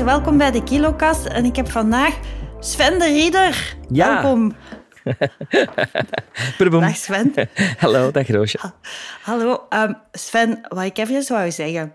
Welkom 0.00 0.38
bij 0.38 0.50
de 0.50 0.62
Kilokast. 0.62 1.26
En 1.26 1.44
ik 1.44 1.56
heb 1.56 1.70
vandaag 1.70 2.18
Sven 2.60 2.98
de 2.98 3.04
Rieder. 3.04 3.76
Ja. 3.88 4.22
Welkom. 4.22 4.52
Dag 6.80 6.96
Sven. 6.96 7.34
Hallo, 7.78 8.10
dag 8.10 8.28
Roosje. 8.28 8.58
Hallo. 9.22 9.66
Ehm, 9.68 9.92
Sven, 10.12 10.60
wat 10.68 10.84
ik 10.84 10.98
even 10.98 11.24
wou 11.28 11.50
zeggen. 11.50 11.92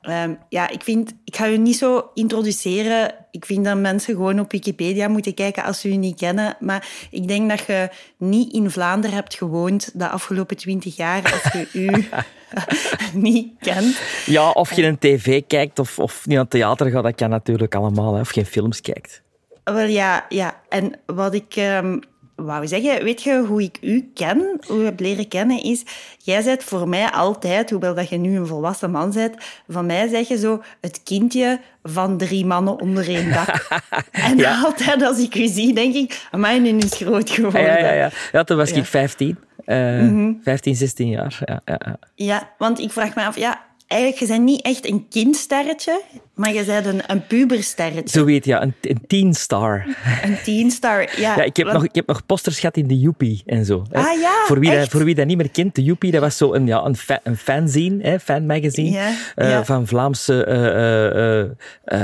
Ehm, 0.00 0.34
ja, 0.48 0.68
ik 0.68 0.82
vind, 0.82 1.14
ik 1.24 1.36
ga 1.36 1.44
je 1.44 1.58
niet 1.58 1.76
zo 1.76 2.10
introduceren. 2.14 3.14
Ik 3.30 3.44
vind 3.44 3.64
dat 3.64 3.76
mensen 3.78 4.14
gewoon 4.14 4.40
op 4.40 4.52
Wikipedia 4.52 5.08
moeten 5.08 5.34
kijken 5.34 5.64
als 5.64 5.80
ze 5.80 5.90
je 5.90 5.96
niet 5.96 6.16
kennen. 6.16 6.56
Maar 6.60 6.88
ik 7.10 7.28
denk 7.28 7.48
dat 7.48 7.66
je 7.66 7.88
niet 8.18 8.52
in 8.52 8.70
Vlaanderen 8.70 9.16
hebt 9.16 9.34
gewoond 9.34 9.90
de 9.94 10.08
afgelopen 10.08 10.56
twintig 10.56 10.96
jaar 10.96 11.22
als 11.32 11.52
je 11.52 11.68
u 11.72 12.06
niet 13.28 13.52
kent. 13.60 14.00
Ja, 14.26 14.50
of 14.50 14.72
je 14.72 14.82
een 14.82 14.98
tv 14.98 15.42
kijkt 15.46 15.78
of, 15.78 15.98
of 15.98 16.26
niet 16.26 16.34
naar 16.34 16.44
het 16.44 16.50
theater 16.50 16.90
gaat, 16.90 17.02
dat 17.02 17.14
kan 17.14 17.30
natuurlijk 17.30 17.74
allemaal. 17.74 18.14
Hè. 18.14 18.20
Of 18.20 18.28
geen 18.28 18.46
films 18.46 18.80
kijkt. 18.80 19.22
Wel 19.64 19.86
ja, 19.86 20.26
ja. 20.28 20.60
En 20.68 21.00
wat 21.06 21.34
ik 21.34 21.56
ehm, 21.56 21.98
wou 22.38 22.66
zeggen, 22.66 23.04
weet 23.04 23.22
je 23.22 23.44
hoe 23.46 23.62
ik 23.62 23.78
u 23.80 24.10
ken, 24.14 24.60
hoe 24.66 24.78
ik 24.78 24.84
heb 24.84 25.00
leren 25.00 25.28
kennen, 25.28 25.62
is... 25.62 25.82
Jij 26.18 26.44
bent 26.44 26.64
voor 26.64 26.88
mij 26.88 27.10
altijd, 27.10 27.70
hoewel 27.70 27.94
dat 27.94 28.08
je 28.08 28.16
nu 28.16 28.36
een 28.36 28.46
volwassen 28.46 28.90
man 28.90 29.12
bent, 29.12 29.34
van 29.68 29.86
mij 29.86 30.08
zeg 30.08 30.28
je 30.28 30.38
zo 30.38 30.62
het 30.80 31.00
kindje 31.04 31.60
van 31.82 32.16
drie 32.18 32.46
mannen 32.46 32.80
onder 32.80 33.08
één 33.08 33.32
dak. 33.32 33.68
en 34.12 34.36
Ja. 34.36 34.60
altijd 34.64 35.02
als 35.02 35.18
ik 35.18 35.34
u 35.34 35.46
zie, 35.46 35.74
denk 35.74 35.94
ik, 35.94 36.28
nu 36.60 36.78
is 36.78 36.94
groot 36.94 37.30
geworden. 37.30 37.62
Ja, 37.62 37.78
ja, 37.78 37.92
ja. 37.92 38.10
ja 38.32 38.44
toen 38.44 38.56
was 38.56 38.70
ik 38.70 38.84
15. 38.84 39.38
eh 39.64 40.28
15, 40.42 40.74
16 40.74 41.08
jaar. 41.08 41.38
Ja, 41.44 41.60
ja, 41.64 41.80
ja. 41.84 41.98
Ja, 42.14 42.48
want 42.58 42.78
ik 42.78 42.92
vraag 42.92 43.14
me 43.14 43.24
af, 43.24 43.36
ja, 43.38 43.60
eigenlijk, 43.88 44.20
je 44.20 44.26
bent 44.26 44.44
niet 44.44 44.62
echt 44.62 44.88
een 44.88 45.06
kindsterretje, 45.08 46.00
maar 46.34 46.52
je 46.52 46.64
bent 46.64 46.86
een, 46.86 47.00
een 47.06 47.26
pubersterretje. 47.26 48.18
Zo 48.18 48.24
weet 48.24 48.44
je, 48.44 48.50
ja, 48.50 48.62
een, 48.62 48.74
een 48.80 49.00
teen 49.06 49.34
star. 49.34 49.86
Een 50.22 50.36
teenstar, 50.44 51.00
ja. 51.20 51.36
Ja, 51.36 51.42
ik, 51.42 51.56
heb 51.56 51.66
want- 51.66 51.78
nog, 51.78 51.86
ik 51.88 51.94
heb 51.94 52.06
nog 52.06 52.26
posters 52.26 52.58
gehad 52.60 52.76
in 52.76 52.86
de 52.86 52.98
Joepie 52.98 53.42
en 53.46 53.64
zo. 53.64 53.84
hè. 53.90 53.98
Ah, 53.98 54.20
ja, 54.20 54.32
voor, 54.46 54.58
wie 54.60 54.70
dat, 54.70 54.88
voor 54.88 55.04
wie 55.04 55.14
dat 55.14 55.26
niet 55.26 55.36
meer 55.36 55.50
kent, 55.50 55.74
de 55.74 55.82
Joepie, 55.82 56.10
dat 56.10 56.20
was 56.20 56.36
zo 56.36 56.52
een, 56.54 56.66
ja, 56.66 56.84
een, 56.84 56.96
fa 56.96 57.20
een 57.22 57.36
fanzine, 57.36 58.02
hè, 58.02 58.20
fanmagazine, 58.20 58.90
Ja, 58.90 59.12
eh, 59.34 59.50
ja. 59.50 59.64
van 59.64 59.86
Vlaamse 59.86 60.44
eh, 60.44 61.40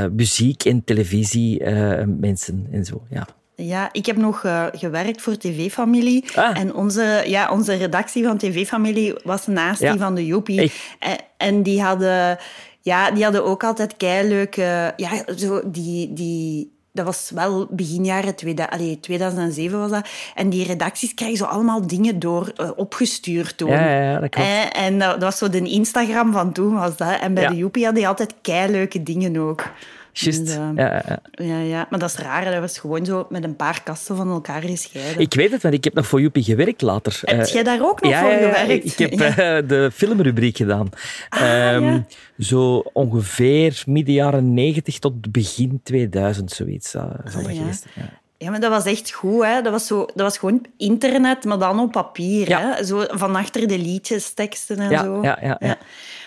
eh, 0.04 0.10
muziek 0.12 0.64
en 0.64 0.84
televisie 0.84 1.64
mensen 2.06 2.66
en 2.72 2.84
zo. 2.84 3.02
Ja. 3.10 3.26
Ja, 3.56 3.88
ik 3.92 4.06
heb 4.06 4.16
nog 4.16 4.44
eh, 4.44 4.66
gewerkt 4.72 5.22
voor 5.22 5.36
TV-familie. 5.36 6.24
Ah. 6.34 6.58
En 6.58 6.74
onze, 6.74 7.22
ja, 7.26 7.50
onze 7.50 7.74
redactie 7.74 8.24
van 8.24 8.38
TV-familie 8.38 9.14
was 9.24 9.46
naast 9.46 9.80
Ja. 9.80 9.90
die 9.90 10.00
van 10.00 10.14
de 10.14 10.26
Joepie. 10.26 10.72
En, 10.98 11.16
en 11.36 11.62
die, 11.62 11.82
hadden, 11.82 12.38
ja, 12.80 13.10
die 13.10 13.22
hadden 13.22 13.44
ook 13.44 13.64
altijd 13.64 13.96
keileuke... 13.96 14.92
Ja, 14.96 15.10
zo 15.36 15.60
die... 15.64 16.12
die 16.12 16.72
dat 16.94 17.04
was 17.04 17.30
wel 17.34 17.66
begin 17.70 18.04
jaren 18.04 18.34
2000, 18.34 18.80
allee, 18.80 19.00
2007 19.00 19.78
was 19.78 19.90
dat. 19.90 20.08
En 20.34 20.48
die 20.48 20.66
redacties 20.66 21.14
krijgen 21.14 21.36
zo 21.36 21.44
allemaal 21.44 21.86
dingen 21.86 22.18
door 22.18 22.52
eh, 22.56 22.70
opgestuurd 22.76 23.56
toen. 23.56 23.70
Ja, 23.70 23.90
ja, 23.90 24.10
ja, 24.10 24.20
dat 24.20 24.30
klopt. 24.30 24.48
En, 24.48 24.72
en 24.72 24.98
dat, 24.98 25.10
dat 25.10 25.22
was 25.22 25.38
zo 25.38 25.48
de 25.48 25.68
Instagram 25.68 26.32
van 26.32 26.52
toen 26.52 26.74
was 26.74 26.96
dat. 26.96 27.20
En 27.20 27.34
bij 27.34 27.46
de 27.46 27.56
Joepie 27.56 27.84
hadden 27.84 28.00
die 28.00 28.10
altijd 28.10 28.34
keileuke 28.42 29.02
dingen 29.02 29.36
ook. 29.36 29.70
Juist. 30.16 30.46
Dus, 30.46 30.54
eh, 30.54 30.68
Ja, 30.74 31.02
ja, 31.32 31.58
ja. 31.58 31.86
maar 31.90 31.98
dat 31.98 32.08
is 32.10 32.16
raar. 32.16 32.44
Dat 32.44 32.60
was 32.60 32.78
gewoon 32.78 33.04
zo 33.04 33.26
met 33.28 33.44
een 33.44 33.56
paar 33.56 33.82
kasten 33.82 34.16
van 34.16 34.30
elkaar 34.30 34.62
gescheiden. 34.62 35.20
Ik 35.22 35.34
weet 35.34 35.50
het, 35.50 35.62
want 35.62 35.74
ik 35.74 35.84
heb 35.84 35.94
nog 35.94 36.06
voor 36.06 36.20
Joepie 36.20 36.42
gewerkt 36.42 36.82
later. 36.82 37.20
Heb 37.24 37.40
Eh, 37.40 37.46
jij 37.52 37.62
daar 37.62 37.82
ook 37.82 38.02
nog 38.02 38.10
ja, 38.12 38.20
voor 38.20 38.30
gewerkt? 38.30 38.84
Ik 38.84 38.98
heb 38.98 39.20
eh, 39.20 39.68
de 39.68 39.90
filmrubriek 39.94 40.56
gedaan. 40.56 40.88
Ehm, 41.28 41.84
ja. 41.84 42.04
Zo 42.38 42.78
ongeveer 42.92 43.82
midden 43.86 44.14
jaren 44.14 44.54
90 44.54 44.98
tot 44.98 45.32
begin 45.32 45.80
2000, 45.82 46.50
zoiets. 46.50 46.94
eh, 46.94 47.02
zal 47.24 47.42
dat 47.42 47.50
ja. 47.54 47.58
geweest 47.60 47.86
ja. 47.94 48.22
Ja, 48.38 48.50
maar 48.50 48.60
dat 48.60 48.70
was 48.70 48.84
echt 48.84 49.10
goed. 49.12 49.44
Hè? 49.44 49.62
Dat, 49.62 49.72
was 49.72 49.86
zo, 49.86 49.98
dat 50.04 50.14
was 50.14 50.38
gewoon 50.38 50.66
internet, 50.76 51.44
maar 51.44 51.58
dan 51.58 51.80
op 51.80 51.92
papier. 51.92 52.48
Ja. 52.48 52.74
Hè? 52.76 52.84
Zo 52.84 53.04
van 53.08 53.36
achter 53.36 53.68
de 53.68 53.78
liedjes, 53.78 54.34
teksten 54.34 54.78
en 54.78 54.90
Ja, 54.90 55.02
zo. 55.02 55.22
ja, 55.22 55.38
ja, 55.42 55.56
ja. 55.60 55.76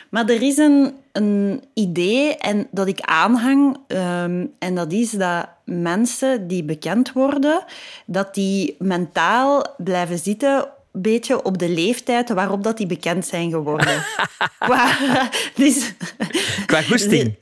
Maar 0.09 0.29
er 0.29 0.41
is 0.41 0.57
een, 0.57 0.93
een 1.11 1.63
idee 1.73 2.35
en 2.35 2.67
dat 2.71 2.87
ik 2.87 2.99
aanhang. 3.01 3.77
ehm, 3.87 4.45
en 4.59 4.75
dat 4.75 4.91
is 4.91 5.11
dat 5.11 5.49
mensen 5.65 6.47
die 6.47 6.63
bekend 6.63 7.11
worden, 7.11 7.63
dat 8.05 8.33
die 8.33 8.75
mentaal 8.79 9.75
blijven 9.77 10.17
zitten 10.17 10.67
beetje 11.01 11.43
op 11.43 11.57
de 11.57 11.69
leeftijd 11.69 12.29
waarop 12.29 12.63
dat 12.63 12.77
die 12.77 12.87
bekend 12.87 13.25
zijn 13.25 13.51
geworden. 13.51 14.03
Qua, 14.59 14.91
dus, 15.55 15.93
Qua 16.65 16.81
goesting. 16.81 17.35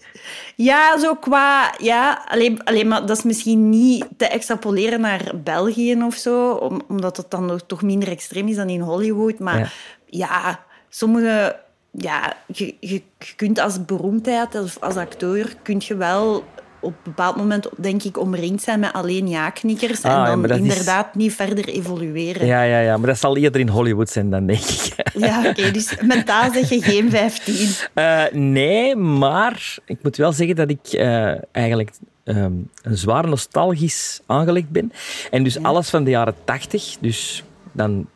Ja, 0.55 0.99
zo 0.99 1.15
qua... 1.15 1.73
Ja, 1.77 2.25
alleen, 2.27 2.63
alleen 2.63 2.87
maar 2.87 3.05
dat 3.05 3.17
is 3.17 3.23
misschien 3.23 3.69
niet 3.69 4.05
te 4.17 4.27
extrapoleren 4.27 5.01
naar 5.01 5.31
België 5.43 6.03
of 6.03 6.15
zo, 6.15 6.51
om, 6.51 6.81
omdat 6.87 7.17
het 7.17 7.31
dan 7.31 7.45
nog, 7.45 7.61
toch 7.65 7.81
minder 7.81 8.09
extreem 8.09 8.47
is 8.47 8.55
dan 8.55 8.69
in 8.69 8.79
Hollywood. 8.79 9.39
Maar 9.39 9.59
Ja. 9.59 9.69
ja, 10.05 10.65
sommige... 10.89 11.63
Ja, 11.97 12.33
je, 12.53 12.75
je, 12.79 13.01
kunt 13.35 13.59
als 13.59 13.85
beroemdheid, 13.85 14.55
als, 14.55 14.79
als 14.81 14.95
acteur, 14.95 15.55
kun 15.63 15.81
je 15.87 15.95
wel 15.95 16.43
op 16.79 16.91
een 16.91 16.97
bepaald 17.03 17.35
moment, 17.35 17.69
denk 17.77 18.03
ik, 18.03 18.17
omringd 18.19 18.61
zijn 18.63 18.79
met 18.79 18.93
alleen 18.93 19.27
ja-knikkers 19.27 20.01
Ah, 20.03 20.29
en 20.29 20.41
dan 20.41 20.49
is- 20.51 20.57
inderdaad 20.57 21.15
niet 21.15 21.33
verder 21.33 21.67
evolueren. 21.67 22.45
Ja, 22.47 22.61
ja, 22.61 22.79
ja, 22.79 22.97
maar 22.97 23.07
dat 23.07 23.17
zal 23.19 23.37
eerder 23.37 23.61
in 23.61 23.69
Hollywood 23.69 24.09
zijn 24.09 24.29
dan, 24.29 24.45
denk 24.45 24.59
ik. 24.59 24.93
Ja, 25.17 25.47
oké, 25.49 25.71
dus 25.71 25.95
mentaal 26.01 26.51
zeg 26.53 26.69
je 26.69 26.81
geen 26.81 27.09
15. 27.09 27.67
Eh, 27.93 28.23
nee, 28.31 28.95
maar 28.95 29.77
ik 29.85 29.97
moet 30.03 30.15
wel 30.17 30.31
zeggen 30.31 30.55
dat 30.55 30.69
ik 30.69 30.87
eh, 30.87 31.31
eigenlijk 31.51 31.91
ehm, 32.23 32.51
een 32.81 32.97
zwaar 32.97 33.27
nostalgisch 33.27 34.21
aangelegd 34.25 34.69
ben. 34.69 34.91
En 35.31 35.43
dus 35.43 35.63
alles 35.63 35.89
van 35.89 36.03
de 36.03 36.09
jaren 36.09 36.35
tachtig, 36.43 36.95
dus 36.99 37.43
dan 37.75 38.07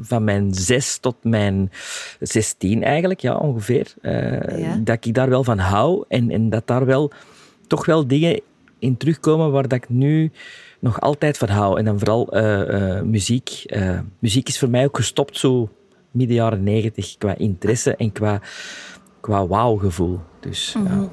van 0.00 0.24
mijn 0.24 0.54
zes 0.54 0.98
tot 0.98 1.16
mijn 1.22 1.70
zestien 2.20 2.82
eigenlijk, 2.82 3.20
ja, 3.20 3.36
ongeveer, 3.36 3.94
eh, 4.02 4.58
Ja. 4.58 4.76
dat 4.84 5.04
ik 5.06 5.14
daar 5.14 5.28
wel 5.28 5.44
van 5.44 5.58
hou 5.58 6.04
en, 6.08 6.30
en 6.30 6.50
dat 6.50 6.66
daar 6.66 6.86
wel 6.86 7.10
toch 7.66 7.86
wel 7.86 8.06
dingen 8.06 8.40
in 8.78 8.96
terugkomen 8.96 9.50
waar 9.52 9.68
dat 9.68 9.78
ik 9.78 9.88
nu 9.88 10.30
nog 10.78 11.00
altijd 11.00 11.38
van 11.38 11.48
hou. 11.48 11.78
En 11.78 11.84
dan 11.84 11.98
vooral 11.98 12.32
eh, 12.32 12.96
eh, 12.96 13.04
muziek. 13.04 13.64
Muziek 14.18 14.48
is 14.48 14.58
voor 14.58 14.70
mij 14.70 14.84
ook 14.84 14.96
gestopt 14.96 15.38
zo 15.38 15.68
midden 16.10 16.36
jaren 16.36 16.62
negentig 16.62 17.16
qua 17.18 17.36
interesse 17.36 17.96
en 17.96 18.12
qua, 18.12 18.40
qua 19.20 19.46
wauw-gevoel. 19.46 20.20
Dus 20.40 20.76
ja. 20.84 21.08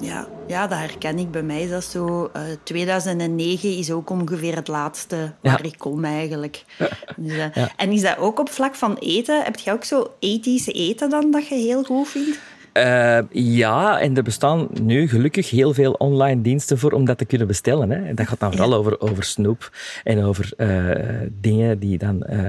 Ja, 0.00 0.28
ja, 0.48 0.66
dat 0.66 0.78
herken 0.78 1.18
ik. 1.18 1.30
Bij 1.30 1.42
mij 1.42 1.62
is 1.62 1.70
dat 1.70 1.84
zo. 1.84 2.30
eh 2.32 2.42
2009 2.62 3.76
is 3.78 3.90
ook 3.90 4.10
ongeveer 4.10 4.54
het 4.56 4.68
laatste 4.68 5.32
waar 5.42 5.64
ik 5.64 5.74
kom 5.78 6.04
eigenlijk. 6.04 6.64
Dus, 7.16 7.32
eh, 7.36 7.54
Ja. 7.54 7.70
En 7.76 7.90
is 7.92 8.02
dat 8.02 8.18
ook 8.18 8.38
op 8.40 8.50
vlak 8.50 8.74
van 8.74 8.96
eten? 8.96 9.42
Heb 9.44 9.56
je 9.58 9.72
ook 9.72 9.84
zo 9.84 10.12
ethisch 10.18 10.66
eten 10.66 11.10
dan 11.10 11.30
dat 11.30 11.48
je 11.48 11.54
heel 11.54 11.82
goed 11.84 12.08
vindt? 12.08 12.38
Eh, 12.72 13.18
ja, 13.30 14.00
en 14.00 14.16
er 14.16 14.22
bestaan 14.22 14.68
nu 14.82 15.08
gelukkig 15.08 15.50
heel 15.50 15.74
veel 15.74 15.92
online 15.92 16.40
diensten 16.42 16.78
voor 16.78 16.92
om 16.92 17.04
dat 17.04 17.18
te 17.18 17.24
kunnen 17.24 17.46
bestellen. 17.46 17.90
Hè. 17.90 18.14
Dat 18.14 18.28
gaat 18.28 18.40
dan 18.40 18.50
vooral 18.52 18.74
over, 18.74 19.00
over 19.00 19.24
snoep 19.24 19.70
en 20.04 20.24
over 20.24 20.52
eh, 20.56 21.26
dingen 21.40 21.78
die 21.78 21.98
dan 21.98 22.22
eh, 22.22 22.48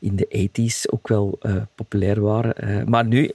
in 0.00 0.16
de 0.16 0.48
80s 0.60 0.90
ook 0.90 1.08
wel 1.08 1.36
eh, 1.40 1.54
populair 1.74 2.20
waren. 2.20 2.54
Eh, 2.56 2.84
maar 2.84 3.04
nu, 3.04 3.30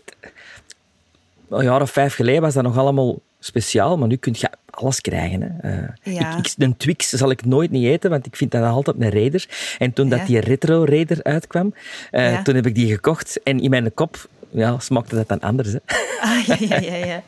een 1.50 1.63
jaar 1.63 1.81
of 1.81 1.92
vijf 1.92 2.16
geleden 2.16 2.42
was 2.42 2.54
dat 2.54 2.63
nog 2.63 2.77
allemaal 2.77 3.19
speciaal, 3.39 3.98
maar 3.98 4.07
nu 4.07 4.16
kun 4.16 4.36
je 4.38 4.50
alles 4.69 5.01
krijgen. 5.01 5.42
Hè. 5.42 5.69
Eh, 5.72 6.13
Ja. 6.16 6.38
ik, 6.38 6.45
ik, 6.48 6.54
een 6.57 6.78
Twix 6.78 7.10
zal 7.10 7.30
ik 7.31 7.45
nooit 7.45 7.72
niet 7.72 7.86
eten, 7.86 8.10
want 8.10 8.25
ik 8.25 8.36
vind 8.36 8.51
dat 8.51 8.63
altijd 8.63 8.95
een 9.00 9.10
Raider. 9.12 9.45
En 9.78 9.94
toen 9.94 10.10
Ja. 10.10 10.18
dat 10.18 10.28
die 10.28 10.39
Retro 10.39 10.86
Raider 10.86 11.24
uitkwam, 11.24 11.74
eh, 12.12 12.31
Ja. 12.31 12.42
toen 12.42 12.56
heb 12.56 12.66
ik 12.66 12.75
die 12.75 12.92
gekocht. 12.92 13.39
En 13.44 13.60
in 13.60 13.69
mijn 13.69 13.94
kop 13.94 14.28
ja, 14.50 14.80
smaakte 14.80 15.16
dat 15.16 15.28
dan 15.28 15.39
anders. 15.39 15.72
Hè. 15.72 15.80
Ah, 16.22 16.45
ja, 16.69 16.80
ja, 16.80 16.95
ja. 17.06 17.24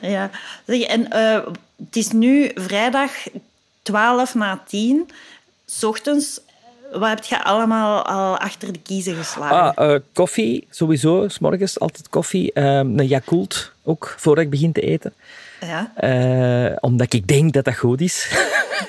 ja. 0.00 0.30
en 0.66 1.10
eh, 1.10 1.46
het 1.84 1.96
is 1.96 2.10
nu 2.10 2.50
vrijdag 2.54 3.10
12 3.82 4.34
na 4.34 4.62
10. 4.66 5.08
's 5.66 5.82
ochtends, 5.84 6.40
wat 6.92 7.08
heb 7.08 7.24
je 7.24 7.44
allemaal 7.44 8.02
al 8.02 8.38
achter 8.38 8.72
de 8.72 8.78
kiezen 8.78 9.14
geslagen? 9.14 9.74
Ah, 9.76 10.00
koffie, 10.12 10.66
sowieso. 10.70 11.28
S 11.28 11.38
morgens 11.38 11.80
altijd 11.80 12.08
koffie. 12.08 12.52
Ehm, 12.52 12.98
een 12.98 13.06
Yakult, 13.06 13.72
ook, 13.84 14.14
voordat 14.18 14.44
ik 14.44 14.50
begin 14.50 14.72
te 14.72 14.80
eten. 14.80 15.14
Ja. 15.60 15.92
Eh, 15.96 16.76
omdat 16.80 17.12
ik 17.12 17.26
denk 17.26 17.52
dat 17.52 17.64
dat 17.64 17.76
goed 17.76 18.00
is. 18.00 18.28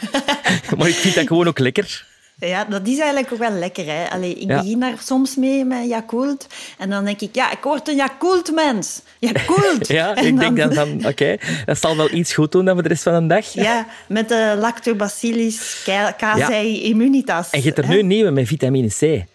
maar 0.78 0.88
ik 0.88 0.96
vind 0.96 1.16
dat 1.16 1.28
gewoon 1.28 1.48
ook 1.48 1.60
lekker. 1.60 2.14
Ja, 2.40 2.66
dat 2.66 2.88
is 2.88 2.98
eigenlijk 2.98 3.34
ook 3.34 3.40
wel 3.40 3.52
lekker. 3.52 3.86
Hè? 3.86 4.10
Allee, 4.10 4.34
ik 4.34 4.48
begin 4.48 4.80
daar 4.80 4.98
soms 5.04 5.36
mee 5.36 5.66
met 5.66 5.88
Yakult. 5.88 6.48
En 6.78 6.90
dan 6.90 7.06
denk 7.06 7.22
ik, 7.22 7.36
ja, 7.36 7.52
ik 7.52 7.64
word 7.64 7.88
een 7.88 7.96
Yakult-mens. 7.96 9.02
Yakult! 9.20 9.88
ja, 10.00 10.16
ik 10.16 10.40
denk 10.40 10.58
dan 10.58 10.74
van, 10.74 11.06
oké, 11.06 11.38
dat 11.66 11.80
zal 11.80 11.98
wel 11.98 12.12
iets 12.12 12.34
goed 12.34 12.52
doen 12.52 12.66
dan 12.66 12.74
voor 12.74 12.84
de 12.84 12.90
rest 12.90 13.04
van 13.04 13.28
de 13.28 13.34
dag. 13.34 13.54
Ja, 13.54 13.88
met 14.08 14.30
de 14.30 14.56
Lactobacillus 14.60 15.84
casei 16.18 16.82
immunitas. 16.82 17.50
En 17.50 17.60
je 17.60 17.66
hebt 17.66 17.78
er 17.78 17.88
nu 17.88 18.02
nieuwe 18.02 18.32
met 18.32 18.48
vitamine 18.48 18.88
C. 18.88 19.26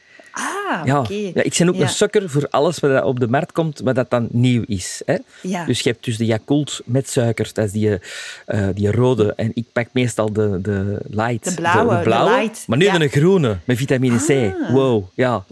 Ah, 0.41 0.87
ja. 0.87 0.99
oké. 0.99 1.15
ja, 1.15 1.43
ik 1.43 1.55
ben 1.59 1.69
ook 1.69 1.75
een 1.75 1.89
sukker 1.89 2.31
voor 2.31 2.47
alles 2.51 2.79
wat 2.79 3.03
op 3.03 3.21
de 3.21 3.29
markt 3.29 3.53
komt, 3.53 3.81
wat 3.85 3.95
dat 3.95 4.11
dan 4.11 4.29
nieuw 4.31 4.63
is. 4.67 5.03
Hè? 5.05 5.17
Ja. 5.43 5.65
Dus 5.65 5.81
je 5.81 5.91
hebt 5.91 6.05
dus 6.05 6.17
de 6.17 6.25
Yakult 6.25 6.81
met 6.85 7.09
suiker, 7.09 7.51
dat 7.53 7.65
is 7.65 7.73
die, 7.73 7.99
uh, 8.47 8.69
die 8.75 8.93
rode. 8.93 9.33
En 9.37 9.51
ik 9.55 9.65
pak 9.73 9.87
meestal 9.93 10.33
de, 10.33 10.59
de 10.61 10.99
light. 11.11 11.45
De 11.45 11.55
blauwe, 11.55 11.97
de, 11.97 12.03
blauwe. 12.03 12.31
light. 12.31 12.65
Maar 12.67 12.79
nu 12.79 12.89
een 12.89 13.09
groene, 13.09 13.59
met 13.65 13.77
vitamine 13.77 14.17
C. 14.17 14.31
Ah. 14.31 14.71
Wow, 14.73 15.05
ja. 15.15 15.45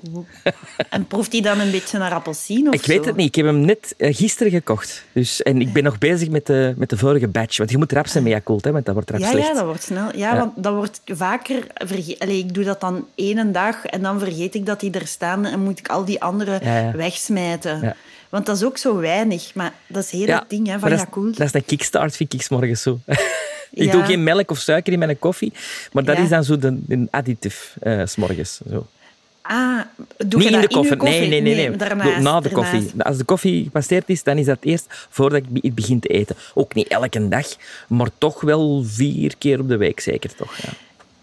En 0.91 1.07
proeft 1.07 1.31
die 1.31 1.43
dan 1.43 1.61
een 1.61 1.71
beetje 1.71 1.99
naar 1.99 2.13
appelsien 2.13 2.69
of 2.69 2.75
Ik 2.75 2.87
weet 2.87 3.05
het 3.05 3.17
niet. 3.17 3.27
Ik 3.29 3.35
heb 3.35 3.47
hem 3.47 3.61
net 3.61 3.95
uh, 3.99 4.15
gisteren 4.15 4.53
gekocht. 4.53 5.05
Dus, 5.13 5.43
en 5.43 5.61
ik 5.61 5.73
ben 5.73 5.83
nog 5.85 5.99
bezig 5.99 6.29
met 6.29 6.47
de, 6.47 6.75
met 6.77 6.91
de 6.91 6.97
vorige 6.97 7.29
batch. 7.29 7.57
Want 7.57 7.71
je 7.71 7.79
moet 7.79 7.93
rap 7.93 8.07
zijn 8.07 8.25
met 8.25 8.33
Yakult, 8.33 8.65
hè, 8.65 8.73
want 8.73 8.85
dat 8.85 8.95
wordt 8.95 9.11
rap 9.11 9.21
Ja, 9.21 9.31
slecht. 9.31 9.47
ja, 9.47 9.55
dat 9.55 9.65
wordt 9.65 9.83
snel. 9.83 10.17
Ja, 10.17 10.37
want 10.37 10.53
dat 10.57 10.75
wordt 10.75 11.01
vaker... 11.05 11.67
Allee, 12.19 12.39
ik 12.39 12.55
doe 12.55 12.65
dat 12.65 12.81
dan 12.81 13.07
één 13.15 13.53
dag 13.53 13.85
en 13.85 14.03
dan 14.03 14.19
vergeet 14.19 14.55
ik 14.55 14.67
dat 14.67 14.78
die 14.81 14.91
er 14.93 15.07
staan 15.07 15.45
en 15.45 15.61
moet 15.61 15.79
ik 15.79 15.89
al 15.89 16.05
die 16.05 16.23
andere 16.23 16.59
Ja, 16.63 16.79
ja. 16.79 16.93
wegsmijten. 16.93 17.81
Ja. 17.83 17.97
Want 18.29 18.47
dat 18.47 18.57
is 18.57 18.65
ook 18.65 18.79
zo 18.79 18.97
weinig. 18.97 19.55
Maar 19.55 19.73
dat 19.87 20.05
is 20.05 20.11
heel 20.11 20.27
het 20.27 20.45
ding 20.49 20.67
hè, 20.67 20.79
van 20.79 20.91
dat 20.91 20.99
is-. 21.17 21.37
Dat 21.37 21.47
is 21.47 21.55
een 21.55 21.65
kickstart, 21.65 22.17
vind 22.17 22.35
ik, 22.35 22.51
morgens 22.51 22.83
zo. 22.83 22.99
ik 23.71 23.93
doe 23.93 24.03
geen 24.05 24.23
melk 24.23 24.51
of 24.51 24.59
suiker 24.59 24.93
in 24.93 24.99
mijn 24.99 25.19
koffie, 25.19 25.53
maar 25.93 26.05
dat 26.05 26.19
is 26.19 26.29
dan 26.29 26.45
zo 26.45 26.59
de, 26.59 26.79
een 26.89 27.09
additief, 27.11 27.77
eh, 27.81 28.03
s 28.05 28.17
morgens. 28.17 28.61
Zo. 28.71 28.87
Ah, 29.43 29.81
doe 30.17 30.41
Niet 30.41 30.51
in 30.53 30.61
de 30.61 30.69
koffie. 30.69 30.97
Nee, 30.97 31.29
nee, 31.29 31.41
nee. 31.41 31.55
nee. 31.55 31.77
daarnaast, 31.77 32.19
Na 32.21 32.41
de 32.41 32.49
daarnaast. 32.49 32.53
koffie. 32.53 33.03
Als 33.03 33.17
de 33.17 33.25
koffie 33.25 33.65
gepasseerd 33.65 34.09
is, 34.09 34.23
dan 34.23 34.39
is 34.39 34.47
dat 34.47 34.59
eerst 34.61 34.87
voordat 35.11 35.39
ik 35.43 35.49
be- 35.49 35.71
begin 35.75 36.01
te 36.01 36.09
eten. 36.09 36.37
Ook 36.55 36.75
niet 36.75 36.89
elke 36.89 37.29
dag, 37.29 37.47
maar 37.89 38.09
toch 38.19 38.41
wel 38.41 38.83
vier 38.87 39.35
keer 39.39 39.61
op 39.61 39.69
de 39.69 39.77
week 39.77 40.01
zeker. 40.01 40.35
Toch, 40.35 40.57
ja. 40.57 40.69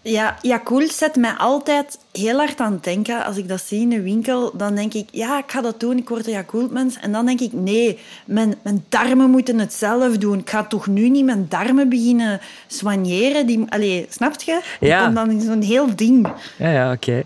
Ja, 0.08 0.36
Yakult 0.42 0.92
zet 0.92 1.16
mij 1.16 1.30
altijd 1.30 1.98
heel 2.12 2.36
hard 2.36 2.60
aan 2.60 2.72
het 2.72 2.84
denken. 2.84 3.24
Als 3.24 3.36
ik 3.36 3.48
dat 3.48 3.60
zie 3.60 3.80
in 3.80 3.88
de 3.88 4.02
winkel, 4.02 4.56
dan 4.56 4.74
denk 4.74 4.94
ik, 4.94 5.08
ja, 5.10 5.38
ik 5.38 5.50
ga 5.50 5.60
dat 5.60 5.80
doen, 5.80 5.98
ik 5.98 6.08
word 6.08 6.26
een 6.26 6.32
Yakult-mens. 6.32 6.98
En 7.00 7.12
dan 7.12 7.26
denk 7.26 7.40
ik, 7.40 7.52
nee, 7.52 7.98
mijn, 8.24 8.54
mijn 8.62 8.84
darmen 8.88 9.30
moeten 9.30 9.58
het 9.58 9.72
zelf 9.72 10.18
doen. 10.18 10.38
Ik 10.38 10.50
ga 10.50 10.64
toch 10.64 10.86
nu 10.86 11.08
niet 11.08 11.24
mijn 11.24 11.46
darmen 11.48 11.88
beginnen 11.88 12.40
soigneren? 12.66 13.46
Die, 13.46 13.64
allee, 13.68 14.06
snap 14.10 14.40
je? 14.40 14.60
Ja. 14.80 14.98
Ik 14.98 15.04
kom 15.04 15.14
dan 15.14 15.30
in 15.30 15.40
zo'n 15.40 15.62
heel 15.62 15.96
ding. 15.96 16.28
Ja, 16.58 16.70
ja, 16.70 16.92
oké. 16.92 17.22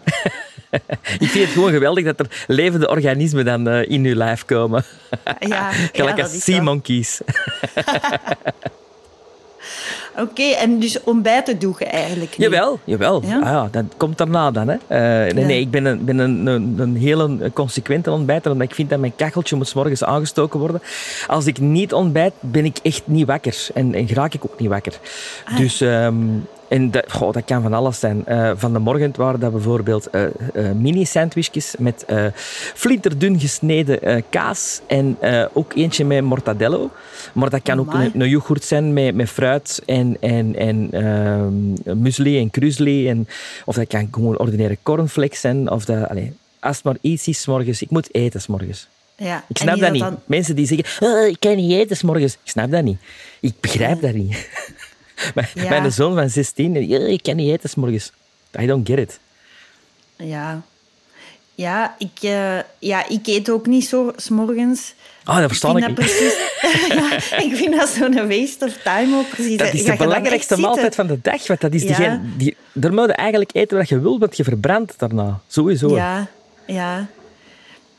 ik 1.19 1.29
vind 1.29 1.45
het 1.45 1.53
gewoon 1.53 1.71
geweldig 1.71 2.05
dat 2.05 2.21
er 2.21 2.45
levende 2.47 2.89
organismen 2.89 3.45
dan 3.45 3.69
eh, 3.69 3.91
in 3.91 4.05
uw 4.05 4.15
lijf 4.15 4.45
komen. 4.45 4.85
Ja, 5.39 5.71
Gelijk 5.93 6.17
ja, 6.17 6.23
als 6.23 6.45
sea 6.45 6.63
monkeys. 6.63 7.21
Oké, 10.21 10.43
en 10.43 10.79
dus 10.79 11.03
ontbijten 11.03 11.59
doe 11.59 11.75
je 11.79 11.85
eigenlijk 11.85 12.31
niet? 12.39 12.51
Jawel, 12.51 12.79
jawel. 12.85 13.23
Ja? 13.27 13.37
Ah, 13.39 13.43
ja, 13.45 13.69
dat 13.71 13.85
komt 13.97 14.19
daarna 14.19 14.51
dan. 14.51 14.69
Hè. 14.69 14.77
Eh, 14.87 15.35
nee, 15.35 15.43
Ja. 15.43 15.47
nee, 15.47 15.61
ik 15.61 15.71
ben, 15.71 15.85
een, 15.85 16.05
ben 16.05 16.19
een, 16.19 16.47
een, 16.47 16.75
een 16.79 16.97
hele 16.97 17.51
consequente 17.53 18.11
ontbijter, 18.11 18.53
omdat 18.53 18.69
ik 18.69 18.75
vind 18.75 18.91
dat 18.91 18.99
mijn 18.99 19.17
kacheltje 19.17 19.57
moet 19.57 19.69
's 19.69 19.75
morgens 19.75 20.05
aangestoken 20.05 20.61
worden. 20.61 20.83
Als 21.27 21.47
ik 21.47 21.59
niet 21.61 21.93
ontbijt, 21.93 22.33
ben 22.41 22.65
ik 22.65 22.79
echt 22.83 23.03
niet 23.05 23.27
wakker. 23.27 23.57
En, 23.75 23.95
en 23.95 24.09
raak 24.09 24.35
ik 24.35 24.45
ook 24.45 24.59
niet 24.61 24.69
wakker. 24.69 24.93
Ah. 25.45 25.57
Dus... 25.57 25.81
ehm, 25.81 26.15
en 26.71 26.91
dat, 26.91 27.05
goh, 27.13 27.33
dat 27.33 27.45
kan 27.45 27.63
van 27.63 27.73
alles 27.75 27.99
zijn. 27.99 28.27
Eh, 28.27 28.53
van 28.55 28.73
de 28.73 28.79
morgen 28.79 29.13
waren 29.17 29.41
dat 29.41 29.53
bijvoorbeeld 29.53 30.11
eh, 30.11 30.25
eh, 30.25 30.31
mini-sandwichjes 30.75 31.75
met 31.79 32.05
flinterdun 32.75 33.41
gesneden 33.41 34.25
kaas 34.31 34.81
en 34.87 35.17
ook 35.53 35.73
eentje 35.75 36.05
met 36.05 36.23
mortadello. 36.25 36.91
Maar 37.33 37.51
dat 37.51 37.63
kan 37.63 37.81
ook 37.81 37.95
een, 37.95 38.21
een 38.21 38.29
yoghurt 38.29 38.65
zijn 38.65 38.93
met, 38.93 39.15
met 39.15 39.29
fruit 39.29 39.83
en, 39.87 40.17
en, 40.21 40.57
en 40.57 40.89
ehm, 40.91 42.01
muesli 42.03 42.39
en 42.39 42.51
krusli. 42.51 43.09
En, 43.09 43.29
of 43.65 43.75
dat 43.75 43.87
kan 43.87 44.09
gewoon 44.11 44.39
ordinaire 44.39 44.79
cornflakes 44.83 45.41
zijn. 45.41 45.71
Of 45.71 45.85
dat, 45.85 46.09
allee, 46.09 46.33
als 46.61 46.77
het 46.77 46.85
maar 46.85 46.97
iets 47.01 47.29
is 47.29 47.47
morgens. 47.47 47.83
Ik 47.83 47.91
moet 47.91 48.15
eten 48.15 48.41
's 48.41 48.47
morgens. 48.47 48.89
Ja. 49.17 49.45
Ik 49.49 49.59
snap 49.59 49.79
dat 49.79 49.93
niet. 49.93 50.03
dan- 50.03 50.19
Mensen 50.27 50.57
die 50.57 50.67
zeggen, 50.67 51.07
"Oh, 51.09 51.27
ik 51.27 51.37
kan 51.41 51.57
niet 51.57 51.73
eten 51.73 51.97
's 51.97 52.03
morgens. 52.03 52.33
Ik 52.33 52.51
snap 52.51 52.71
dat 52.71 52.83
niet. 52.83 52.99
Ik 53.41 53.55
begrijp 53.61 54.01
dat 54.01 54.13
niet. 54.15 54.49
Ja. 55.55 55.69
mijn 55.69 55.93
zoon 55.93 56.15
van 56.15 56.29
16, 56.31 56.87
"Ja, 56.89 56.99
ik 56.99 57.23
kan 57.23 57.37
niet 57.37 57.51
eten 57.53 57.69
's 57.69 57.75
morgens. 57.75 58.13
I 58.61 58.67
don't 58.67 58.89
get 58.89 58.99
it. 58.99 59.19
Ja. 60.17 60.63
Ja, 61.55 61.95
ik, 61.99 62.11
eh, 62.21 62.59
ja, 62.79 63.09
ik 63.09 63.27
eet 63.27 63.51
ook 63.51 63.67
niet 63.67 63.85
zo 63.87 64.13
s'morgens. 64.17 64.95
Ah, 65.25 65.37
dat 65.39 65.47
verstaan 65.47 65.77
ik, 65.77 65.87
niet. 65.87 65.97
dat 65.97 66.05
precies, 66.07 66.35
ja, 66.99 67.15
ik 67.39 67.57
vind 67.57 67.77
dat 67.77 67.89
zo'n 67.89 68.29
waste 68.29 68.65
of 68.65 68.77
time 68.85 69.17
ook 69.17 69.29
precies. 69.29 69.57
Dat 69.57 69.73
is 69.75 69.83
Ga 69.83 69.91
de 69.91 69.97
belangrijkste 69.97 70.57
maaltijd 70.59 70.95
van 70.95 71.07
de 71.07 71.19
dag. 71.23 71.47
Want 71.47 71.61
dat 71.61 71.73
is 71.75 71.83
Ja. 71.83 72.21
die, 72.37 72.57
daar 72.73 72.93
moet 72.93 73.07
je 73.07 73.13
eigenlijk 73.13 73.51
eten 73.55 73.77
wat 73.77 73.89
je 73.89 74.01
wil, 74.01 74.19
want 74.19 74.37
je 74.37 74.45
verbrandt 74.45 74.99
daarna. 74.99 75.41
Sowieso. 75.49 75.95
Ja, 75.97 76.27
ja. 76.67 77.07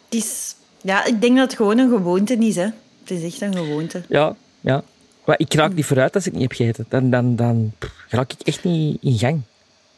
Het 0.10 0.20
is, 0.24 0.56
ja, 0.82 1.06
ik 1.06 1.22
denk 1.22 1.38
dat 1.38 1.48
het 1.48 1.56
gewoon 1.56 1.78
een 1.78 1.90
gewoonte 1.90 2.36
is. 2.36 2.56
Hè. 2.56 2.68
Het 3.04 3.12
is 3.12 3.24
echt 3.24 3.42
een 3.42 3.56
gewoonte. 3.56 4.02
Ja, 4.10 4.36
ja. 4.62 4.84
Maar 5.26 5.40
ik 5.40 5.54
raak 5.54 5.74
niet 5.74 5.86
vooruit 5.86 6.16
als 6.16 6.26
ik 6.28 6.34
niet 6.34 6.42
heb 6.42 6.52
gegeten. 6.52 6.86
Dan, 6.90 7.10
dan, 7.10 7.36
dan 7.36 7.74
pff, 7.80 7.92
raak 8.10 8.34
ik 8.34 8.42
echt 8.48 8.64
niet 8.64 8.98
in 9.02 9.18
gang. 9.18 9.42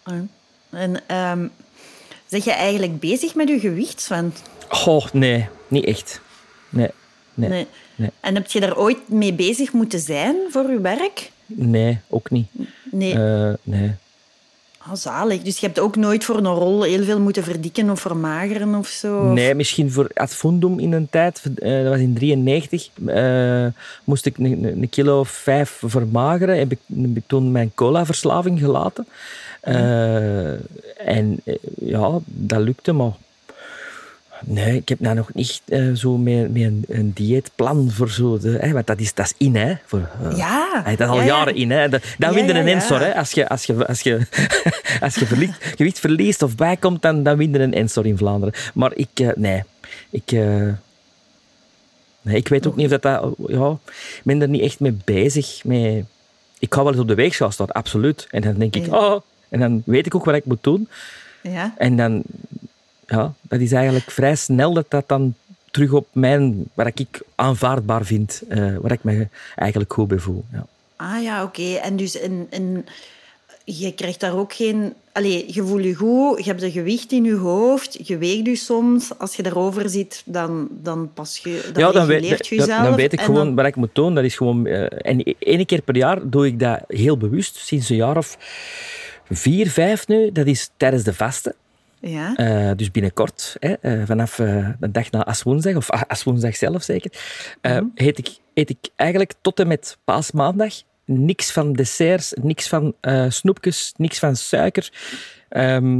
Ja. 0.05 0.25
En 0.69 1.07
ehm 1.07 1.47
zeg 2.27 2.43
je 2.43 2.51
eigenlijk 2.51 2.99
bezig 2.99 3.35
met 3.35 3.47
je 3.47 3.59
gewicht, 3.59 4.01
Sven? 4.01 4.33
Oh, 4.85 5.05
nee. 5.11 5.47
Niet 5.67 5.85
echt. 5.85 6.21
Nee. 6.69 6.89
Nee. 7.33 7.49
Nee, 7.49 7.49
Nee. 7.49 7.67
nee. 7.95 8.09
En 8.19 8.35
heb 8.35 8.51
je 8.51 8.59
daar 8.59 8.77
ooit 8.77 9.09
mee 9.09 9.33
bezig 9.33 9.73
moeten 9.73 9.99
zijn 9.99 10.35
voor 10.49 10.71
je 10.71 10.81
werk? 10.81 11.31
ook 12.09 12.29
niet. 12.29 12.47
Nee. 12.91 13.13
Eh, 13.13 13.53
nee. 13.63 13.91
Ah, 14.87 14.95
zalig. 14.95 15.41
Dus 15.41 15.59
je 15.59 15.65
hebt 15.65 15.79
ook 15.79 15.95
nooit 15.95 16.23
voor 16.23 16.37
een 16.37 16.45
rol 16.53 16.83
heel 16.83 17.03
veel 17.03 17.19
moeten 17.19 17.43
verdikken 17.43 17.89
of 17.89 17.99
vermageren 18.01 18.75
of 18.75 18.87
zo? 18.87 19.17
Of- 19.19 19.33
Nee, 19.33 19.55
misschien 19.55 19.91
voor 19.91 20.09
Ad 20.13 20.35
Fundum 20.35 20.79
in 20.79 20.91
een 20.93 21.07
tijd, 21.09 21.41
eh, 21.55 21.81
dat 21.83 21.87
was 21.91 21.99
in 21.99 22.13
93, 22.13 22.89
eh, 23.05 23.65
moest 24.03 24.25
ik 24.25 24.37
een, 24.37 24.87
kilo 24.89 25.19
of 25.19 25.29
vijf 25.29 25.81
vermageren. 25.85 26.57
Heb 26.57 26.71
ik, 26.71 26.79
heb 27.01 27.17
ik 27.17 27.23
toen 27.27 27.51
mijn 27.51 27.71
cola-verslaving 27.75 28.59
gelaten. 28.59 29.07
Eh, 29.61 30.51
en 31.07 31.41
ja, 31.79 32.19
dat 32.25 32.59
lukte, 32.61 32.91
maar 32.93 33.11
nee, 34.45 34.75
ik 34.75 34.89
heb 34.89 34.99
nou 34.99 35.15
nog 35.15 35.33
niet 35.33 35.61
eh, 35.65 35.91
zo 35.93 36.17
met, 36.17 36.53
met 36.53 36.61
een, 36.61 36.85
een 36.87 37.11
dieetplan 37.13 37.91
voor 37.91 38.09
zo. 38.09 38.37
De, 38.37 38.57
hè, 38.61 38.71
want 38.71 38.87
dat 38.87 38.99
is, 38.99 39.13
dat 39.13 39.25
is 39.25 39.33
in, 39.37 39.55
hè. 39.55 39.73
Voor, 39.85 40.09
eh, 40.21 40.37
Ja. 40.37 40.81
Hey, 40.83 40.95
dat 40.95 41.07
is 41.07 41.13
al 41.13 41.19
Ja, 41.19 41.21
ja. 41.21 41.27
jaren 41.27 41.55
in. 41.55 41.71
Hè. 41.71 41.89
Dat, 41.89 42.03
dan 42.17 42.29
Ja, 42.29 42.35
win 42.35 42.45
je 42.47 42.53
ja, 42.53 42.59
een 42.59 42.67
ensor. 42.67 42.99
Hè. 42.99 43.15
Als 43.15 43.31
je, 43.31 43.49
als 43.49 43.65
je, 43.65 43.87
als 43.87 44.01
je, 44.01 44.19
als 45.01 45.15
je 45.15 45.25
verliest, 45.25 45.53
gewicht 45.75 45.99
verliest 45.99 46.41
of 46.41 46.55
bijkomt, 46.55 47.01
dan, 47.01 47.23
dan 47.23 47.37
win 47.37 47.51
je 47.51 47.59
een 47.59 47.73
ensor 47.73 48.05
in 48.05 48.17
Vlaanderen. 48.17 48.53
Maar 48.73 48.91
ik, 48.95 49.09
eh, 49.13 49.29
nee. 49.35 49.63
Ik, 50.09 50.31
nee. 52.21 52.35
Ik 52.35 52.47
weet 52.47 52.67
ook 52.67 52.75
niet 52.75 52.85
of 52.85 52.99
dat... 52.99 53.01
dat 53.01 53.35
ja, 53.47 53.77
ik 53.91 54.21
ben 54.23 54.41
er 54.41 54.49
niet 54.49 54.61
echt 54.61 54.79
mee 54.79 54.97
bezig. 55.03 55.63
Mee, 55.63 56.05
ik 56.59 56.73
ga 56.73 56.83
wel 56.83 56.91
eens 56.91 57.01
op 57.01 57.07
de 57.07 57.15
weegschaal 57.15 57.51
staan, 57.51 57.71
absoluut. 57.71 58.27
En 58.31 58.41
dan 58.41 58.53
denk 58.53 58.75
ik, 58.75 58.93
oh... 58.93 59.21
En 59.53 59.59
dan 59.59 59.81
weet 59.85 60.05
ik 60.05 60.15
ook 60.15 60.25
wat 60.25 60.35
ik 60.35 60.45
moet 60.45 60.63
doen. 60.63 60.87
Ja. 61.41 61.73
En 61.77 61.97
dan... 61.97 62.23
Ja, 63.13 63.33
dat 63.41 63.59
is 63.59 63.71
eigenlijk 63.71 64.11
vrij 64.11 64.35
snel 64.35 64.73
dat 64.73 64.85
dat 64.89 65.07
dan 65.07 65.33
terug 65.71 65.91
op 65.91 66.07
mijn... 66.11 66.65
Wat 66.73 66.99
ik 66.99 67.21
aanvaardbaar 67.35 68.05
vind. 68.05 68.41
eh 68.49 68.75
waar 68.81 68.91
ik 68.91 69.03
me 69.03 69.27
eigenlijk 69.55 69.93
goed 69.93 70.07
bij 70.07 70.17
voel. 70.19 70.43
Ja. 70.51 70.65
Ah 70.95 71.21
ja, 71.23 71.43
oké. 71.43 71.73
En 71.73 71.95
dus 71.95 72.19
en, 72.19 72.47
en 72.49 72.85
je 73.63 73.93
krijgt 73.93 74.19
daar 74.19 74.35
ook 74.37 74.53
geen... 74.53 74.93
Allee, 75.11 75.45
je 75.53 75.63
voelt 75.63 75.83
je 75.83 75.93
goed, 75.95 76.37
je 76.37 76.49
hebt 76.49 76.61
een 76.61 76.71
gewicht 76.71 77.11
in 77.11 77.23
je 77.23 77.35
hoofd, 77.35 78.07
je 78.07 78.17
weegt 78.17 78.45
je 78.45 78.55
soms. 78.55 79.17
Als 79.17 79.35
je 79.35 79.43
daarover 79.43 79.89
zit, 79.89 80.21
dan, 80.25 80.67
dan 80.71 81.09
pas 81.13 81.37
je... 81.43 81.69
Dan 81.73 81.83
ja, 81.83 81.91
dan 81.91 82.05
weet, 82.07 82.29
dat- 82.29 82.47
jezelf. 82.47 82.83
dan 82.83 82.95
weet 82.95 83.13
ik 83.13 83.21
gewoon 83.21 83.45
dan- 83.45 83.55
wat 83.55 83.65
ik 83.65 83.75
moet 83.75 83.95
doen. 83.95 84.15
Dat 84.15 84.23
is 84.23 84.35
gewoon, 84.35 84.65
eh, 84.65 85.11
en 85.11 85.35
één 85.39 85.65
keer 85.65 85.81
per 85.81 85.95
jaar 85.97 86.29
doe 86.29 86.45
ik 86.45 86.59
dat 86.59 86.79
heel 86.87 87.17
bewust, 87.17 87.55
sinds 87.55 87.89
een 87.89 87.95
jaar 87.95 88.17
of 88.17 88.37
vier, 89.31 89.69
vijf 89.69 90.07
nu. 90.07 90.31
Dat 90.31 90.45
is 90.45 90.69
tijdens 90.77 91.03
de 91.03 91.13
vasten. 91.13 91.53
Ja. 92.05 92.35
Eh, 92.35 92.71
dus 92.75 92.91
binnenkort, 92.91 93.55
hè, 93.59 93.73
eh, 93.73 94.01
vanaf 94.05 94.39
eh, 94.39 94.69
de 94.79 94.91
dag 94.91 95.11
na 95.11 95.25
Aswoensdag, 95.25 95.75
of 95.75 95.93
a- 95.93 96.05
Aswoensdag 96.07 96.55
zelf 96.55 96.83
zeker, 96.83 97.11
Mhm. 97.61 97.83
eet, 97.95 98.17
ik, 98.17 98.37
eet 98.53 98.69
ik 98.69 98.77
eigenlijk 98.95 99.33
tot 99.41 99.59
en 99.59 99.67
met 99.67 99.97
paasmaandag 100.03 100.73
niks 101.05 101.51
van 101.51 101.73
desserts, 101.73 102.33
niks 102.41 102.67
van 102.67 102.95
snoepjes, 103.29 103.93
niks 103.97 104.19
van 104.19 104.35
suiker. 104.35 104.91
Ehm, 105.49 105.99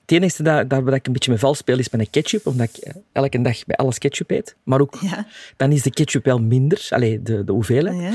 het 0.00 0.18
enige 0.18 0.42
dat, 0.42 0.70
dat, 0.70 0.94
ik 0.94 1.06
een 1.06 1.12
beetje 1.12 1.30
mee 1.30 1.40
vals 1.40 1.58
speel 1.58 1.78
is 1.78 1.90
met 1.90 2.00
een 2.00 2.10
ketchup, 2.10 2.46
omdat 2.46 2.68
ik 2.72 2.92
elke 3.12 3.40
dag 3.42 3.64
bij 3.66 3.76
alles 3.76 3.98
ketchup 3.98 4.30
eet. 4.30 4.56
Maar 4.64 4.80
ook, 4.80 4.96
Ja. 5.00 5.26
dan 5.56 5.72
is 5.72 5.82
de 5.82 5.90
ketchup 5.90 6.24
wel 6.24 6.38
minder, 6.38 6.86
allee, 6.90 7.22
de, 7.22 7.44
de 7.44 7.52
hoeveelheid. 7.52 8.00
Ja. 8.00 8.12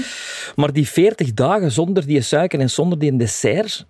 Maar 0.56 0.74
die 0.74 0.88
40 0.90 1.34
dagen 1.34 1.72
zonder 1.72 2.06
die 2.06 2.22
suiker 2.22 2.60
en 2.60 2.70
zonder 2.70 3.00
die 3.00 3.16
dessert, 3.18 3.86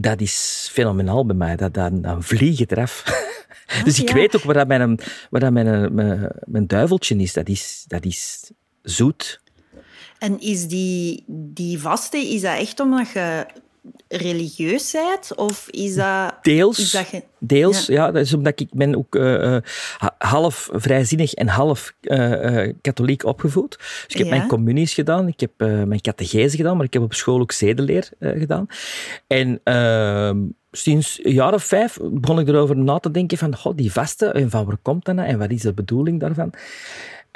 dat 0.00 0.20
is 0.20 0.68
fenomenaal 0.72 1.26
bij 1.26 1.36
mij. 1.36 1.56
Dat, 1.56 1.74
dat, 1.74 2.02
dan 2.02 2.22
vlieg 2.22 2.58
het 2.58 2.72
eraf. 2.72 3.02
Ah, 3.68 3.84
dus 3.84 4.00
ik 4.00 4.08
ja. 4.08 4.14
weet 4.14 4.36
ook 4.36 4.42
waar, 4.42 4.54
dat 4.54 4.66
mijn, 4.66 5.00
waar 5.30 5.40
dat 5.40 5.52
mijn, 5.52 5.94
mijn, 5.94 6.32
mijn 6.44 6.66
duiveltje 6.66 7.16
is. 7.16 7.32
Dat 7.32 7.48
is, 7.48 7.84
dat 7.86 8.04
is 8.04 8.50
zoet. 8.82 9.40
En 10.18 10.40
is 10.40 10.66
die, 10.66 11.24
die 11.28 11.78
vaste, 11.78 12.18
is 12.18 12.40
dat 12.40 12.58
echt 12.58 12.80
omdat 12.80 13.10
je 13.10 13.46
religieus 14.08 14.90
bent? 14.92 15.34
Of 15.36 15.68
is 15.70 15.94
dat... 15.94 16.34
Deels. 16.42 16.78
Is 16.78 16.90
dat 16.90 17.08
je- 17.08 17.22
Deels, 17.38 17.86
ja. 17.86 18.10
dat 18.10 18.22
is 18.22 18.34
omdat 18.34 18.60
ik 18.60 18.68
ben 18.72 18.96
ook 18.96 19.14
eh, 19.14 19.56
eh, 19.56 19.62
ha- 19.98 20.14
half 20.18 20.68
vrijzinnig 20.72 21.34
en 21.34 21.48
half 21.48 21.94
eh, 22.00 22.72
katholiek 22.80 23.24
opgevoed. 23.24 23.76
Dus 23.78 24.04
ik 24.08 24.18
heb 24.18 24.26
Ja. 24.26 24.36
mijn 24.36 24.48
communies 24.48 24.94
gedaan, 24.94 25.28
ik 25.28 25.40
heb 25.40 25.50
mijn 25.58 26.00
catechese 26.00 26.56
gedaan, 26.56 26.76
maar 26.76 26.86
ik 26.86 26.92
heb 26.92 27.02
op 27.02 27.14
school 27.14 27.40
ook 27.40 27.52
zedeleer 27.52 28.08
gedaan. 28.20 28.66
En 29.26 29.60
ehm, 29.64 30.38
sinds 30.70 31.20
een 31.24 31.32
jaar 31.32 31.54
of 31.54 31.64
vijf 31.64 31.98
begon 32.02 32.38
ik 32.38 32.48
erover 32.48 32.76
na 32.76 32.98
te 32.98 33.10
denken 33.10 33.38
van, 33.38 33.56
god, 33.56 33.76
die 33.76 33.92
vaste, 33.92 34.26
en 34.26 34.50
van 34.50 34.64
waar 34.64 34.76
komt 34.82 35.04
dat 35.04 35.14
nou 35.14 35.28
en 35.28 35.38
wat 35.38 35.50
is 35.50 35.62
de 35.62 35.72
bedoeling 35.72 36.20
daarvan? 36.20 36.52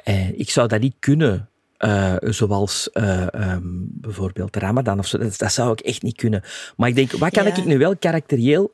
En 0.05 0.39
ik 0.39 0.51
zou 0.51 0.69
dat 0.69 0.81
niet 0.81 0.95
kunnen. 0.99 1.49
Eh, 1.83 2.15
zoals 2.21 2.91
eh, 2.91 3.35
ehm, 3.35 3.61
bijvoorbeeld 3.87 4.53
de 4.53 4.59
Ramadan 4.59 4.99
of 4.99 5.07
zo. 5.07 5.19
Dat, 5.19 5.39
dat 5.39 5.53
zou 5.53 5.73
ik 5.73 5.81
echt 5.81 6.03
niet 6.03 6.17
kunnen. 6.17 6.43
Maar 6.77 6.89
ik 6.89 6.95
denk, 6.95 7.13
wat 7.13 7.31
kan 7.31 7.45
Ja. 7.45 7.57
ik 7.57 7.65
nu 7.65 7.79
wel 7.79 7.97
karakterieel 7.97 8.73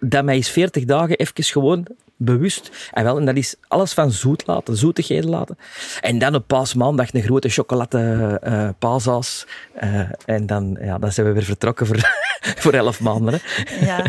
dat 0.00 0.24
mij 0.24 0.34
eens 0.34 0.48
40 0.50 0.84
dagen 0.84 1.16
even 1.16 1.44
gewoon 1.44 1.86
bewust. 2.16 2.90
En, 2.92 3.04
wel, 3.04 3.18
en 3.18 3.24
dat 3.24 3.36
is 3.36 3.54
alles 3.68 3.92
van 3.92 4.10
zoet 4.10 4.46
laten, 4.46 4.76
zoetigheden 4.76 5.30
laten. 5.30 5.58
En 6.00 6.18
dan 6.18 6.34
op 6.34 6.46
paasmaandag 6.46 7.14
een 7.14 7.22
grote 7.22 7.48
chocolade 7.48 8.38
eh 8.42 8.68
paasaas. 8.78 9.46
Eh, 9.74 10.00
en 10.24 10.46
dan, 10.46 10.78
ja, 10.80 10.98
dan 10.98 11.12
zijn 11.12 11.26
we 11.26 11.32
weer 11.32 11.42
vertrokken 11.42 11.86
voor, 11.86 11.96
voor 12.62 12.72
11 12.72 13.00
maanden. 13.00 13.40
Hè. 13.40 13.86
Ja. 13.86 14.04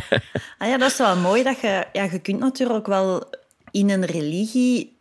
Ah 0.58 0.67
ja, 0.67 0.77
dat 0.77 0.91
is 0.91 0.98
wel 0.98 1.15
mooi. 1.15 1.43
Dat 1.43 1.60
je, 1.60 1.86
ja, 1.93 2.03
je 2.03 2.20
kunt 2.20 2.39
natuurlijk 2.39 2.88
wel 2.88 3.24
in 3.72 3.89
een 3.89 4.05
religie 4.05 4.98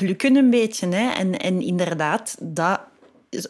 plukken 0.00 0.36
een 0.36 0.50
beetje. 0.50 0.88
Hè? 0.88 1.10
En, 1.10 1.38
en 1.38 1.60
inderdaad, 1.60 2.36
dat, 2.40 2.80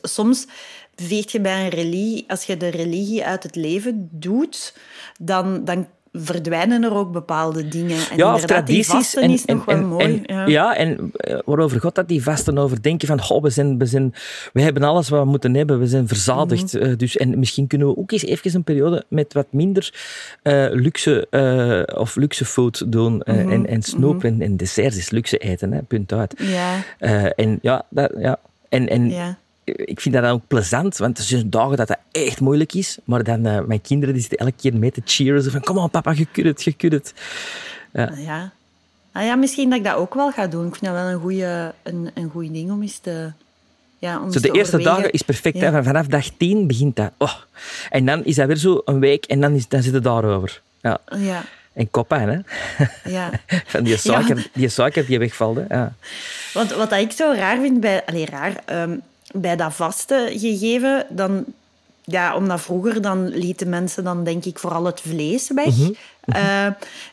soms 0.02 0.47
beweeg 0.95 1.33
je 1.33 1.40
bij 1.40 1.64
een 1.64 1.71
religie... 1.71 2.25
Als 2.28 2.45
je 2.45 2.57
de 2.57 2.69
religie 2.69 3.25
uit 3.25 3.42
het 3.42 3.57
leven 3.57 4.09
doet, 4.12 4.76
dan... 5.19 5.64
dan 5.64 5.88
verdwijnen 6.12 6.83
er 6.83 6.95
ook 6.95 7.12
bepaalde 7.12 7.69
dingen. 7.69 7.99
En 8.11 8.17
ja, 8.17 8.35
of 8.35 8.45
tradities. 8.45 8.87
vasten 8.87 9.31
is 9.31 9.45
nog 9.45 9.64
wel 9.64 9.76
en, 9.76 9.87
mooi. 9.87 10.05
en- 10.05 10.23
ja. 10.37 10.47
ja, 10.47 10.76
en 10.76 11.12
eh, 11.14 11.38
waarover 11.45 11.81
God 11.81 11.95
dat 11.95 12.09
die 12.09 12.23
vasten 12.23 12.59
over 12.59 12.83
denken 12.83 13.09
van, 13.09 13.23
goh, 13.23 13.43
we, 13.43 13.50
zijn, 13.50 13.79
we, 13.79 13.87
zijn, 13.87 14.14
we 14.52 14.62
hebben 14.62 14.83
alles 14.83 15.09
wat 15.09 15.23
we 15.23 15.29
moeten 15.29 15.55
hebben, 15.55 15.79
we 15.79 15.87
zijn 15.87 16.09
verzadigd. 16.09 16.73
Mhm. 16.73 16.83
Eh, 16.83 16.97
dus, 16.97 17.17
en 17.17 17.38
misschien 17.38 17.67
kunnen 17.67 17.88
we 17.88 17.97
ook 17.97 18.12
eens 18.12 18.25
even 18.25 18.55
een 18.55 18.64
periode 18.64 19.05
met 19.09 19.33
wat 19.33 19.47
minder 19.50 19.95
eh, 20.43 20.67
luxe 20.71 21.26
eh, 21.31 21.99
of 22.00 22.17
luxe 22.17 22.45
food 22.45 22.93
doen. 22.93 23.23
Mhm. 23.25 23.50
en, 23.50 23.67
en 23.67 23.83
snoep 23.83 24.25
en, 24.25 24.40
en 24.40 24.57
desserts 24.57 24.97
is 24.97 25.11
luxe 25.11 25.37
eten, 25.38 25.73
hè, 25.73 25.83
punt 25.83 26.12
uit. 26.12 26.35
Ja, 26.38 26.85
en 27.35 27.59
ja, 27.62 27.83
dat, 27.88 28.12
ja. 28.19 28.38
En, 28.69 28.88
en 28.88 29.11
ja. 29.11 29.38
Ik 29.75 30.00
vind 30.00 30.15
dat 30.15 30.25
dan 30.25 30.33
ook 30.33 30.47
plezant, 30.49 30.97
want 30.97 31.19
er 31.19 31.25
zijn 31.25 31.50
dagen 31.50 31.77
dat 31.77 31.89
dat 31.89 31.99
echt 32.12 32.41
moeilijk 32.41 32.75
is. 32.75 32.99
Maar 33.05 33.25
dan, 33.25 33.47
eh, 33.47 33.61
mijn 33.61 33.81
kinderen 33.81 34.15
die 34.15 34.23
zitten 34.23 34.39
elke 34.47 34.57
keer 34.57 34.77
mee 34.77 34.91
te 34.93 35.03
cheeren. 35.05 35.43
Zo 35.43 35.50
van, 35.50 35.61
kom 35.61 35.79
on 35.79 35.91
papa, 35.91 36.12
je 36.17 36.27
kunt 36.33 36.47
het, 36.47 36.62
je 36.62 36.73
kunt 36.73 36.93
het. 36.93 37.15
Ja. 37.93 38.53
Ah 39.12 39.25
ja, 39.25 39.35
misschien 39.35 39.71
dat 39.71 39.79
ik 39.79 39.85
dat 39.85 39.95
ook 39.95 40.15
wel 40.15 40.31
ga 40.33 40.47
doen. 40.47 40.67
Ik 40.67 40.73
vind 40.77 40.85
dat 40.93 40.95
wel 41.03 41.11
een 41.12 41.21
goede 41.21 41.75
een, 41.83 42.11
een 42.15 42.31
goeie 42.31 42.50
ding 42.50 42.71
om 42.71 42.83
eens 42.83 42.99
te... 42.99 43.33
Ja, 43.99 44.21
om 44.23 44.33
Zo 44.33 44.41
de 44.41 44.49
te 44.49 44.55
eerste 44.57 44.77
overwegen. 44.77 44.93
dagen 45.03 45.12
is 45.12 45.23
perfect. 45.23 45.57
Ja. 45.57 45.65
Hè? 45.65 45.71
Van- 45.71 45.85
Vanaf 45.85 46.07
dag 46.07 46.27
10 46.37 46.67
begint 46.67 46.97
dat. 46.97 47.11
Oh. 47.19 47.35
En 47.91 48.07
dan 48.07 48.25
is 48.25 48.35
dat 48.35 48.47
weer 48.47 48.57
zo 48.57 48.83
een 48.85 49.00
week 49.00 49.25
en 49.25 49.41
dan, 49.41 49.53
is, 49.55 49.69
dan 49.69 49.83
zit 49.83 49.95
het 49.95 50.03
daarover. 50.05 50.61
Ja. 50.81 50.99
Ja, 51.19 51.45
En 51.73 51.91
koppijn, 51.91 52.29
hè? 52.29 52.39
ja. 53.11 53.31
Van 53.67 53.83
die 53.83 53.97
suiker, 53.97 54.47
die, 54.53 54.69
suiker 54.69 55.07
die 55.07 55.19
wegvalt. 55.19 55.57
Hè? 55.57 55.77
Ja. 55.77 55.93
Want 56.53 56.73
wat 56.75 56.93
ik 56.93 57.11
zo 57.12 57.33
raar 57.37 57.61
vind 57.61 57.81
bij... 57.81 58.05
Allee, 58.07 58.27
raar. 58.27 58.62
ehm, 58.65 58.97
bij 59.32 59.56
dat 59.56 59.75
vaste 59.75 60.28
gegeven, 60.32 61.06
dan... 61.08 61.44
Ja, 62.04 62.37
omdat 62.37 62.60
vroeger 62.60 63.02
dan 63.02 63.28
lieten 63.28 63.68
mensen 63.68 64.04
dan 64.04 64.25
denk 64.25 64.44
ik 64.44 64.58
vooral 64.58 64.84
het 64.84 65.00
vlees 65.00 65.50
weg. 65.54 65.75
Eh, 66.25 66.66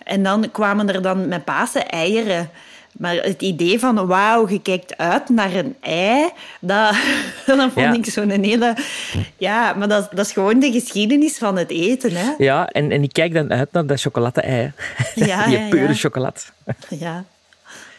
en 0.03 0.23
dan 0.23 0.51
kwamen 0.51 0.89
er 0.93 1.01
dan 1.01 1.27
met 1.27 1.45
Pasen 1.45 1.89
eieren. 1.89 2.49
Maar 2.97 3.15
het 3.15 3.41
idee 3.41 3.79
van, 3.79 4.07
wauw, 4.07 4.49
je 4.49 4.61
kijkt 4.61 4.97
uit 4.97 5.29
naar 5.29 5.53
een 5.55 5.75
ei, 5.79 6.29
dat, 6.59 6.95
dat 7.45 7.57
vond 7.59 7.73
Ja. 7.75 7.93
ik 7.93 8.05
zo'n 8.05 8.29
hele... 8.29 8.75
Ja, 9.37 9.73
maar 9.73 9.87
dat, 9.87 10.09
dat 10.11 10.25
is 10.25 10.31
gewoon 10.31 10.59
de 10.59 10.71
geschiedenis 10.71 11.37
van 11.37 11.57
het 11.57 11.69
eten, 11.69 12.11
hè. 12.15 12.33
Ja, 12.37 12.67
en, 12.67 12.91
en 12.91 13.03
ik 13.03 13.13
kijk 13.13 13.33
dan 13.33 13.51
uit 13.51 13.71
naar 13.71 13.85
dat 13.85 14.01
chocolade-ei. 14.01 14.71
hè. 14.95 15.25
Ja, 15.25 15.45
die 15.47 15.59
ja, 15.59 15.69
pure 15.69 15.87
ja. 15.87 15.93
chocolade. 15.93 16.39
Ja. 16.89 17.23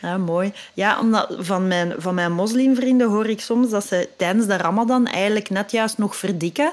Ja, 0.02 0.16
mooi. 0.16 0.52
Ja, 0.74 1.00
omdat 1.00 1.36
van 1.38 1.66
mijn, 1.68 1.94
van 1.96 2.14
mijn 2.14 2.32
moslimvrienden 2.32 3.08
hoor 3.08 3.26
ik 3.26 3.40
soms 3.40 3.70
dat 3.70 3.86
ze 3.86 4.08
tijdens 4.16 4.46
de 4.46 4.56
ramadan 4.56 5.06
eigenlijk 5.06 5.50
net 5.50 5.70
juist 5.70 5.98
nog 5.98 6.16
verdikken. 6.16 6.72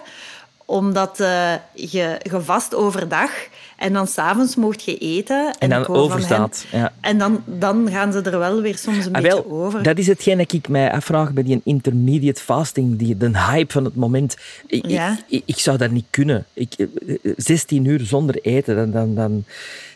Omdat 0.66 1.20
eh, 1.20 1.54
je, 1.74 2.20
je 2.22 2.42
vast 2.42 2.76
overdag 2.76 3.32
en 3.76 3.94
dan 3.94 4.08
s'avonds 4.08 4.56
mocht 4.56 4.84
je 4.84 4.98
eten. 4.98 5.56
En 5.60 5.70
dan 5.70 5.88
overstaat, 5.88 6.66
ja. 6.72 6.94
En 7.02 7.18
dan, 7.18 7.44
dan 7.46 7.90
gaan 7.92 8.12
ze 8.12 8.22
er 8.22 8.40
wel 8.40 8.62
weer 8.62 8.78
soms 8.78 9.06
een 9.06 9.14
Ah, 9.14 9.22
beetje 9.22 9.52
over. 9.52 9.84
dat 9.84 9.98
is 9.98 10.08
hetgeen 10.08 10.38
dat 10.38 10.52
ik 10.54 10.68
mij 10.68 10.92
afvraag 10.92 11.32
bij 11.34 11.44
die 11.44 11.62
intermediate 11.64 12.42
fasting, 12.42 12.98
die, 12.98 13.18
de 13.18 13.40
hype 13.40 13.72
van 13.74 13.84
het 13.86 13.96
moment. 13.96 14.38
Ik, 14.68 14.86
Ja. 14.88 15.18
ik, 15.28 15.42
ik 15.46 15.60
zou 15.60 15.78
dat 15.78 15.92
niet 15.92 16.06
kunnen. 16.10 16.46
Ik, 16.54 16.74
eh, 16.78 17.32
16 17.38 17.86
uur 17.86 18.00
zonder 18.06 18.40
eten, 18.42 18.76
dan, 18.76 18.92
dan, 18.92 19.16
dan, 19.16 19.44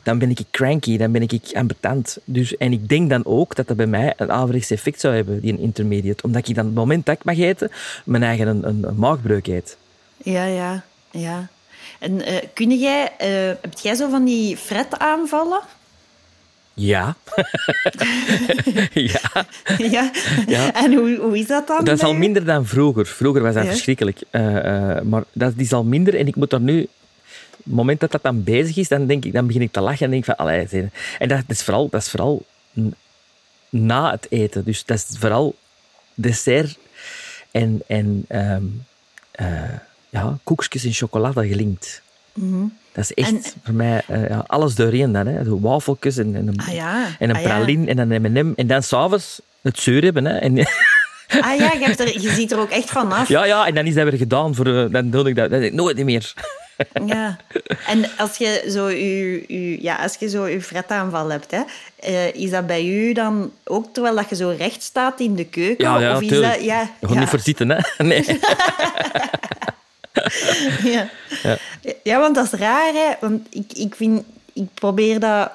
dan 0.04 0.18
ben 0.20 0.30
ik 0.30 0.40
cranky, 0.52 0.98
dan 0.98 1.12
ben 1.12 1.22
ik 1.22 1.34
ambetant. 1.54 2.18
Dus, 2.26 2.58
en 2.58 2.72
ik 2.72 2.90
denk 2.90 3.10
dan 3.10 3.26
ook 3.26 3.56
dat 3.56 3.68
dat 3.68 3.78
bij 3.78 3.88
mij 3.88 4.14
een 4.18 4.32
averechts 4.32 4.72
effect 4.72 5.00
zou 5.00 5.16
hebben, 5.16 5.40
die 5.42 5.52
een 5.54 5.60
intermediate. 5.60 6.24
Omdat 6.24 6.48
ik 6.48 6.56
dan 6.56 6.66
het 6.66 6.76
moment 6.76 7.06
dat 7.06 7.16
ik 7.16 7.24
mag 7.24 7.38
eten, 7.38 7.72
mijn 8.06 8.24
eigen 8.24 8.48
een, 8.48 8.68
een, 8.68 8.84
een 8.88 8.96
maagbreuk 8.96 9.48
eet. 9.48 9.78
Ja, 10.24 10.46
ja, 10.46 10.84
ja. 11.12 11.48
En 12.00 12.22
eh 12.22 12.36
kun 12.54 12.80
jij, 12.80 13.12
eh, 13.18 13.28
heb 13.62 13.74
jij 13.82 13.96
zo 13.96 14.10
van 14.10 14.26
die 14.26 14.58
fretaanvallen? 14.58 15.62
Ja. 16.74 17.16
ja. 18.94 19.46
ja. 19.78 20.12
Ja. 20.48 20.74
En 20.74 20.94
hoe, 20.94 21.18
hoe 21.22 21.38
is 21.38 21.48
dat 21.48 21.68
dan? 21.68 21.84
Dat 21.84 21.98
is 21.98 22.04
al 22.04 22.14
minder 22.14 22.46
dan 22.46 22.66
vroeger. 22.66 23.06
Vroeger 23.06 23.42
was 23.42 23.54
dat 23.54 23.64
Ja. 23.64 23.70
verschrikkelijk. 23.70 24.22
Eh, 24.30 25.02
maar 25.02 25.24
dat 25.32 25.54
is 25.58 25.74
al 25.74 25.84
minder 25.84 26.16
en 26.16 26.28
ik 26.28 26.36
moet 26.36 26.54
er 26.54 26.62
nu... 26.62 26.82
Op 26.82 27.66
het 27.66 27.74
moment 27.74 28.00
dat 28.00 28.12
dat 28.12 28.24
dan 28.24 28.44
bezig 28.44 28.78
is, 28.78 28.88
dan, 28.88 29.06
denk 29.06 29.26
ik, 29.26 29.34
dan 29.34 29.48
begin 29.48 29.62
ik 29.62 29.72
te 29.72 29.82
lachen 29.82 30.06
en 30.06 30.12
denk 30.12 30.26
van... 30.26 30.36
Allee, 30.36 30.68
en 31.20 31.28
dat 31.28 31.44
is 31.48 31.64
vooral, 31.64 31.90
dat 31.90 32.02
is 32.02 32.10
vooral 32.10 32.46
na 33.70 34.12
het 34.12 34.28
eten. 34.30 34.64
Dus 34.64 34.86
dat 34.86 35.06
is 35.10 35.18
vooral 35.18 35.56
dessert 36.14 36.78
en, 37.52 37.82
en 37.88 38.26
ehm, 38.28 38.64
eh, 39.32 39.64
ja, 40.10 40.38
koekjes 40.44 40.84
en 40.86 40.94
chocolade 40.94 41.48
gelinkt. 41.48 42.02
Dat 42.92 43.04
is 43.04 43.14
echt. 43.14 43.30
En- 43.30 43.44
voor 43.64 43.74
mij 43.74 44.02
eh, 44.08 44.30
ja, 44.30 44.44
alles 44.48 44.76
doorheen 44.76 45.12
dan. 45.12 45.28
Hè. 45.28 45.44
Zo 45.44 45.60
wafeltjes 45.60 46.18
en, 46.18 46.36
en 46.36 46.48
een, 46.48 46.60
Ah 46.60 46.74
ja, 46.74 47.06
en 47.20 47.30
een 47.30 47.36
ah 47.36 47.42
ja. 47.42 47.48
praline 47.48 47.88
en 47.88 47.98
een 48.12 48.22
M&M. 48.22 48.54
En 48.56 48.68
dan 48.68 48.84
s'avonds 48.84 49.42
het 49.62 49.80
zeur 49.80 50.04
hebben. 50.04 50.26
Hè. 50.26 50.38
En, 50.38 50.58
Ah 51.30 51.58
ja, 51.58 51.72
je, 51.74 51.80
hebt 51.86 52.00
er, 52.00 52.22
je 52.22 52.30
ziet 52.30 52.52
er 52.52 52.60
ook 52.60 52.70
echt 52.70 52.90
van 52.90 53.12
af. 53.12 53.28
Ja, 53.28 53.46
ja, 53.46 53.68
en 53.68 53.76
dan 53.76 53.86
is 53.86 53.94
dat 53.94 54.04
weer 54.10 54.18
gedaan. 54.18 54.56
Voor, 54.56 54.66
eh, 54.66 54.92
dan 54.92 55.10
doe 55.10 55.28
ik 55.30 55.36
dat, 55.36 55.52
ik 55.52 55.74
nooit 55.74 56.04
meer. 56.04 56.34
Ja. 57.06 57.38
En 57.88 58.06
als 58.18 58.38
je 58.38 58.66
zo 58.70 58.88
je, 58.90 59.44
je, 59.48 59.82
ja, 59.84 59.96
als 59.96 60.16
je 60.20 60.30
zo 60.30 60.48
je 60.48 60.62
fretaanval 60.62 61.30
hebt, 61.30 61.52
hè, 61.52 61.62
eh, 62.00 62.34
is 62.36 62.50
dat 62.50 62.68
bij 62.68 62.86
u 62.86 63.14
dan 63.14 63.52
ook 63.64 63.94
terwijl 63.94 64.16
dat 64.16 64.30
je 64.30 64.36
zo 64.36 64.56
recht 64.58 64.82
staat 64.84 65.20
in 65.20 65.36
de 65.36 65.46
keuken? 65.46 65.86
Ja, 65.86 66.00
ja, 66.00 66.16
of 66.16 66.22
is 66.22 66.28
tuurlijk. 66.28 66.54
dat, 66.54 66.64
ja, 66.64 66.80
Je 66.82 66.88
gaat 67.08 67.14
ja, 67.14 67.20
niet 67.20 67.30
voor 67.30 67.40
zitten, 67.40 67.70
hè? 67.70 67.78
Nee. 68.04 68.26
ja. 70.84 71.10
ja. 72.04 72.20
want 72.20 72.36
dat 72.36 72.46
is 72.54 72.60
raar, 72.60 72.94
hè. 72.94 73.14
Want 73.22 73.48
ik, 73.50 73.74
ik 73.74 73.96
vind... 73.96 74.24
Ik 74.54 74.68
probeer 74.74 75.20
dat... 75.20 75.52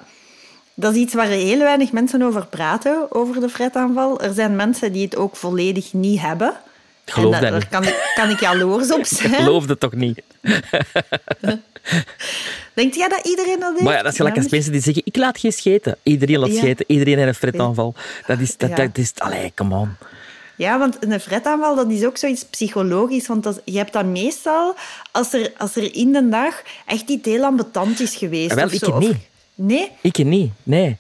Dat 0.75 0.95
is 0.95 1.01
iets 1.01 1.15
waar 1.15 1.27
heel 1.27 1.59
weinig 1.59 1.93
mensen 1.93 2.23
over 2.23 2.47
praten, 2.47 3.07
over 3.09 3.41
de 3.41 3.49
fretaanval. 3.49 4.21
Er 4.21 4.35
zijn 4.35 4.57
mensen 4.57 4.93
die 4.93 5.05
het 5.05 5.17
ook 5.17 5.37
volledig 5.37 5.93
niet 5.93 6.21
hebben. 6.21 6.55
Ik 7.05 7.13
geloof 7.13 7.35
en 7.35 7.41
dat 7.41 7.51
daar 7.51 7.61
niet. 7.61 7.69
kan 7.69 7.85
ik, 7.85 8.13
kan 8.15 8.31
ik 8.31 8.41
jaloers 8.41 8.93
op 8.93 8.99
Ik 9.05 9.07
zijn. 9.07 9.35
geloof 9.35 9.67
dat 9.67 9.81
toch 9.81 9.93
niet. 9.93 10.23
Denkt 12.75 12.95
jij 12.95 13.09
dat 13.09 13.27
iedereen 13.27 13.61
dat 13.61 13.71
heeft? 13.71 13.83
Maar 13.83 13.93
ja, 13.95 14.03
dat 14.03 14.11
is 14.11 14.17
gelijk 14.17 14.35
als 14.37 14.45
Ja, 14.45 14.51
mensen 14.51 14.73
die 14.73 14.81
zeggen, 14.81 15.03
ik 15.05 15.17
laat 15.17 15.39
geen 15.39 15.53
scheten. 15.53 15.97
Iedereen 16.03 16.39
laat 16.39 16.53
Ja. 16.53 16.59
scheten. 16.59 16.85
Iedereen 16.89 17.17
heeft 17.17 17.29
een 17.29 17.35
fretaanval. 17.35 17.95
Dat 18.27 18.39
is... 18.39 18.57
Dat, 18.57 18.69
Ja. 18.69 18.77
dat 18.77 18.99
is 18.99 19.13
allee, 19.19 19.53
come 19.55 19.77
on. 19.77 19.97
Ja, 20.57 20.79
want 20.79 20.97
een 21.01 21.21
fretaanval 21.21 21.75
dat 21.75 21.91
is 21.91 22.05
ook 22.05 22.17
zoiets 22.17 22.45
psychologisch. 22.45 23.27
Want 23.27 23.43
dat, 23.43 23.61
je 23.65 23.77
hebt 23.77 23.93
dat 23.93 24.05
meestal 24.05 24.75
als 25.11 25.33
er, 25.33 25.53
als 25.59 25.77
er 25.77 25.95
in 25.95 26.13
de 26.13 26.29
dag 26.29 26.63
echt 26.87 27.09
iets 27.09 27.29
heel 27.29 27.45
ambetant 27.45 28.01
is 28.01 28.17
geweest. 28.17 28.51
Ah, 28.51 28.57
wel, 28.57 28.73
ik 28.73 28.85
zo. 28.85 28.99
niet. 28.99 29.17
Nee? 29.55 29.91
Ik 30.01 30.25
niet, 30.25 30.53
nee. 30.63 30.97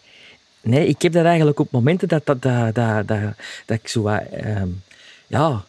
Nee, 0.60 0.86
ik 0.86 1.02
heb 1.02 1.12
dat 1.12 1.24
eigenlijk 1.24 1.58
op 1.58 1.70
momenten 1.70 2.08
dat, 2.08 2.26
dat, 2.26 2.42
dat, 2.42 2.74
dat, 2.74 3.08
dat, 3.08 3.18
dat 3.66 3.78
ik 3.82 3.88
zo 3.88 4.06
ehm, 4.06 4.68
ja, 5.26 5.64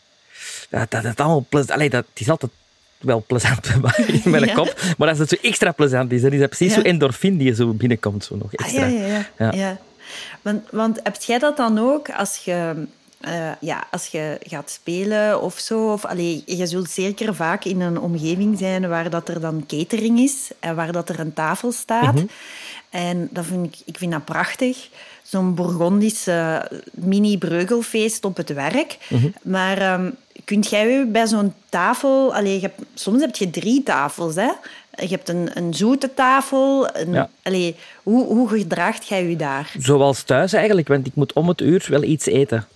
dat, 0.70 0.92
dat 0.92 1.04
het 1.04 1.20
allemaal... 1.20 1.46
plez- 1.50 1.70
Allee, 1.70 1.89
dat, 1.89 2.06
het 2.10 2.20
is 2.20 2.30
altijd 2.30 2.51
wel 3.00 3.24
plezant 3.27 3.68
in 4.24 4.30
mijn 4.32 4.54
kop. 4.54 4.82
Maar 4.98 5.10
als 5.10 5.18
het 5.18 5.30
zo 5.30 5.36
extra 5.42 5.72
plezant 5.72 6.12
is, 6.12 6.22
dan 6.22 6.32
is 6.32 6.39
dat 6.39 6.50
precies 6.50 6.74
zo 6.74 6.82
endorfin 6.82 7.38
die 7.38 7.56
zo 7.56 7.74
binnenkomt. 7.74 8.24
Zo 8.24 8.36
nog 8.36 8.54
extra. 8.54 8.86
Ah, 8.86 8.92
ja, 8.92 9.08
ja, 9.08 9.25
ja. 9.38 9.51
ja. 9.51 9.77
Want, 10.42 10.63
want 10.72 11.00
heb 11.04 11.15
jij 11.22 11.39
dat 11.39 11.58
dan 11.58 11.80
ook 11.80 12.10
als 12.10 12.38
je 12.38 12.86
uh, 13.22 13.52
ja, 13.60 13.88
als 13.92 14.08
je 14.08 14.40
gaat 14.44 14.70
spelen 14.70 15.42
of 15.42 15.60
zo, 15.60 15.92
of, 15.92 16.06
allee, 16.06 16.44
je 16.46 16.68
zult 16.68 16.90
zeker 16.90 17.36
vaak 17.36 17.66
in 17.66 17.82
een 17.82 18.00
omgeving 18.00 18.58
zijn 18.58 18.90
waar 18.90 19.10
dat 19.10 19.30
er 19.30 19.40
dan 19.40 19.66
catering 19.68 20.20
is 20.20 20.50
en 20.60 20.76
waar 20.76 20.92
dat 20.92 21.10
er 21.10 21.20
een 21.20 21.34
tafel 21.34 21.72
staat. 21.72 22.14
Mhm. 22.14 22.26
En 22.90 23.30
dat 23.32 23.46
vind 23.46 23.66
ik, 23.66 23.82
ik 23.86 23.98
vind 23.98 24.12
dat 24.12 24.26
prachtig. 24.26 24.90
Zo'n 25.22 25.56
Bourgondisch 25.56 26.28
mini-breugelfeest 26.92 28.26
op 28.26 28.38
het 28.38 28.54
werk. 28.54 28.98
Mhm. 29.10 29.28
Maar 29.42 29.94
um, 29.94 30.16
kunt 30.44 30.70
jij 30.70 31.08
bij 31.08 31.28
zo'n 31.28 31.54
tafel... 31.70 32.36
Allee, 32.36 32.54
je 32.54 32.62
hebt, 32.62 32.82
soms 32.94 33.22
heb 33.22 33.36
je 33.36 33.50
drie 33.50 33.84
tafels, 33.84 34.36
hè? 34.36 34.52
Je 34.96 35.08
hebt 35.08 35.30
een, 35.30 35.50
een 35.54 35.74
zoete 35.74 36.14
tafel. 36.14 36.96
Een, 36.96 37.14
ja. 37.14 37.30
allee, 37.44 37.76
hoe, 38.04 38.26
hoe 38.26 38.50
gedraagt 38.50 39.08
jij 39.08 39.26
je 39.26 39.36
daar? 39.36 39.72
Zoals 39.78 40.24
thuis 40.24 40.54
eigenlijk, 40.54 40.88
want 40.88 41.08
ik 41.08 41.16
moet 41.16 41.34
om 41.34 41.48
het 41.48 41.62
uur 41.62 41.86
wel 41.90 42.04
iets 42.04 42.26
eten. 42.26 42.68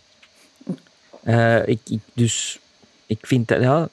Uh, 1.24 1.68
ik, 1.68 1.80
ik, 1.90 2.00
dus 2.14 2.60
ik 3.06 3.20
vind 3.22 3.48
dat, 3.48 3.62
ja, 3.62 3.90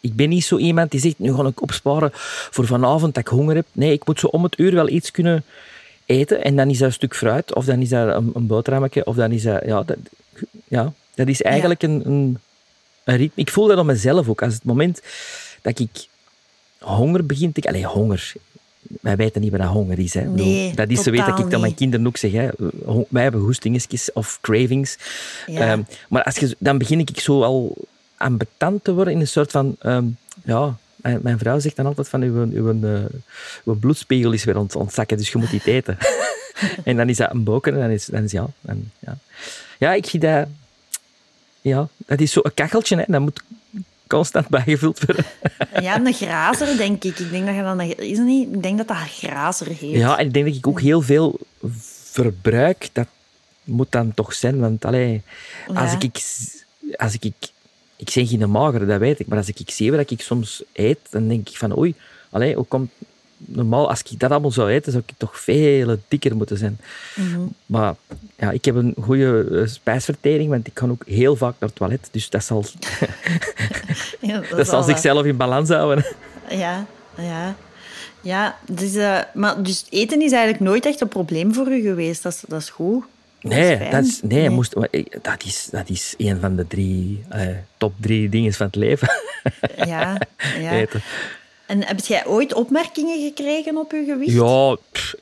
ik 0.00 0.16
ben 0.16 0.28
niet 0.28 0.44
zo 0.44 0.56
iemand 0.56 0.90
die 0.90 1.00
zegt, 1.00 1.18
nu 1.18 1.34
ga 1.34 1.46
ik 1.46 1.62
opsparen 1.62 2.10
voor 2.50 2.66
vanavond 2.66 3.14
dat 3.14 3.22
ik 3.22 3.30
honger 3.30 3.54
heb. 3.54 3.66
Nee, 3.72 3.92
ik 3.92 4.06
moet 4.06 4.20
zo 4.20 4.26
om 4.26 4.42
het 4.42 4.58
uur 4.58 4.74
wel 4.74 4.88
iets 4.88 5.10
kunnen 5.10 5.44
eten. 6.06 6.44
En 6.44 6.56
dan 6.56 6.70
is 6.70 6.78
dat 6.78 6.88
een 6.88 6.94
stuk 6.94 7.16
fruit, 7.16 7.54
of 7.54 7.64
dan 7.64 7.80
is 7.80 7.88
dat 7.88 8.16
een, 8.16 8.30
een 8.34 8.46
boterhammetje, 8.46 9.06
of 9.06 9.16
dan 9.16 9.32
is 9.32 9.42
dat... 9.42 9.64
Ja, 9.64 9.82
dat, 9.82 9.96
ja, 10.68 10.92
dat 11.14 11.28
is 11.28 11.42
eigenlijk 11.42 11.82
een, 11.82 12.02
een, 12.06 12.38
een, 13.04 13.16
ritme. 13.16 13.42
Ik 13.42 13.50
voel 13.50 13.66
dat 13.66 13.78
op 13.78 13.84
mezelf 13.84 14.28
ook. 14.28 14.42
Als 14.42 14.54
het 14.54 14.64
moment 14.64 15.02
dat 15.62 15.78
ik 15.78 16.06
honger 16.78 17.26
begint... 17.26 17.56
Ik, 17.56 17.66
allez, 17.66 17.84
honger 17.84 18.32
wij 19.00 19.16
weten 19.16 19.40
niet 19.40 19.50
wat 19.50 19.60
honger 19.60 19.98
is. 19.98 20.14
Hè. 20.14 20.22
Nee, 20.22 20.74
dat 20.74 20.88
is 20.88 21.02
zo 21.02 21.10
weet 21.10 21.26
dat 21.26 21.38
ik 21.38 21.50
dat 21.50 21.60
mijn 21.60 21.74
kinderen 21.74 22.06
ook 22.06 22.16
zeg. 22.16 22.32
Hè. 22.32 22.48
Wij 23.08 23.22
hebben 23.22 23.40
hoestingetjes 23.40 24.12
of 24.12 24.38
cravings. 24.40 24.98
Ja. 25.46 25.72
Um, 25.72 25.86
maar 26.08 26.22
als 26.22 26.36
je, 26.36 26.56
dan 26.58 26.78
begin 26.78 27.00
ik 27.00 27.20
zo 27.20 27.42
al 27.42 27.76
ambetant 28.16 28.84
te 28.84 28.92
worden 28.92 29.12
in 29.12 29.20
een 29.20 29.28
soort 29.28 29.50
van... 29.50 29.76
Um, 29.82 30.16
ja, 30.44 30.76
mijn, 30.96 31.18
mijn, 31.22 31.38
vrouw 31.38 31.58
zegt 31.58 31.76
dan 31.76 31.86
altijd 31.86 32.08
van 32.08 32.22
uw, 32.22 32.34
uw, 32.34 32.50
uw, 32.52 33.08
uw 33.64 33.74
bloedspiegel 33.74 34.32
is 34.32 34.44
weer 34.44 34.58
ont, 34.58 34.76
ontzakken, 34.76 35.16
dus 35.16 35.30
je 35.30 35.38
moet 35.38 35.52
iets 35.52 35.64
eten. 35.64 35.98
en 36.84 36.96
dan 36.96 37.08
is 37.08 37.16
dat 37.16 37.30
een 37.30 37.44
boken 37.44 37.74
en 37.74 37.80
dan 37.80 37.90
is, 37.90 38.06
dan 38.06 38.22
is 38.22 38.32
ja, 38.32 38.46
dan, 38.60 38.90
ja. 38.98 39.18
Ja, 39.78 39.92
ik 39.92 40.06
zie 40.06 40.20
dat... 40.20 40.46
Ja, 41.60 41.88
dat 41.96 42.20
is 42.20 42.32
zo 42.32 42.40
een 42.42 42.54
kacheltje. 42.54 42.96
Hè. 42.96 43.04
Dat 43.06 43.20
moet 43.20 43.42
constant 44.10 44.48
bijgevuld 44.48 45.04
worden. 45.06 45.24
Ja, 45.86 46.00
een 46.00 46.12
grazer, 46.12 46.76
denk 46.76 47.04
ik. 47.04 47.18
Ik 47.18 47.30
denk 47.30 47.46
dat 47.46 47.54
je 47.54 47.62
dan... 47.62 47.80
Is 47.80 48.18
het 48.18 48.26
niet? 48.26 48.54
Ik 48.54 48.62
denk 48.62 48.78
dat 48.78 48.88
dat 48.88 48.96
grazer 48.96 49.66
heet. 49.66 49.94
Ja, 49.94 50.18
en 50.18 50.26
ik 50.26 50.32
denk 50.32 50.46
dat 50.46 50.54
ik 50.54 50.66
ook 50.66 50.80
heel 50.80 51.02
veel 51.02 51.38
verbruik. 52.12 52.88
Dat 52.92 53.06
moet 53.64 53.92
dan 53.92 54.14
toch 54.14 54.34
zijn. 54.34 54.60
Want 54.60 54.84
allee, 54.84 55.22
als 55.74 55.92
ik... 55.98 56.22
Als 56.96 57.14
ik 57.14 57.32
ik 57.96 58.10
zeg 58.10 58.28
geen 58.28 58.50
mager, 58.50 58.86
dat 58.86 58.98
weet 58.98 59.20
ik. 59.20 59.26
Maar 59.26 59.38
als 59.38 59.48
ik, 59.48 59.60
ik 59.60 59.70
zie 59.70 59.90
wat 59.90 60.10
ik 60.10 60.20
soms 60.20 60.62
eet, 60.72 60.98
dan 61.10 61.28
denk 61.28 61.48
ik 61.48 61.56
van... 61.56 61.78
Oei, 61.78 61.94
allee, 62.30 62.54
hoe 62.54 62.64
komt 62.64 62.90
normaal, 63.46 63.88
als 63.88 64.02
ik 64.02 64.18
dat 64.18 64.30
allemaal 64.30 64.50
zou 64.50 64.70
eten, 64.70 64.92
zou 64.92 65.04
ik 65.06 65.14
toch 65.16 65.40
veel 65.40 65.96
dikker 66.08 66.36
moeten 66.36 66.58
zijn. 66.58 66.78
Mhm. 67.14 67.40
Maar 67.66 67.94
ja, 68.38 68.50
ik 68.50 68.64
heb 68.64 68.74
een 68.74 68.94
goede 69.00 69.48
eh, 69.52 69.66
spijsvertering, 69.66 70.50
want 70.50 70.66
ik 70.66 70.74
kan 70.74 70.90
ook 70.90 71.02
heel 71.06 71.36
vaak 71.36 71.54
naar 71.58 71.68
het 71.68 71.78
toilet. 71.78 72.08
Dus 72.10 72.30
dat 72.30 72.44
zal, 72.44 72.64
ja, 74.20 74.42
dat, 74.50 74.68
zal 74.72 74.82
zichzelf 74.82 75.24
in 75.24 75.36
balans 75.36 75.68
houden. 75.68 76.04
Ja, 76.48 76.86
ja. 77.16 77.56
Ja, 78.20 78.58
dus, 78.66 78.94
uh, 78.94 79.18
maar 79.34 79.62
dus 79.62 79.86
eten 79.90 80.22
is 80.22 80.32
eigenlijk 80.32 80.62
nooit 80.62 80.86
echt 80.86 81.00
een 81.00 81.08
probleem 81.08 81.54
voor 81.54 81.68
u 81.68 81.80
geweest. 81.80 82.22
Dat 82.22 82.32
is, 82.32 82.42
dat 82.48 82.60
is 82.60 82.70
goed. 82.70 83.04
Nee, 83.40 83.90
dat 83.90 84.04
is, 84.04 84.20
nee, 84.22 84.50
Moest, 84.50 84.74
dat, 85.22 85.44
is, 85.44 85.68
dat 85.70 85.88
is 85.88 86.14
een 86.16 86.40
van 86.40 86.56
de 86.56 86.66
drie, 86.66 87.24
uh, 87.34 87.48
top 87.76 87.92
drie 88.00 88.28
dingen 88.28 88.52
van 88.52 88.66
het 88.66 88.74
leven. 88.74 89.08
Ja, 89.76 90.20
ja. 90.58 90.72
Eten. 90.72 91.02
En 91.70 91.86
heb 91.86 92.00
jij 92.00 92.26
ooit 92.26 92.54
opmerkingen 92.54 93.22
gekregen 93.22 93.76
op 93.76 93.90
je 93.90 94.04
gewicht? 94.06 94.32
Ja, 94.32 94.76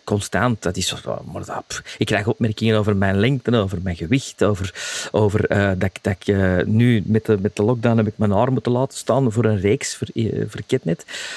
constant. 0.05 0.63
Dat 0.63 0.77
is, 0.77 0.95
maar 1.33 1.45
dat, 1.45 1.83
ik 1.99 2.07
krijg 2.07 2.27
opmerkingen 2.27 2.79
over 2.79 2.97
mijn 2.97 3.19
lengte, 3.19 3.57
over 3.57 3.79
mijn 3.83 3.97
gewicht, 3.97 4.45
over, 4.45 4.75
over 5.13 5.53
uh, 5.53 5.71
dat, 5.79 5.91
dat 6.01 6.15
ik 6.19 6.27
uh, 6.27 6.65
nu 6.65 7.03
met 7.07 7.25
de, 7.25 7.39
met 7.41 7.57
de 7.57 7.63
lockdown 7.63 7.97
heb 7.97 8.07
ik 8.07 8.13
mijn 8.17 8.31
haar 8.31 8.53
moeten 8.53 8.73
laten 8.73 8.99
staan 8.99 9.33
voor 9.33 9.45
een 9.45 9.61
reeks 9.61 9.97
voor, 9.97 10.09
uh, 10.15 10.45
voor. 10.49 10.63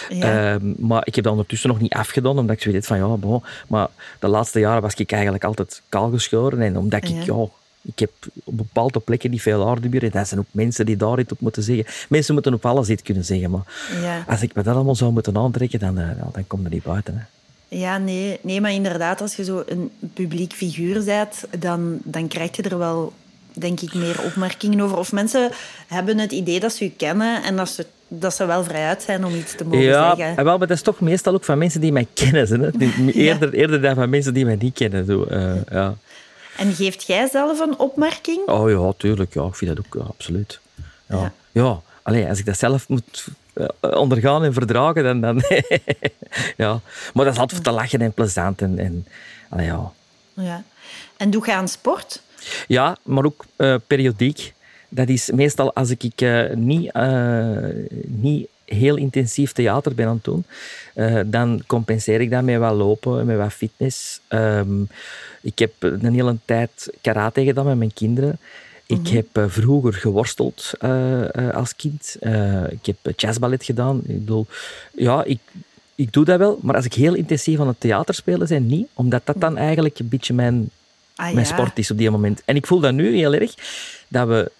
Ja. 0.09 0.53
Ehm, 0.53 0.73
maar 0.77 1.01
ik 1.05 1.15
heb 1.15 1.23
dat 1.23 1.33
ondertussen 1.33 1.69
nog 1.69 1.79
niet 1.79 1.93
afgedaan, 1.93 2.39
omdat 2.39 2.55
ik 2.55 2.61
zoiets 2.61 2.87
van 2.87 2.97
ja, 2.97 3.07
bon, 3.07 3.43
maar 3.67 3.87
de 4.19 4.27
laatste 4.27 4.59
jaren 4.59 4.81
was 4.81 4.93
ik 4.93 5.11
eigenlijk 5.11 5.43
altijd 5.43 5.81
kaal 5.89 6.09
geschoren 6.09 6.61
en 6.61 6.77
omdat 6.77 7.03
ik 7.03 7.25
ja, 7.25 7.45
ik 7.81 7.99
heb 7.99 8.11
op 8.43 8.57
bepaalde 8.57 8.99
plekken 8.99 9.29
niet 9.29 9.41
veel 9.41 9.69
aardebier. 9.69 10.03
En 10.03 10.09
dat 10.09 10.27
zijn 10.27 10.39
ook 10.39 10.45
mensen 10.51 10.85
die 10.85 10.97
daar 10.97 11.19
iets 11.19 11.31
op 11.31 11.39
moeten 11.39 11.63
zeggen. 11.63 11.85
Mensen 12.09 12.33
moeten 12.33 12.53
op 12.53 12.65
alles 12.65 12.89
iets 12.89 13.01
kunnen 13.01 13.25
zeggen. 13.25 13.51
Maar 13.51 13.63
ja. 14.01 14.23
als 14.27 14.41
ik 14.41 14.55
me 14.55 14.63
dat 14.63 14.75
allemaal 14.75 14.95
zou 14.95 15.11
moeten 15.11 15.37
aantrekken, 15.37 15.79
dan, 15.79 15.99
uh, 15.99 16.09
dan 16.33 16.47
komt 16.47 16.65
er 16.65 16.71
niet 16.71 16.83
buiten. 16.83 17.17
Hè. 17.17 17.23
Ja, 17.77 17.97
nee, 17.97 18.39
nee, 18.41 18.61
maar 18.61 18.73
inderdaad, 18.73 19.21
als 19.21 19.35
je 19.35 19.43
zo 19.43 19.63
een 19.67 19.91
publiek 20.13 20.53
figuur 20.53 21.03
bent, 21.03 21.43
dan, 21.59 21.99
dan 22.03 22.27
krijg 22.27 22.55
je 22.55 22.63
er 22.63 22.77
wel, 22.77 23.13
denk 23.53 23.81
ik, 23.81 23.93
meer 23.93 24.21
opmerkingen 24.23 24.81
over. 24.81 24.97
Of 24.97 25.11
mensen 25.11 25.51
hebben 25.87 26.17
het 26.17 26.31
idee 26.31 26.59
dat 26.59 26.73
ze 26.73 26.83
je 26.83 26.91
kennen 26.91 27.43
en 27.43 27.55
dat 27.55 27.69
ze, 27.69 27.85
dat 28.07 28.35
ze 28.35 28.45
wel 28.45 28.63
vrijuit 28.63 29.01
zijn 29.01 29.25
om 29.25 29.35
iets 29.35 29.55
te 29.55 29.63
mogen 29.63 29.79
ja, 29.79 30.15
zeggen. 30.15 30.35
Ja, 30.35 30.43
wel, 30.43 30.57
maar 30.57 30.67
dat 30.67 30.77
is 30.77 30.83
toch 30.83 30.99
meestal 30.99 31.33
ook 31.33 31.43
van 31.43 31.57
mensen 31.57 31.81
die 31.81 31.91
mij 31.91 32.07
kennen. 32.13 32.47
Hè? 32.61 33.11
Eerder, 33.11 33.53
eerder 33.53 33.81
dan 33.81 33.95
van 33.95 34.09
mensen 34.09 34.33
die 34.33 34.45
mij 34.45 34.57
niet 34.59 34.73
kennen. 34.73 35.05
Zo, 35.05 35.25
uh, 35.29 35.53
ja. 35.69 35.95
En 36.61 36.73
geeft 36.73 37.03
jij 37.03 37.27
zelf 37.27 37.59
een 37.59 37.79
opmerking? 37.79 38.47
Oh 38.47 38.69
ja, 38.69 38.93
tuurlijk. 38.97 39.33
Ja, 39.33 39.45
ik 39.45 39.55
vind 39.55 39.75
dat 39.75 39.85
ook 39.85 40.07
absoluut. 40.07 40.59
Ja, 41.05 41.31
ja. 41.51 41.81
ja. 42.03 42.27
als 42.27 42.39
ik 42.39 42.45
dat 42.45 42.57
zelf 42.57 42.89
moet 42.89 43.27
eh, 43.53 43.67
ondergaan 43.81 44.43
en 44.43 44.53
verdragen, 44.53 45.03
dan... 45.03 45.21
dan 45.21 45.43
ja. 46.63 46.79
Maar 47.13 47.25
dat 47.25 47.33
is 47.33 47.39
altijd 47.39 47.63
te 47.63 47.71
lachen 47.71 48.01
en 48.01 48.13
plezant. 48.13 48.61
En, 48.61 48.79
en, 48.79 49.07
allee, 49.49 49.65
ja. 49.65 49.91
Ja. 50.33 50.63
En 51.17 51.29
doe 51.29 51.45
je 51.45 51.53
aan 51.53 51.67
sport? 51.67 52.21
Ja, 52.67 52.97
maar 53.03 53.25
ook 53.25 53.45
uh, 53.57 53.75
periodiek. 53.87 54.53
Dat 54.89 55.09
is 55.09 55.31
meestal 55.31 55.73
als 55.73 55.89
ik 55.89 56.21
uh, 56.21 56.53
niet, 56.53 56.93
niet 58.05 58.47
heel 58.71 58.95
intensief 58.95 59.51
theater 59.51 59.95
ben 59.95 60.07
aan 60.07 60.21
het 60.23 60.23
doen, 60.23 60.45
dan 61.31 61.63
compenseer 61.67 62.21
ik 62.21 62.29
dat 62.29 62.43
met 62.43 62.57
wat 62.57 62.75
lopen, 62.75 63.25
met 63.25 63.37
wat 63.37 63.53
fitness. 63.53 64.19
Um, 64.29 64.87
ik 65.41 65.59
heb 65.59 65.71
een 65.79 66.13
hele 66.13 66.37
tijd 66.45 66.89
karate 67.01 67.43
gedaan 67.43 67.65
met 67.65 67.77
mijn 67.77 67.93
kinderen. 67.93 68.39
Ik 68.85 69.01
mhm. 69.01 69.15
heb 69.15 69.27
eh, 69.31 69.43
vroeger 69.47 69.93
geworsteld 69.93 70.71
uh, 70.81 71.53
als 71.53 71.75
kind. 71.75 72.17
ik 72.69 72.85
heb 72.85 73.19
jazzballet 73.19 73.63
gedaan. 73.63 74.01
Ik 74.05 74.19
bedoel, 74.19 74.45
ja, 74.93 75.23
ik, 75.23 75.39
ik 75.95 76.13
doe 76.13 76.25
dat 76.25 76.37
wel. 76.37 76.59
Maar 76.61 76.75
als 76.75 76.85
ik 76.85 76.93
heel 76.93 77.13
intensief 77.13 77.59
aan 77.59 77.67
het 77.67 77.79
theater 77.79 78.13
spelen 78.13 78.47
zijn, 78.47 78.67
niet. 78.67 78.87
Omdat 78.93 79.21
dat 79.23 79.35
dan 79.39 79.57
eigenlijk 79.57 79.99
een 79.99 80.09
beetje 80.09 80.33
mijn, 80.33 80.69
ah, 81.15 81.33
mijn 81.33 81.45
sport 81.45 81.77
is 81.77 81.91
op 81.91 81.97
die 81.97 82.09
moment. 82.09 82.41
En 82.45 82.55
ik 82.55 82.67
voel 82.67 82.79
dat 82.79 82.93
nu 82.93 83.15
heel 83.15 83.33
erg, 83.33 83.53
dat 84.07 84.27
we 84.27 84.51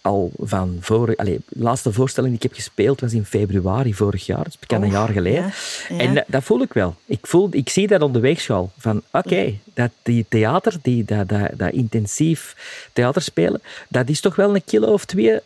al 0.00 0.30
van 0.38 0.76
voor... 0.80 1.16
Allez, 1.16 1.38
de 1.48 1.62
laatste 1.62 1.92
voorstelling 1.92 2.32
die 2.32 2.42
ik 2.42 2.48
heb 2.50 2.64
gespeeld 2.64 3.00
was 3.00 3.12
in 3.12 3.24
februari 3.24 3.94
vorig 3.94 4.26
jaar. 4.26 4.44
Dus 4.44 4.58
bekend 4.58 4.82
een 4.82 4.88
oh, 4.88 4.94
jaar 4.94 5.08
geleden. 5.08 5.52
En 5.88 6.24
dat, 6.26 6.44
voel 6.44 6.62
ik 6.62 6.72
wel. 6.72 6.96
Ik, 7.06 7.26
voel, 7.26 7.48
ik 7.50 7.68
zie 7.68 7.86
dat 7.86 8.02
op 8.02 8.12
de 8.12 8.20
weegschaal. 8.20 8.72
Van 8.78 9.02
oké, 9.10 9.54
dat 9.74 9.90
die 10.02 10.26
theater, 10.28 10.76
die, 10.82 11.04
dat, 11.04 11.28
dat, 11.28 11.50
dat 11.56 11.72
intensief 11.72 12.56
theaterspelen, 12.92 13.60
dat 13.88 14.08
is 14.08 14.20
toch 14.20 14.36
wel 14.36 14.54
een 14.54 14.64
kilo 14.64 14.92
of 14.92 15.04
twee 15.04 15.38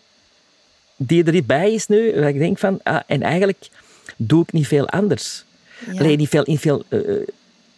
die 0.96 1.24
erbij 1.24 1.72
is 1.72 1.86
nu. 1.86 2.12
Dat 2.14 2.28
ik 2.28 2.38
denk 2.38 2.58
van... 2.58 2.80
Ah, 2.82 3.00
en 3.06 3.22
eigenlijk 3.22 3.68
doe 4.16 4.42
ik 4.42 4.52
niet 4.52 4.66
veel 4.66 4.88
anders. 4.88 5.44
Alleen 5.98 6.18
niet 6.18 6.28
veel... 6.28 6.44
Niet 6.46 6.60
veel 6.60 6.84
uh, 6.88 7.26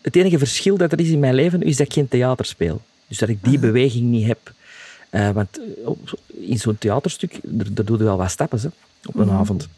het 0.04 0.16
enige 0.16 0.38
verschil 0.38 0.76
dat 0.76 0.92
er 0.92 1.00
is 1.00 1.08
in 1.08 1.18
mijn 1.18 1.34
leven 1.34 1.62
is 1.62 1.76
dat 1.76 1.86
ik 1.86 1.92
geen 1.92 2.08
theater 2.08 2.44
speel. 2.44 2.82
Dus 3.08 3.18
dat 3.18 3.28
ik 3.28 3.44
die 3.44 3.58
beweging 3.58 4.04
niet 4.04 4.26
heb. 4.26 4.52
Uh, 5.14 5.30
want 5.30 5.58
eh, 5.58 5.92
in 6.50 6.58
zo'n 6.58 6.78
theaterstuk, 6.78 7.40
daar, 7.42 7.84
doe 7.84 7.98
je 7.98 8.04
wel 8.04 8.16
wat 8.16 8.30
stappen 8.30 8.60
hè, 8.60 8.68
op 9.04 9.14
een 9.14 9.26
mhm. 9.26 9.36
avond. 9.36 9.68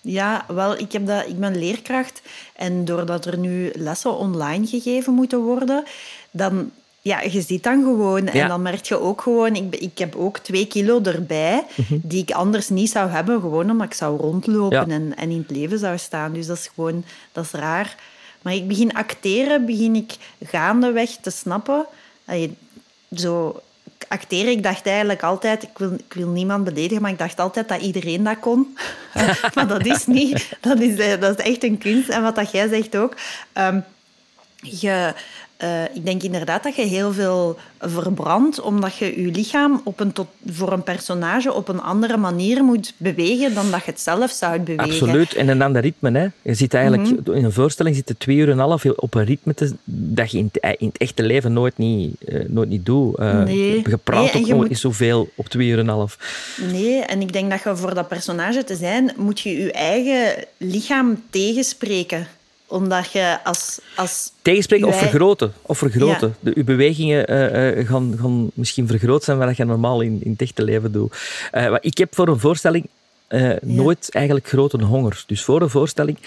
Ja, 0.00 0.44
wel, 0.48 0.78
ik, 0.78 0.92
heb 0.92 1.06
dat, 1.06 1.26
ik 1.26 1.38
ben 1.38 1.58
leerkracht 1.58 2.22
en 2.56 2.84
doordat 2.84 3.24
er 3.24 3.38
nu 3.38 3.72
lessen 3.74 4.16
online 4.16 4.66
gegeven 4.66 5.12
moeten 5.12 5.40
worden, 5.40 5.84
dan, 6.30 6.70
ja, 7.02 7.20
je 7.20 7.40
ziet 7.40 7.62
dan 7.62 7.82
gewoon 7.82 8.26
en 8.26 8.48
dan 8.48 8.62
merk 8.62 8.84
je 8.84 9.00
ook 9.00 9.20
gewoon, 9.20 9.54
ik, 9.54 9.76
ik 9.76 9.98
heb 9.98 10.14
ook 10.14 10.38
twee 10.38 10.66
kilo 10.66 11.02
erbij 11.02 11.64
mhm. 11.74 11.98
die 12.02 12.22
ik 12.22 12.30
anders 12.30 12.68
niet 12.68 12.90
zou 12.90 13.10
hebben, 13.10 13.40
gewoon 13.40 13.70
omdat 13.70 13.86
ik 13.86 13.94
zou 13.94 14.20
rondlopen 14.20 14.90
en, 14.90 15.16
en 15.16 15.30
in 15.30 15.38
het 15.38 15.50
leven 15.50 15.78
zou 15.78 15.98
staan. 15.98 16.32
Dus 16.32 16.46
dat 16.46 16.56
is 16.56 16.70
gewoon, 16.74 17.04
dat 17.32 17.44
is 17.44 17.50
raar. 17.50 17.96
Maar 18.42 18.54
ik 18.54 18.68
begin 18.68 18.94
acteren, 18.94 19.66
begin 19.66 19.94
ik 19.94 20.16
gaandeweg 20.44 21.10
te 21.10 21.30
snappen. 21.30 21.86
Zo, 23.14 23.60
acteren. 24.08 24.52
Ik 24.52 24.62
dacht 24.62 24.86
eigenlijk 24.86 25.22
altijd, 25.22 25.62
ik 25.62 25.78
wil, 25.78 25.92
ik 25.92 26.12
wil 26.12 26.28
niemand 26.28 26.64
beledigen, 26.64 27.02
maar 27.02 27.10
ik 27.10 27.18
dacht 27.18 27.40
altijd 27.40 27.68
dat 27.68 27.80
iedereen 27.80 28.24
dat 28.24 28.38
kon. 28.38 28.78
maar 29.54 29.68
dat 29.68 29.86
is 29.86 30.06
niet. 30.06 30.56
Dat 30.60 30.80
is, 30.80 30.98
eh, 30.98 31.20
dat 31.20 31.38
is 31.38 31.44
echt 31.44 31.64
een 31.64 31.78
kunst. 31.78 32.08
En 32.08 32.22
wat 32.22 32.34
dat 32.34 32.50
jij 32.50 32.68
zegt 32.68 32.96
ook. 32.96 33.16
Je, 34.60 35.14
uh, 35.62 35.84
ik 35.94 36.04
denk 36.04 36.22
inderdaad 36.22 36.62
dat 36.62 36.76
je 36.76 36.82
heel 36.82 37.12
veel 37.12 37.58
verbrandt, 37.78 38.60
omdat 38.60 38.96
je 38.96 39.22
je 39.22 39.30
lichaam 39.30 39.80
op 39.84 40.00
een 40.00 40.12
tot, 40.12 40.26
voor 40.46 40.72
een 40.72 40.82
personage 40.82 41.52
op 41.52 41.68
een 41.68 41.80
andere 41.80 42.16
manier 42.16 42.64
moet 42.64 42.92
bewegen 42.96 43.54
dan 43.54 43.70
dat 43.70 43.84
je 43.84 43.90
het 43.90 44.00
zelf 44.00 44.30
zou 44.30 44.58
bewegen. 44.60 44.84
Absoluut, 44.84 45.34
en 45.34 45.48
een 45.48 45.62
ander 45.62 45.82
ritme. 45.82 46.18
Hè. 46.18 46.26
Je 46.42 46.54
zit 46.54 46.74
eigenlijk, 46.74 47.10
mm 47.10 47.18
-hmm. 47.24 47.34
In 47.34 47.44
een 47.44 47.52
voorstelling 47.52 47.96
zit 47.96 48.08
je 48.08 48.16
twee 48.18 48.36
uur 48.36 48.46
en 48.46 48.52
een 48.52 48.58
half 48.58 48.84
op 48.84 49.14
een 49.14 49.24
ritme 49.24 49.54
te, 49.54 49.72
dat 49.84 50.30
je 50.30 50.38
in 50.38 50.50
het, 50.52 50.76
in 50.78 50.86
het 50.86 50.98
echte 50.98 51.22
leven 51.22 51.52
nooit 51.52 51.78
niet, 51.78 52.16
uh, 52.28 52.44
nooit 52.48 52.68
niet 52.68 52.86
doet. 52.86 53.18
Uh, 53.18 53.42
nee. 53.42 53.82
Je 53.88 53.96
praat 53.96 54.32
nee, 54.32 54.42
ook 54.42 54.48
nooit 54.48 54.68
moet... 54.68 54.78
zoveel 54.78 55.28
op 55.34 55.48
twee 55.48 55.68
uur 55.68 55.78
en 55.78 55.88
een 55.88 55.88
half. 55.88 56.18
Nee, 56.72 57.00
en 57.00 57.20
ik 57.20 57.32
denk 57.32 57.50
dat 57.50 57.62
je 57.62 57.76
voor 57.76 57.94
dat 57.94 58.08
personage 58.08 58.64
te 58.64 58.76
zijn, 58.76 59.12
moet 59.16 59.40
je 59.40 59.62
je 59.62 59.72
eigen 59.72 60.44
lichaam 60.56 61.22
tegenspreken 61.30 62.26
omdat 62.66 63.12
je 63.12 63.38
als... 63.44 63.80
als 63.96 64.32
Tegenspreken 64.42 64.88
of 64.88 64.98
vergroten. 64.98 65.52
Of 65.62 65.78
vergroten. 65.78 66.28
Ja. 66.28 66.50
De, 66.50 66.56
uw 66.56 66.64
bewegingen 66.64 67.32
uh, 67.32 67.78
uh, 67.78 67.88
gaan, 67.88 68.16
gaan 68.20 68.50
misschien 68.54 68.86
vergroot 68.86 69.24
zijn 69.24 69.38
wat 69.38 69.56
je 69.56 69.64
normaal 69.64 70.00
in, 70.00 70.20
in 70.22 70.30
het 70.30 70.40
echte 70.40 70.64
leven 70.64 70.92
doet. 70.92 71.16
Uh, 71.52 71.74
ik 71.80 71.98
heb 71.98 72.14
voor 72.14 72.28
een 72.28 72.38
voorstelling 72.38 72.88
ja. 73.28 73.58
nooit 73.62 74.08
eigenlijk 74.10 74.48
grote 74.48 74.84
honger. 74.84 75.24
Dus 75.26 75.44
voor 75.44 75.62
een 75.62 75.70
voorstelling 75.70 76.18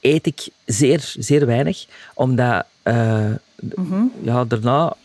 eet 0.00 0.26
ik 0.26 0.48
zeer, 0.64 1.14
zeer 1.18 1.46
weinig. 1.46 1.86
Omdat 2.14 2.64
mm 2.82 3.38
-hmm. 3.74 4.12
ja, 4.22 4.44
daarna 4.44 4.96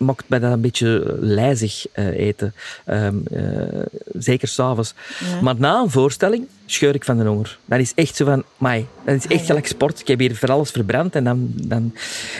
maakt 0.00 0.28
mij 0.28 0.38
dat 0.38 0.52
een 0.52 0.60
beetje 0.60 1.16
lijzig 1.20 1.86
uh, 1.94 2.06
eten. 2.06 2.54
Um, 2.86 3.24
uh, 3.30 3.84
zeker 4.18 4.48
s'avonds. 4.48 4.94
Ja. 5.20 5.40
Maar 5.40 5.54
na 5.58 5.80
een 5.80 5.90
voorstelling 5.90 6.48
scheur 6.66 6.94
ik 6.94 7.04
van 7.04 7.18
de 7.18 7.24
honger. 7.24 7.58
Dat 7.64 7.78
is 7.78 7.94
echt 7.94 8.16
zo 8.16 8.24
van, 8.24 8.44
mai, 8.56 8.86
dat 9.04 9.14
is 9.14 9.26
echt 9.26 9.46
gelijk 9.46 9.66
sport. 9.66 10.00
Ik 10.00 10.06
heb 10.06 10.18
hier 10.18 10.36
voor 10.36 10.50
alles 10.50 10.70
verbrand. 10.70 11.14
En, 11.14 11.24
dan, 11.24 11.52
dan... 11.54 11.94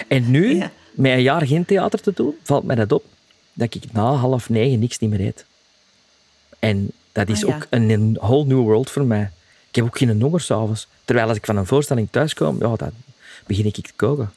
en 0.09 0.31
nu, 0.31 0.57
ja. 0.57 0.71
met 0.93 1.13
een 1.13 1.23
jaar 1.23 1.47
geen 1.47 1.65
theater 1.65 2.01
te 2.01 2.13
doen, 2.15 2.35
valt 2.43 2.65
mij 2.65 2.77
dat 2.77 2.93
op 2.93 3.05
dat 3.53 3.75
ik 3.75 3.93
na 3.93 4.13
half 4.13 4.49
negen 4.49 4.79
niks 4.79 4.99
niet 4.99 5.11
meer 5.11 5.21
eet. 5.21 5.45
En 6.59 6.91
dat 7.13 7.29
is 7.29 7.45
ah, 7.45 7.55
ook 7.55 7.67
een, 7.71 7.91
een 7.91 8.19
whole 8.21 8.47
new 8.47 8.63
world 8.63 8.91
voor 8.91 9.05
mij. 9.05 9.31
Ik 9.69 9.75
heb 9.77 9.85
ook 9.85 9.99
geen 9.99 10.21
honger 10.21 10.41
s'avonds. 10.41 10.87
Terwijl 11.05 11.29
als 11.29 11.37
ik 11.37 11.47
van 11.47 11.57
een 11.57 11.67
voorstelling 11.67 12.09
thuis 12.11 12.35
kom, 12.35 12.57
ja, 12.61 12.77
dan 12.77 12.91
begin 13.47 13.65
ik 13.65 13.75
te 13.75 13.93
koken. 13.97 14.33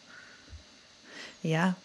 Ja, 1.39 1.75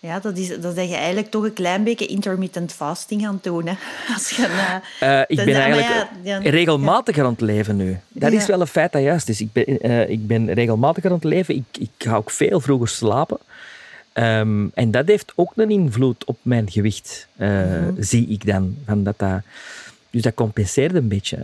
ja, 0.00 0.18
dat 0.18 0.36
is, 0.36 0.60
dat 0.60 0.76
is 0.76 0.88
je 0.88 0.94
eigenlijk 0.94 1.30
toch 1.30 1.44
een 1.44 1.52
klein 1.52 1.84
beetje 1.84 2.06
intermittent 2.06 2.72
fasting 2.72 3.26
aan 3.26 3.34
het 3.34 3.42
doen. 3.42 3.66
Hè. 3.66 3.74
Als 4.14 4.30
je, 4.30 4.76
uh, 5.02 5.20
ik 5.26 5.44
ben 5.44 5.54
eigenlijk 5.54 5.88
ja, 6.22 6.38
ja, 6.40 6.50
regelmatiger 6.50 7.24
aan 7.24 7.30
het 7.30 7.40
leven 7.40 7.76
nu. 7.76 7.98
Dat 8.08 8.32
is 8.32 8.46
wel 8.46 8.60
een 8.60 8.66
feit 8.66 8.92
dat 8.92 9.02
juist 9.02 9.28
is. 9.28 9.40
Ik 9.40 9.52
ben, 9.52 9.86
uh, 9.86 10.08
ik 10.08 10.26
ben 10.26 10.52
regelmatiger 10.52 11.10
aan 11.10 11.16
het 11.16 11.24
leven. 11.24 11.54
Ik, 11.54 11.64
ik 11.78 11.90
ga 11.98 12.16
ook 12.16 12.30
veel 12.30 12.60
vroeger 12.60 12.88
slapen. 12.88 13.38
Um, 14.14 14.70
en 14.74 14.90
dat 14.90 15.06
heeft 15.06 15.32
ook 15.34 15.52
een 15.56 15.70
invloed 15.70 16.24
op 16.24 16.38
mijn 16.42 16.70
gewicht, 16.70 17.26
mm-hmm. 17.36 17.96
zie 17.98 18.28
ik 18.28 18.46
dan. 18.46 18.76
Van 18.86 19.02
dat 19.02 19.18
dat, 19.18 19.40
dus 20.10 20.22
dat 20.22 20.34
compenseert 20.34 20.94
een 20.94 21.08
beetje. 21.08 21.38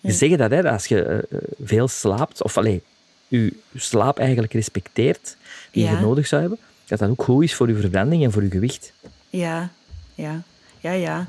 Je 0.00 0.12
zegt 0.12 0.38
dat, 0.38 0.50
hè, 0.50 0.70
als 0.70 0.86
je 0.86 1.28
veel 1.64 1.88
slaapt, 1.88 2.42
of 2.42 2.58
alleen 2.58 2.82
je 3.28 3.52
slaap 3.76 4.18
eigenlijk 4.18 4.52
respecteert, 4.52 5.36
die 5.70 5.84
je 5.84 5.96
nodig 6.00 6.26
zou 6.26 6.40
hebben, 6.40 6.58
dat 6.86 6.98
dat 6.98 7.10
ook 7.10 7.22
goed 7.22 7.44
is 7.44 7.54
voor 7.54 7.68
je 7.68 7.76
verbranding 7.76 8.24
en 8.24 8.32
voor 8.32 8.42
je 8.42 8.50
gewicht. 8.50 8.92
Ja, 9.30 9.70
ja, 10.14 10.42
ja, 10.80 10.92
ja. 10.92 11.26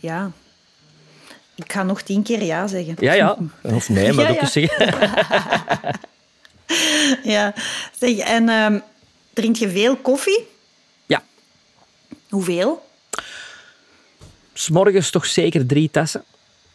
Ja. 0.00 0.32
Ik 1.54 1.72
ga 1.72 1.82
nog 1.82 2.02
tien 2.02 2.22
keer 2.22 2.42
ja 2.42 2.66
zeggen. 2.66 2.94
Ja, 2.98 3.12
ja. 3.12 3.38
Of 3.62 3.88
nee, 3.88 4.12
maar 4.12 4.24
ja, 4.24 4.30
ook 4.30 4.40
ja. 4.40 4.46
zeggen. 4.46 4.86
ja. 7.34 7.54
Zeg, 7.98 8.16
en 8.18 8.48
um, 8.48 8.82
drink 9.32 9.56
je 9.56 9.70
veel 9.70 9.96
koffie? 9.96 10.46
Ja. 11.06 11.22
Hoeveel? 12.28 12.86
S'morgens 14.52 15.10
toch 15.10 15.26
zeker 15.26 15.66
drie 15.66 15.90
tassen. 15.90 16.24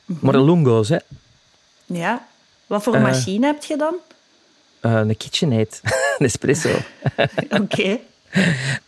Mm 0.06 0.16
-hmm. 0.16 0.26
Maar 0.26 0.34
de 0.34 0.44
lungo's, 0.44 0.90
hè. 0.90 0.98
Ja. 1.86 2.28
Wat 2.68 2.84
voor 2.84 2.96
uh, 2.96 3.02
machine 3.02 3.46
heb 3.46 3.64
je 3.64 3.78
dan? 3.78 3.96
Uh, 4.82 4.94
een 4.94 5.18
KitchenAid. 5.18 5.82
een 6.18 6.26
espresso. 6.26 6.70
Oké. 7.50 7.62
Okay. 7.62 8.02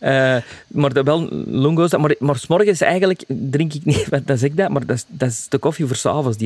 Uh, 0.00 0.42
maar 0.66 0.92
dat 0.92 1.04
wel 1.04 1.28
lungo's. 1.46 1.96
Maar, 1.96 2.14
maar 2.18 2.36
s'morgens 2.36 2.80
eigenlijk 2.80 3.24
drink 3.26 3.72
ik 3.72 3.84
niet, 3.84 4.08
dat 4.26 4.38
zeg 4.38 4.50
ik 4.50 4.56
dat, 4.56 4.68
maar 4.68 4.86
dat 4.86 4.96
is, 4.96 5.04
dat 5.08 5.28
is 5.28 5.46
de 5.48 5.58
koffie 5.58 5.86
voor 5.86 5.96
s'avonds. 5.96 6.36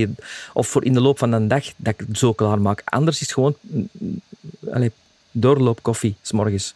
Of 0.52 0.68
voor 0.68 0.84
in 0.84 0.92
de 0.92 1.00
loop 1.00 1.18
van 1.18 1.32
een 1.32 1.48
dag 1.48 1.64
dat 1.76 1.92
ik 1.92 2.04
het 2.08 2.18
zo 2.18 2.32
klaar 2.32 2.60
maak. 2.60 2.82
Anders 2.84 3.16
is 3.16 3.22
het 3.22 3.32
gewoon 3.32 3.56
allez, 4.72 4.90
doorloopkoffie 5.30 6.14
s'morgens. 6.22 6.74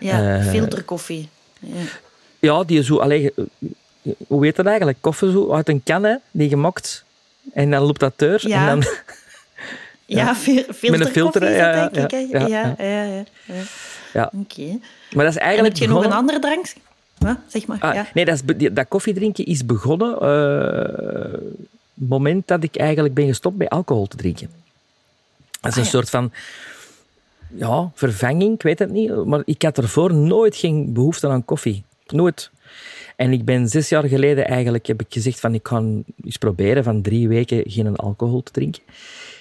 Ja, 0.00 0.38
uh, 0.38 0.50
filterkoffie. 0.50 1.28
Ja. 1.58 1.82
ja, 2.38 2.64
die 2.64 2.82
zo... 2.82 2.98
Allez, 2.98 3.28
hoe 4.26 4.44
heet 4.44 4.56
dat 4.56 4.66
eigenlijk? 4.66 4.98
Koffie 5.00 5.30
zo 5.30 5.52
uit 5.52 5.68
een 5.68 5.82
kan, 5.82 6.04
hè, 6.04 6.16
die 6.30 6.48
gemaakt. 6.48 7.04
En 7.52 7.70
dan 7.70 7.82
loopt 7.82 8.00
dat 8.00 8.12
deur. 8.16 8.48
Ja. 8.48 8.68
En 8.68 8.80
dan... 8.80 8.90
Ja, 10.16 10.34
filter 10.34 10.90
Met 10.90 11.00
een 11.00 11.06
filter, 11.06 11.52
ja, 11.52 11.88
denk 11.88 12.12
ik. 12.12 12.30
Ja, 12.30 12.46
ja, 12.46 12.74
ja. 12.78 12.86
ja, 12.86 13.24
ja. 14.12 14.24
Oké. 14.24 14.36
Okay. 14.36 14.80
Maar 15.14 15.24
dat 15.24 15.34
is 15.34 15.40
eigenlijk 15.40 15.58
en 15.58 15.64
heb 15.64 15.76
je 15.76 15.88
nog 15.88 16.04
een 16.04 16.12
andere 16.12 16.38
drank? 16.38 16.72
Wat? 17.18 17.36
Zeg 17.46 17.66
maar. 17.66 17.78
Ah, 17.80 17.94
ja. 17.94 18.06
Nee, 18.14 18.24
dat, 18.24 18.42
is, 18.46 18.68
dat 18.72 18.88
koffiedrinken 18.88 19.44
is 19.44 19.66
begonnen 19.66 20.14
uh, 20.22 21.32
het 21.94 22.08
moment 22.08 22.48
dat 22.48 22.62
ik 22.62 22.76
eigenlijk 22.76 23.14
ben 23.14 23.26
gestopt 23.26 23.56
bij 23.56 23.68
alcohol 23.68 24.06
te 24.06 24.16
drinken. 24.16 24.50
Dat 25.60 25.70
is 25.70 25.76
een 25.76 25.82
ah, 25.82 25.88
soort 25.88 26.10
van 26.10 26.32
ja, 27.54 27.90
vervanging, 27.94 28.54
ik 28.54 28.62
weet 28.62 28.78
het 28.78 28.90
niet. 28.90 29.24
Maar 29.24 29.42
ik 29.44 29.62
had 29.62 29.78
ervoor 29.78 30.14
nooit 30.14 30.56
geen 30.56 30.92
behoefte 30.92 31.28
aan 31.28 31.44
koffie. 31.44 31.84
Nooit. 32.06 32.50
En 33.16 33.32
ik 33.32 33.44
ben 33.44 33.68
zes 33.68 33.88
jaar 33.88 34.04
geleden 34.04 34.46
eigenlijk, 34.46 34.86
heb 34.86 35.00
ik 35.00 35.06
gezegd 35.08 35.40
van 35.40 35.54
ik 35.54 35.68
ga 35.68 35.82
eens 36.24 36.36
proberen 36.36 36.84
van 36.84 37.02
drie 37.02 37.28
weken 37.28 37.62
geen 37.66 37.96
alcohol 37.96 38.42
te 38.42 38.52
drinken. 38.52 38.82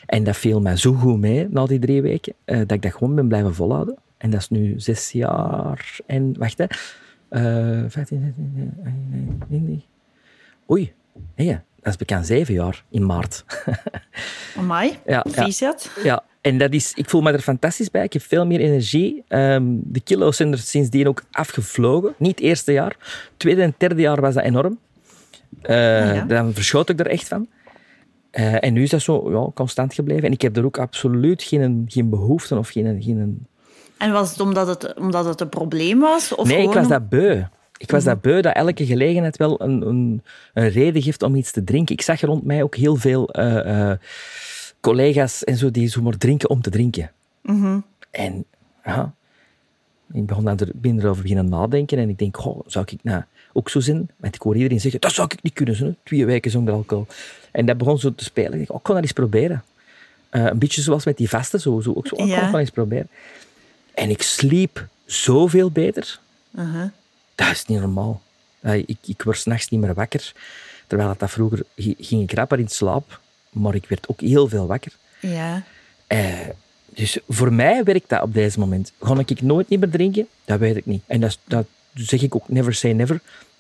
En 0.10 0.24
dat 0.24 0.38
viel 0.38 0.62
mij 0.62 0.76
zo 0.76 0.94
goed 0.94 1.20
mee 1.20 1.48
na 1.50 1.66
die 1.66 1.80
drie 1.80 2.02
weken, 2.02 2.34
uh, 2.46 2.58
dat 2.58 2.72
ik 2.72 2.82
dat 2.82 2.94
gewoon 2.94 3.16
ben 3.16 3.28
blijven 3.28 3.56
volhouden. 3.56 3.98
En 4.18 4.30
dat 4.30 4.40
is 4.40 4.50
nu 4.50 4.74
zes 4.80 5.12
jaar 5.12 6.00
en... 6.06 6.36
Wacht, 6.38 6.58
hè. 6.58 6.66
Uh, 7.30 7.84
15, 7.88 9.84
Oei, 10.72 10.94
nee, 11.36 11.48
dat 11.76 11.94
is 11.94 11.96
bekend 11.96 12.26
zeven 12.26 12.54
jaar 12.54 12.84
in 12.90 13.06
maart. 13.06 13.46
Amai, 14.58 14.98
ja, 15.06 15.26
ja, 15.36 15.76
ja, 16.04 16.24
en 16.42 16.58
dat 16.58 16.74
is, 16.74 16.94
ik 16.94 17.10
voel 17.10 17.22
me 17.22 17.32
er 17.32 17.40
fantastisch 17.40 17.92
bij. 17.92 18.04
Ik 18.04 18.14
heb 18.14 18.22
veel 18.22 18.46
meer 18.46 18.60
energie. 18.60 19.24
Um, 19.28 19.82
de 19.84 20.00
kilo's 20.00 20.38
zijn 20.38 20.52
er 20.52 20.58
sindsdien 20.58 21.08
ook 21.08 21.24
afgevlogen. 21.32 22.14
Niet 22.18 22.36
het 22.36 22.40
eerste 22.40 22.72
jaar. 22.72 22.98
Tweede 23.38 23.62
en 23.62 23.74
derde 23.78 24.02
jaar 24.02 24.22
was 24.22 24.34
dat 24.34 24.44
enorm. 24.44 24.80
Uh, 25.64 26.16
ja. 26.16 26.26
Dan 26.26 26.54
verschoot 26.54 26.90
ik 26.90 27.00
er 27.00 27.08
echt 27.08 27.28
van. 27.28 27.48
Uh, 28.32 28.64
en 28.64 28.74
nu 28.74 28.84
is 28.84 28.90
dat 28.90 29.02
zo 29.02 29.32
ja, 29.32 29.52
constant 29.54 29.94
gebleven. 29.94 30.24
En 30.24 30.32
ik 30.32 30.42
heb 30.42 30.58
er 30.58 30.66
ook 30.66 30.78
absoluut 30.78 31.44
geen, 31.44 31.86
geen 31.88 32.10
behoefte 32.10 32.58
of 32.58 32.70
geen, 32.70 33.02
geen... 33.02 33.48
En 33.98 34.12
was 34.12 34.30
het 34.30 34.40
omdat 34.40 34.68
het, 34.68 34.94
omdat 34.94 35.26
het 35.26 35.42
een 35.42 35.50
probleem 35.50 36.00
was? 36.00 36.36
Of 36.36 36.48
nee, 36.48 36.64
ik 36.64 36.74
was 36.74 36.88
dat 36.88 37.10
beu. 37.10 37.44
Ik 37.78 37.92
was 37.92 38.04
dat 38.04 38.22
beu 38.22 38.42
dat 38.42 38.56
elke 38.56 38.86
gelegenheid 38.86 39.38
wel 39.38 39.62
een, 39.62 39.88
een, 39.88 40.24
een, 40.54 40.70
reden 40.70 41.02
geeft 41.02 41.24
om 41.24 41.36
iets 41.36 41.52
te 41.52 41.64
drinken. 41.64 41.96
Ik 41.96 42.02
zag 42.02 42.22
rond 42.22 42.44
mij 42.44 42.64
ook 42.64 42.76
heel 42.76 42.96
veel 42.96 43.40
uh, 43.40 43.66
uh, 43.66 43.92
collega's 44.80 45.44
en 45.44 45.58
zo 45.58 45.72
die 45.72 45.88
zo 45.88 46.02
maar 46.02 46.18
drinken 46.18 46.50
om 46.50 46.62
te 46.62 46.70
drinken. 46.70 47.12
Mm 47.42 47.62
-hmm. 47.62 47.86
En 48.12 48.46
ja, 48.84 49.14
ik 50.12 50.26
begon 50.26 50.44
dan 50.44 50.58
er, 50.58 50.72
ben 50.76 51.00
erover 51.00 51.22
beginnen 51.22 51.50
nadenken 51.50 51.98
en 51.98 52.10
ik 52.10 52.18
denk, 52.18 52.38
goh, 52.38 52.60
zou 52.66 52.86
ik 52.90 53.04
nou 53.04 53.24
ook 53.54 53.70
zo 53.70 53.80
zin? 53.80 54.10
Want 54.18 54.36
ik 54.36 54.42
hoor 54.42 54.56
iedereen 54.56 54.80
zeggen, 54.80 55.02
dat 55.02 55.14
zou 55.14 55.30
ik 55.32 55.44
niet 55.44 55.54
kunnen, 55.54 55.76
zo, 55.76 55.96
twee 56.04 56.26
weken 56.26 56.52
zonder 56.52 56.74
alcohol. 56.74 57.08
En 57.52 57.66
dat 57.66 57.78
begon 57.78 58.00
zo 58.00 58.16
te 58.16 58.24
spelen. 58.24 58.54
Ik 58.54 58.68
dacht, 58.68 58.70
oh, 58.70 58.80
ik 58.80 58.86
dat 58.86 59.02
eens 59.02 59.12
proberen. 59.12 59.64
Uh, 60.32 60.46
een 60.46 60.60
beetje 60.60 60.82
zoals 60.82 61.06
met 61.06 61.18
die 61.18 61.30
vasten, 61.30 61.60
zo, 61.60 61.80
zo 61.82 61.94
ook 61.94 62.08
zo, 62.08 62.16
oh, 62.16 62.28
ik 62.28 62.36
dat 62.36 62.54
eens 62.54 62.70
proberen. 62.70 63.10
En 63.94 64.10
ik 64.10 64.22
sliep 64.22 64.88
zoveel 65.06 65.72
beter. 65.72 66.20
Uh 66.52 66.74
-huh. 66.74 66.90
Dat 67.36 67.52
is 67.52 67.66
niet 67.66 67.80
normaal. 67.80 68.22
Uh, 68.62 68.76
ik, 68.76 68.98
ik 69.06 69.22
word 69.22 69.38
s'nachts 69.38 69.70
niet 69.70 69.82
meer 69.82 69.94
wakker. 69.94 70.34
Terwijl 70.88 71.10
dat, 71.10 71.20
dat 71.20 71.32
vroeger 71.32 71.64
ging 71.76 72.22
ik 72.22 72.34
rapper 72.34 72.60
in 72.60 72.68
slaap, 72.68 73.20
maar 73.50 73.76
ik 73.76 73.86
werd 73.88 74.08
ook 74.10 74.22
heel 74.22 74.48
veel 74.48 74.68
wakker. 74.68 74.92
Ja. 75.20 75.64
Uh, 76.08 76.48
dus 76.86 77.18
voor 77.28 77.54
mij 77.54 77.84
werkt 77.84 78.10
dat 78.10 78.22
op 78.22 78.34
deze 78.34 78.60
moment. 78.60 78.92
Ga 79.02 79.24
ik 79.26 79.42
nooit 79.42 79.70
niet 79.70 79.80
meer 79.80 79.90
drinken? 79.90 80.28
Dat 80.46 80.60
weet 80.60 80.76
ik 80.76 80.86
niet. 80.86 81.04
En 81.08 81.20
dat, 81.20 81.38
dat 81.44 81.66
zeg 82.06 82.22
ik 82.22 82.36
ook 82.36 82.50
never 82.50 82.74
say 82.74 82.92
never. 82.92 83.20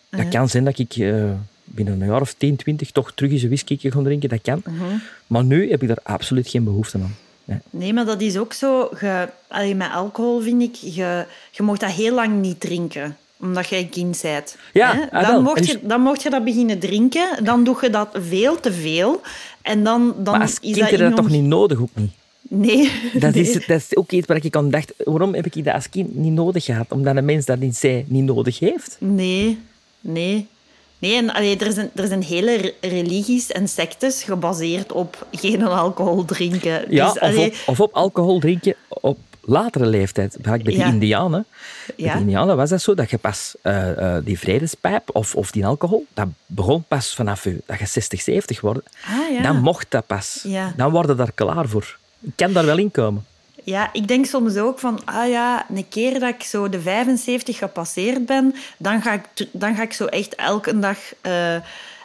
Dat 0.09 0.27
kan 0.27 0.49
zijn 0.49 0.63
dat 0.63 0.79
ik 0.79 0.95
uh, 0.95 1.31
binnen 1.63 2.01
een 2.01 2.07
jaar 2.07 2.21
of 2.21 2.33
10, 2.33 2.55
20 2.55 2.91
toch 2.91 3.11
terug 3.11 3.31
eens 3.31 3.41
een 3.41 3.47
whisky 3.47 3.89
gaan 3.89 4.03
drinken. 4.03 4.29
Dat 4.29 4.41
kan. 4.41 4.63
Uh-huh. 4.67 4.93
Maar 5.27 5.43
nu 5.43 5.69
heb 5.69 5.81
ik 5.81 5.87
daar 5.87 5.99
absoluut 6.03 6.49
geen 6.49 6.63
behoefte 6.63 6.97
aan. 6.97 7.15
Nee, 7.45 7.59
nee 7.69 7.93
maar 7.93 8.05
dat 8.05 8.21
is 8.21 8.37
ook 8.37 8.53
zo. 8.53 8.89
Je, 8.99 9.29
allee, 9.47 9.75
met 9.75 9.91
alcohol 9.91 10.41
vind 10.41 10.61
ik, 10.61 10.75
je, 10.75 11.25
je 11.51 11.63
mag 11.63 11.77
dat 11.77 11.91
heel 11.91 12.13
lang 12.13 12.41
niet 12.41 12.59
drinken. 12.59 13.17
omdat 13.39 13.67
jij 13.67 13.79
een 13.79 13.89
kind 13.89 14.19
bent. 14.21 14.57
Ja, 14.73 15.09
ah, 15.11 15.27
dan, 15.27 15.43
mocht 15.43 15.67
je, 15.67 15.79
dan 15.81 16.01
mocht 16.01 16.23
je 16.23 16.29
dat 16.29 16.43
beginnen 16.43 16.79
drinken. 16.79 17.43
Dan 17.43 17.63
doe 17.63 17.77
je 17.81 17.89
dat 17.89 18.09
veel 18.13 18.59
te 18.59 18.73
veel. 18.73 19.21
En 19.61 19.83
dan, 19.83 20.13
dan 20.17 20.33
Maar 20.33 20.41
als 20.41 20.51
is 20.51 20.59
kind 20.59 20.75
dat 20.75 20.89
heb 20.89 20.99
je 20.99 21.05
dat 21.05 21.15
toch 21.15 21.29
niet 21.29 21.43
nodig, 21.43 21.79
ook 21.79 21.95
niet. 21.95 22.11
Nee. 22.51 22.91
Dat, 23.13 23.33
nee. 23.33 23.43
is, 23.43 23.53
dat 23.65 23.77
is 23.77 23.95
ook 23.95 24.11
iets 24.11 24.27
waar 24.27 24.45
ik 24.45 24.55
aan 24.55 24.69
dacht, 24.69 24.93
waarom 25.05 25.33
heb 25.33 25.45
ik 25.45 25.65
dat 25.65 25.73
als 25.73 25.89
kind 25.89 26.15
niet 26.15 26.33
nodig 26.33 26.65
gehad? 26.65 26.85
Omdat 26.89 27.15
een 27.15 27.25
mens 27.25 27.45
dat 27.45 27.59
in 27.59 27.73
zij 27.73 28.05
niet 28.07 28.23
nodig 28.23 28.59
heeft. 28.59 28.95
Nee, 28.99 29.59
nee. 30.01 30.47
Nee, 30.99 31.15
en 31.15 31.33
allee, 31.33 31.57
er, 31.57 31.71
zijn, 31.71 31.89
er 31.95 32.07
zijn 32.07 32.23
hele 32.23 32.55
re- 32.55 32.73
religies 32.81 33.51
en 33.51 33.67
sectes 33.67 34.23
gebaseerd 34.23 34.91
op 34.91 35.27
geen 35.31 35.63
alcohol 35.63 36.25
drinken. 36.25 36.85
Ja, 36.89 37.13
dus, 37.13 37.21
of, 37.21 37.37
op, 37.37 37.53
of 37.65 37.79
op 37.79 37.93
alcohol 37.93 38.39
drinken 38.39 38.75
op 38.87 39.17
latere 39.41 39.85
leeftijd. 39.85 40.37
Bij 40.41 40.57
die 40.57 40.77
Ja. 40.77 40.85
indianen. 40.85 41.45
Bij 41.85 42.05
Ja. 42.05 42.11
die 42.11 42.21
indianen 42.21 42.57
was 42.57 42.69
dat 42.69 42.81
zo, 42.81 42.93
dat 42.93 43.09
je 43.09 43.17
pas 43.17 43.55
eh, 43.61 44.15
eh, 44.15 44.25
die 44.25 44.39
vredespijp 44.39 45.09
of, 45.15 45.35
of 45.35 45.51
die 45.51 45.65
alcohol, 45.65 46.05
dat 46.13 46.27
begon 46.45 46.83
pas 46.87 47.13
vanaf 47.15 47.43
je, 47.43 47.61
dat 47.65 47.79
je 47.79 47.85
60, 47.85 48.21
70 48.21 48.61
wordt. 48.61 48.89
Ah, 49.05 49.35
ja. 49.35 49.41
Dan 49.41 49.61
mocht 49.61 49.85
dat 49.89 50.05
pas. 50.07 50.39
Ja. 50.43 50.73
Dan 50.77 50.91
worden 50.91 51.17
daar 51.17 51.31
klaar 51.31 51.67
voor. 51.67 51.97
Ik 52.21 52.31
kan 52.35 52.53
daar 52.53 52.65
wel 52.65 52.77
in 52.77 52.91
komen. 52.91 53.25
Ja, 53.63 53.89
ik 53.93 54.07
denk 54.07 54.25
soms 54.25 54.57
ook 54.57 54.79
van, 54.79 54.99
ah 55.05 55.29
ja, 55.29 55.65
een 55.75 55.85
keer 55.89 56.19
dat 56.19 56.29
ik 56.35 56.43
zo 56.43 56.69
de 56.69 56.81
75 56.81 57.57
gepasseerd 57.57 58.25
ben, 58.25 58.55
dan 58.77 59.01
ga 59.01 59.13
ik, 59.13 59.47
dan 59.51 59.75
ga 59.75 59.81
ik 59.81 59.93
zo 59.93 60.05
echt 60.05 60.35
elke 60.35 60.79
dag, 60.79 60.97
eh, 61.21 61.55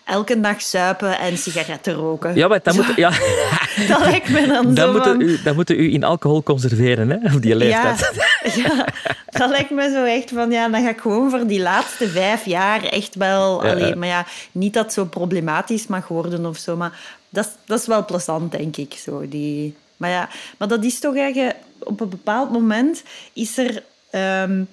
elke 0.05 0.41
dag 0.41 0.63
suipen 0.63 1.19
en 1.19 1.39
sigaretten 1.39 1.95
roken. 1.95 2.35
Ja, 2.35 2.49
maar 2.49 2.61
dan 2.63 2.75
moet, 2.77 2.93
ja, 2.97 3.11
Dat 3.89 4.01
lijkt 4.01 4.29
me 4.29 4.47
dan, 4.47 4.65
zo 4.65 4.73
dan, 4.75 4.91
moeten 4.93 5.13
van... 5.13 5.21
u, 5.21 5.43
dan 5.43 5.55
moeten 5.55 5.79
u 5.81 5.93
in 5.93 6.05
alcohol 6.05 6.43
conserveren, 6.43 7.11
hè, 7.11 7.35
op 7.35 7.43
die 7.43 7.51
Ja, 7.51 7.57
leeftijd. 7.57 8.11
ja, 8.65 8.87
dat 9.31 9.51
lijkt 9.51 9.71
me 9.71 9.91
zo 9.91 10.05
echt 10.05 10.31
van, 10.31 10.51
ja, 10.51 10.69
dan 10.69 10.83
ga 10.83 10.89
ik 10.89 11.01
gewoon 11.01 11.31
voor 11.31 11.47
die 11.47 11.61
laatste 11.61 12.09
vijf 12.09 12.45
jaar 12.45 12.83
echt 12.85 13.15
wel... 13.15 13.65
Ja. 13.65 13.71
allee, 13.73 13.97
maar 13.97 14.09
ja, 14.09 14.27
niet 14.53 14.75
dat 14.75 14.85
het 14.85 14.93
zo 14.93 15.05
problematisch 15.05 15.87
mag 15.87 16.09
worden 16.09 16.47
of 16.47 16.57
zo, 16.57 16.77
maar 16.77 17.01
dat, 17.29 17.45
is- 17.45 17.53
dat 17.67 17.81
is 17.81 17.87
wel 17.87 18.05
plezant, 18.05 18.53
denk 18.53 18.77
ik. 18.77 18.93
Zo, 19.05 19.29
die... 19.29 19.75
maar 19.97 20.11
ja, 20.11 20.29
maar 20.59 20.69
dat 20.69 20.85
is 20.85 20.99
toch 20.99 21.17
eigenlijk... 21.17 21.57
Op 21.79 22.01
een 22.01 22.09
bepaald 22.09 22.51
moment 22.51 23.03
is 23.33 23.59
er... 23.59 23.83
ehm, 24.11 24.65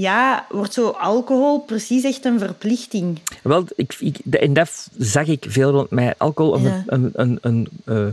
ja, 0.00 0.46
wordt 0.50 0.72
zo 0.72 0.88
alcohol 0.88 1.58
precies 1.60 2.04
echt 2.04 2.24
een 2.24 2.38
verplichting. 2.38 3.18
Wel, 3.42 3.64
ik, 3.76 3.96
ik, 3.98 4.18
en 4.30 4.52
dat 4.52 4.88
zag 4.98 5.26
ik 5.26 5.44
veel 5.48 5.70
rond 5.70 5.90
mij. 5.90 6.14
Alcohol 6.16 6.54
een, 6.56 6.62
Ja. 6.62 6.82
een, 6.86 7.10
een, 7.14 7.38
een, 7.40 7.68
eh, 7.84 8.06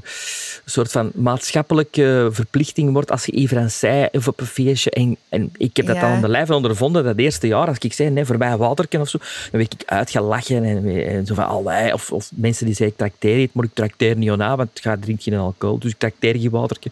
soort 0.66 0.92
van 0.92 1.12
maatschappelijke 1.14 2.30
verplichting 2.32 2.92
wordt 2.94 3.12
als 3.12 3.26
je 3.26 3.42
Yves 3.42 3.80
zei 3.80 4.08
of 4.12 4.28
op 4.28 4.40
een 4.40 4.46
feestje. 4.46 4.90
En, 4.92 5.18
en 5.30 5.50
ik 5.58 5.78
heb 5.78 5.86
dat 5.86 5.96
Ja. 5.96 6.02
al 6.02 6.08
aan 6.10 6.22
de 6.22 6.28
lijf 6.30 6.50
ondervonden 6.50 7.04
dat 7.04 7.18
eerste 7.18 7.48
jaar, 7.48 7.68
als 7.68 7.78
ik 7.78 7.94
zei, 7.94 8.10
nee, 8.10 8.26
voor 8.26 8.38
mij 8.38 8.52
een 8.52 8.58
waterken 8.58 9.02
of 9.02 9.10
zo, 9.10 9.18
dan 9.18 9.28
werd 9.52 9.74
ik 9.74 9.84
uitgelachen 9.86 10.64
en, 10.64 11.06
en 11.08 11.26
zo 11.26 11.34
van, 11.34 11.48
allee, 11.48 11.94
of, 11.94 12.12
of 12.12 12.32
mensen 12.36 12.66
die 12.66 12.76
zeggen, 12.76 12.96
ik 12.96 12.98
trakteer 13.12 13.38
niet, 13.38 13.54
maar 13.54 13.66
ik 13.66 13.74
trakteer 13.74 14.18
niet 14.18 14.30
aan, 14.30 14.58
want 14.58 14.70
ga 14.74 14.98
drink 15.00 15.22
geen 15.24 15.34
alcohol, 15.34 15.80
dus 15.80 15.92
ik 15.92 15.98
trakteer 15.98 16.36
geen 16.36 16.50
waterken. 16.50 16.92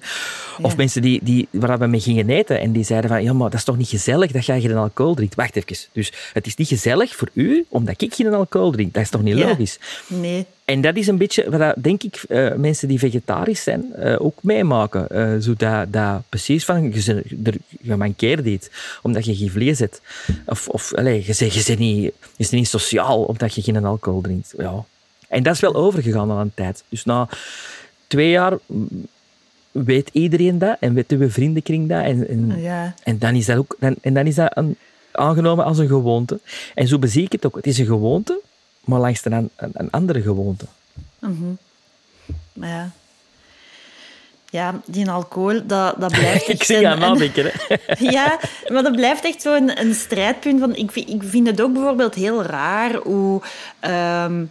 Of 0.61 0.77
mensen 0.77 1.01
die, 1.01 1.19
die, 1.23 1.47
waar 1.51 1.79
we 1.79 1.87
mee 1.87 1.99
gingen 1.99 2.29
eten 2.29 2.59
en 2.59 2.71
die 2.71 2.83
zeiden 2.83 3.09
van, 3.09 3.23
ja, 3.23 3.33
maar 3.33 3.49
dat 3.49 3.59
is 3.59 3.65
toch 3.65 3.77
niet 3.77 3.87
gezellig 3.89 4.31
dat 4.31 4.45
jij 4.45 4.61
geen 4.61 4.77
alcohol 4.83 5.15
drinkt. 5.15 5.35
Wacht 5.35 5.55
even. 5.55 5.87
Dus 5.91 6.11
het 6.33 6.45
is 6.45 6.55
niet 6.55 6.67
gezellig 6.67 7.15
voor 7.15 7.29
u, 7.33 7.65
omdat 7.69 8.01
ik 8.01 8.13
geen 8.13 8.33
alcohol 8.33 8.71
drink. 8.71 8.93
Dat 8.93 9.03
is 9.03 9.09
toch 9.09 9.21
niet 9.23 9.37
Ja. 9.37 9.47
logisch? 9.47 9.79
Nee. 10.07 10.45
En 10.65 10.81
dat 10.81 10.95
is 10.95 11.07
een 11.07 11.17
beetje 11.17 11.49
wat, 11.57 11.73
denk 11.77 12.03
ik, 12.03 12.23
eh, 12.29 12.53
mensen 12.53 12.87
die 12.87 12.99
vegetarisch 12.99 13.63
zijn 13.63 13.95
ook 14.19 14.33
ook 14.33 14.43
meemaken. 14.43 15.09
Eh 15.09 15.35
zo 15.39 15.53
dat, 15.57 15.93
dat 15.93 16.21
precies 16.29 16.65
van, 16.65 16.91
je, 16.93 17.23
er, 17.43 17.55
je 17.81 17.95
mankeert 17.95 18.45
iets, 18.45 18.69
omdat 19.01 19.25
je 19.25 19.35
geen 19.35 19.51
vlees 19.51 19.79
hebt. 19.79 20.01
Of, 20.45 20.67
of 20.67 20.93
allez, 20.93 21.25
je, 21.25 21.33
zegt, 21.33 21.53
je, 21.53 21.63
bent 21.67 21.79
niet, 21.79 22.11
je 22.37 22.47
niet 22.49 22.67
sociaal, 22.67 23.23
omdat 23.23 23.53
je 23.53 23.61
geen 23.61 23.85
alcohol 23.85 24.21
drinkt. 24.21 24.53
Ja. 24.57 24.85
En 25.27 25.43
dat 25.43 25.53
is 25.53 25.59
wel 25.59 25.75
overgegaan 25.75 26.31
al 26.31 26.39
een 26.39 26.51
tijd. 26.55 26.83
Dus 26.89 27.05
na 27.05 27.29
twee 28.07 28.29
jaar 28.29 28.53
mm, 28.65 28.87
weet 29.73 30.09
iedereen 30.11 30.57
dat 30.57 30.77
en 30.79 30.93
weten 30.93 31.17
we 31.17 31.29
vriendenkring 31.29 31.89
dat. 31.89 32.03
En, 32.03 32.27
en, 32.27 32.61
Ja. 32.61 32.93
en 33.03 33.17
dan 33.19 33.35
is 33.35 33.45
dat 33.45 33.57
ook 33.57 33.75
dan, 33.79 33.95
en 34.01 34.13
dan 34.13 34.25
is 34.27 34.35
dat 34.35 34.51
een, 34.57 34.75
aangenomen 35.11 35.65
als 35.65 35.77
een 35.77 35.87
gewoonte. 35.87 36.39
En 36.75 36.87
zo 36.87 36.99
bezie 36.99 37.23
ik 37.23 37.31
het 37.31 37.45
ook. 37.45 37.55
Het 37.55 37.67
is 37.67 37.77
een 37.77 37.85
gewoonte, 37.85 38.39
maar 38.83 38.99
langs 38.99 39.21
de 39.21 39.29
een, 39.31 39.49
een, 39.55 39.71
een 39.73 39.91
andere 39.91 40.21
gewoonte. 40.21 40.65
Maar 42.53 42.69
ja. 42.69 42.91
Ja, 44.49 44.81
die 44.85 45.09
alcohol, 45.09 45.61
dat, 45.67 45.95
dat 45.99 46.11
blijft 46.11 46.33
echt... 46.47 46.47
ik 46.49 46.63
zie 46.63 46.77
een- 46.77 46.87
aan 46.87 46.99
nadenken. 46.99 47.45
Hè. 47.53 47.75
Ja, 48.11 48.39
maar 48.67 48.83
dat 48.83 48.95
blijft 48.95 49.25
echt 49.25 49.41
zo'n 49.41 49.79
een 49.79 49.93
strijdpunt. 49.93 50.59
Van, 50.59 50.75
ik, 50.75 50.91
vind, 50.91 51.09
ik 51.09 51.21
vind 51.25 51.47
het 51.47 51.61
ook 51.61 51.73
bijvoorbeeld 51.73 52.15
heel 52.15 52.43
raar 52.43 52.95
hoe... 52.95 53.41
ehm, 53.79 54.43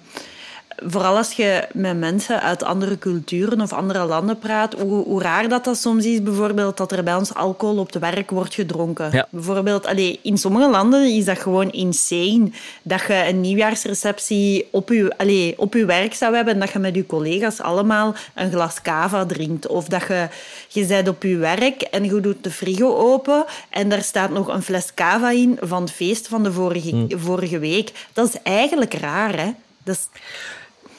vooral 0.87 1.17
als 1.17 1.33
je 1.33 1.69
met 1.73 1.99
mensen 1.99 2.43
uit 2.43 2.63
andere 2.63 2.99
culturen 2.99 3.61
of 3.61 3.73
andere 3.73 4.05
landen 4.05 4.39
praat, 4.39 4.75
hoe, 4.75 5.05
hoe 5.05 5.23
raar 5.23 5.49
dat, 5.49 5.65
dat 5.65 5.77
soms 5.77 6.05
is, 6.05 6.23
bijvoorbeeld, 6.23 6.77
dat 6.77 6.93
er 6.93 7.03
bij 7.03 7.15
ons 7.15 7.35
alcohol 7.35 7.79
op 7.79 7.93
het 7.93 8.03
werk 8.03 8.31
wordt 8.31 8.55
gedronken. 8.55 9.09
Ja. 9.13 9.27
Bijvoorbeeld, 9.31 9.87
allee, 9.87 10.19
in 10.23 10.39
sommige 10.39 10.71
landen 10.71 11.15
is 11.15 11.25
dat 11.25 11.39
gewoon 11.39 11.71
insane. 11.71 12.51
Dat 12.83 13.01
je 13.07 13.25
een 13.29 13.41
nieuwjaarsreceptie 13.41 14.69
op 14.71 14.89
je, 14.89 15.13
allee, 15.17 15.55
op 15.59 15.75
je 15.75 15.85
werk 15.85 16.15
zou 16.15 16.35
hebben 16.35 16.55
en 16.55 16.61
dat 16.61 16.71
je 16.71 16.79
met 16.79 16.95
je 16.95 17.07
collega's 17.07 17.61
allemaal 17.61 18.15
een 18.35 18.51
glas 18.51 18.83
cava 18.83 19.27
drinkt. 19.27 19.67
Of 19.67 19.89
dat 19.89 20.03
je, 20.09 20.29
je 20.69 20.87
bent 20.87 21.09
op 21.09 21.23
je 21.23 21.37
werk 21.37 21.83
en 21.83 22.05
je 22.05 22.21
doet 22.21 22.45
de 22.45 22.51
frigo 22.51 22.97
open 22.97 23.45
en 23.71 23.89
daar 23.89 24.03
staat 24.03 24.31
nog 24.31 24.49
een 24.49 24.63
fles 24.63 24.95
cava 24.95 25.31
in 25.31 25.59
van 25.61 25.83
het 25.83 25.91
feest 25.91 26.29
van 26.29 26.43
de 26.43 26.53
vorige, 26.53 27.07
vorige 27.09 27.59
week. 27.59 27.93
Dat 28.13 28.29
is 28.29 28.43
eigenlijk 28.43 28.95
raar, 28.95 29.39
hè? 29.39 29.51
Dat 29.85 29.95
is, 29.95 30.09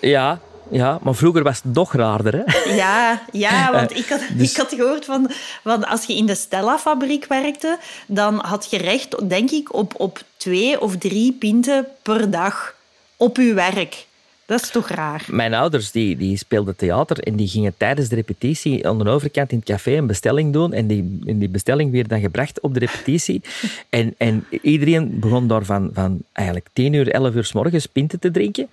Ja, 0.07 0.39
ja, 0.69 0.99
maar 1.01 1.15
vroeger 1.15 1.43
was 1.43 1.61
het 1.63 1.73
nog 1.73 1.93
raarder. 1.93 2.43
Hè? 2.45 2.73
Ja, 2.73 3.21
ja 3.31 3.71
want 3.77 3.97
ik 3.97 4.05
had, 4.07 4.21
dus- 4.33 4.51
ik 4.51 4.57
had 4.57 4.73
gehoord 4.73 5.05
van, 5.05 5.31
van 5.63 5.87
als 5.87 6.05
je 6.05 6.15
in 6.15 6.25
de 6.25 6.35
Stella-fabriek 6.35 7.25
werkte, 7.25 7.77
dan 8.07 8.35
had 8.45 8.67
je 8.69 8.77
recht, 8.77 9.29
denk 9.29 9.51
ik, 9.51 9.73
op, 9.73 9.93
op 9.97 10.23
twee 10.37 10.81
of 10.81 10.97
drie 10.97 11.33
pinten 11.33 11.87
per 12.01 12.31
dag 12.31 12.75
op 13.17 13.37
je 13.37 13.53
werk. 13.53 14.05
Dat 14.45 14.61
is 14.61 14.69
toch 14.69 14.87
raar? 14.89 15.25
Mijn 15.27 15.53
ouders 15.53 15.91
die, 15.91 16.17
die 16.17 16.37
speelden 16.37 16.75
theater 16.75 17.19
en 17.19 17.35
die 17.35 17.47
gingen 17.47 17.73
tijdens 17.77 18.09
de 18.09 18.15
repetitie 18.15 18.87
aan 18.87 18.99
de 18.99 19.09
overkant 19.09 19.51
in 19.51 19.57
het 19.57 19.67
café 19.67 19.91
een 19.91 20.07
bestelling 20.07 20.53
doen. 20.53 20.73
En 20.73 20.87
die, 20.87 21.19
en 21.25 21.39
die 21.39 21.49
bestelling 21.49 21.91
werd 21.91 22.09
dan 22.09 22.19
gebracht 22.19 22.59
op 22.59 22.73
de 22.73 22.79
repetitie. 22.79 23.41
En, 23.89 24.15
en 24.17 24.45
iedereen 24.61 25.19
begon 25.19 25.47
daar 25.47 25.63
van, 25.65 25.89
van 25.93 26.21
eigenlijk 26.31 26.67
10 26.73 26.93
uur, 26.93 27.11
11 27.11 27.33
uur 27.35 27.45
s 27.45 27.53
morgens 27.53 27.85
pinten 27.85 28.19
te 28.19 28.31
drinken. 28.31 28.69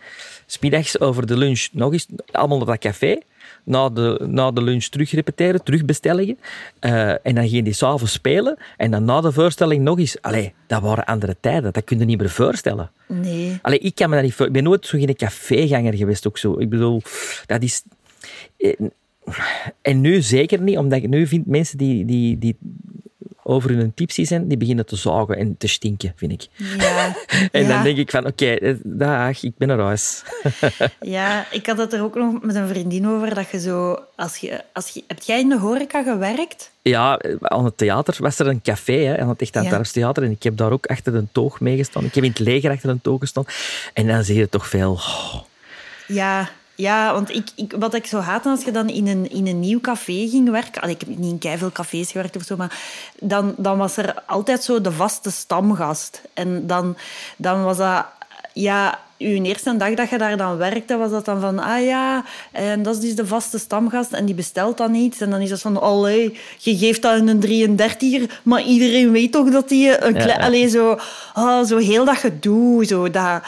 Smiddags 0.52 1.00
over 1.00 1.26
de 1.26 1.36
lunch 1.36 1.68
nog 1.72 1.92
eens, 1.92 2.06
allemaal 2.30 2.58
naar 2.58 2.66
dat 2.66 2.78
café. 2.78 3.18
Na 3.64 3.88
de, 3.88 4.26
na 4.28 4.50
de 4.50 4.62
lunch 4.62 4.84
terug 4.84 5.10
repeteren, 5.10 5.62
terug 5.64 5.84
bestellingen. 5.84 6.38
Eh, 6.78 7.08
en 7.26 7.34
dan 7.34 7.48
gingen 7.48 7.64
die 7.64 7.72
s'avonds 7.72 8.12
spelen. 8.12 8.56
En 8.76 8.90
dan 8.90 9.04
na 9.04 9.20
de 9.20 9.32
voorstelling 9.32 9.82
nog 9.82 9.98
eens. 9.98 10.22
Allee, 10.22 10.52
dat 10.66 10.82
waren 10.82 11.04
andere 11.04 11.36
tijden. 11.40 11.72
Dat 11.72 11.84
kun 11.84 11.98
je 11.98 12.04
niet 12.04 12.18
meer 12.18 12.30
voorstellen. 12.30 12.90
Nee. 13.06 13.58
Allee, 13.62 13.78
ik 13.78 13.94
kan 13.94 14.08
me 14.10 14.14
dat 14.14 14.24
niet. 14.24 14.38
Ik 14.38 14.52
ben 14.52 14.62
nooit 14.62 14.86
zo 14.86 14.98
geen 14.98 15.16
caféganger 15.16 15.94
geweest 15.94 16.26
ook 16.26 16.38
zo. 16.38 16.58
Ik 16.58 16.68
bedoel, 16.68 17.02
dat 17.46 17.62
is... 17.62 17.82
eh, 18.56 18.72
En 19.82 20.00
nu 20.00 20.22
zeker 20.22 20.60
niet, 20.60 20.76
omdat 20.78 21.02
ik 21.02 21.08
nu 21.08 21.26
vind 21.26 21.46
mensen 21.46 21.78
die, 21.78 22.04
die, 22.04 22.38
die 22.38 22.56
over 23.50 23.70
hun 23.70 23.94
tipsy 23.94 24.24
zijn, 24.24 24.48
die 24.48 24.56
beginnen 24.56 24.86
te 24.86 24.96
zagen 24.96 25.36
en 25.36 25.56
te 25.58 25.68
stinken, 25.68 26.12
vind 26.16 26.32
ik. 26.32 26.48
Ja. 26.78 27.14
En 27.52 27.62
ja. 27.62 27.68
dan 27.68 27.82
denk 27.82 27.96
ik 27.96 28.10
van, 28.10 28.26
oké, 28.26 28.46
eh, 28.46 28.74
dag, 28.82 29.42
ik 29.42 29.56
ben 29.56 29.68
naar 29.68 29.78
huis. 29.78 30.22
Ja, 31.00 31.46
ik 31.50 31.66
had 31.66 31.78
het 31.78 31.92
er 31.92 32.02
ook 32.02 32.14
nog 32.14 32.42
met 32.42 32.54
een 32.54 32.68
vriendin 32.68 33.08
over, 33.08 33.34
dat 33.34 33.50
je 33.50 33.60
zo... 33.60 33.98
Als 34.16 34.36
je, 34.36 34.64
als 34.72 34.88
je, 34.88 35.04
heb 35.06 35.22
jij 35.22 35.40
in 35.40 35.48
de 35.48 35.58
horeca 35.58 36.02
gewerkt? 36.02 36.70
Ja, 36.82 37.18
eh, 37.18 37.34
aan 37.40 37.64
het 37.64 37.78
theater 37.78 38.16
was 38.18 38.38
er 38.38 38.46
een 38.46 38.62
café, 38.62 39.04
hè, 39.04 39.18
aan 39.18 39.28
het 39.28 39.40
Echt 39.40 39.54
het 39.54 39.64
Ja. 39.64 39.70
Dorpstheater, 39.70 40.22
en 40.22 40.30
ik 40.30 40.42
heb 40.42 40.56
daar 40.56 40.72
ook 40.72 40.86
achter 40.86 41.14
een 41.14 41.28
toog 41.32 41.60
meegestaan. 41.60 42.04
Ik 42.04 42.14
heb 42.14 42.24
in 42.24 42.30
het 42.30 42.38
leger 42.38 42.70
achter 42.70 42.90
een 42.90 43.00
toog 43.00 43.20
gestaan. 43.20 43.44
En 43.92 44.06
dan 44.06 44.24
zie 44.24 44.36
je 44.36 44.48
toch 44.48 44.68
veel... 44.68 44.92
oh, 44.92 45.34
Ja, 46.06 46.50
ja 46.80 47.12
want 47.12 47.34
ik, 47.34 47.48
ik, 47.54 47.74
wat 47.78 47.94
ik 47.94 48.06
zo 48.06 48.18
haat 48.18 48.46
als 48.46 48.64
je 48.64 48.70
dan 48.70 48.88
in 48.88 49.06
een, 49.06 49.30
in 49.30 49.46
een 49.46 49.60
nieuw 49.60 49.80
café 49.80 50.28
ging 50.28 50.50
werken... 50.50 50.82
Allee, 50.82 50.94
ik 50.94 51.00
heb 51.00 51.16
niet 51.16 51.30
in 51.30 51.38
keiveel 51.38 51.72
cafés 51.72 52.10
gewerkt 52.10 52.36
of 52.36 52.42
zo, 52.42 52.56
maar 52.56 52.78
dan, 53.20 53.54
dan 53.56 53.78
was 53.78 53.96
er 53.96 54.14
altijd 54.26 54.64
zo 54.64 54.80
de 54.80 54.92
vaste 54.92 55.30
stamgast. 55.30 56.22
En 56.34 56.66
dan, 56.66 56.96
dan 57.36 57.64
was 57.64 57.76
dat... 57.76 58.06
Ja, 58.52 58.98
uw 59.18 59.42
eerste 59.42 59.76
dag 59.76 59.94
dat 59.94 60.10
je 60.10 60.18
daar 60.18 60.36
dan 60.36 60.56
werkte, 60.56 60.96
was 60.96 61.10
dat 61.10 61.24
dan 61.24 61.40
van... 61.40 61.58
Ah 61.58 61.84
ja, 61.84 62.24
en 62.52 62.82
dat 62.82 62.94
is 62.94 63.00
dus 63.00 63.14
de 63.14 63.26
vaste 63.26 63.58
stamgast 63.58 64.12
en 64.12 64.24
die 64.24 64.34
bestelt 64.34 64.76
dan 64.76 64.94
iets. 64.94 65.20
En 65.20 65.30
dan 65.30 65.40
is 65.40 65.48
dat 65.48 65.60
van... 65.60 65.80
Allee, 65.80 66.38
je 66.58 66.76
geeft 66.76 67.02
dat 67.02 67.16
in 67.16 67.28
een 67.28 67.78
33er, 67.78 68.32
maar 68.42 68.62
iedereen 68.62 69.10
weet 69.10 69.32
toch 69.32 69.50
dat 69.50 69.68
die 69.68 70.04
een 70.04 70.14
Ja. 70.14 70.36
Allee, 70.36 70.68
zo, 70.68 70.98
ah, 71.32 71.66
zo 71.66 71.76
heel 71.76 72.04
dat 72.04 72.16
gedoe, 72.16 72.84
zo 72.84 73.10
dat... 73.10 73.42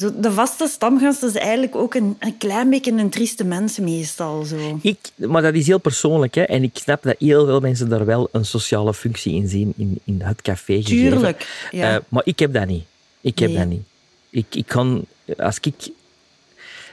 Zo, 0.00 0.10
de 0.20 0.32
vaste 0.32 0.66
stamgast 0.68 1.22
is 1.22 1.34
eigenlijk 1.34 1.76
ook 1.76 1.94
een, 1.94 2.16
een 2.18 2.36
klein 2.38 2.70
beetje 2.70 2.92
een 2.92 3.10
trieste 3.10 3.44
mens 3.44 3.78
meestal. 3.78 4.44
Zo. 4.44 4.78
Ik, 4.82 4.98
maar 5.14 5.42
dat 5.42 5.54
is 5.54 5.66
heel 5.66 5.78
persoonlijk. 5.78 6.34
Hè? 6.34 6.42
En 6.42 6.62
ik 6.62 6.70
snap 6.78 7.02
dat 7.02 7.14
heel 7.18 7.46
veel 7.46 7.60
mensen 7.60 7.88
daar 7.88 8.04
wel 8.04 8.28
een 8.32 8.44
sociale 8.44 8.94
functie 8.94 9.34
in 9.34 9.48
zien 9.48 9.72
in, 9.76 10.00
in 10.04 10.20
het 10.24 10.42
café 10.42 10.82
gegeven. 10.82 11.10
Tuurlijk, 11.10 11.68
ja. 11.70 11.94
Eh, 11.94 12.00
maar 12.08 12.22
ik 12.24 12.38
heb 12.38 12.52
dat 12.52 12.66
niet. 12.66 12.84
Ik 13.20 13.38
heb 13.38 13.48
Nee. 13.48 13.58
dat 13.58 13.66
niet. 13.68 13.82
Ik, 14.30 14.46
ik 14.54 14.66
kan... 14.66 15.04
Als 15.36 15.58
ik... 15.60 15.74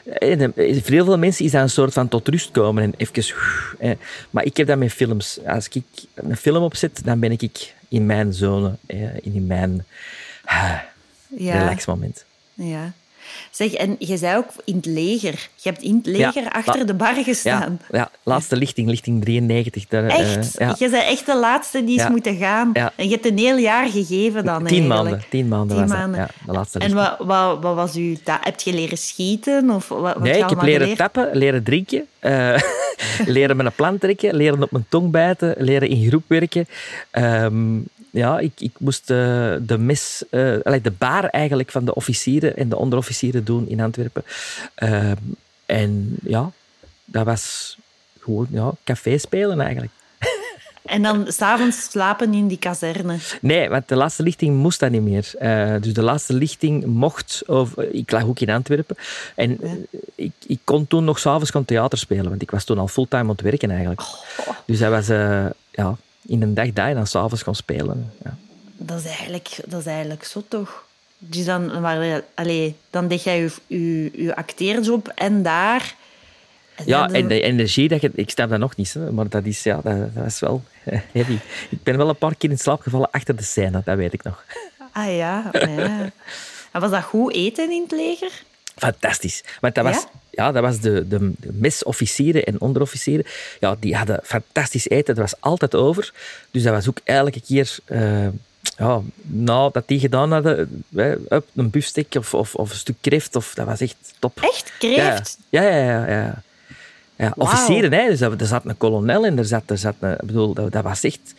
eh, 0.04 0.38
de- 0.39 0.80
Voor 0.84 0.93
heel 0.93 1.06
veel 1.06 1.17
mensen 1.17 1.46
is 1.46 1.52
dat 1.52 1.62
een 1.62 1.70
soort 1.70 1.93
van 1.93 2.08
tot 2.08 2.28
rust 2.28 2.52
komen 2.52 2.84
en 2.84 2.93
even... 2.98 3.36
eh, 3.80 3.91
Maar 4.30 4.43
ik 4.43 4.58
heb 4.58 4.67
dat 4.67 4.78
met 4.78 4.91
films. 4.91 5.39
Als 5.46 5.67
ik 5.70 5.84
een 6.13 6.38
film 6.38 6.63
opzet, 6.63 7.02
dan 7.04 7.20
ben 7.20 7.32
ik 7.32 7.74
in 7.88 8.06
mijn 8.06 8.34
zone, 8.34 8.76
eh, 8.86 9.00
in 9.22 9.46
mijn 9.48 9.86
ja. 11.38 11.58
relaxmoment. 11.60 12.26
Ja. 12.58 12.91
Zeg, 13.52 13.74
en 13.74 13.96
je 14.00 14.17
zei 14.17 14.38
ook 14.38 14.46
in 14.65 14.76
het 14.76 14.86
leger. 14.86 15.50
Je 15.56 15.70
hebt 15.70 15.82
in 15.82 15.96
het 15.96 16.06
leger 16.06 16.43
Ja, 16.43 16.50
achter 16.52 16.86
de 16.88 16.93
bar 16.93 17.15
Ja, 17.17 17.24
gestaan. 17.24 17.80
ja, 17.91 18.10
laatste 18.24 18.56
lichting, 18.56 18.89
lichting 18.89 19.22
93. 19.24 19.88
Daar, 19.88 20.06
eh, 20.08 20.20
Echt? 20.38 20.56
ja. 20.60 20.76
Je 20.80 20.89
bent 20.89 21.04
echt 21.04 21.26
de 21.26 21.38
laatste 21.38 21.84
die 21.84 21.96
is 21.96 22.02
Ja. 22.02 22.10
moeten 22.10 22.38
gaan. 22.38 22.70
Ja. 22.74 22.91
En 22.96 23.06
je 23.06 23.12
hebt 23.12 23.26
een 23.26 23.38
heel 23.38 23.58
jaar 23.58 23.88
gegeven 23.89 24.46
dan 24.46 24.63
Tien 24.65 24.78
eigenlijk. 24.78 24.88
maanden. 25.04 25.30
Tien 25.30 25.48
maanden 25.48 25.78
Tien 25.78 25.88
maanden. 25.88 26.20
Ja, 26.20 26.28
de 26.46 26.52
laatste 26.52 26.80
En 26.80 26.93
wat, 26.93 27.15
wat, 27.20 27.62
wat 27.63 27.76
was 27.76 27.98
ta- 28.24 28.39
Heb 28.41 28.60
je 28.60 28.74
leren 28.74 28.98
schieten? 28.98 29.70
Of 29.70 29.88
wat, 29.88 30.02
wat 30.02 30.20
Nee, 30.20 30.38
ik 30.43 30.50
heb 30.50 30.62
leren 30.62 30.80
geleerd? 30.80 30.98
tappen, 30.98 31.30
leren 31.34 31.63
drinken, 31.63 32.06
eh, 32.20 32.60
leren 33.26 33.58
met 33.58 33.65
een 33.65 33.72
plan 33.76 33.98
trekken, 33.98 34.36
leren 34.36 34.63
op 34.63 34.72
mijn 34.72 34.86
tong 34.89 35.12
bijten, 35.12 35.56
leren 35.58 35.89
in 35.89 36.08
groep 36.08 36.24
werken. 36.28 36.67
Ehm, 37.12 37.76
ja, 38.17 38.39
ik, 38.39 38.51
ik 38.58 38.71
moest 38.77 39.10
eh, 39.10 39.56
de 39.62 39.77
mes, 39.77 40.23
eh, 40.30 40.56
allee, 40.63 40.82
de 40.82 40.91
baar 40.91 41.23
eigenlijk 41.23 41.71
van 41.71 41.86
de 41.86 41.95
officieren 41.95 42.58
en 42.58 42.69
de 42.69 42.77
onderofficieren 42.77 43.43
doen 43.43 43.67
in 43.67 43.82
Antwerpen. 43.82 44.23
Ehm, 44.75 45.15
en 45.65 46.15
ja, 46.23 46.51
dat 47.06 47.25
was 47.25 47.77
gewoon 48.19 48.47
ja, 48.49 48.71
café 48.84 49.17
spelen 49.17 49.60
eigenlijk. 49.60 49.91
En 50.86 51.01
dan 51.01 51.25
s'avonds 51.27 51.89
slapen 51.89 52.34
in 52.34 52.47
die 52.47 52.58
kazerne. 52.58 53.17
Nee, 53.41 53.69
want 53.69 53.88
de 53.88 53.95
laatste 53.95 54.23
lichting 54.23 54.56
moest 54.56 54.80
dat 54.80 54.91
niet 54.91 55.01
meer. 55.01 55.32
Eh, 55.39 55.75
dus 55.82 55.93
de 55.93 56.01
laatste 56.01 56.34
lichting 56.34 56.86
mocht... 56.86 57.43
Of, 57.47 57.77
ik 57.77 58.12
lag 58.12 58.23
ook 58.23 58.39
in 58.39 58.49
Antwerpen. 58.49 58.95
En 59.36 59.62
eh, 59.62 59.71
ik, 60.15 60.32
ik 60.47 60.60
kon 60.63 60.88
toen 60.88 61.03
nog 61.03 61.19
s'avonds 61.19 61.49
gaan 61.49 61.65
theater 61.65 61.97
spelen. 61.97 62.30
Want 62.30 62.41
ik 62.41 62.51
was 62.51 62.63
toen 62.63 62.77
al 62.77 62.88
fulltime 62.88 63.21
aan 63.21 63.30
het 63.30 63.41
werken 63.41 63.69
eigenlijk. 63.69 64.01
Dus 64.65 64.80
dat 64.80 64.89
was 64.89 65.10
eh, 65.10 65.45
ja, 65.71 65.97
in 66.28 66.42
een 66.42 66.54
dag 66.54 66.72
dat 66.74 66.88
je 66.88 66.94
dan 66.94 67.08
s'avonds 67.08 67.44
kon 67.44 67.56
spelen. 67.56 68.13
Ja. 68.24 68.36
Dat 68.78 69.00
is 69.00 69.06
eigenlijk, 69.06 69.50
dat 69.68 69.80
is 69.80 69.86
eigenlijk 69.86 70.24
zo 70.24 70.44
toch? 70.48 70.86
Dus 71.18 71.46
dan, 71.46 71.82
maar, 71.82 72.24
allee, 72.34 72.76
dan 72.90 73.08
deed 73.08 73.24
jij 73.24 73.40
je, 73.40 73.52
je, 73.68 74.24
je 74.24 74.36
acteerjob 74.36 75.08
en 75.08 75.44
daar... 75.44 75.96
Ja, 76.86 77.08
dan- 77.08 77.16
en 77.16 77.28
de 77.28 77.42
energie, 77.42 77.88
dat 77.88 78.02
je, 78.02 78.12
ik 78.16 78.30
snap 78.30 78.50
dat 78.50 78.60
nog 78.60 78.76
niet, 78.76 78.94
hè, 78.94 79.12
maar 79.12 79.30
dat 79.30 79.46
is, 79.46 79.63
ja, 79.63 79.80
dat, 79.84 80.16
dat 80.16 80.26
is 80.26 80.40
wel 80.40 80.63
heavy. 81.13 81.38
Ik 81.70 81.84
ben 81.84 81.98
wel 81.98 82.10
een 82.10 82.18
paar 82.18 82.36
keer 82.36 82.50
in 82.50 82.58
slaap 82.60 82.82
gevallen 82.82 83.12
achter 83.12 83.36
de 83.36 83.44
scène, 83.44 83.82
dat 83.86 83.96
weet 83.98 84.13
ik 84.13 84.24
nog. 84.24 84.44
Ah 84.92 85.16
ja, 85.16 85.50
ja. 85.54 86.12
En 86.72 86.82
was 86.82 86.92
dat 86.92 87.04
goed 87.04 87.34
eten 87.34 87.72
in 87.72 87.82
het 87.82 87.92
leger? 87.92 88.44
Fantastisch. 88.76 89.44
Want 89.62 89.76
dat 89.76 89.84
was, 89.84 89.96
Ja? 89.96 90.10
Ja? 90.38 90.52
dat 90.52 90.63
was 90.63 90.80
de, 90.80 91.08
de, 91.08 91.32
mesofficieren 91.39 92.45
en 92.45 92.62
onderofficieren. 92.62 93.26
Ja, 93.60 93.76
die 93.80 93.95
hadden 93.95 94.19
fantastisch 94.23 94.89
eten. 94.89 95.15
Dat 95.15 95.30
was 95.30 95.41
altijd 95.41 95.76
over. 95.76 96.12
Dus 96.52 96.63
dat 96.63 96.73
was 96.73 96.89
ook 96.89 97.00
elke 97.04 97.41
keer... 97.41 97.78
eh, 97.86 98.28
ja, 98.78 99.02
nou, 99.21 99.71
dat 99.71 99.88
die 99.88 100.00
gedaan 100.00 100.32
hadden, 100.32 100.84
up, 101.30 101.45
een 101.56 101.69
biefstuk 101.69 102.15
of, 102.17 102.34
of, 102.34 102.56
of 102.56 102.69
een 102.69 102.76
stuk 102.76 102.95
kreeft, 103.02 103.36
of, 103.36 103.54
dat 103.54 103.65
was 103.65 103.82
echt 103.82 103.95
top. 104.19 104.41
Echt? 104.41 104.71
Kreeft? 104.80 105.38
Ja, 105.50 105.62
ja, 105.62 105.78
ja. 105.78 106.08
ja, 106.08 106.08
ja. 106.08 106.41
ja 107.15 107.34
officieren, 107.36 107.93
hè. 107.93 108.08
Dus 108.08 108.21
er 108.21 108.36
zat 108.38 108.65
een 108.65 108.78
kolonel 108.78 109.26
en 109.26 109.38
er 109.38 109.45
zat, 109.45 109.63
er 109.65 109.78
zat 109.78 109.95
een... 110.00 110.12
Ik 110.12 110.26
bedoel, 110.26 110.54
dat, 110.54 110.71
dat 110.71 110.84
was 110.84 111.04
echt 111.04 111.34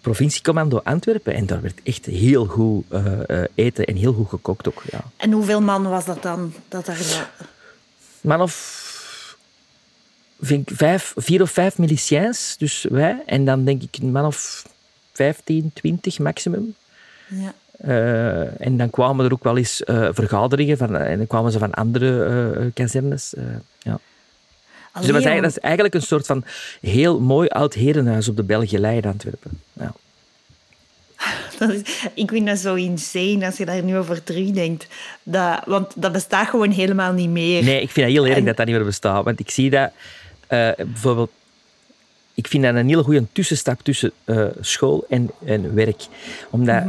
provinciecommando 0.00 0.80
Antwerpen. 0.84 1.34
En 1.34 1.46
daar 1.46 1.62
werd 1.62 1.80
echt 1.82 2.06
heel 2.06 2.46
goed 2.46 2.84
eh, 2.88 3.28
eh, 3.28 3.48
eten 3.54 3.84
en 3.84 3.96
heel 3.96 4.12
goed 4.12 4.28
gekookt 4.28 4.68
ook, 4.68 4.82
ja. 4.90 5.00
En 5.16 5.32
hoeveel 5.32 5.60
man 5.60 5.88
was 5.88 6.04
dat 6.04 6.22
dan? 6.22 6.52
Dat 6.68 6.86
daar 6.86 7.30
man 8.24 8.40
of 8.40 8.82
vind 10.40 10.70
ik 10.70 10.76
vijf, 10.76 11.12
vier 11.16 11.42
of 11.42 11.50
vijf 11.50 11.78
miliciëns, 11.78 12.56
dus 12.58 12.86
wij. 12.90 13.22
En 13.26 13.44
dan 13.44 13.64
denk 13.64 13.82
ik 13.82 13.96
een 14.00 14.12
man 14.12 14.26
of 14.26 14.66
15, 15.12 15.70
20 15.74 16.18
maximum. 16.18 16.74
Ja. 17.28 17.54
Eh, 17.78 18.60
en 18.60 18.76
dan 18.76 18.90
kwamen 18.90 19.24
er 19.24 19.32
ook 19.32 19.44
wel 19.44 19.56
eens 19.56 19.84
eh, 19.84 20.08
vergaderingen 20.12 20.76
van, 20.76 20.96
en 20.96 21.18
dan 21.18 21.26
kwamen 21.26 21.52
ze 21.52 21.58
van 21.58 21.74
andere 21.74 22.24
eh, 22.24 22.66
kazernes. 22.74 23.34
ja. 23.78 23.98
Dus 24.92 25.06
dat, 25.06 25.14
was 25.14 25.24
Allee, 25.24 25.40
eigenlijk, 25.40 25.42
dat 25.42 25.50
is 25.56 25.58
eigenlijk 25.58 25.94
een 25.94 26.02
soort 26.02 26.26
van 26.26 26.44
heel 26.80 27.20
mooi 27.20 27.48
oud 27.48 27.74
herenhuis 27.74 28.28
op 28.28 28.36
de 28.36 28.42
Belgelei 28.42 28.96
in 28.96 29.04
Antwerpen. 29.04 29.60
Ja. 29.72 29.94
Dat 31.58 31.70
is- 31.70 32.08
ik 32.14 32.30
vind 32.30 32.46
dat 32.46 32.58
zo 32.58 32.74
insane 32.74 33.46
als 33.46 33.56
je 33.56 33.64
daar 33.64 33.82
nu 33.82 33.96
over 33.96 34.22
terugdenkt. 34.22 34.86
Dat, 35.22 35.60
want 35.66 35.92
dat 35.96 36.12
bestaat 36.12 36.48
gewoon 36.48 36.70
helemaal 36.70 37.12
niet 37.12 37.28
meer. 37.30 37.64
Nee, 37.64 37.80
ik 37.80 37.90
vind 37.90 38.06
dat 38.06 38.14
heel 38.16 38.26
En- 38.36 38.44
dat 38.44 38.56
dat 38.56 38.66
niet 38.66 38.74
meer 38.74 38.84
bestaat. 38.84 39.24
Want 39.24 39.40
ik 39.40 39.50
zie 39.50 39.70
dat 39.70 39.90
eh, 40.46 40.70
bijvoorbeeld. 40.76 41.30
Ik 42.34 42.46
vind 42.46 42.62
dat 42.62 42.74
een 42.74 42.88
hele 42.88 43.02
goede 43.02 43.24
tussenstap 43.32 43.80
tussen 43.82 44.12
eh, 44.24 44.46
school 44.60 45.04
en, 45.08 45.30
en 45.44 45.74
werk. 45.74 46.02
Omdat, 46.50 46.82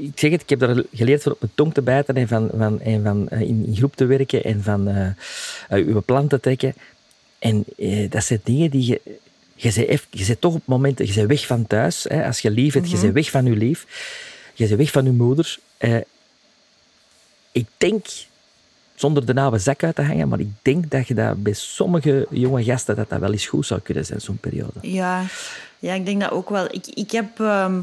ik 0.00 0.12
zeg 0.18 0.30
het, 0.30 0.42
ik 0.42 0.48
heb 0.48 0.58
daar 0.58 0.82
geleerd 0.94 1.22
van 1.22 1.32
op 1.32 1.40
mijn 1.40 1.52
tong 1.54 1.74
te 1.74 1.82
bijten 1.82 2.14
en 2.16 2.28
van, 2.28 2.50
van, 2.56 2.80
en 2.80 3.02
van 3.02 3.28
eh, 3.28 3.40
in, 3.40 3.64
in 3.66 3.76
groep 3.76 3.96
te 3.96 4.04
werken 4.06 4.44
en 4.44 4.62
van 4.62 5.14
uw 5.70 6.02
plan 6.02 6.28
te 6.28 6.40
trekken. 6.40 6.74
En 7.38 7.64
dat 8.08 8.24
zijn 8.24 8.40
dingen 8.44 8.70
die 8.70 8.86
je. 8.86 9.00
Je 9.62 10.00
bent, 10.26 10.40
toch 10.40 10.54
op 10.54 10.62
momenten, 10.64 11.06
je 11.06 11.14
bent 11.14 11.28
weg 11.28 11.46
van 11.46 11.66
thuis. 11.66 12.04
Hè, 12.08 12.26
als 12.26 12.40
je 12.40 12.50
lief 12.50 12.74
hebt, 12.74 12.90
je 12.90 12.98
bent 12.98 13.12
weg 13.12 13.30
van 13.30 13.44
je 13.44 13.56
lief. 13.56 13.86
Je 14.54 14.66
bent 14.66 14.78
weg 14.78 14.90
van 14.90 15.04
je 15.04 15.10
moeder. 15.10 15.58
Eh, 15.78 15.96
ik 17.52 17.66
denk, 17.76 18.06
zonder 18.94 19.26
de 19.26 19.34
nauwe 19.34 19.58
zak 19.58 19.84
uit 19.84 19.94
te 19.94 20.02
hangen, 20.02 20.28
maar 20.28 20.40
ik 20.40 20.50
denk 20.62 20.90
dat 20.90 21.08
je 21.08 21.14
dat 21.14 21.42
bij 21.42 21.52
sommige 21.52 22.26
jonge 22.30 22.64
gasten 22.64 22.96
dat 22.96 23.08
dat 23.08 23.20
wel 23.20 23.32
eens 23.32 23.46
goed 23.46 23.66
zou 23.66 23.80
kunnen 23.80 24.04
zijn, 24.04 24.20
zo'n 24.20 24.36
periode. 24.36 24.78
Ja, 24.80 25.24
ja, 25.78 25.94
ik 25.94 26.06
denk 26.06 26.20
dat 26.20 26.30
ook 26.30 26.50
wel. 26.50 26.64
Ik, 26.64 26.86
ik, 26.86 27.10
heb, 27.10 27.40
ehm, 27.40 27.80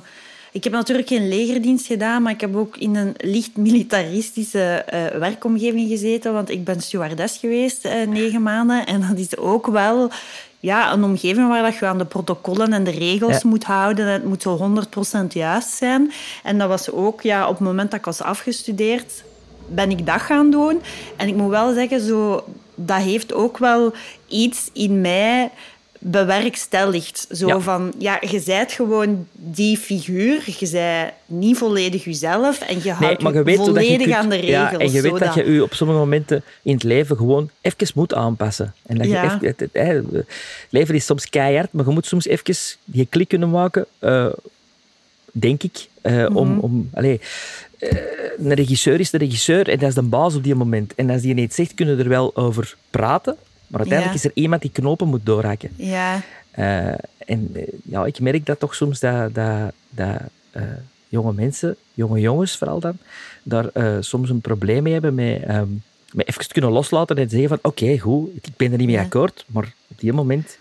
ik 0.52 0.64
heb 0.64 0.74
natuurlijk 0.74 1.08
geen 1.08 1.28
legerdienst 1.28 1.86
gedaan, 1.86 2.22
maar 2.22 2.32
ik 2.32 2.42
heb 2.42 2.56
ook 2.56 2.78
in 2.78 2.96
een 2.96 3.14
licht 3.18 3.58
militaristische 3.58 4.60
eh, 4.60 5.20
werkomgeving 5.20 5.90
gezeten, 5.90 6.34
want 6.34 6.50
ik 6.50 6.64
ben 6.64 6.82
stewardess 6.82 7.38
geweest 7.38 7.86
eh, 7.86 8.08
negen 8.08 8.42
maanden. 8.42 8.86
En 8.86 9.02
dat 9.08 9.18
is 9.18 9.38
ook 9.38 9.68
wel 9.68 10.12
ja, 10.60 10.94
een 10.94 11.04
omgeving 11.04 11.48
waar 11.48 11.64
dat 11.64 11.78
je 11.78 11.86
aan 11.86 11.98
de 11.98 12.06
protocollen 12.06 12.74
en 12.74 12.84
de 12.84 12.92
regels 12.92 13.42
Ja. 13.42 13.50
moet 13.50 13.64
houden. 13.64 14.06
En 14.06 14.12
het 14.14 14.26
moet 14.26 14.42
zo 14.42 14.56
100% 14.58 15.34
juist 15.34 15.70
zijn. 15.70 16.12
En 16.44 16.58
dat 16.58 16.68
was 16.68 16.92
ook, 16.92 17.22
ja, 17.22 17.44
op 17.48 17.58
het 17.58 17.68
moment 17.68 17.90
dat 17.92 18.00
ik 18.00 18.06
was 18.06 18.22
afgestudeerd, 18.22 19.24
ben 19.68 19.90
ik 19.92 20.06
dat 20.06 20.22
gaan 20.22 20.52
doen. 20.52 20.82
En 21.16 21.28
ik 21.28 21.36
moet 21.36 21.50
wel 21.50 21.74
zeggen, 21.74 22.02
zo, 22.02 22.44
dat 22.76 22.98
heeft 23.02 23.34
ook 23.34 23.58
wel 23.58 23.94
iets 24.28 24.70
in 24.74 25.02
mij 25.02 25.52
bewerkstelligd. 26.00 27.28
Zo 27.32 27.48
Ja. 27.48 27.60
van, 27.60 27.94
ja, 27.98 28.18
je 28.30 28.42
bent 28.46 28.72
gewoon 28.72 29.28
die 29.34 29.78
figuur. 29.78 30.44
Je 30.46 30.70
bent 30.72 31.12
niet 31.26 31.58
volledig 31.58 32.04
jezelf. 32.04 32.62
En 32.62 32.76
je 32.76 32.82
Nee, 32.84 32.94
houdt 32.94 33.22
maar 33.22 33.32
je 33.32 33.38
je 33.38 33.44
weet 33.44 33.58
hoe 33.58 33.66
dat 33.66 33.76
je 33.76 33.82
volledig 33.82 34.06
kunt- 34.08 34.18
aan 34.18 34.30
de 34.30 34.36
regels. 34.36 34.72
Ja, 34.72 34.78
en 34.78 34.92
je 34.92 35.02
weet 35.02 35.20
dat 35.20 35.34
je 35.34 35.52
je 35.52 35.64
op 35.64 35.74
sommige 35.74 36.00
momenten 36.00 36.44
in 36.64 36.74
het 36.74 36.84
leven 36.84 37.18
gewoon 37.18 37.50
even 37.62 37.88
moet 37.96 38.14
aanpassen. 38.14 38.74
En 38.86 38.98
dat 38.98 39.08
je 39.08 39.18
even, 39.22 39.56
het, 39.72 40.26
leven 40.70 40.96
is 40.96 41.06
soms 41.06 41.30
keihard, 41.30 41.72
maar 41.72 41.86
je 41.86 41.92
moet 41.92 42.06
soms 42.06 42.28
even 42.28 42.56
die 42.86 43.08
klik 43.10 43.28
kunnen 43.28 43.50
maken, 43.50 43.86
eh, 44.00 44.26
denk 45.32 45.64
ik, 45.64 45.88
eh, 46.02 46.14
Mhm. 46.14 46.36
om... 46.38 46.60
om 46.60 46.90
allee, 46.94 47.20
eh, 47.80 47.90
een 48.40 48.54
regisseur 48.54 49.00
is 49.00 49.10
de 49.10 49.18
regisseur 49.18 49.70
en 49.70 49.80
dat 49.80 49.90
is 49.90 49.96
de 49.96 50.02
baas 50.02 50.36
op 50.36 50.44
die 50.44 50.56
moment. 50.56 50.96
En 50.96 51.10
als 51.10 51.22
die 51.22 51.34
niet 51.34 51.54
zegt, 51.54 51.74
kunnen 51.74 51.98
we 51.98 52.04
er 52.04 52.10
wel 52.10 52.36
over 52.36 52.76
praten, 52.90 53.38
maar 53.70 53.80
uiteindelijk 53.80 54.20
Ja. 54.22 54.30
is 54.30 54.36
er 54.36 54.42
iemand 54.44 54.62
die 54.62 54.72
knopen 54.72 55.08
moet 55.08 55.26
doorhakken. 55.26 55.70
Ja, 55.76 56.22
Eh, 56.52 56.88
en 57.26 57.50
eh, 57.54 57.62
ja, 57.84 58.06
ik 58.06 58.20
merk 58.20 58.46
dat 58.46 58.60
toch 58.60 58.76
soms 58.76 59.00
dat, 59.00 59.34
dat, 59.36 59.72
dat 59.90 60.18
eh, 60.52 60.64
jonge 61.08 61.34
mensen, 61.34 61.76
jonge 61.94 62.20
jongens 62.20 62.58
vooral 62.58 62.80
dan, 62.80 62.98
daar 63.44 63.66
soms 64.00 64.30
een 64.30 64.42
probleem 64.42 64.84
mee 64.84 64.94
hebben 64.94 65.16
met, 65.16 65.44
ehm 65.44 65.68
met 66.14 66.28
even 66.28 66.48
kunnen 66.48 66.72
loslaten 66.72 67.18
en 67.18 67.30
zeggen 67.30 67.50
van 67.50 67.60
oké, 67.62 67.98
goed, 67.98 68.30
ik 68.36 68.44
ben 68.58 68.72
er 68.72 68.78
niet 68.78 68.88
mee 68.88 68.96
Ja. 68.96 69.02
akkoord, 69.02 69.46
maar 69.48 69.74
op 69.88 70.00
die 70.00 70.14
moment... 70.14 70.58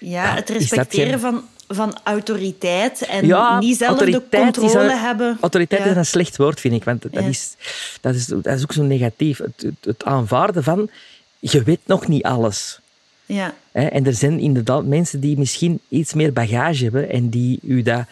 ja, 0.00 0.34
het 0.34 0.48
respecteren 0.48 1.10
geen- 1.10 1.18
van, 1.20 1.42
van 1.68 1.98
autoriteit 2.04 3.06
en 3.06 3.26
Ja, 3.26 3.58
niet 3.58 3.76
zelf 3.76 3.98
de 3.98 4.10
is 4.10 4.20
controle 4.30 4.96
hebben. 4.96 5.38
Autoriteit 5.40 5.84
Ja. 5.84 5.90
is 5.90 5.96
een 5.96 6.06
slecht 6.06 6.36
woord, 6.36 6.60
vind 6.60 6.74
ik, 6.74 6.84
want 6.84 7.02
dat, 7.12 7.24
is, 7.24 7.56
dat, 8.00 8.14
is, 8.14 8.26
dat 8.26 8.46
is 8.46 8.62
ook 8.62 8.72
zo 8.72 8.82
negatief. 8.82 9.38
Het, 9.38 9.62
het, 9.62 9.74
het 9.84 10.04
aanvaarden 10.04 10.62
van, 10.64 10.90
je 11.38 11.62
weet 11.62 11.80
nog 11.84 12.08
niet 12.08 12.22
alles. 12.22 12.80
Ja? 13.26 13.54
En 13.72 14.06
er 14.06 14.14
zijn 14.14 14.38
inderdaad 14.38 14.84
mensen 14.84 15.20
die 15.20 15.38
misschien 15.38 15.80
iets 15.88 16.14
meer 16.14 16.32
bagage 16.32 16.82
hebben 16.82 17.10
en 17.10 17.28
die 17.28 17.58
u 17.62 17.82
dat 17.82 18.04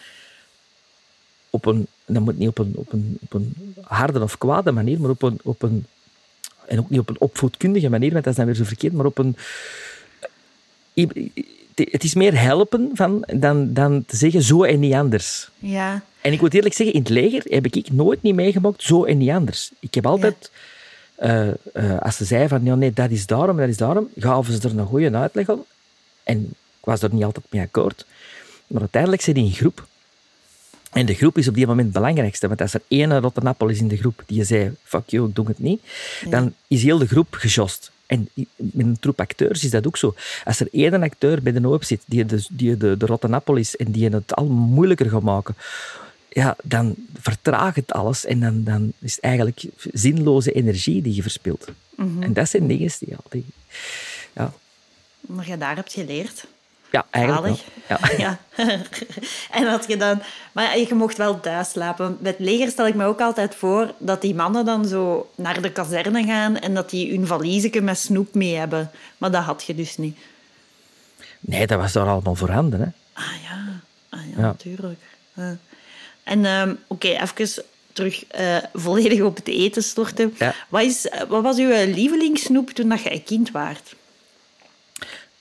op 1.51 1.67
een 1.67 1.87
en 2.07 2.15
dat 2.15 2.23
moet 2.23 2.39
niet 2.39 2.49
op 2.49 2.59
een, 2.59 2.73
op 2.77 2.93
een, 2.93 3.19
op 3.21 3.35
een 3.35 3.75
harde 3.83 4.23
of 4.23 4.39
kwade 4.39 4.73
manier, 4.73 5.01
maar 5.01 5.11
op 5.11 5.23
een, 5.23 5.39
op 5.43 5.63
een... 5.63 5.87
En 6.67 6.79
ook 6.79 6.91
niet 6.91 7.01
op 7.01 7.09
een 7.09 7.21
opvoedkundige 7.21 7.89
manier, 7.89 8.13
want 8.13 8.25
dat 8.25 8.33
is 8.33 8.39
dan 8.39 8.47
weer 8.47 8.55
zo 8.55 8.65
verkeerd, 8.65 8.93
maar 8.93 9.07
op 9.07 9.19
een... 9.19 9.37
Het 11.75 12.05
is 12.05 12.15
meer 12.15 12.41
helpen 12.41 12.91
van, 12.95 13.25
dan, 13.35 13.73
dan 13.73 14.05
te 14.05 14.17
zeggen 14.17 14.43
zo 14.43 14.63
en 14.63 14.81
niet 14.81 14.95
anders. 14.95 15.49
Ja. 15.59 16.03
En 16.21 16.33
ik 16.33 16.41
moet 16.41 16.55
eerlijk 16.55 16.75
zeggen, 16.75 16.95
in 16.95 17.01
het 17.01 17.11
leger 17.11 17.43
heb 17.45 17.67
ik 17.67 17.91
nooit 17.91 18.23
niet 18.23 18.35
meegemaakt 18.35 18.83
zo 18.83 19.05
en 19.05 19.19
niet 19.19 19.31
anders. 19.31 19.71
Ik 19.81 19.95
heb 19.95 20.07
altijd... 20.07 20.51
Uh, 21.19 21.47
uh, 21.75 22.01
als 22.01 22.17
ze 22.17 22.25
zeiden 22.25 22.49
van, 22.49 22.65
ja, 22.65 22.75
nee, 22.75 22.93
dat 22.93 23.11
is 23.11 23.27
daarom, 23.27 23.57
dat 23.57 23.69
is 23.69 23.77
daarom, 23.77 24.09
gaven 24.17 24.53
ze 24.53 24.69
er 24.69 24.79
een 24.79 24.87
goede 24.87 25.17
uitleg 25.17 25.49
op. 25.49 25.67
En 26.23 26.43
ik 26.79 26.85
was 26.85 27.03
er 27.03 27.15
niet 27.15 27.25
altijd 27.25 27.45
mee 27.51 27.63
akkoord. 27.63 28.07
Maar 28.67 28.81
uiteindelijk 28.81 29.23
zit 29.23 29.35
die 29.35 29.45
in 29.45 29.53
groep. 29.53 29.87
En 30.93 31.07
de 31.07 31.15
groep 31.15 31.39
is 31.39 31.49
op 31.49 31.55
die 31.55 31.67
moment 31.67 31.87
het 31.87 31.97
belangrijkste. 31.97 32.49
Want 32.49 32.61
als 32.61 32.75
er 32.75 32.83
één 32.89 33.21
Rottenappel 33.21 33.69
is 33.69 33.79
in 33.79 33.89
de 33.89 33.97
groep 33.97 34.23
die 34.27 34.45
zei, 34.45 34.75
fuck 34.83 35.09
you, 35.09 35.29
ik 35.29 35.35
doe 35.35 35.47
het 35.47 35.59
niet, 35.59 35.83
dan 36.29 36.55
is 36.67 36.83
heel 36.83 36.99
de 36.99 37.07
groep 37.07 37.35
gejost. 37.35 37.91
En 38.07 38.29
met 38.57 38.87
een 38.87 38.99
troep 39.01 39.21
acteurs 39.21 39.65
is 39.65 39.71
dat 39.71 39.87
ook 39.87 39.97
zo. 39.97 40.15
Als 40.45 40.61
er 40.61 40.69
één 40.73 41.03
acteur 41.03 41.43
bij 41.43 41.53
de 41.53 41.61
hoop 41.61 41.85
zit 41.85 42.03
die 42.07 42.27
de, 42.27 42.47
die 42.51 42.77
de, 42.77 42.97
de 42.97 43.67
en 43.77 43.93
die 43.93 44.09
het 44.09 44.35
al 44.35 44.47
moeilijker 44.47 45.11
gaat 45.11 45.23
maken, 45.23 45.57
ja, 46.37 46.57
dan 46.63 46.95
vertraagt 47.21 47.77
het 47.77 47.93
alles 47.93 48.25
en 48.25 48.41
dan, 48.41 48.65
dan 48.65 48.93
is 48.99 49.15
het 49.15 49.25
eigenlijk 49.25 49.65
zinloze 49.93 50.53
energie 50.53 51.03
die 51.03 51.15
je 51.15 51.23
verspilt. 51.23 51.69
Mhm. 51.95 52.23
En 52.23 52.33
dat 52.33 52.49
zijn 52.49 52.67
dingen 52.67 52.91
die, 52.99 53.17
die 53.29 53.45
ja. 54.33 54.53
Maar 55.21 55.49
je 55.49 55.59
daar 55.59 55.77
hebt 55.77 55.93
geleerd. 55.93 56.47
Ja, 56.91 57.07
eigenlijk. 57.11 57.61
Ja. 57.89 57.99
ja. 58.27 58.39
en 59.59 59.67
had 59.67 59.85
je 59.89 59.97
dan... 59.97 60.23
Maar 60.53 60.79
je 60.79 60.95
mocht 60.95 61.17
wel 61.17 61.41
thuis 61.41 61.71
slapen. 61.71 62.17
Met 62.21 62.39
leger 62.39 62.71
stel 62.71 62.87
ik 62.87 62.95
me 62.95 63.05
ook 63.05 63.21
altijd 63.21 63.55
voor 63.55 63.95
dat 63.99 64.21
die 64.21 64.35
mannen 64.35 64.65
dan 64.65 64.87
zo 64.87 65.31
naar 65.35 65.63
de 65.63 65.73
kazerne 65.73 66.25
gaan 66.25 66.59
en 66.59 66.75
dat 66.75 66.91
die 66.91 67.11
hun 67.11 67.27
valiesje 67.27 67.81
met 67.81 67.99
snoep 67.99 68.35
mee 68.35 68.55
hebben. 68.55 68.91
Maar 69.19 69.31
dat 69.31 69.43
had 69.43 69.65
je 69.65 69.75
dus 69.75 69.97
niet. 69.97 70.19
Nee, 71.41 71.67
dat 71.67 71.79
was 71.79 71.93
daar 71.93 72.07
allemaal 72.07 72.35
voorhanden. 72.35 72.81
Hè? 72.81 72.89
Ah 73.13 73.43
ja, 73.43 73.81
ah, 74.09 74.21
ja, 74.37 74.41
natuurlijk. 74.41 75.01
En 76.27 76.45
um, 76.45 76.79
oké, 76.87 77.07
okay, 77.07 77.23
even 77.23 77.65
terug 77.93 78.25
uh, 78.41 78.57
volledig 78.73 79.21
op 79.21 79.37
het 79.37 79.49
eten 79.49 79.83
storten. 79.83 80.35
Ja. 80.39 80.55
Wat, 80.69 80.83
is, 80.83 81.11
wat 81.29 81.43
was 81.43 81.59
uw 81.59 81.93
lievelingssnoep 81.95 82.71
toen 82.71 82.89
dat 82.89 83.03
je 83.03 83.13
een 83.13 83.25
kind 83.25 83.51
waart? 83.51 83.95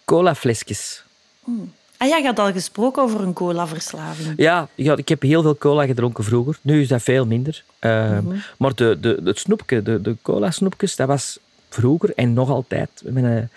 Colaflesjes. 0.06 1.04
Mm. 1.44 1.74
Ah 1.98 2.08
ja, 2.08 2.18
je 2.18 2.26
had 2.26 2.40
al 2.40 2.52
gesproken 2.52 3.04
over 3.04 3.22
een 3.22 3.34
colaverslaving. 3.34 4.34
Ja, 4.38 4.68
ja, 4.76 4.98
ik 4.98 5.10
heb 5.10 5.22
heel 5.22 5.42
veel 5.42 5.58
cola 5.58 5.86
gedronken 5.86 6.24
vroeger. 6.24 6.58
Nu 6.62 6.82
is 6.82 6.88
dat 6.88 7.02
veel 7.02 7.26
minder. 7.26 7.64
Uh, 7.82 8.10
mm 8.10 8.18
-hmm. 8.18 8.42
Maar 8.58 8.76
de, 8.76 8.98
de, 9.00 9.22
het 9.24 9.40
snoepje, 9.40 9.84
de, 9.84 10.02
de 10.02 10.16
cola-snoepjes, 10.22 10.96
dat 10.96 11.08
was 11.08 11.40
vroeger 11.70 12.14
en 12.16 12.34
nog 12.34 12.50
altijd 12.50 12.90
mijn, 13.04 13.50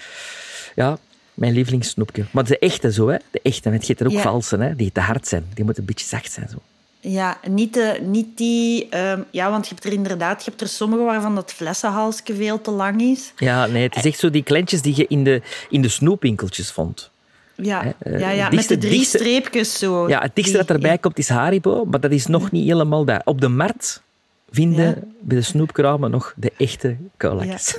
ja, 0.75 0.99
mijn 1.35 1.53
lievelingssnoepje. 1.53 2.25
Maar 2.31 2.45
de 2.45 2.59
echte 2.59 2.93
zo, 2.93 3.09
hè. 3.09 3.17
De 3.31 3.41
echte. 3.43 3.69
Het 3.69 3.85
gaat 3.85 4.01
er 4.01 4.07
ook 4.07 4.13
Ja. 4.13 4.23
valse, 4.23 4.57
hè. 4.57 4.77
Die 4.77 4.93
te 4.93 5.01
hard 5.01 5.27
zijn. 5.27 5.47
Die 5.55 5.65
moeten 5.65 5.83
een 5.83 5.89
beetje 5.89 6.07
zacht 6.07 6.33
zijn, 6.33 6.49
zo. 6.49 6.59
Ja, 7.01 7.39
niet, 7.49 7.75
de, 7.75 7.99
niet 8.03 8.37
die... 8.37 8.89
ehm, 8.89 9.23
ja, 9.31 9.51
want 9.51 9.69
je 9.69 9.75
hebt 9.75 9.87
er 9.87 9.93
inderdaad... 9.93 10.45
Je 10.45 10.51
hebt 10.51 10.63
er 10.63 10.69
sommige 10.69 11.03
waarvan 11.03 11.35
dat 11.35 11.53
flessenhalsje 11.53 12.35
veel 12.35 12.61
te 12.61 12.71
lang 12.71 13.01
is. 13.03 13.33
Ja, 13.37 13.67
nee, 13.67 13.83
het 13.83 13.97
is 13.97 14.05
echt 14.05 14.19
zo 14.19 14.31
die 14.31 14.43
klentjes 14.43 14.83
die 14.83 14.97
je 14.97 15.07
in 15.09 15.25
de, 15.25 15.43
in 15.71 15.83
de 15.83 15.89
snoepwinkeltjes 15.89 16.71
vond. 16.71 17.11
Ja, 17.55 17.95
eh, 17.99 18.21
ja, 18.21 18.31
ja 18.31 18.49
met 18.51 18.69
de 18.69 18.79
drie 18.79 18.93
dichtste- 18.93 19.19
streepjes 19.19 19.79
zo. 19.79 20.09
Ja, 20.09 20.21
het 20.21 20.35
dichtste 20.35 20.57
Die- 20.59 20.67
dat 20.67 20.77
erbij 20.77 20.99
komt 20.99 21.19
is 21.19 21.29
Haribo, 21.29 21.85
maar 21.85 22.01
dat 22.01 22.11
is 22.11 22.27
nog 22.27 22.51
niet 22.51 22.67
helemaal 22.67 23.05
dat. 23.05 23.23
Op 23.25 23.41
de 23.41 23.49
markt 23.49 24.03
vinden 24.51 24.87
Ja. 24.87 24.95
bij 25.21 25.37
de 25.37 25.43
snoepkramen 25.43 26.11
nog 26.11 26.33
de 26.37 26.53
echte 26.57 26.97
cola's. 27.19 27.79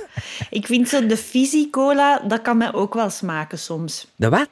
Ik 0.50 0.66
vind 0.66 0.88
zo 0.88 1.06
de 1.06 1.16
fizzy 1.16 1.70
cola, 1.70 2.18
dat 2.28 2.42
kan 2.42 2.56
mij 2.56 2.72
ook 2.72 2.94
wel 2.94 3.10
smaken 3.10 3.58
soms. 3.58 4.06
De 4.16 4.28
wat? 4.28 4.48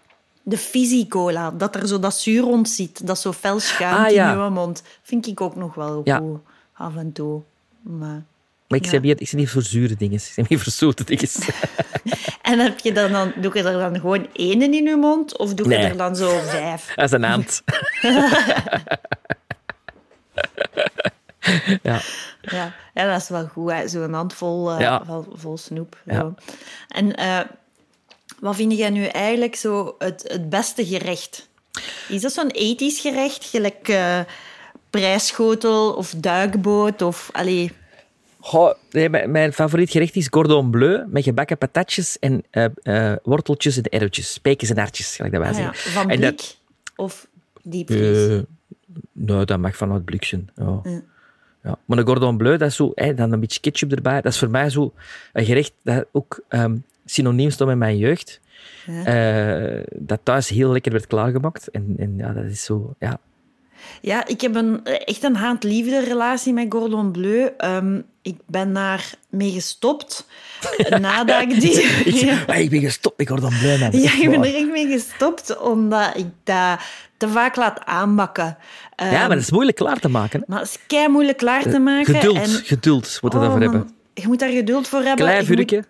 De 0.48 0.58
fizzy 0.58 1.08
cola, 1.08 1.50
dat 1.50 1.74
er 1.74 1.88
zo 1.88 1.98
dat 1.98 2.14
zuur 2.18 2.42
rond 2.42 2.68
zit, 2.68 3.06
dat 3.06 3.18
zo 3.18 3.32
fel 3.32 3.60
schuimt 3.60 4.06
Ah, 4.06 4.10
ja. 4.12 4.32
in 4.32 4.38
je 4.42 4.48
mond, 4.50 4.82
vind 5.02 5.26
ik 5.26 5.40
ook 5.40 5.56
nog 5.56 5.74
wel 5.74 6.00
Ja. 6.04 6.18
goed, 6.18 6.38
af 6.72 6.96
en 6.96 7.12
toe. 7.12 7.42
Maar... 7.82 8.22
Maar 8.68 8.78
ik 8.78 8.84
Ja. 8.84 8.98
niet, 9.00 9.20
ik 9.20 9.32
niet 9.32 9.50
voor 9.50 9.62
zure 9.62 9.96
dingen, 9.96 10.14
ik 10.16 10.20
zeg 10.20 10.48
niet 10.48 10.60
voor 10.62 10.72
zoete 10.72 11.04
dingen. 11.04 11.28
En 12.42 12.58
heb 12.58 12.78
je 12.78 12.92
dan, 12.92 13.12
dan, 13.12 13.32
doe 13.40 13.56
je 13.56 13.62
er 13.62 13.78
dan 13.78 14.00
gewoon 14.00 14.26
één 14.32 14.62
in 14.62 14.72
je 14.72 14.96
mond, 14.96 15.38
of 15.38 15.54
doe 15.54 15.68
je 15.68 15.76
Nee. 15.76 15.86
er 15.86 15.96
dan 15.96 16.16
zo 16.16 16.38
vijf? 16.44 16.90
Dat 16.94 17.04
is 17.04 17.10
een 17.12 17.24
aand. 17.24 17.62
ja. 21.82 22.00
Ja, 22.40 22.72
ja 22.94 23.10
dat 23.12 23.22
is 23.22 23.28
wel 23.28 23.46
goed, 23.46 23.72
zo'n 23.86 24.12
handvol 24.12 24.72
eh, 24.72 24.80
Ja. 24.80 25.04
vol, 25.04 25.24
vol 25.32 25.56
snoep. 25.58 25.96
Ja. 26.04 26.34
En 26.88 27.14
eh, 27.16 27.40
wat 28.40 28.56
vind 28.56 28.76
jij 28.76 28.90
nu 28.90 29.04
eigenlijk 29.04 29.56
zo 29.56 29.94
het, 29.98 30.24
het 30.26 30.48
beste 30.48 30.86
gerecht? 30.86 31.48
Is 32.08 32.20
dat 32.20 32.32
zo'n 32.32 32.50
ethisch 32.50 33.00
gerecht, 33.00 33.44
gelijk 33.44 33.88
eh, 33.88 34.20
prijsschotel 34.90 35.92
of 35.92 36.14
duikboot? 36.16 37.02
Of, 37.02 37.28
allee, 37.32 37.70
Goh, 38.40 38.74
nee, 38.90 39.08
mijn, 39.08 39.30
mijn 39.30 39.52
favoriet 39.52 39.90
gerecht 39.90 40.16
is 40.16 40.28
cordon 40.28 40.70
bleu 40.70 41.04
met 41.06 41.22
gebakken 41.24 41.58
patatjes 41.58 42.18
en 42.18 42.44
eh, 42.50 42.64
eh, 42.82 43.16
worteltjes 43.22 43.76
en 43.76 43.82
erwtjes, 43.82 44.32
spekens 44.32 44.70
en 44.70 44.78
hartjes, 44.78 45.16
gelijk 45.16 45.32
dat 45.34 45.42
wij 45.42 45.50
ah 45.52 45.58
ja, 45.58 45.62
zeggen. 45.64 45.90
van 45.90 46.06
blik 46.06 46.20
dat- 46.20 46.58
of 46.96 47.26
diepvries? 47.62 48.42
Nou, 49.12 49.44
dat 49.44 49.58
mag 49.58 49.76
vanuit 49.76 50.04
bliksen. 50.04 50.48
Ja. 50.56 50.80
Ja. 50.84 51.02
Ja. 51.62 51.78
Maar 51.84 51.98
een 51.98 52.04
cordon 52.04 52.36
bleu, 52.36 52.56
dat 52.56 52.68
is 52.68 52.76
zo, 52.76 52.92
hè, 52.94 53.14
dan 53.14 53.32
een 53.32 53.40
beetje 53.40 53.60
ketchup 53.60 53.92
erbij. 53.92 54.20
Dat 54.20 54.32
is 54.32 54.38
voor 54.38 54.50
mij 54.50 54.70
zo 54.70 54.92
een 55.32 55.44
gerecht 55.44 55.72
dat 55.82 56.06
ook 56.12 56.40
ehm, 56.48 56.76
synoniem 57.10 57.50
stond 57.50 57.68
met 57.70 57.78
mijn 57.78 57.96
jeugd. 57.96 58.40
Ja. 58.86 59.04
Eh, 59.04 59.82
dat 59.94 60.20
thuis 60.22 60.48
heel 60.48 60.72
lekker 60.72 60.92
werd 60.92 61.06
klaargemaakt. 61.06 61.68
En, 61.70 61.94
en 61.98 62.14
ja, 62.16 62.32
dat 62.32 62.44
is 62.44 62.64
zo, 62.64 62.94
ja. 62.98 63.18
Ja, 64.00 64.26
ik 64.26 64.40
heb 64.40 64.54
een, 64.54 64.84
echt 64.84 65.22
een 65.22 65.36
haat-liefde 65.36 66.04
relatie 66.04 66.52
met 66.52 66.66
Gordon 66.68 67.10
Bleu. 67.12 67.48
Ehm, 67.56 68.00
ik 68.22 68.36
ben 68.46 68.72
daar 68.72 69.12
mee 69.28 69.50
gestopt 69.52 70.26
nadat 71.00 71.42
ik 71.42 71.60
die... 71.60 71.82
Ik, 71.82 72.14
Ja. 72.14 72.46
ik 72.54 72.70
ben 72.70 72.80
gestopt 72.80 73.18
met 73.18 73.26
cordon 73.26 73.52
bleu, 73.60 73.78
man. 73.78 73.90
Ja, 74.00 74.12
ik 74.22 74.30
ben 74.30 74.44
er 74.44 74.54
echt 74.54 74.70
mee 74.70 74.86
gestopt, 74.86 75.58
omdat 75.58 76.16
ik 76.16 76.26
dat 76.44 76.78
te 77.16 77.28
vaak 77.28 77.56
laat 77.56 77.84
aanbakken. 77.84 78.56
Ehm, 78.96 79.10
Ja, 79.12 79.18
maar 79.18 79.28
dat 79.28 79.38
is 79.38 79.50
moeilijk 79.50 79.76
klaar 79.76 79.98
te 79.98 80.08
maken. 80.08 80.40
hè. 80.40 80.44
maar 80.48 80.60
het 80.60 80.68
is 80.68 80.78
kei 80.86 81.08
moeilijk 81.08 81.38
klaar 81.38 81.62
te 81.62 81.78
maken. 81.78 82.14
Geduld, 82.14 82.36
En, 82.36 82.48
geduld 82.48 83.18
moet 83.22 83.32
je 83.32 83.38
Oh, 83.38 83.44
daarvoor 83.44 83.60
hebben. 83.60 83.90
Je 84.14 84.26
moet 84.26 84.38
daar 84.38 84.50
geduld 84.50 84.88
voor 84.88 85.02
hebben. 85.02 85.26
Klein 85.26 85.44
vuurtje. 85.44 85.84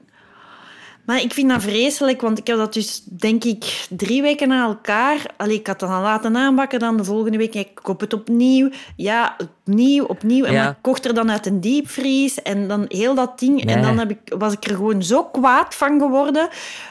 Maar 1.09 1.23
ik 1.23 1.33
vind 1.33 1.49
dat 1.49 1.63
vreselijk, 1.63 2.21
want 2.21 2.39
ik 2.39 2.47
heb 2.47 2.57
dat 2.57 2.73
dus, 2.73 3.03
denk 3.05 3.45
ik, 3.45 3.87
drie 3.91 4.23
weken 4.23 4.49
na 4.49 4.65
elkaar... 4.65 5.27
Allee, 5.37 5.59
ik 5.59 5.67
had 5.67 5.81
dat 5.81 5.91
al 5.91 6.03
laten 6.03 6.37
aanbakken, 6.37 6.79
dan 6.79 6.97
de 6.97 7.05
volgende 7.05 7.39
week 7.39 7.55
ik 7.55 7.75
koop 7.75 8.01
het 8.01 8.13
opnieuw. 8.13 8.71
Ja, 8.97 9.37
opnieuw, 9.39 10.05
opnieuw. 10.05 10.45
En 10.45 10.53
Ja. 10.53 10.63
maar 10.63 10.71
ik 10.71 10.77
kocht 10.81 11.05
er 11.05 11.15
dan 11.15 11.31
uit 11.31 11.47
een 11.47 11.61
diepvries 11.61 12.43
en 12.43 12.69
dan 12.69 12.85
heel 12.89 13.15
dat 13.15 13.39
ding. 13.39 13.65
En 13.67 13.83
dan 13.83 13.99
heb 13.99 14.11
ik, 14.11 14.19
was 14.39 14.53
ik 14.53 14.65
er 14.65 14.75
gewoon 14.75 15.03
zo 15.03 15.25
kwaad 15.25 15.75
van 15.75 15.99
geworden, 15.99 16.49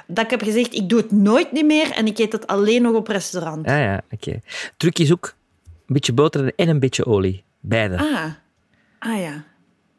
dat 0.07 0.23
ik 0.23 0.29
heb 0.29 0.41
gezegd, 0.41 0.73
ik 0.73 0.89
doe 0.89 0.99
het 0.99 1.11
nooit 1.11 1.51
niet 1.51 1.65
meer 1.65 1.91
en 1.91 2.05
ik 2.05 2.17
eet 2.17 2.31
het 2.31 2.47
alleen 2.47 2.81
nog 2.81 2.93
op 2.93 3.07
restaurant. 3.07 3.65
Ja, 3.65 3.77
ja, 3.77 4.01
oké. 4.11 4.41
Truc 4.77 4.99
is 4.99 5.11
ook 5.11 5.35
een 5.65 5.93
beetje 5.93 6.13
boter 6.13 6.53
en 6.55 6.69
een 6.69 6.79
beetje 6.79 7.05
olie. 7.05 7.43
Beide. 7.59 7.97
Ah. 7.97 8.23
ah 8.99 9.21
ja. 9.21 9.43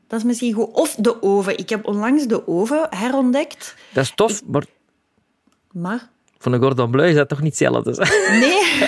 Dat 0.08 0.18
is 0.18 0.24
misschien 0.24 0.52
goed. 0.52 0.68
Of 0.72 0.94
de 0.94 1.22
oven. 1.22 1.58
Ik 1.58 1.68
heb 1.68 1.86
onlangs 1.86 2.26
de 2.26 2.48
oven 2.48 2.86
herontdekt, 2.90 3.74
Dat 3.92 4.04
is 4.04 4.12
tof, 4.14 4.42
maar 4.46 4.64
maar... 5.72 6.08
van 6.38 6.52
een 6.52 6.60
cordon 6.60 6.90
bleu 6.90 7.08
is 7.08 7.14
dat 7.14 7.28
toch 7.28 7.40
niet 7.40 7.58
hetzelfde. 7.58 8.06
Nee. 8.30 8.58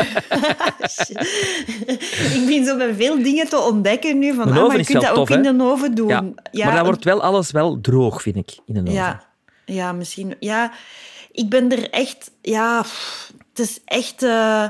ik 2.41 2.45
ben 2.47 2.65
zo 2.65 2.77
bij 2.77 2.95
veel 2.95 3.23
dingen 3.23 3.49
te 3.49 3.59
ontdekken 3.59 4.19
nu. 4.19 4.35
Van, 4.35 4.53
ah, 4.53 4.67
maar 4.67 4.77
je 4.79 4.85
kunt 4.85 5.03
dat 5.03 5.17
ook 5.17 5.31
in 5.31 5.43
de 5.43 5.63
oven 5.63 5.95
doen. 5.95 6.09
Ja, 6.53 6.65
maar 6.65 6.75
dan 6.75 6.85
wordt 6.85 7.05
wel 7.05 7.23
alles 7.23 7.51
wel 7.51 7.81
droog, 7.81 8.23
vind 8.23 8.37
ik, 8.37 8.59
in 8.67 8.77
een 8.77 8.83
oven. 8.83 8.95
ja, 8.95 9.23
ja, 9.65 9.93
misschien. 9.93 10.35
Ja, 10.41 10.73
ik 11.33 11.49
ben 11.49 11.73
er 11.73 11.91
echt... 11.91 12.31
Ja, 12.43 12.85
het 13.49 13.59
is 13.59 13.81
echt... 13.85 14.23
eh, 14.23 14.69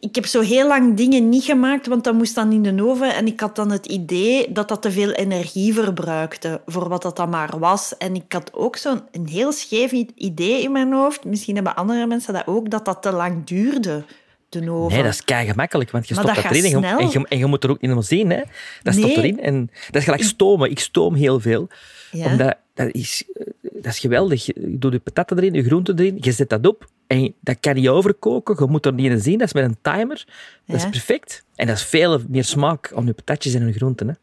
ik 0.00 0.14
heb 0.14 0.26
zo 0.26 0.40
heel 0.40 0.66
lang 0.66 0.96
dingen 0.96 1.28
niet 1.28 1.44
gemaakt, 1.44 1.86
want 1.86 2.04
dat 2.04 2.14
moest 2.14 2.34
dan 2.34 2.52
in 2.52 2.62
de 2.62 2.84
oven. 2.84 3.14
En 3.14 3.26
ik 3.26 3.40
had 3.40 3.56
dan 3.56 3.70
het 3.70 3.86
idee 3.86 4.52
dat 4.52 4.68
dat 4.68 4.82
te 4.82 4.90
veel 4.90 5.10
energie 5.10 5.74
verbruikte 5.74 6.60
voor 6.66 6.88
wat 6.88 7.02
dat 7.02 7.16
dan 7.16 7.30
maar 7.30 7.58
was. 7.58 7.96
En 7.96 8.14
ik 8.14 8.32
had 8.32 8.54
ook 8.54 8.76
zo'n 8.76 9.00
een 9.12 9.26
heel 9.26 9.52
scheef 9.52 9.92
idee 10.14 10.62
in 10.62 10.72
mijn 10.72 10.92
hoofd. 10.92 11.24
Misschien 11.24 11.54
hebben 11.54 11.76
andere 11.76 12.06
mensen 12.06 12.32
dat 12.32 12.46
ook, 12.46 12.70
dat 12.70 12.84
dat 12.84 13.02
te 13.02 13.12
lang 13.12 13.44
duurde, 13.44 14.04
de 14.48 14.70
oven. 14.70 14.94
Nee, 14.94 15.02
dat 15.02 15.12
is 15.12 15.24
kei 15.24 15.46
gemakkelijk, 15.46 15.90
want 15.90 16.08
je 16.08 16.14
Maar 16.14 16.24
stopt 16.24 16.42
dat 16.42 16.52
erin 16.52 16.74
en 16.74 16.84
en, 16.98 17.10
je, 17.10 17.26
en 17.28 17.38
je 17.38 17.46
moet 17.46 17.64
er 17.64 17.70
ook 17.70 17.80
niet 17.80 17.90
helemaal 17.90 18.02
zien. 18.02 18.30
Hè. 18.30 18.42
Dat 18.82 18.94
stopt 18.94 19.16
erin. 19.16 19.40
En 19.40 19.70
dat 19.86 19.96
is 19.96 20.04
gelijk 20.04 20.22
stomen. 20.22 20.70
Ik 20.70 20.78
stoom 20.78 21.14
heel 21.14 21.40
veel. 21.40 21.68
Ja. 22.10 22.26
Omdat 22.26 22.56
dat 22.74 22.88
is, 22.94 23.24
eh, 23.32 23.46
dat 23.60 23.92
is 23.92 23.98
geweldig. 23.98 24.46
Je 24.46 24.54
doet 24.56 24.92
je 24.92 24.98
patatten 24.98 25.38
erin, 25.38 25.52
je 25.52 25.64
groenten 25.64 25.98
erin, 25.98 26.16
je 26.20 26.32
zet 26.32 26.48
dat 26.48 26.66
op 26.66 26.88
En 27.08 27.34
dat 27.40 27.56
kan 27.60 27.74
niet 27.74 27.88
overkoken. 27.88 28.56
Je 28.58 28.66
moet 28.70 28.86
er 28.86 28.92
niet 28.92 29.10
in 29.10 29.20
zien. 29.20 29.38
Dat 29.38 29.46
is 29.46 29.52
met 29.52 29.64
een 29.64 29.78
timer. 29.82 30.24
Dat 30.66 30.80
Ja. 30.80 30.86
is 30.86 30.90
perfect. 30.90 31.44
En 31.54 31.66
dat 31.66 31.76
is 31.76 31.82
veel 31.84 32.20
meer 32.28 32.44
smaak 32.44 32.92
om 32.94 33.06
je 33.06 33.12
patatjes 33.12 33.54
en 33.54 33.66
je 33.66 33.72
groenten. 33.72 34.08
Hè. 34.08 34.14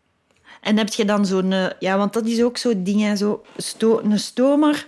En 0.61 0.77
heb 0.77 0.87
je 0.93 1.05
dan 1.05 1.25
zo'n... 1.25 1.51
eh, 1.51 1.65
Ja, 1.79 1.97
want 1.97 2.13
dat 2.13 2.25
is 2.25 2.43
ook 2.43 2.57
zo'n 2.57 2.83
ding, 2.83 3.17
zo 3.17 3.43
sto 3.57 3.99
een 4.03 4.19
stomer. 4.19 4.87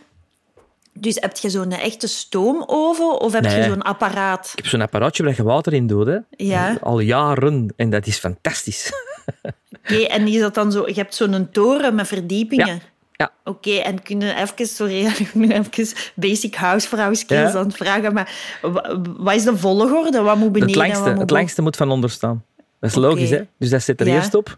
Dus 0.94 1.16
heb 1.20 1.38
je 1.38 1.50
zo'n 1.50 1.72
echte 1.72 2.08
stoomoven 2.08 3.22
of 3.22 3.34
heb 3.34 3.44
je 3.44 3.64
zo'n 3.64 3.82
apparaat? 3.82 4.50
Ik 4.52 4.56
heb 4.58 4.66
zo'n 4.66 4.82
apparaatje 4.82 5.24
waar 5.24 5.34
je 5.36 5.44
water 5.44 5.74
in 5.74 5.88
doet. 5.88 6.08
Hè. 6.08 6.18
Ja. 6.30 6.78
Al 6.82 7.00
jaren. 7.00 7.74
En 7.76 7.90
dat 7.90 8.08
is 8.08 8.18
fantastisch. 8.18 8.92
Oké, 9.84 9.96
en 9.96 10.28
is 10.28 10.40
dat 10.40 10.54
dan 10.54 10.72
zo... 10.72 10.88
Je 10.88 10.94
hebt 10.94 11.16
zo'n 11.16 11.50
toren 11.52 11.96
met 11.96 12.08
verdiepingen. 12.08 12.68
Ja. 12.68 12.80
Ja. 13.18 13.32
Oké, 13.44 13.72
en 13.72 14.04
kunnen 14.04 14.38
even... 14.42 14.68
Sorry, 14.68 15.12
ben 15.34 15.52
even 15.52 15.88
basic 16.16 16.56
housevrouw 16.56 17.14
skills 17.14 17.52
Ja. 17.54 17.60
aan 17.60 17.66
het 17.68 17.76
vragen, 17.76 18.14
maar 18.14 18.58
wa- 18.62 19.02
wat 19.18 19.36
is 19.36 19.44
de 19.44 19.58
volgorde? 19.58 20.22
Wat 20.22 20.38
moet 20.38 20.52
beneden? 20.52 20.82
het 20.82 20.88
langste, 20.88 21.10
moet 21.12 21.20
het 21.20 21.30
langste 21.30 21.62
moet 21.62 21.76
van 21.76 21.92
onder 21.92 22.10
staan. 22.10 22.44
Dat 22.80 22.90
is 22.90 22.96
logisch, 22.96 23.30
hè? 23.30 23.42
Dus 23.58 23.70
dat 23.70 23.82
zit 23.84 24.00
er 24.02 24.08
Ja. 24.08 24.16
eerst 24.16 24.34
op. 24.34 24.58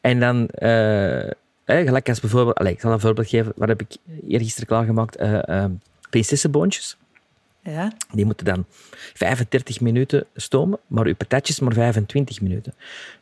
En 0.00 0.20
dan, 0.20 0.46
eh, 0.48 1.30
hè, 1.64 1.84
gelijk 1.84 2.08
als 2.08 2.20
bijvoorbeeld... 2.20 2.56
Allez, 2.58 2.72
ik 2.72 2.80
zal 2.80 2.92
een 2.92 3.00
voorbeeld 3.00 3.28
geven. 3.28 3.52
Wat 3.56 3.68
heb 3.68 3.80
ik 3.80 3.96
eergisteren 4.28 4.66
klaargemaakt? 4.68 5.16
Eh 5.16 5.48
eh, 5.64 5.70
prinsessenboontjes. 6.10 6.96
Ja. 7.62 7.92
Die 8.12 8.24
moeten 8.24 8.46
dan 8.46 8.64
35 9.14 9.80
minuten 9.80 10.26
stomen, 10.34 10.78
maar 10.86 11.06
uw 11.06 11.14
patatjes 11.14 11.60
maar 11.60 11.72
25 11.72 12.40
minuten. 12.40 12.74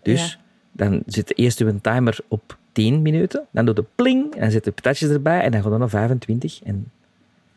Dus 0.02 0.30
Ja. 0.30 0.36
dan 0.72 1.02
zit 1.06 1.38
eerst 1.38 1.60
uw 1.60 1.78
timer 1.80 2.18
op 2.28 2.56
10 2.76 3.02
minuten, 3.02 3.46
dan 3.50 3.64
doet 3.66 3.76
de 3.76 3.84
pling, 3.94 4.34
en 4.34 4.40
dan 4.40 4.50
zitten 4.50 4.72
de 4.74 4.82
patatjes 4.82 5.10
erbij, 5.10 5.40
en 5.40 5.50
dan 5.52 5.62
gaat 5.62 5.70
het 5.70 5.80
naar 5.80 5.88
25. 5.88 6.60
En 6.64 6.90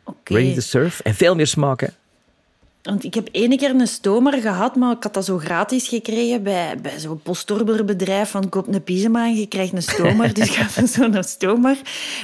Oké. 0.04 0.34
ready 0.34 0.54
to 0.54 0.60
serve. 0.62 1.04
En 1.04 1.14
veel 1.14 1.36
meer 1.36 1.48
smaak, 1.48 1.82
hè. 1.82 1.88
Want 2.82 3.04
ik 3.04 3.14
heb 3.14 3.28
ene 3.32 3.58
keer 3.58 3.70
een 3.70 3.88
stomer 3.88 4.34
gehad, 4.42 4.76
maar 4.76 4.96
ik 4.96 5.04
had 5.04 5.14
dat 5.14 5.26
zo 5.26 5.38
gratis 5.38 5.88
gekregen 5.88 6.44
bij, 6.44 6.78
bij 6.82 7.00
zo'n 7.00 7.22
postorderbedrijf. 7.22 8.30
Van 8.30 8.50
koop 8.50 8.68
een 8.68 8.84
pyjama 8.84 9.26
en 9.26 9.36
je 9.36 9.48
krijgt 9.48 9.74
een 9.74 9.82
stomer. 9.82 10.34
dus 10.34 10.50
ik 10.50 10.56
had 10.56 10.88
zo'n 10.96 11.24
stomer. 11.24 11.78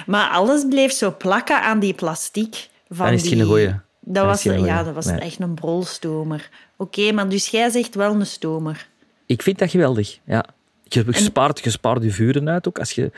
Maar 0.06 0.30
alles 0.30 0.66
bleef 0.70 0.92
zo 0.92 1.16
plakken 1.18 1.62
aan 1.62 1.80
die 1.80 1.94
plastiek. 1.94 2.70
Van 2.90 3.06
Dan 3.06 3.14
is 3.16 3.22
het 3.22 3.30
die... 3.30 3.40
geen 3.40 3.48
goeie. 3.48 3.68
Dat 3.68 3.80
Dan 4.00 4.26
was, 4.26 4.44
ja, 4.44 4.84
dat 4.84 4.94
was 4.94 5.06
Nee. 5.06 5.20
echt 5.20 5.40
een 5.40 5.54
brolstomer. 5.54 6.50
Oké, 6.78 7.12
maar 7.12 7.30
dus 7.30 7.48
jij 7.48 7.70
zegt 7.70 7.96
wel 7.96 8.14
een 8.14 8.26
stomer. 8.26 8.88
Ik 9.26 9.42
vind 9.42 9.58
dat 9.60 9.70
geweldig, 9.70 10.20
ja. 10.26 10.46
Je 10.88 11.06
spaart, 11.10 11.64
je 11.64 11.70
spaart 11.70 12.04
je 12.04 12.12
vuren 12.12 12.50
uit 12.50 12.68
ook. 12.68 12.80
Als 12.80 12.92
je, 12.92 13.12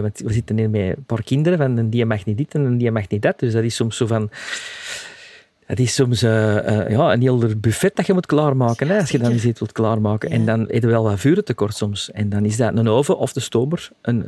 want 0.00 0.18
we 0.18 0.32
zitten 0.32 0.58
hier 0.58 0.70
met 0.70 0.96
een 0.96 1.04
paar 1.06 1.22
kinderen, 1.22 1.58
van 1.58 1.76
een 1.76 1.90
die 1.90 2.04
mag 2.04 2.24
niet 2.24 2.36
dit 2.36 2.54
en 2.54 2.64
een 2.64 2.78
die 2.78 2.90
mag 2.90 3.08
niet 3.08 3.22
dat. 3.22 3.38
Dus 3.38 3.52
dat 3.52 3.62
is 3.62 3.74
soms 3.74 3.96
zo 3.96 4.06
van... 4.06 4.30
Dat 5.66 5.78
is 5.78 5.94
soms 5.94 6.22
eh, 6.22 6.88
ja, 6.88 7.12
een 7.12 7.20
heel 7.20 7.56
buffet 7.56 7.96
dat 7.96 8.06
je 8.06 8.12
moet 8.12 8.26
klaarmaken, 8.26 8.88
hè, 8.88 8.98
als 8.98 9.10
je 9.10 9.18
dan 9.18 9.32
eens 9.32 9.44
iets 9.44 9.58
wilt 9.58 9.72
klaarmaken. 9.72 10.30
En 10.30 10.44
dan 10.44 10.60
heb 10.60 10.82
je 10.82 10.86
wel 10.86 11.02
wat 11.02 11.20
vuren 11.20 11.44
tekort 11.44 11.76
soms. 11.76 12.10
En 12.10 12.28
dan 12.28 12.44
is 12.44 12.56
dat 12.56 12.76
een 12.76 12.88
oven 12.88 13.18
of 13.18 13.32
de 13.32 13.40
stomer 13.40 13.90
een, 14.02 14.24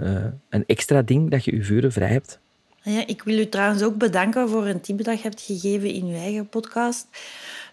een 0.49 0.65
extra 0.67 1.03
ding 1.03 1.31
dat 1.31 1.45
je 1.45 1.57
je 1.57 1.63
vuren 1.63 1.93
vrij 1.93 2.09
hebt. 2.09 2.41
Ja, 2.83 3.07
ik 3.07 3.23
wil 3.23 3.39
u 3.39 3.49
trouwens 3.49 3.83
ook 3.83 3.97
bedanken 3.97 4.49
voor 4.49 4.67
een 4.67 4.81
tip 4.81 5.05
dat 5.05 5.17
je 5.17 5.23
hebt 5.23 5.41
gegeven 5.41 5.93
in 5.93 6.05
uw 6.05 6.17
eigen 6.17 6.49
podcast. 6.49 7.07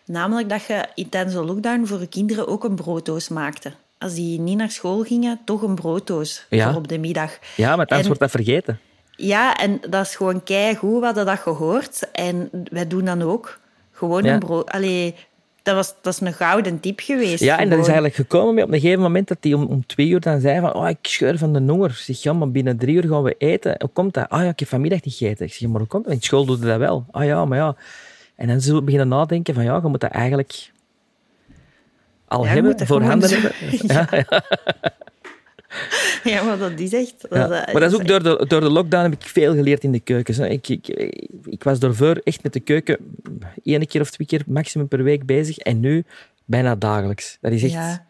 Namelijk 0.07 0.49
dat 0.49 0.63
je 0.65 0.85
in 0.95 1.09
tijdens 1.09 1.33
de 1.35 1.43
lockdown 1.43 1.85
voor 1.85 1.99
je 1.99 2.07
kinderen 2.07 2.47
ook 2.47 2.63
een 2.63 2.75
brooddoos 2.75 3.27
maakte. 3.29 3.71
Als 3.97 4.13
die 4.13 4.39
niet 4.39 4.57
naar 4.57 4.71
school 4.71 5.03
gingen, 5.03 5.39
toch 5.45 5.61
een 5.61 5.75
brooddoos 5.75 6.45
Ja. 6.49 6.67
voor 6.67 6.77
op 6.77 6.87
de 6.87 6.97
middag. 6.97 7.37
Ja, 7.55 7.67
maar 7.69 7.77
anders 7.77 7.99
En- 7.99 8.05
wordt 8.05 8.19
dat 8.19 8.31
vergeten. 8.31 8.79
Ja, 9.15 9.55
en 9.57 9.79
dat 9.89 10.05
is 10.05 10.15
gewoon 10.15 10.43
keigoed. 10.43 10.99
We 10.99 11.05
hadden 11.05 11.25
dat 11.25 11.39
gehoord. 11.39 12.11
En 12.11 12.49
wij 12.71 12.87
doen 12.87 13.05
dan 13.05 13.21
ook. 13.21 13.59
Gewoon 13.91 14.23
Ja. 14.23 14.33
een 14.33 14.39
brood... 14.39 14.69
Allee, 14.69 15.15
dat, 15.63 15.75
was, 15.75 15.93
dat 16.01 16.13
is 16.13 16.19
een 16.19 16.33
gouden 16.33 16.79
tip 16.79 16.99
geweest. 16.99 17.43
Ja, 17.43 17.59
en 17.59 17.69
dat 17.69 17.79
is 17.79 17.85
eigenlijk 17.85 18.15
gekomen 18.15 18.53
met 18.55 18.63
op 18.63 18.71
een 18.73 18.79
gegeven 18.79 19.01
moment 19.01 19.27
dat 19.27 19.37
hij 19.41 19.53
om, 19.53 19.63
om 19.65 19.85
twee 19.85 20.07
uur 20.07 20.19
dan 20.19 20.39
zei 20.39 20.59
van 20.59 20.73
oh, 20.73 20.89
ik 20.89 20.97
scheur 21.01 21.37
van 21.37 21.53
de 21.53 21.59
honger. 21.71 21.89
Ik 21.89 21.95
zeg, 21.95 22.21
ja, 22.23 22.33
maar 22.33 22.51
binnen 22.51 22.77
drie 22.77 22.95
uur 22.95 23.07
gaan 23.07 23.23
we 23.23 23.35
eten. 23.37 23.75
Hoe 23.79 23.89
komt 23.93 24.13
dat? 24.13 24.29
Ah 24.29 24.41
ja, 24.43 24.49
ik 24.49 24.59
heb 24.59 24.67
vanmiddag 24.69 25.03
niet 25.03 25.13
gegeten. 25.13 25.45
Ik 25.45 25.53
zeg, 25.53 25.69
maar 25.69 25.79
hoe 25.79 25.87
komt 25.87 26.03
dat? 26.03 26.13
In 26.13 26.21
school 26.21 26.45
doe 26.45 26.59
je 26.59 26.65
dat 26.65 26.77
wel. 26.77 27.05
Ah 27.11 27.25
ja, 27.25 27.45
maar 27.45 27.57
ja. 27.57 27.75
En 28.37 28.47
dan 28.47 28.61
zo 28.61 28.81
beginnen 28.81 29.07
nadenken 29.07 29.53
van 29.53 29.63
ja, 29.63 29.79
je 29.83 29.87
moet 29.87 30.01
dat 30.01 30.11
eigenlijk 30.11 30.71
al 32.27 32.43
Ja, 32.43 32.49
hebben, 32.49 32.87
voorhanden 32.87 33.29
hebben. 33.29 33.51
Ja, 33.87 34.07
ja, 34.11 34.43
Ja, 36.23 36.43
maar 36.43 36.57
dat 36.57 36.79
is 36.79 36.93
echt... 36.93 37.21
Dat, 37.21 37.31
ja. 37.31 37.47
Maar 37.47 37.79
dat 37.79 37.91
is 37.91 37.99
ook 37.99 38.07
door 38.07 38.23
de, 38.23 38.45
door 38.47 38.61
de 38.61 38.69
lockdown 38.69 39.03
heb 39.03 39.13
ik 39.13 39.27
veel 39.27 39.55
geleerd 39.55 39.83
in 39.83 39.91
de 39.91 39.99
keukens. 39.99 40.37
hè. 40.37 40.47
Ik, 40.47 40.67
ik, 40.67 40.87
ik 41.45 41.63
was 41.63 41.79
daarvoor 41.79 42.21
echt 42.23 42.43
met 42.43 42.53
de 42.53 42.59
keuken 42.59 42.97
één 43.63 43.87
keer 43.87 44.01
of 44.01 44.11
twee 44.11 44.27
keer 44.27 44.43
maximum 44.47 44.87
per 44.87 45.03
week 45.03 45.25
bezig. 45.25 45.57
En 45.57 45.79
nu 45.79 46.03
bijna 46.45 46.75
dagelijks. 46.75 47.37
Dat 47.41 47.51
is 47.51 47.63
echt... 47.63 47.73
Ja. 47.73 48.05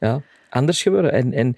ja, 0.00 0.22
anders 0.50 0.82
geworden. 0.82 1.12
En, 1.12 1.32
en 1.32 1.56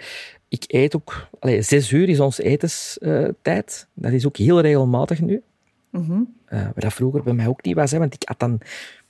ik 0.48 0.64
eet 0.66 0.96
ook... 0.96 1.28
Allee, 1.38 1.62
zes 1.62 1.92
uur 1.92 2.08
is 2.08 2.20
onze 2.20 2.42
etenstijd. 2.42 3.86
dat 3.94 4.12
is 4.12 4.26
ook 4.26 4.36
heel 4.36 4.60
regelmatig 4.60 5.20
nu. 5.20 5.42
Wat 5.90 6.72
dat 6.74 6.92
vroeger 6.92 7.22
bij 7.22 7.32
mij 7.32 7.46
ook 7.46 7.64
niet 7.64 7.74
was. 7.74 7.90
Hè, 7.90 7.98
want 7.98 8.14
ik 8.14 8.22
had 8.24 8.38
dan 8.38 8.60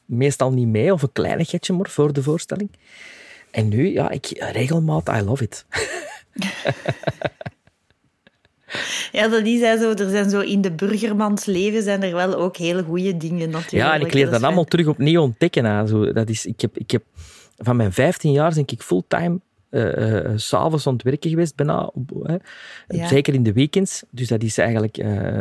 meestal 0.05 0.53
niet 0.53 0.69
mee, 0.69 0.93
of 0.93 1.03
een 1.03 1.13
kleinigheidje 1.13 1.73
maar 1.73 1.89
voor 1.89 2.13
de 2.13 2.23
voorstelling. 2.23 2.71
En 3.51 3.69
nu, 3.69 3.93
ja, 3.93 4.11
ik 4.11 4.27
regelmatig, 4.53 5.21
I 5.21 5.23
love 5.23 5.45
it. 5.45 5.67
Ja, 9.13 9.29
dat 9.29 9.47
is 9.47 9.61
hè, 9.61 9.79
zo. 9.79 9.91
Er 9.91 10.11
zijn 10.11 10.31
zo 10.31 10.41
in 10.41 10.61
de 10.61 10.73
burgermans 10.73 11.45
leven 11.45 11.83
zijn 11.83 12.03
er 12.03 12.15
wel 12.15 12.35
ook 12.35 12.57
hele 12.57 12.83
goede 12.83 13.17
dingen 13.17 13.51
natuurlijk. 13.51 13.91
Ja, 13.91 13.95
en 13.95 14.01
ik 14.01 14.13
leer 14.13 14.31
Dat 14.31 14.43
allemaal 14.43 14.65
terug 14.65 14.87
opnieuw 14.87 15.23
ontdekken. 15.23 15.65
Hè. 15.65 15.87
Zo, 15.87 16.13
dat 16.13 16.29
is, 16.29 16.47
ik, 16.47 16.61
heb, 16.61 16.79
ik 16.79 16.91
heb 16.91 17.03
van 17.57 17.77
mijn 17.77 17.93
15 17.93 18.33
jaar 18.33 18.55
ben 18.55 18.63
ik 18.67 18.83
fulltime 18.83 19.41
eh 19.71 20.25
eh, 20.25 20.33
s'avonds 20.37 20.87
aan 20.87 20.93
het 20.93 21.03
werken 21.03 21.31
geweest, 21.31 21.57
bijna. 21.57 21.93
Ja. 22.89 23.07
Zeker 23.07 23.35
in 23.35 23.43
de 23.43 23.53
weekends. 23.53 24.03
Dus 24.11 24.29
dat 24.29 24.43
is 24.43 24.59
eigenlijk 24.59 24.97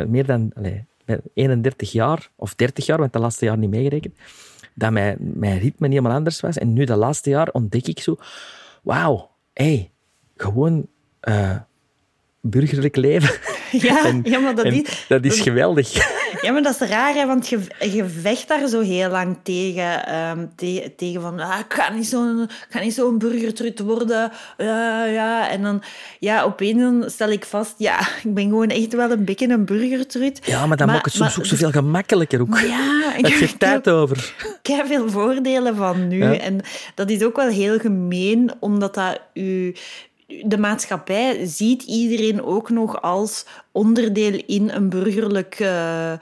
meer 0.07 0.25
dan 0.25 0.51
allee, 0.55 0.85
31 1.33 1.91
jaar, 1.91 2.29
of 2.35 2.55
30 2.55 2.85
jaar, 2.85 2.97
want 2.97 3.13
de 3.13 3.19
laatste 3.19 3.45
jaar 3.45 3.57
niet 3.57 3.69
meegerekend, 3.69 4.15
dat 4.73 4.91
mijn, 4.91 5.17
mijn 5.19 5.59
ritme 5.59 5.87
helemaal 5.87 6.11
anders 6.11 6.39
was. 6.39 6.57
En 6.57 6.73
nu, 6.73 6.83
de 6.83 6.95
laatste 6.95 7.29
jaar, 7.29 7.49
ontdek 7.51 7.87
ik 7.87 7.99
zo, 7.99 8.17
wauw, 8.83 9.29
hey, 9.53 9.91
gewoon 10.35 10.87
eh, 11.19 11.55
burgerlijk 12.41 12.95
leven. 12.95 13.39
Ja, 13.87 14.05
En- 14.05 14.21
ja, 14.23 14.39
maar 14.39 14.55
dat 14.55 14.65
is... 14.65 15.05
dat 15.07 15.25
is 15.25 15.39
geweldig. 15.41 15.91
Ja, 16.41 16.51
maar 16.51 16.61
dat 16.61 16.81
is 16.81 16.87
raar, 16.87 17.13
hè, 17.13 17.25
want 17.25 17.47
je, 17.47 17.59
je 17.79 18.05
vecht 18.21 18.47
daar 18.47 18.67
zo 18.67 18.81
heel 18.81 19.09
lang 19.09 19.37
tegen. 19.43 20.07
ehm, 20.07 20.45
te- 20.55 20.93
tegen 20.97 21.21
van, 21.21 21.39
ah, 21.39 21.59
ik 21.59 21.73
ga 21.73 21.93
niet 21.93 22.07
zo'n 22.07 22.49
ik 22.81 22.91
zo'n 22.91 23.17
burgertrut 23.17 23.79
worden. 23.79 24.31
Ja, 24.57 25.05
ja. 25.05 25.49
En 25.49 25.61
dan, 25.63 25.83
ja, 26.19 26.43
opeens 26.43 26.79
dan 26.81 27.03
stel 27.07 27.29
ik 27.29 27.45
vast, 27.45 27.73
ja, 27.77 27.99
ik 28.23 28.33
ben 28.33 28.43
gewoon 28.43 28.69
echt 28.69 28.93
wel 28.93 29.11
een 29.11 29.25
beetje 29.25 29.47
een 29.49 29.65
burgertrut. 29.65 30.39
Ja, 30.45 30.65
maar 30.65 30.77
dat 30.77 30.87
maakt 30.87 31.05
het 31.05 31.13
soms 31.13 31.29
maar- 31.29 31.39
ook 31.39 31.45
zoveel 31.45 31.71
gemakkelijker. 31.71 32.41
Ook. 32.41 32.59
Ja, 32.59 33.15
ik 33.17 33.25
heb 33.25 33.33
geeft 33.37 33.59
tijd 33.59 33.89
over. 33.89 34.33
kei 34.61 34.81
veel 34.87 35.09
voordelen 35.09 35.75
van 35.75 36.07
nu. 36.07 36.17
Ja. 36.23 36.37
En 36.37 36.59
dat 36.95 37.09
is 37.09 37.23
ook 37.23 37.35
wel 37.35 37.49
heel 37.49 37.79
gemeen, 37.79 38.51
omdat 38.59 38.93
dat 38.93 39.19
u, 39.33 39.75
de 40.27 40.57
maatschappij 40.57 41.45
ziet 41.45 41.83
iedereen 41.83 42.43
ook 42.43 42.69
nog 42.69 43.01
als 43.01 43.45
onderdeel 43.71 44.43
in 44.45 44.69
een 44.69 44.89
burgerlijk, 44.89 45.59
eh, 45.59 46.13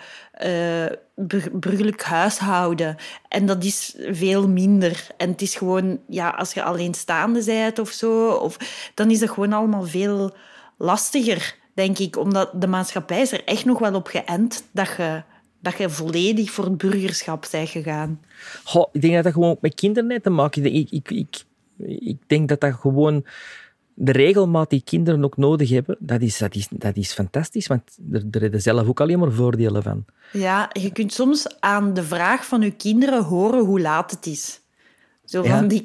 bur- 1.16 1.60
burgerlijk 1.60 2.04
huishouden. 2.04 2.96
En 3.28 3.46
dat 3.46 3.64
is 3.64 3.96
veel 3.98 4.48
minder. 4.48 5.08
En 5.18 5.30
het 5.30 5.42
is 5.42 5.56
gewoon, 5.56 6.00
ja, 6.08 6.30
als 6.30 6.54
je 6.54 6.64
alleenstaande 6.64 7.44
bent 7.44 7.80
of 7.80 7.90
zo, 7.90 8.30
of, 8.30 8.58
dan 8.94 9.12
is 9.12 9.20
dat 9.20 9.30
gewoon 9.30 9.54
allemaal 9.54 9.84
veel 9.84 10.36
lastiger, 10.78 11.56
denk 11.74 11.98
ik. 12.00 12.18
Omdat 12.18 12.62
de 12.62 12.68
maatschappij 12.68 13.22
is 13.22 13.32
er 13.32 13.44
echt 13.44 13.66
nog 13.66 13.80
wel 13.80 13.94
op 13.94 14.08
geënt 14.08 14.64
dat 14.72 14.90
je, 14.98 15.24
dat 15.60 15.78
je 15.78 15.90
volledig 15.90 16.52
voor 16.52 16.64
het 16.64 16.78
burgerschap 16.78 17.48
bent 17.52 17.70
gegaan. 17.70 18.22
Goh, 18.64 18.90
ik 18.92 19.02
denk 19.02 19.14
dat 19.14 19.24
dat 19.24 19.34
gewoon 19.34 19.58
met 19.62 19.76
kinderen 19.76 20.22
te 20.22 20.30
maken 20.30 20.64
heeft. 20.64 20.92
Ik, 20.92 20.92
ik, 20.92 21.12
ik, 21.12 21.44
ik 22.00 22.18
denk 22.28 22.50
dat 22.50 22.62
dat 22.62 22.74
gewoon 22.74 23.26
de 23.98 24.12
regelmaat 24.12 24.70
die 24.70 24.82
kinderen 24.86 25.24
ook 25.24 25.38
nodig 25.38 25.70
hebben, 25.70 25.96
dat 26.00 26.22
is, 26.22 26.38
dat 26.38 26.56
is, 26.56 26.68
dat 26.72 26.96
is 26.98 27.14
fantastisch, 27.14 27.68
want 27.68 27.82
er, 28.12 28.24
er 28.32 28.42
hebben 28.42 28.62
zelf 28.62 28.88
ook 28.88 29.02
alleen 29.02 29.20
maar 29.20 29.32
voordelen 29.32 29.84
van. 29.84 30.06
Ja, 30.32 30.70
je 30.72 30.92
kunt 30.92 31.14
soms 31.14 31.56
aan 31.60 31.94
de 31.94 32.04
vraag 32.04 32.46
van 32.46 32.62
je 32.62 32.72
kinderen 32.72 33.24
horen 33.24 33.66
hoe 33.66 33.80
laat 33.82 34.12
het 34.12 34.26
is. 34.26 34.60
Zo 35.26 35.44
van, 35.44 35.62
Ja. 35.62 35.68
die, 35.68 35.84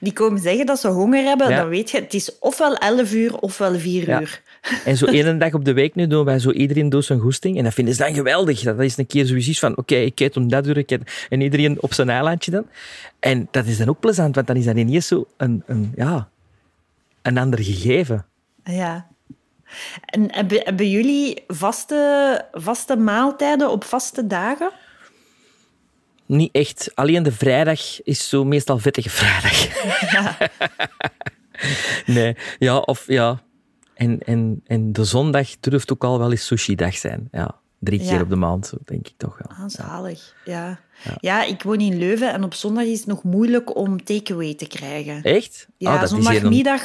die 0.00 0.12
komen 0.12 0.40
zeggen 0.40 0.66
dat 0.66 0.80
ze 0.80 0.88
honger 0.88 1.22
hebben, 1.24 1.48
Ja. 1.48 1.56
dan 1.60 1.68
weet 1.68 1.90
je, 1.90 1.98
het 2.00 2.14
is 2.14 2.38
ofwel 2.38 2.74
11 2.76 3.12
uur 3.12 3.36
ofwel 3.38 3.74
4 3.78 4.08
Ja. 4.08 4.20
uur. 4.20 4.42
En 4.84 4.96
zo 4.96 5.06
één 5.06 5.38
dag 5.38 5.52
op 5.54 5.64
de 5.64 5.72
week 5.72 5.94
nu 5.94 6.06
doen 6.06 6.24
wij 6.24 6.38
zo 6.38 6.50
iedereen 6.50 6.88
doet 6.88 7.04
zijn 7.04 7.18
goesting. 7.20 7.58
En 7.58 7.64
dat 7.64 7.74
vinden 7.74 7.94
ze 7.94 8.02
dan 8.02 8.14
geweldig. 8.14 8.60
Dat 8.62 8.80
is 8.80 8.96
een 8.96 9.06
keer 9.06 9.26
zoiets 9.26 9.58
van, 9.58 9.76
oké, 9.76 9.94
ik 9.94 10.20
eet 10.20 10.36
om 10.36 10.48
dat 10.48 10.66
uur. 10.66 10.76
ik 10.76 10.90
eet- 10.90 11.26
En 11.28 11.40
iedereen 11.40 11.82
op 11.82 11.92
zijn 11.94 12.08
eilandje 12.10 12.50
dan. 12.50 12.66
En 13.20 13.48
dat 13.50 13.66
is 13.66 13.78
dan 13.78 13.88
ook 13.88 14.00
plezant, 14.00 14.34
want 14.34 14.46
dan 14.46 14.56
is 14.56 14.64
dat 14.64 14.76
ineens 14.76 15.06
zo 15.06 15.26
een, 15.36 15.62
een, 15.66 15.92
ja, 15.96 16.28
een 17.22 17.38
ander 17.38 17.62
gegeven. 17.62 18.26
Ja. 18.64 19.08
En 20.04 20.34
hebben, 20.34 20.60
hebben 20.64 20.90
jullie 20.90 21.44
vaste, 21.46 22.44
vaste 22.52 22.96
maaltijden 22.96 23.70
op 23.70 23.84
vaste 23.84 24.26
dagen? 24.26 24.70
niet 26.28 26.52
echt. 26.52 26.90
Alleen 26.94 27.22
de 27.22 27.32
vrijdag 27.32 28.02
is 28.02 28.28
zo 28.28 28.44
meestal 28.44 28.78
vettige 28.78 29.10
vrijdag. 29.10 29.82
Ja. 30.12 30.36
nee, 32.16 32.36
ja, 32.58 32.78
of 32.78 33.04
ja. 33.06 33.42
En, 33.94 34.18
en, 34.18 34.60
en 34.66 34.92
de 34.92 35.04
zondag 35.04 35.60
durft 35.60 35.92
ook 35.92 36.04
al 36.04 36.18
wel 36.18 36.30
eens 36.30 36.46
sushi-dag 36.46 36.96
zijn. 36.96 37.28
Ja, 37.30 37.60
drie 37.78 38.02
Ja. 38.02 38.10
keer 38.10 38.20
op 38.22 38.28
de 38.28 38.36
maand, 38.36 38.72
denk 38.84 39.06
ik 39.06 39.14
toch 39.16 39.38
wel. 39.38 39.56
Ah, 39.58 39.64
zalig. 39.68 40.34
Ja. 40.44 40.78
Ja. 41.20 41.44
ik 41.44 41.62
woon 41.62 41.78
in 41.80 41.98
Leuven 41.98 42.32
en 42.32 42.44
op 42.44 42.54
zondag 42.54 42.84
is 42.84 42.98
het 42.98 43.06
nog 43.06 43.22
moeilijk 43.22 43.76
om 43.76 44.04
takeaway 44.04 44.54
te 44.54 44.66
krijgen. 44.66 45.22
Echt? 45.22 45.66
Ja, 45.76 45.92
Ah, 45.94 46.00
dat 46.00 46.04
is 46.04 46.10
hier 46.10 46.18
een- 46.18 46.24
zondagmiddag, 46.24 46.82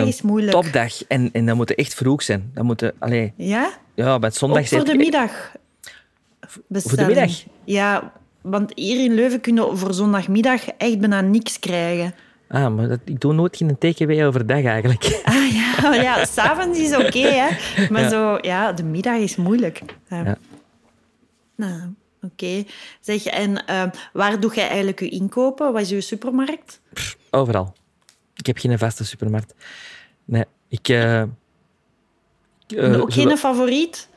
is 0.00 0.08
is, 0.08 0.22
moeilijk. 0.22 0.52
topdag. 0.52 1.04
En, 1.06 1.28
en 1.32 1.46
dat 1.46 1.56
moet 1.56 1.74
echt 1.74 1.94
vroeg 1.94 2.22
zijn. 2.22 2.50
Dat 2.54 2.64
moet, 2.64 2.92
allee, 2.98 3.32
Ja? 3.36 3.70
ja, 3.94 4.18
bij 4.18 4.30
zondag 4.30 4.58
Ook 4.60 4.66
voor 4.66 4.84
de 4.84 4.96
middag. 4.96 5.52
bestelling. 6.68 7.06
middag? 7.06 7.42
Ja, 7.64 8.12
want 8.40 8.72
hier 8.74 9.04
in 9.04 9.14
Leuven 9.14 9.40
kunnen 9.40 9.70
we 9.70 9.76
voor 9.76 9.94
zondagmiddag 9.94 10.66
echt 10.68 10.98
bijna 10.98 11.20
niks 11.20 11.58
krijgen. 11.58 12.14
Ah, 12.48 12.74
maar 12.74 12.88
dat, 12.88 13.00
ik 13.04 13.20
doe 13.20 13.32
nooit 13.32 13.56
geen 13.56 13.78
takeaway 13.78 14.26
overdag 14.26 14.64
eigenlijk. 14.64 15.20
Ah 15.24 15.34
ja, 16.08 16.24
s'avonds 16.24 16.78
is 16.78 16.96
oké, 16.96 17.18
hè. 17.18 17.48
Maar 17.90 18.02
Ja. 18.02 18.08
zo, 18.08 18.38
ja, 18.40 18.72
de 18.72 18.82
middag 18.84 19.16
is 19.16 19.36
moeilijk. 19.36 19.82
Ja. 20.08 20.36
Nou, 21.56 21.80
oké. 22.22 22.64
Zeg, 23.00 23.24
en 23.24 23.66
eh, 23.66 23.84
waar 24.12 24.40
doe 24.40 24.54
jij 24.54 24.66
eigenlijk 24.68 25.00
je 25.00 25.08
inkopen? 25.08 25.72
Wat 25.72 25.82
is 25.82 25.88
je 25.88 26.00
supermarkt? 26.00 26.80
Overal. 27.30 27.74
Ik 28.36 28.46
heb 28.46 28.58
geen 28.58 28.78
vaste 28.78 29.04
supermarkt. 29.04 29.54
Nee, 30.24 30.44
ik... 30.68 30.88
eh, 30.88 31.22
ik, 32.66 32.76
eh, 32.78 32.84
Ook 33.00 33.12
zowel- 33.12 33.28
geen 33.28 33.38
favoriet? 33.38 34.08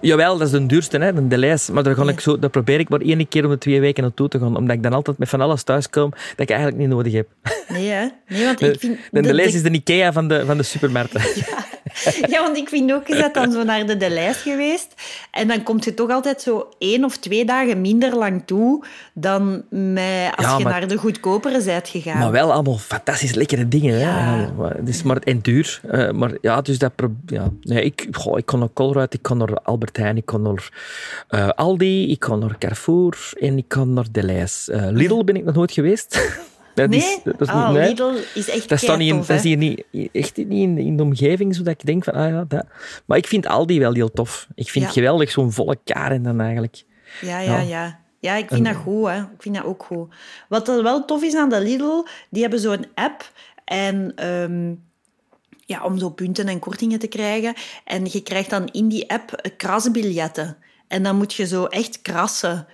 Jawel, 0.00 0.38
dat 0.38 0.46
is 0.46 0.52
de 0.52 0.66
duurste, 0.66 0.98
hè, 0.98 1.14
de 1.14 1.28
Delijs. 1.28 1.70
Maar 1.70 1.82
daar, 1.82 1.94
ga 1.94 2.08
ik 2.08 2.20
zo, 2.20 2.38
daar 2.38 2.50
probeer 2.50 2.80
ik 2.80 2.88
maar 2.88 3.00
één 3.00 3.28
keer 3.28 3.44
om 3.44 3.50
de 3.50 3.58
twee 3.58 3.80
weken 3.80 4.02
naartoe 4.02 4.28
te 4.28 4.38
gaan. 4.38 4.56
Omdat 4.56 4.76
ik 4.76 4.82
dan 4.82 4.92
altijd 4.92 5.18
met 5.18 5.28
van 5.28 5.40
alles 5.40 5.62
thuis 5.62 5.90
kom 5.90 6.10
dat 6.10 6.20
ik 6.40 6.48
eigenlijk 6.50 6.78
niet 6.80 6.88
nodig 6.88 7.12
heb. 7.12 7.28
Nee, 7.68 7.88
hè? 7.88 8.06
Nee, 8.28 8.44
want 8.44 8.60
ik 8.60 8.78
vind... 8.80 8.98
De, 9.10 9.20
de- 9.20 9.42
is 9.42 9.62
de 9.62 9.70
Ikea 9.70 10.12
van 10.12 10.28
de, 10.28 10.44
van 10.46 10.56
de 10.56 10.62
supermarkten. 10.62 11.20
Ja, 11.34 11.63
want 12.30 12.56
ik 12.56 12.68
vind 12.68 12.92
ook, 12.92 13.06
je 13.08 13.16
bent 13.16 13.34
dan 13.34 13.52
zo 13.52 13.62
naar 13.62 13.86
de, 13.86 13.96
de 13.96 14.10
lijst 14.10 14.40
geweest 14.40 14.94
en 15.30 15.48
dan 15.48 15.62
komt 15.62 15.84
je 15.84 15.94
toch 15.94 16.10
altijd 16.10 16.42
zo 16.42 16.68
één 16.78 17.04
of 17.04 17.16
twee 17.16 17.44
dagen 17.44 17.80
minder 17.80 18.16
lang 18.16 18.42
toe 18.46 18.84
dan 19.12 19.62
met, 19.70 20.32
als 20.36 20.46
Ja, 20.46 20.56
je 20.58 20.64
maar- 20.64 20.72
naar 20.72 20.88
de 20.88 20.96
goedkopere 20.96 21.62
bent 21.62 21.88
gegaan. 21.88 22.18
Maar 22.18 22.30
wel 22.30 22.52
allemaal 22.52 22.78
fantastisch 22.78 23.34
lekkere 23.34 23.68
dingen. 23.68 23.98
Ja. 23.98 24.36
Ja, 24.40 24.50
maar 24.56 24.74
het 24.76 24.88
is 24.88 25.02
maar, 25.02 25.16
en 25.16 25.38
duur. 25.40 25.80
Eh, 25.90 26.10
maar 26.10 26.32
ja, 26.40 26.60
dus 26.60 26.78
dat... 26.78 26.92
Ja. 27.26 27.50
Nee, 27.60 27.84
ik, 27.84 28.08
goh, 28.10 28.38
ik 28.38 28.46
kon 28.46 28.58
naar 28.58 28.72
Colruyt, 28.72 29.14
ik 29.14 29.22
kon 29.22 29.38
naar 29.38 29.54
Albert 29.62 29.96
Heijn, 29.96 30.16
ik 30.16 30.26
kon 30.26 30.42
naar 30.42 30.68
eh, 31.28 31.48
Aldi, 31.48 32.10
ik 32.10 32.20
kon 32.20 32.38
naar 32.38 32.58
Carrefour 32.58 33.32
en 33.40 33.56
ik 33.58 33.68
kon 33.68 33.92
naar 33.92 34.06
Delijs. 34.12 34.68
Eh 34.68 34.86
Lidl 34.90 35.24
ben 35.24 35.36
ik 35.36 35.44
nog 35.44 35.54
nooit 35.54 35.72
geweest. 35.72 36.18
dat 36.74 36.88
nee? 36.90 36.98
is, 36.98 37.18
dat 37.24 37.40
is, 37.40 37.48
Ah, 37.48 37.70
nee. 37.72 37.88
Lidl 37.88 38.12
is 38.34 38.48
echt 38.48 38.68
Dat, 38.68 38.78
staat 38.78 38.98
niet 38.98 39.10
in, 39.12 39.16
dat 39.16 39.28
is 39.30 39.42
hier 39.42 39.56
niet, 39.56 39.84
echt 40.12 40.36
niet 40.36 40.50
in, 40.50 40.78
in 40.78 40.96
de 40.96 41.02
omgeving, 41.02 41.54
zodat 41.54 41.72
ik 41.72 41.86
denk 41.86 42.04
van, 42.04 42.14
ah 42.14 42.28
ja, 42.30 42.44
dat. 42.48 42.64
Maar 43.04 43.18
ik 43.18 43.26
vind 43.26 43.46
Aldi 43.46 43.78
wel 43.78 43.92
heel 43.92 44.10
tof. 44.10 44.46
Ik 44.54 44.70
vind 44.70 44.74
Ja. 44.84 44.90
het 44.90 44.92
geweldig, 44.98 45.30
zo'n 45.30 45.52
volle 45.52 45.78
karen 45.84 46.22
dan 46.22 46.40
eigenlijk. 46.40 46.84
Ja, 47.20 47.38
ja, 47.40 47.52
Ja. 47.52 47.60
ja. 47.60 48.02
Ja, 48.20 48.34
ik 48.34 48.48
vind 48.48 48.64
dat 48.64 48.74
goed. 48.74 49.06
Hè. 49.08 49.18
Ik 49.20 49.26
vind 49.38 49.54
dat 49.54 49.64
ook 49.64 49.82
goed. 49.84 50.14
Wat 50.48 50.68
er 50.68 50.82
wel 50.82 51.04
tof 51.04 51.22
is 51.22 51.34
aan 51.34 51.48
de 51.48 51.60
Lidl, 51.60 52.06
die 52.30 52.42
hebben 52.42 52.60
zo'n 52.60 52.86
app. 52.94 53.32
En 53.64 54.12
ehm, 54.16 54.74
ja, 55.66 55.84
om 55.84 55.98
zo 55.98 56.10
punten 56.10 56.48
en 56.48 56.58
kortingen 56.58 56.98
te 56.98 57.06
krijgen. 57.06 57.54
En 57.84 58.06
je 58.10 58.22
krijgt 58.22 58.50
dan 58.50 58.68
in 58.72 58.88
die 58.88 59.10
app 59.10 59.50
krasbiljetten. 59.56 60.56
En 60.88 61.02
dan 61.02 61.16
moet 61.16 61.34
je 61.34 61.46
zo 61.46 61.64
echt 61.64 62.02
krassen, 62.02 62.66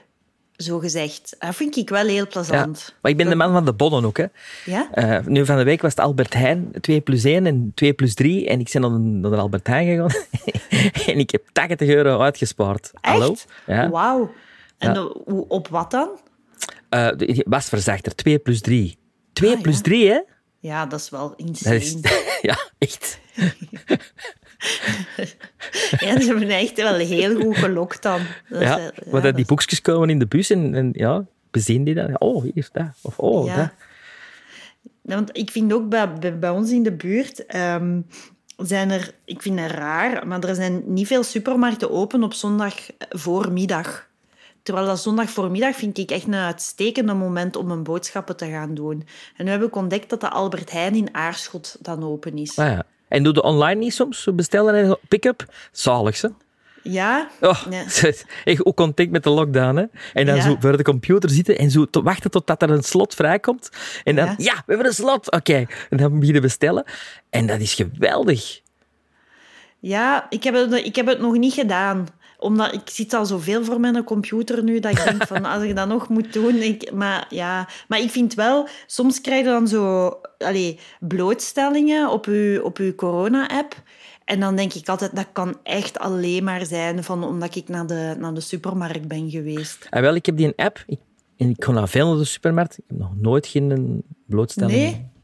zo 0.63 0.79
gezegd. 0.79 1.37
Dat 1.39 1.55
vind 1.55 1.77
ik 1.77 1.89
wel 1.89 2.07
heel 2.07 2.17
Ja. 2.17 2.25
plezant. 2.25 2.95
Maar 3.03 3.11
ik 3.11 3.17
ben 3.17 3.29
de 3.29 3.35
man 3.35 3.53
van 3.53 3.65
de 3.65 3.73
bonnen 3.73 4.05
ook. 4.05 4.17
Hè. 4.17 4.25
Ja? 4.65 4.89
Eh, 4.93 5.27
nu 5.27 5.47
van 5.47 5.57
de 5.57 5.63
week 5.65 5.83
was 5.83 5.91
het 5.91 6.01
Albert 6.01 6.35
Heijn, 6.35 6.73
2 6.81 7.01
plus 7.01 7.25
1 7.25 7.47
en 7.47 7.73
2 7.75 7.93
plus 7.93 8.15
3. 8.15 8.49
En 8.49 8.61
ik 8.61 8.69
ben 8.73 8.81
naar 9.21 9.31
de, 9.31 9.37
Albert 9.37 9.67
Heijn 9.67 9.87
gegaan. 9.87 10.25
en 11.15 11.19
ik 11.19 11.31
heb 11.31 11.43
80 11.53 11.89
euro 11.89 12.21
uitgespaard. 12.21 12.91
Hallo? 13.01 13.31
Echt? 13.33 13.47
Ja. 13.67 13.91
Wauw. 13.91 14.31
En 14.79 14.95
Ja. 14.95 15.05
op 15.49 15.69
wat 15.69 15.91
dan? 15.91 16.09
Eh, 16.89 17.09
de- 17.17 17.45
wasverzachter, 17.49 18.15
2 18.15 18.39
plus 18.39 18.61
3. 18.61 18.99
2 19.33 19.55
Ah, 19.55 19.61
plus 19.61 19.77
ja. 19.77 19.83
3, 19.83 20.09
hè? 20.09 20.21
Ja, 20.59 20.87
dat 20.87 21.01
is 21.01 21.11
wel 21.11 21.29
Dat 21.29 21.39
insane. 21.39 21.75
is, 21.77 21.97
ja, 22.43 22.59
echt. 22.79 23.19
Ja, 25.99 26.21
ze 26.21 26.27
hebben 26.27 26.49
echt 26.49 26.77
wel 26.77 26.95
heel 26.95 27.41
goed 27.41 27.57
gelokt 27.57 28.03
dan. 28.03 28.21
Dat 28.49 28.61
is, 28.61 28.67
Ja, 28.67 28.79
eh, 28.79 29.07
maar 29.07 29.21
ja, 29.21 29.27
dat 29.27 29.37
die 29.37 29.45
boekjes 29.47 29.81
komen 29.81 30.11
in 30.11 30.19
de 30.19 30.27
bus 30.27 30.51
en, 30.51 30.75
en 30.75 30.91
ja, 30.93 31.25
bezien 31.51 31.85
die 31.85 31.95
dan. 31.95 32.21
Oh, 32.21 32.43
hier, 32.43 32.69
dat. 32.73 32.87
Of 33.03 33.19
oh, 33.19 33.47
Ja. 33.47 33.57
dat. 33.57 33.71
Ja, 35.03 35.15
want 35.15 35.37
ik 35.37 35.51
vind 35.51 35.73
ook 35.73 35.89
bij, 35.89 36.13
bij, 36.13 36.39
bij 36.39 36.51
ons 36.51 36.71
in 36.71 36.83
de 36.83 36.93
buurt 36.93 37.47
ehm, 37.47 38.01
zijn 38.57 38.91
er, 38.91 39.15
ik 39.25 39.43
vind 39.43 39.61
het 39.61 39.71
raar, 39.71 40.27
maar 40.27 40.45
er 40.45 40.55
zijn 40.55 40.83
niet 40.87 41.07
veel 41.07 41.23
supermarkten 41.23 41.91
open 41.91 42.23
op 42.23 42.35
zondag 42.35 42.75
voormiddag. 43.09 44.09
Terwijl 44.63 44.87
dat 44.87 45.01
zondag 45.01 45.31
voormiddag 45.31 45.77
vind 45.77 45.99
ik 45.99 46.11
echt 46.11 46.27
een 46.27 46.35
uitstekende 46.35 47.15
moment 47.15 47.57
om 47.57 47.67
mijn 47.67 47.83
boodschappen 47.83 48.37
te 48.37 48.47
gaan 48.47 48.75
doen. 48.75 49.07
En 49.37 49.45
nu 49.45 49.51
heb 49.51 49.63
ik 49.63 49.77
ontdekt 49.77 50.11
dat 50.11 50.21
de 50.21 50.29
Albert 50.29 50.71
Heijn 50.71 50.95
in 50.95 51.15
Aarschot 51.15 51.77
dan 51.81 52.05
open 52.05 52.39
is. 52.39 52.59
Ah, 52.59 52.67
ja. 52.67 52.85
En 53.11 53.23
doe 53.23 53.33
de 53.33 53.43
online 53.43 53.81
niet 53.81 53.95
soms? 53.95 54.29
Bestellen 54.35 54.75
en 54.75 54.99
pick-up? 55.09 55.45
Zalig, 55.73 56.21
hè? 56.21 56.29
Ja? 56.83 57.29
Oh, 57.41 57.63
Ja. 57.71 57.83
echt 58.45 58.65
ook 58.65 58.77
contact 58.77 59.11
met 59.11 59.23
de 59.25 59.31
lockdown. 59.31 59.77
Hè? 59.77 59.85
En 60.13 60.27
dan 60.27 60.37
Ja. 60.37 60.43
zo 60.43 60.57
voor 60.61 60.77
de 60.77 60.83
computer 60.83 61.31
zitten 61.31 61.59
en 61.59 61.71
zo 61.71 61.85
te 61.85 62.03
wachten 62.03 62.31
totdat 62.31 62.63
er 62.63 62.71
een 62.71 62.83
slot 62.83 63.15
vrijkomt. 63.15 63.71
En 64.05 64.17
dan, 64.17 64.25
Ja. 64.27 64.35
ja, 64.37 64.55
we 64.55 64.63
hebben 64.67 64.87
een 64.87 64.93
slot. 64.93 65.31
Oké. 65.33 65.67
En 65.91 65.97
dan 65.97 66.19
beginnen 66.19 66.43
bestellen. 66.43 66.85
En 67.31 67.47
dat 67.47 67.61
is 67.61 67.75
geweldig. 67.75 68.61
Ja, 69.79 70.27
ik 70.29 70.45
heb, 70.45 70.55
het, 70.55 70.73
ik 70.73 70.97
heb 70.97 71.07
het 71.07 71.21
nog 71.21 71.37
niet 71.37 71.53
gedaan. 71.55 72.07
Omdat 72.39 72.73
ik 72.73 72.81
zit 72.85 73.13
al 73.15 73.27
zoveel 73.27 73.65
voor 73.65 73.81
mijn 73.81 74.05
computer 74.05 74.63
nu, 74.63 74.81
dat 74.81 74.91
ik 74.99 75.05
denk 75.05 75.27
van, 75.27 75.45
als 75.55 75.63
ik 75.63 75.77
dat 75.77 75.89
nog 75.89 76.09
moet 76.09 76.33
doen... 76.33 76.55
Ik, 76.55 76.93
maar, 76.93 77.27
ja, 77.29 77.69
maar 77.89 77.99
ik 78.01 78.11
vind 78.11 78.35
wel, 78.35 78.69
soms 78.87 79.21
krijg 79.21 79.45
je 79.45 79.51
dan 79.51 79.69
zo 79.69 80.15
allee, 80.45 80.79
blootstellingen 81.01 82.11
op 82.11 82.25
je, 82.25 82.61
op 82.65 82.79
je 82.79 82.95
corona-app. 82.95 83.83
En 84.25 84.41
dan 84.41 84.57
denk 84.57 84.73
ik 84.73 84.89
altijd, 84.89 85.17
dat 85.17 85.29
kan 85.33 85.59
echt 85.63 85.99
alleen 85.99 86.45
maar 86.45 86.67
zijn 86.67 87.05
van 87.05 87.25
omdat 87.25 87.55
ik 87.55 87.69
naar 87.69 87.87
de, 87.87 88.15
naar 88.19 88.35
de 88.35 88.41
supermarkt 88.41 89.09
ben 89.09 89.31
geweest. 89.31 89.87
En 89.91 90.03
wel, 90.03 90.15
ik 90.15 90.27
heb 90.27 90.37
die 90.37 90.47
een 90.47 90.65
app. 90.65 90.85
Ik, 90.87 91.01
en 91.37 91.51
ik 91.51 91.65
ga 91.65 91.73
naar 91.73 91.89
veel 91.89 92.09
naar 92.09 92.17
de 92.17 92.25
supermarkt. 92.25 92.79
Ik 92.79 92.85
heb 92.87 92.99
nog 92.99 93.17
nooit 93.17 93.47
geen 93.47 94.03
blootstelling. 94.27 94.73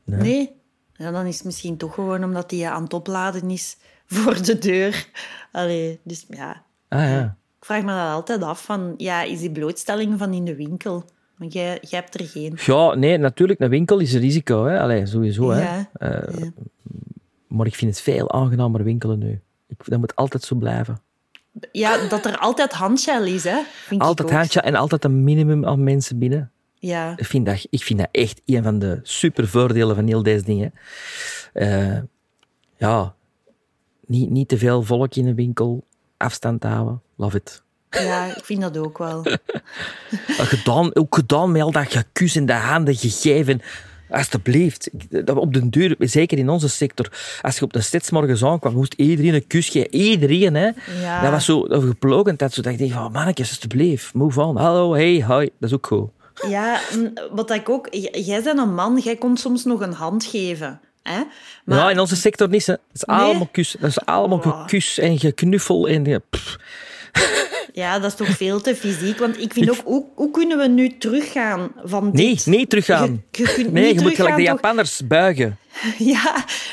Nee? 0.04 0.20
Nee? 0.20 0.54
Ja, 0.92 1.10
dan 1.10 1.26
is 1.26 1.34
het 1.34 1.44
misschien 1.44 1.76
toch 1.76 1.94
gewoon 1.94 2.24
omdat 2.24 2.50
die 2.50 2.68
aan 2.68 2.82
het 2.82 2.92
opladen 2.92 3.50
is 3.50 3.76
voor 4.06 4.42
de 4.42 4.58
deur. 4.58 5.08
Allee, 5.52 6.00
dus 6.02 6.26
ja... 6.28 6.64
Ah 6.88 7.00
ja. 7.00 7.36
Ik 7.58 7.64
vraag 7.64 7.82
me 7.82 7.92
dat 7.92 8.12
altijd 8.12 8.42
af 8.42 8.64
van, 8.64 8.94
ja, 8.96 9.22
is 9.22 9.40
die 9.40 9.50
blootstelling 9.50 10.18
van 10.18 10.32
in 10.32 10.44
de 10.44 10.54
winkel? 10.54 11.04
Want 11.37 11.53
jij, 11.53 11.78
jij 11.80 12.01
hebt 12.01 12.20
er 12.20 12.26
geen. 12.26 12.59
Ja, 12.64 12.95
nee, 12.95 13.18
natuurlijk. 13.18 13.61
Een 13.61 13.68
winkel 13.68 13.99
is 13.99 14.12
een 14.12 14.20
risico. 14.20 14.64
Hè? 14.64 14.80
Allee, 14.80 15.07
sowieso. 15.07 15.51
Hè? 15.51 15.82
Eh, 15.93 16.39
ja. 16.39 16.53
Maar 17.47 17.66
ik 17.66 17.74
vind 17.74 17.91
het 17.91 18.01
veel 18.01 18.32
aangenamer 18.32 18.84
winkelen 18.84 19.18
nu. 19.18 19.41
Ik, 19.68 19.76
dat 19.84 19.99
moet 19.99 20.14
altijd 20.16 20.43
zo 20.43 20.57
blijven. 20.57 21.01
Ja, 21.72 22.09
dat 22.09 22.24
er 22.24 22.39
altijd 22.39 22.72
handgel 22.72 23.24
is, 23.24 23.45
hè? 23.45 23.61
Vind 23.87 24.01
Altijd 24.01 24.30
handje 24.30 24.61
en 24.61 24.74
altijd 24.74 25.05
een 25.05 25.24
minimum 25.24 25.66
aan 25.66 25.84
mensen 25.84 26.18
binnen. 26.18 26.51
Ja, 26.78 27.16
Ik 27.16 27.24
vind 27.24 27.47
dat, 27.47 27.66
ik 27.70 27.82
vind 27.82 27.99
dat 27.99 28.09
echt 28.12 28.41
een 28.45 28.62
van 28.62 28.78
de 28.78 29.01
super 29.03 29.49
voordelen 29.49 29.95
van 29.95 30.07
heel 30.07 30.22
deze 30.22 30.45
dingen. 30.45 30.74
Eh, 31.53 31.99
ja, 32.76 33.14
niet, 34.07 34.30
niet 34.30 34.49
te 34.49 34.59
veel 34.59 34.82
volk 34.82 35.14
in 35.14 35.26
een 35.26 35.34
winkel, 35.34 35.84
afstand 36.16 36.62
houden, 36.62 37.03
love 37.16 37.37
it. 37.37 37.62
Ja, 38.05 38.24
ik 38.36 38.44
vind 38.44 38.61
dat 38.61 38.78
ook 38.78 38.99
wel. 38.99 39.22
Gedaan, 40.28 40.94
ook 40.94 41.14
gedaan 41.14 41.53
met 41.53 41.62
al 41.62 41.70
dat 41.72 41.92
gekus 41.92 42.36
en 42.36 42.47
de 42.47 42.53
handen 42.53 42.94
gegeven. 42.97 43.62
Alsjeblieft. 44.11 44.90
Op 45.34 45.55
den 45.55 45.70
duur, 45.70 45.94
zeker 45.99 46.38
in 46.38 46.49
onze 46.49 46.68
sector, 46.68 47.12
als 47.42 47.59
je 47.59 47.64
op 47.64 47.72
de 47.72 47.80
stedsmorgens 47.80 48.44
aankwam, 48.44 48.74
moest 48.74 48.94
iedereen 48.94 49.34
een 49.34 49.47
kus 49.47 49.68
geven. 49.68 49.94
Iedereen, 49.94 50.55
hè. 50.55 50.70
Ja. 51.03 51.22
Dat 51.22 51.30
was 51.30 51.44
zo 51.44 51.68
dat 51.68 51.82
geplogen, 51.82 52.36
dat, 52.36 52.53
zo, 52.55 52.62
dat 52.62 52.72
ik 52.72 52.78
denk, 52.78 52.92
van, 52.92 53.12
mannetjes, 53.12 53.49
alsjeblieft, 53.49 54.14
move 54.14 54.40
on. 54.40 54.57
Hallo, 54.57 54.92
hey, 54.94 55.12
hi. 55.14 55.22
Dat 55.59 55.70
is 55.70 55.72
ook 55.72 55.86
goed. 55.86 56.11
Ja, 56.49 56.80
wat 57.30 57.51
ik 57.51 57.68
ook... 57.68 57.88
Jij 58.12 58.42
bent 58.42 58.59
een 58.59 58.74
man, 58.74 59.01
jij 59.05 59.16
kon 59.16 59.36
soms 59.36 59.64
nog 59.64 59.80
een 59.80 59.92
hand 59.92 60.24
geven. 60.24 60.80
Hè? 61.03 61.22
Maar 61.64 61.78
Ja, 61.78 61.90
in 61.90 62.01
onze 62.01 62.16
sector 62.16 62.49
niet. 62.49 62.66
Hè. 62.66 62.72
Dat 62.72 62.82
is 62.92 63.03
Nee? 63.05 63.16
allemaal 63.18 63.49
kus. 63.53 63.76
Dat 63.80 63.90
is 63.90 64.05
allemaal 64.05 64.38
Oh. 64.38 64.61
gekus 64.61 64.99
en 64.99 65.18
geknuffel. 65.18 65.88
En, 65.88 66.22
pff. 66.30 66.57
ja, 67.77 67.99
dat 67.99 68.11
is 68.11 68.16
toch 68.16 68.37
veel 68.37 68.61
te 68.61 68.77
fysiek. 68.77 69.18
Want 69.18 69.41
ik 69.41 69.53
vind 69.53 69.70
ook, 69.70 69.81
hoe, 69.85 70.05
hoe 70.14 70.31
kunnen 70.31 70.59
we 70.59 70.68
nu 70.68 70.97
teruggaan 70.99 71.70
van 71.85 72.11
Nee, 72.12 72.35
dit? 72.35 72.47
niet 72.47 72.70
teruggaan. 72.70 73.22
Je, 73.31 73.43
je 73.43 73.53
kunt 73.55 73.72
Nee, 73.72 73.85
niet 73.85 73.95
je 73.95 74.01
moet 74.07 74.14
gelijk 74.14 74.37
de 74.37 74.43
toch? 74.45 74.53
Japanners 74.53 75.07
buigen. 75.07 75.59
Ja, 75.99 76.22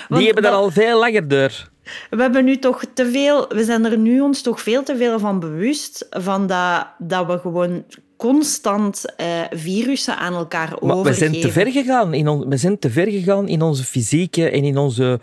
want 0.07 0.15
Die 0.21 0.25
hebben 0.25 0.43
daar 0.43 0.51
dat- 0.51 0.61
al 0.61 0.71
veel 0.71 0.99
langer 0.99 1.27
door. 1.27 1.71
We 2.09 2.21
hebben 2.21 2.45
nu 2.45 2.57
toch 2.59 2.83
te 2.93 3.11
veel, 3.11 3.47
we 3.47 3.63
zijn 3.63 3.85
er 3.85 3.97
nu 3.97 4.21
ons 4.21 4.41
toch 4.41 4.61
veel 4.61 4.83
te 4.83 4.97
veel 4.97 5.19
van 5.19 5.39
bewust 5.39 6.07
van 6.09 6.47
dat, 6.47 6.87
dat 6.97 7.27
we 7.27 7.37
gewoon 7.39 7.83
constant 8.17 9.05
uh, 9.21 9.25
virussen 9.49 10.17
aan 10.17 10.33
elkaar 10.33 10.69
maar 10.69 10.95
overgeven. 10.95 11.11
We 11.31 11.37
zijn 11.37 11.41
te 11.41 11.51
ver 11.51 11.71
gegaan 11.71 12.13
in, 12.13 12.27
on, 12.27 12.49
we 12.49 12.57
zijn 12.57 12.79
te 12.79 12.89
ver 12.89 13.07
gegaan 13.07 13.47
in 13.47 13.61
onze 13.61 13.83
fysieke 13.83 14.49
en 14.49 14.63
in 14.63 14.77
onze 14.77 15.19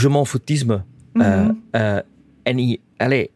je 0.00 0.08
m'en 0.08 0.26
foutisme. 0.26 0.82
Mm 1.12 1.22
-hmm. 1.22 1.62
uh, 1.72 1.80
uh, 1.80 1.96
en 2.42 2.58
in, 2.58 2.80
allez, 2.96 3.26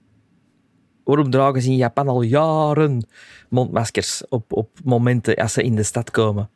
waarom 1.04 1.30
dragen 1.30 1.62
ze 1.62 1.68
in 1.68 1.76
Japan 1.76 2.08
al 2.08 2.22
jaren 2.22 3.06
mondmaskers 3.48 4.22
op, 4.28 4.52
op 4.52 4.68
momenten 4.84 5.36
als 5.36 5.52
ze 5.52 5.62
in 5.62 5.74
de 5.74 5.82
stad 5.82 6.10
komen? 6.10 6.50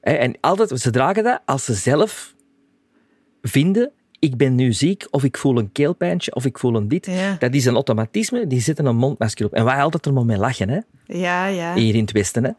En 0.00 0.36
altijd, 0.40 0.80
ze 0.80 0.90
dragen 0.90 1.24
dat 1.24 1.40
als 1.44 1.64
ze 1.64 1.74
zelf 1.74 2.34
vinden 3.42 3.92
ik 4.20 4.36
ben 4.36 4.54
nu 4.54 4.72
ziek, 4.72 5.06
of 5.10 5.24
ik 5.24 5.36
voel 5.36 5.58
een 5.58 5.72
keelpijntje, 5.72 6.34
of 6.34 6.44
ik 6.44 6.58
voel 6.58 6.74
een 6.76 6.88
dit. 6.88 7.06
Ja. 7.06 7.36
Dat 7.38 7.54
is 7.54 7.64
een 7.64 7.74
automatisme, 7.74 8.46
die 8.46 8.60
zetten 8.60 8.86
een 8.86 8.96
mondmasker 8.96 9.46
op. 9.46 9.52
En 9.52 9.64
wij 9.64 9.82
altijd 9.82 10.06
er 10.06 10.12
maar 10.12 10.24
mee 10.24 10.36
lachen, 10.36 10.68
hè. 10.68 10.80
Ja, 11.06 11.46
ja. 11.46 11.74
Hier 11.74 11.94
in 11.94 12.00
het 12.00 12.12
Westen, 12.12 12.44
hè. 12.44 12.50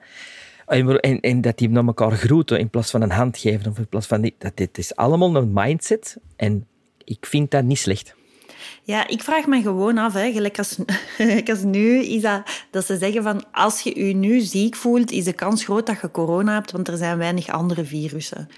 En, 0.65 0.99
en, 0.99 1.19
en, 1.19 1.41
dat 1.41 1.57
die 1.57 1.69
naar 1.69 1.85
elkaar 1.85 2.11
groeten 2.11 2.59
in 2.59 2.69
plaats 2.69 2.91
van 2.91 3.01
een 3.01 3.11
hand 3.11 3.37
geven, 3.37 3.71
of 3.71 3.77
in 3.77 3.87
plaats 3.87 4.07
van 4.07 4.21
dit. 4.21 4.33
Dat, 4.37 4.57
dit 4.57 4.77
is 4.77 4.95
allemaal 4.95 5.35
een 5.35 5.53
mindset. 5.53 6.17
En 6.35 6.67
ik 7.03 7.25
vind 7.25 7.51
dat 7.51 7.63
niet 7.63 7.77
slecht. 7.77 8.15
Ja, 8.83 9.07
ik 9.07 9.23
vraag 9.23 9.45
me 9.45 9.61
gewoon 9.61 9.97
af, 9.97 10.13
hè, 10.13 10.31
gelijk, 10.31 10.57
als, 10.57 10.77
als 11.51 11.63
nu, 11.63 12.03
is 12.03 12.21
dat, 12.21 12.41
dat 12.71 12.85
ze 12.85 12.97
zeggen 12.97 13.23
van 13.23 13.43
als 13.51 13.81
je 13.81 14.05
je 14.05 14.13
nu 14.13 14.39
ziek 14.39 14.75
voelt, 14.75 15.11
is 15.11 15.23
de 15.23 15.33
kans 15.33 15.63
groot 15.63 15.85
dat 15.85 16.01
je 16.01 16.11
corona 16.11 16.53
hebt, 16.53 16.71
want 16.71 16.87
er 16.87 16.97
zijn 16.97 17.17
weinig 17.17 17.49
andere 17.49 17.85
virussen. 17.85 18.49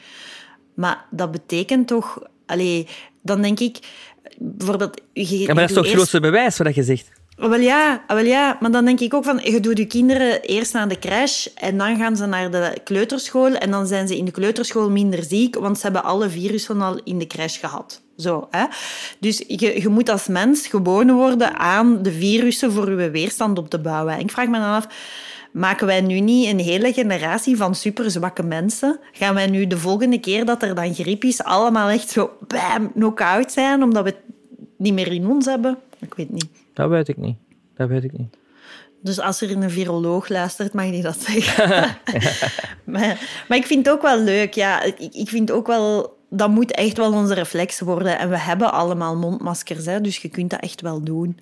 Maar 0.73 1.05
dat 1.11 1.31
betekent 1.31 1.87
toch... 1.87 2.21
Allee, 2.45 2.87
dan 3.21 3.41
denk 3.41 3.59
ik... 3.59 3.77
Bijvoorbeeld... 4.37 5.01
Je, 5.13 5.39
ja, 5.39 5.45
maar 5.45 5.55
dat 5.55 5.69
is 5.69 5.75
toch 5.75 5.75
het 5.75 5.85
eerst... 5.85 5.95
grootste 5.95 6.19
bewijs 6.19 6.57
wat 6.57 6.75
je 6.75 6.83
zegt? 6.83 7.11
Wel 7.35 7.59
ja, 7.59 8.03
wel 8.07 8.25
ja, 8.25 8.57
maar 8.59 8.71
dan 8.71 8.85
denk 8.85 8.99
ik 8.99 9.13
ook 9.13 9.23
van, 9.23 9.39
je 9.43 9.59
doet 9.59 9.77
je 9.77 9.85
kinderen 9.85 10.41
eerst 10.41 10.73
naar 10.73 10.87
de 10.87 10.99
crash 10.99 11.45
en 11.55 11.77
dan 11.77 11.97
gaan 11.97 12.17
ze 12.17 12.25
naar 12.25 12.51
de 12.51 12.77
kleuterschool 12.83 13.53
en 13.55 13.71
dan 13.71 13.87
zijn 13.87 14.07
ze 14.07 14.17
in 14.17 14.25
de 14.25 14.31
kleuterschool 14.31 14.89
minder 14.89 15.23
ziek, 15.23 15.55
want 15.55 15.77
ze 15.77 15.83
hebben 15.83 16.03
alle 16.03 16.29
virussen 16.29 16.81
al 16.81 16.99
in 17.03 17.17
de 17.17 17.27
crash 17.27 17.59
gehad. 17.59 18.02
Zo, 18.17 18.47
hè? 18.51 18.65
Dus 19.19 19.43
je, 19.47 19.81
je 19.81 19.89
moet 19.89 20.09
als 20.09 20.27
mens 20.27 20.67
gewoon 20.67 21.11
worden 21.11 21.57
aan 21.57 22.03
de 22.03 22.11
virussen 22.11 22.71
voor 22.71 23.01
je 23.01 23.09
weerstand 23.09 23.57
op 23.57 23.69
te 23.69 23.79
bouwen. 23.79 24.13
En 24.13 24.19
ik 24.19 24.31
vraag 24.31 24.47
me 24.47 24.59
dan 24.59 24.73
af, 24.73 24.87
maken 25.51 25.87
wij 25.87 26.01
nu 26.01 26.19
niet 26.19 26.47
een 26.47 26.59
hele 26.59 26.93
generatie 26.93 27.57
van 27.57 27.75
superzwakke 27.75 28.43
mensen? 28.43 28.99
Gaan 29.11 29.33
wij 29.33 29.47
nu 29.47 29.67
de 29.67 29.77
volgende 29.77 30.19
keer 30.19 30.45
dat 30.45 30.63
er 30.63 30.75
dan 30.75 30.93
griep 30.93 31.23
is, 31.23 31.43
allemaal 31.43 31.89
echt 31.89 32.09
zo 32.09 32.31
bam, 32.47 32.91
knock-out 32.91 33.51
zijn, 33.51 33.83
omdat 33.83 34.03
we 34.03 34.09
het 34.09 34.19
niet 34.77 34.93
meer 34.93 35.11
in 35.11 35.27
ons 35.27 35.45
hebben? 35.45 35.77
Ik 35.99 36.13
weet 36.13 36.29
niet. 36.31 36.47
Dat 36.73 36.89
weet 36.89 37.07
ik 37.07 37.17
niet. 37.17 37.37
Dat 37.75 37.89
weet 37.89 38.03
ik 38.03 38.17
niet. 38.17 38.35
Dus 39.01 39.19
als 39.19 39.41
er 39.41 39.51
een 39.51 39.69
viroloog 39.69 40.29
luistert, 40.29 40.73
mag 40.73 40.89
die 40.89 41.01
dat 41.01 41.17
zeggen. 41.19 41.97
maar, 42.93 43.43
maar 43.47 43.57
ik 43.57 43.65
vind 43.65 43.85
het 43.85 43.95
ook 43.95 44.01
wel 44.01 44.19
leuk. 44.19 44.53
Ja, 44.53 44.83
ik, 44.83 44.99
ik 44.99 45.29
vind 45.29 45.51
ook 45.51 45.67
wel... 45.67 46.12
Dat 46.35 46.49
moet 46.49 46.71
echt 46.71 46.97
wel 46.97 47.13
onze 47.13 47.33
reflex 47.33 47.79
worden. 47.79 48.19
En 48.19 48.29
we 48.29 48.39
hebben 48.39 48.71
allemaal 48.71 49.17
mondmaskers, 49.17 49.85
hè, 49.85 50.01
dus 50.01 50.17
je 50.17 50.29
kunt 50.29 50.49
dat 50.49 50.59
echt 50.59 50.81
wel 50.81 51.03
doen. 51.03 51.39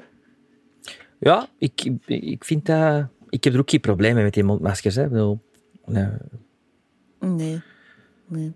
Ja, 1.19 1.47
ik, 1.57 1.91
ik 2.05 2.43
vind 2.43 2.65
dat... 2.65 3.05
Ik 3.29 3.43
heb 3.43 3.53
er 3.53 3.59
ook 3.59 3.69
geen 3.69 3.79
problemen 3.79 4.23
met 4.23 4.33
die 4.33 4.43
mondmaskers. 4.43 4.95
Hè. 4.95 5.07
Bedoel, 5.07 5.39
nee. 5.85 6.07
nee. 7.19 7.61
nee. 8.27 8.53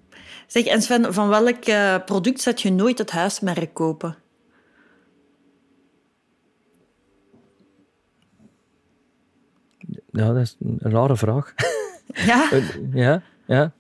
Zeg, 0.48 0.66
en 0.66 0.82
Sven, 0.82 1.14
van 1.14 1.30
welk 1.30 1.68
uh, 1.68 1.96
product 2.06 2.42
zet 2.42 2.62
je 2.62 2.72
nooit 2.72 2.98
het 2.98 3.12
huismerk 3.12 3.74
kopen? 3.74 4.18
Ja, 10.12 10.34
dat 10.34 10.42
is 10.42 10.56
een 10.60 10.80
rare 10.80 11.18
vraag. 11.18 11.54
Ja? 12.08 12.50
ja, 12.94 13.22
ja. 13.46 13.74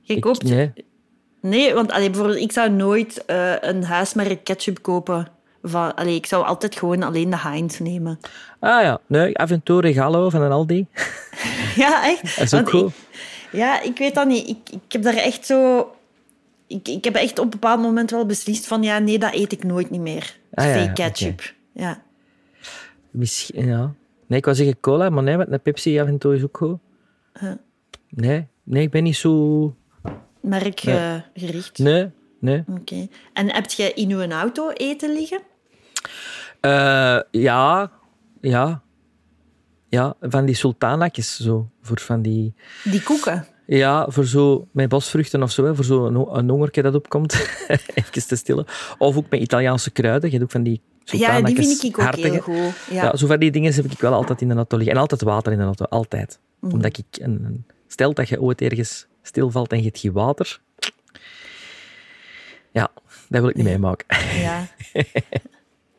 Je 0.00 0.18
koopt... 0.18 0.42
Ik, 0.42 0.48
nee. 0.48 0.72
Nee, 1.40 1.74
want 1.74 1.92
allee, 1.92 2.10
bijvoorbeeld, 2.10 2.40
ik 2.40 2.52
zou 2.52 2.70
nooit 2.70 3.24
uh, 3.26 3.52
een 3.60 3.84
huismerk 3.84 4.44
ketchup 4.44 4.82
kopen. 4.82 5.28
Van, 5.62 5.94
allee, 5.94 6.14
ik 6.14 6.26
zou 6.26 6.44
altijd 6.44 6.76
gewoon 6.76 7.02
alleen 7.02 7.30
de 7.30 7.38
Heinz 7.38 7.78
nemen. 7.78 8.18
Ah 8.58 8.82
ja, 8.82 9.00
nee, 9.06 9.36
af 9.36 9.50
en 9.50 9.62
toe 9.62 9.80
Regalo 9.80 10.30
van 10.30 10.42
een 10.42 10.52
Aldi. 10.52 10.86
ja, 11.76 12.04
echt? 12.04 12.36
Dat 12.36 12.44
is 12.44 12.54
ook 12.54 12.70
cool. 12.70 12.86
Ik, 12.86 12.92
ja, 13.52 13.82
ik 13.82 13.98
weet 13.98 14.14
dat 14.14 14.26
niet. 14.26 14.48
Ik, 14.48 14.70
ik 14.70 14.92
heb 14.92 15.02
daar 15.02 15.14
echt 15.14 15.46
zo... 15.46 15.90
Ik, 16.66 16.88
ik 16.88 17.04
heb 17.04 17.14
echt 17.14 17.38
op 17.38 17.44
een 17.44 17.50
bepaald 17.50 17.80
moment 17.80 18.10
wel 18.10 18.26
beslist 18.26 18.66
van... 18.66 18.82
Ja, 18.82 18.98
nee, 18.98 19.18
dat 19.18 19.34
eet 19.34 19.52
ik 19.52 19.64
nooit 19.64 19.90
niet 19.90 20.00
meer. 20.00 20.36
Ah, 20.54 20.64
ja, 20.64 20.72
Fake 20.72 20.92
ketchup. 20.92 21.40
okay. 21.40 21.54
Ja. 21.72 22.02
Misschien, 23.10 23.66
ja. 23.66 23.92
Nee, 24.26 24.38
ik 24.38 24.44
wou 24.44 24.56
zeggen 24.56 24.80
cola, 24.80 25.10
maar 25.10 25.22
nee, 25.22 25.36
met 25.36 25.52
een 25.52 25.60
Pepsi 25.60 26.00
af 26.00 26.06
en 26.06 26.18
toe 26.18 26.34
is 26.34 26.42
ook 26.42 26.56
goed. 26.56 26.78
Nee, 28.08 28.46
nee, 28.62 28.82
ik 28.82 28.90
ben 28.90 29.02
niet 29.02 29.16
zo... 29.16 29.74
Merkgericht? 30.48 31.78
Nee, 31.78 32.10
nee. 32.40 32.64
Oké. 32.68 32.80
Okay. 32.80 33.08
En 33.32 33.54
heb 33.54 33.70
je 33.70 33.92
in 33.92 34.10
uw 34.10 34.30
auto 34.30 34.70
eten 34.70 35.12
liggen? 35.12 35.40
Uh, 36.60 37.20
ja, 37.30 37.90
ja. 38.40 38.82
Ja, 39.88 40.14
van 40.20 40.44
die 40.44 40.54
sultanakjes 40.54 41.36
zo. 41.36 41.68
Voor 41.82 42.00
van 42.00 42.22
die... 42.22 42.54
Die 42.84 43.02
koeken? 43.02 43.46
Ja, 43.66 44.06
voor 44.08 44.26
zo 44.26 44.68
met 44.72 44.88
bosvruchten 44.88 45.42
of 45.42 45.50
zo, 45.50 45.64
hè, 45.64 45.74
voor 45.74 45.84
zo 45.84 46.06
een, 46.06 46.36
een 46.38 46.48
hongertje 46.48 46.82
dat 46.82 46.94
opkomt, 46.94 47.32
even 47.94 48.26
te 48.26 48.36
stillen. 48.36 48.64
Of 48.98 49.16
ook 49.16 49.30
met 49.30 49.40
Italiaanse 49.40 49.90
kruiden. 49.90 50.30
Je 50.30 50.36
hebt 50.36 50.44
ook 50.44 50.50
van 50.50 50.62
die 50.62 50.80
ja, 51.04 51.40
die 51.40 51.56
vind 51.56 51.82
ik 51.82 51.98
ook 51.98 52.04
hartige. 52.04 52.28
heel 52.28 52.40
goed. 52.40 52.74
Ja. 52.90 53.02
ja, 53.02 53.16
zo 53.16 53.26
van 53.26 53.38
die 53.38 53.50
dingen 53.50 53.74
heb 53.74 53.84
ik 53.84 54.00
wel 54.00 54.12
altijd 54.12 54.40
in 54.40 54.48
de 54.48 54.54
auto 54.54 54.76
liggen. 54.76 54.94
En 54.94 55.00
altijd 55.00 55.22
water 55.22 55.52
in 55.52 55.58
de 55.58 55.64
auto, 55.64 55.84
altijd. 55.84 56.40
Mm. 56.60 56.72
Omdat 56.72 56.98
ik... 56.98 57.06
Een, 57.20 57.44
een, 57.44 57.66
stel 57.86 58.14
dat 58.14 58.28
je 58.28 58.40
ooit 58.40 58.60
ergens 58.60 59.06
stilvalt 59.28 59.72
en 59.72 59.78
je 59.78 59.84
hebt 59.84 59.98
geen 59.98 60.12
water... 60.12 60.60
Ja, 62.72 62.90
dat 63.28 63.40
wil 63.40 63.48
ik 63.48 63.56
niet 63.56 63.64
meemaken. 63.64 64.06
Ja. 64.40 64.66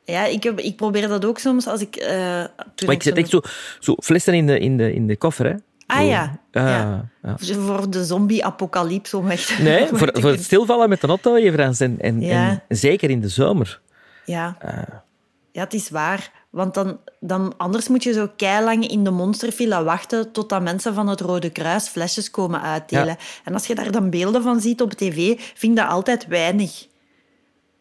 Ja, 0.10 0.26
ik, 0.26 0.44
heb, 0.44 0.60
ik 0.60 0.76
probeer 0.76 1.08
dat 1.08 1.26
ook 1.26 1.40
soms 1.40 1.68
als 1.68 1.82
ik... 1.82 2.02
Uh, 2.02 2.08
maar 2.86 2.96
ik 2.96 3.04
zet 3.04 3.18
echt 3.18 3.30
zo, 3.30 3.42
zo 3.80 3.96
flessen 4.00 4.34
in 4.34 4.48
de, 4.48 4.60
in, 4.60 4.78
de, 4.78 4.94
in 4.94 5.08
de 5.08 5.18
koffer, 5.18 5.46
hè. 5.46 5.56
Ah 5.86 6.08
ja. 6.08 6.40
Uh, 6.52 6.64
ja. 6.64 7.10
ja. 7.24 7.36
Voor 7.38 7.90
de 7.90 8.06
zombie-apocalypse 8.06 9.18
om 9.18 9.30
echt... 9.30 9.60
Nee, 9.60 9.88
voor, 9.94 10.10
voor 10.14 10.30
het 10.30 10.44
stilvallen 10.44 10.90
met 10.90 11.02
de 11.02 11.08
auto 11.08 11.36
even 11.36 11.74
en, 11.80 12.00
en, 12.00 12.22
ja. 12.22 12.64
en 12.68 12.78
zeker 12.78 13.10
in 13.10 13.22
de 13.22 13.30
zomer. 13.30 13.82
Ja. 14.26 14.58
Uh. 14.66 14.82
Ja, 15.60 15.66
het 15.66 15.74
is 15.74 15.89
waar. 15.89 16.32
Want 16.49 16.74
dan, 16.74 16.99
dan, 17.20 17.53
anders 17.57 17.88
moet 17.88 18.03
je 18.03 18.14
zo 18.14 18.30
keilang 18.36 18.88
in 18.88 19.03
de 19.03 19.10
monsterfila 19.10 19.84
wachten 19.84 20.32
totdat 20.32 20.62
mensen 20.62 20.93
van 20.93 21.07
het 21.07 21.22
Rode 21.22 21.49
Kruis 21.49 21.88
flesjes 21.88 22.32
komen 22.32 22.62
uitdelen. 22.62 23.05
Ja. 23.05 23.18
En 23.43 23.53
als 23.53 23.68
je 23.68 23.76
daar 23.76 23.91
dan 23.91 24.10
beelden 24.10 24.41
van 24.41 24.62
ziet 24.62 24.82
op 24.82 24.91
tv, 24.91 25.16
vind 25.38 25.72
ik 25.72 25.76
dat 25.76 25.88
altijd 25.88 26.28
weinig. 26.28 26.88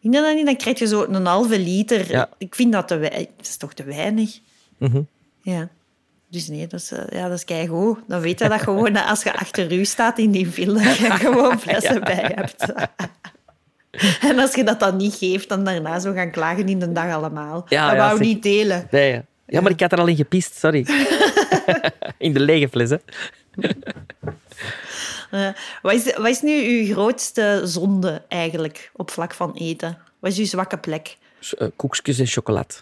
Vind 0.01 0.13
je 0.13 0.21
dat 0.21 0.35
niet? 0.35 0.45
Dan 0.45 0.55
krijg 0.55 0.79
je 0.79 0.87
zo 0.87 1.03
een 1.03 1.25
halve 1.25 1.59
liter. 1.59 2.11
Ja. 2.11 2.29
Ik 2.37 2.55
vind 2.55 2.71
dat 2.71 2.87
te 2.87 2.97
weinig. 2.97 3.27
Dat 3.37 3.45
is 3.45 3.57
toch 3.57 3.73
te 3.73 3.83
weinig? 3.83 4.39
Mm 4.77 4.91
-hmm. 4.91 5.07
Ja. 5.41 5.69
Dus 6.29 6.47
nee, 6.47 6.67
dat 6.67 6.79
is, 6.79 6.91
uh, 6.91 6.99
ja, 7.09 7.27
dat 7.27 7.37
is 7.37 7.45
keigoed. 7.45 7.99
Dan 8.07 8.21
weet 8.21 8.39
je 8.39 8.49
dat 8.49 8.61
gewoon 8.61 8.93
dat 8.93 9.05
als 9.05 9.23
je 9.23 9.33
achter 9.33 9.71
u 9.71 9.85
staat 9.85 10.17
in 10.17 10.31
die 10.31 10.65
dat 10.65 10.97
je 10.97 11.11
gewoon 11.11 11.59
flessen 11.65 12.01
bij 12.01 12.31
hebt. 12.35 12.65
En 14.29 14.39
als 14.39 14.55
je 14.55 14.63
dat 14.63 14.79
dan 14.79 14.95
niet 14.95 15.15
geeft, 15.15 15.49
dan 15.49 15.63
daarna 15.63 15.99
zo 15.99 16.13
gaan 16.13 16.31
klagen 16.31 16.67
in 16.67 16.79
de 16.79 16.91
dag 16.91 17.13
allemaal. 17.13 17.65
Ja, 17.69 17.87
dat 17.87 17.95
ja, 17.95 18.05
wou 18.05 18.17
zeg... 18.17 18.27
niet 18.27 18.43
delen. 18.43 18.87
Nee, 18.91 19.21
ja. 19.45 19.61
maar 19.61 19.71
ik 19.71 19.79
had 19.79 19.91
er 19.91 19.99
al 19.99 20.07
in 20.07 20.15
gepist, 20.15 20.55
sorry. 20.55 20.85
in 22.17 22.33
de 22.33 22.39
lege 22.39 22.69
fles, 22.69 22.89
hè. 22.89 22.97
Uh, 25.31 25.49
wat, 25.81 25.93
is, 25.93 26.15
wat 26.15 26.27
is 26.27 26.41
nu 26.41 26.79
uw 26.79 26.93
grootste 26.93 27.61
zonde 27.63 28.21
eigenlijk 28.27 28.91
op 28.95 29.11
vlak 29.11 29.33
van 29.33 29.53
eten? 29.53 29.97
Wat 30.19 30.31
is 30.31 30.37
uw 30.37 30.45
zwakke 30.45 30.77
plek? 30.77 31.17
Uh, 31.59 31.67
koekjes 31.75 32.19
en 32.19 32.27
chocolade. 32.27 32.73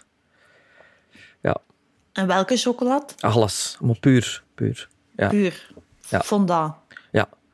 Ja. 1.40 1.56
En 2.12 2.26
welke 2.26 2.56
chocolade? 2.56 3.06
Alles, 3.20 3.76
maar 3.80 3.98
puur. 3.98 4.42
Puur. 4.54 4.88
Ja. 5.16 5.28
Puur. 5.28 5.70
Ja. 6.08 6.20
Fondant. 6.20 6.74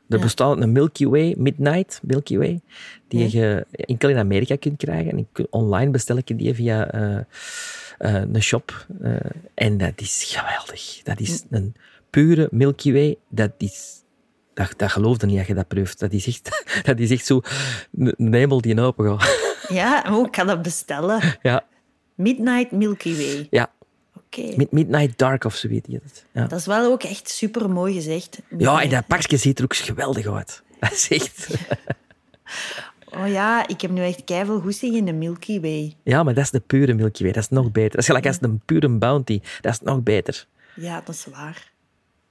Er 0.09 0.21
bestaat 0.21 0.61
een 0.61 0.73
Milky 0.73 1.07
Way, 1.07 1.35
Midnight 1.39 2.01
Milky 2.03 2.39
Way, 2.39 2.61
die 3.09 3.37
je 3.37 3.67
enkel 3.71 4.09
in 4.09 4.17
Amerika 4.17 4.57
kunt 4.57 4.77
krijgen. 4.77 5.11
En 5.11 5.47
online 5.51 5.91
bestel 5.91 6.17
ik 6.17 6.39
die 6.39 6.55
via 6.55 6.91
eh, 6.91 7.17
eh, 7.99 8.23
een 8.33 8.43
shop. 8.43 8.87
eh, 9.01 9.17
en 9.55 9.79
dat 9.79 9.93
is 10.01 10.25
geweldig. 10.37 11.01
Dat 11.03 11.21
is 11.21 11.45
een 11.51 11.75
pure 12.11 12.49
Milky 12.51 12.93
Way. 12.93 13.17
Dat 13.29 13.53
is... 13.59 14.03
Dat, 14.55 14.75
dat 14.77 14.93
geloofde 14.93 15.27
niet 15.27 15.37
dat 15.37 15.47
je 15.47 15.55
dat 15.55 15.69
proeft. 15.69 16.01
Dat 16.01 16.13
is 16.13 16.27
echt, 16.27 16.65
dat 16.87 16.99
is 16.99 17.11
echt 17.11 17.27
zo 17.27 17.41
een 17.93 18.35
hemel 18.35 18.61
die 18.61 18.81
open 18.81 19.19
gaat. 19.19 19.53
Ja, 19.69 20.05
oh, 20.11 20.27
ik 20.27 20.37
ga 20.37 20.45
dat 20.45 20.63
bestellen. 20.63 21.21
Ja, 21.43 21.65
Midnight 22.15 22.71
Milky 22.71 23.17
Way. 23.17 23.47
ja. 23.51 23.73
Mid- 24.37 24.73
Midnight 24.73 25.19
Dark 25.19 25.45
of 25.45 25.55
zo 25.55 25.69
weet 25.69 25.85
je 25.89 26.01
dat. 26.03 26.25
Ja, 26.33 26.47
Dat 26.47 26.59
is 26.59 26.67
wel 26.67 26.93
ook 26.93 27.03
echt 27.03 27.29
super 27.29 27.71
mooi 27.71 27.95
gezegd. 27.95 28.39
ja 28.59 28.83
en 28.83 28.91
dat 28.91 29.07
pakje 29.07 29.37
ziet 29.37 29.59
er 29.59 29.65
ook 29.65 29.77
geweldig 29.77 30.27
uit. 30.27 30.63
Dat 30.81 30.93
is 30.93 31.09
echt... 31.09 31.49
Oh 33.19 33.29
ja, 33.29 33.69
ik 33.69 33.81
heb 33.81 33.91
nu 33.91 34.03
echt 34.05 34.25
keiveel 34.25 34.61
goesting 34.61 34.95
in 34.97 35.05
de 35.05 35.13
Milky 35.13 35.61
Way. 35.61 35.97
Ja, 36.03 36.23
maar 36.23 36.35
dat 36.35 36.45
is 36.45 36.51
de 36.51 36.61
pure 36.61 36.95
Milky 36.95 37.23
Way. 37.23 37.33
Dat 37.33 37.43
is 37.43 37.49
nog 37.49 37.73
beter. 37.73 37.91
Dat 37.91 37.99
is 38.01 38.07
gelijk 38.07 38.27
als 38.27 38.37
een 38.41 38.61
pure 38.65 38.89
Bounty. 38.89 39.41
Dat 39.61 39.73
is 39.73 39.81
nog 39.81 40.03
beter. 40.03 40.47
Ja, 40.77 41.01
dat 41.05 41.15
is 41.15 41.27
waar. 41.31 41.73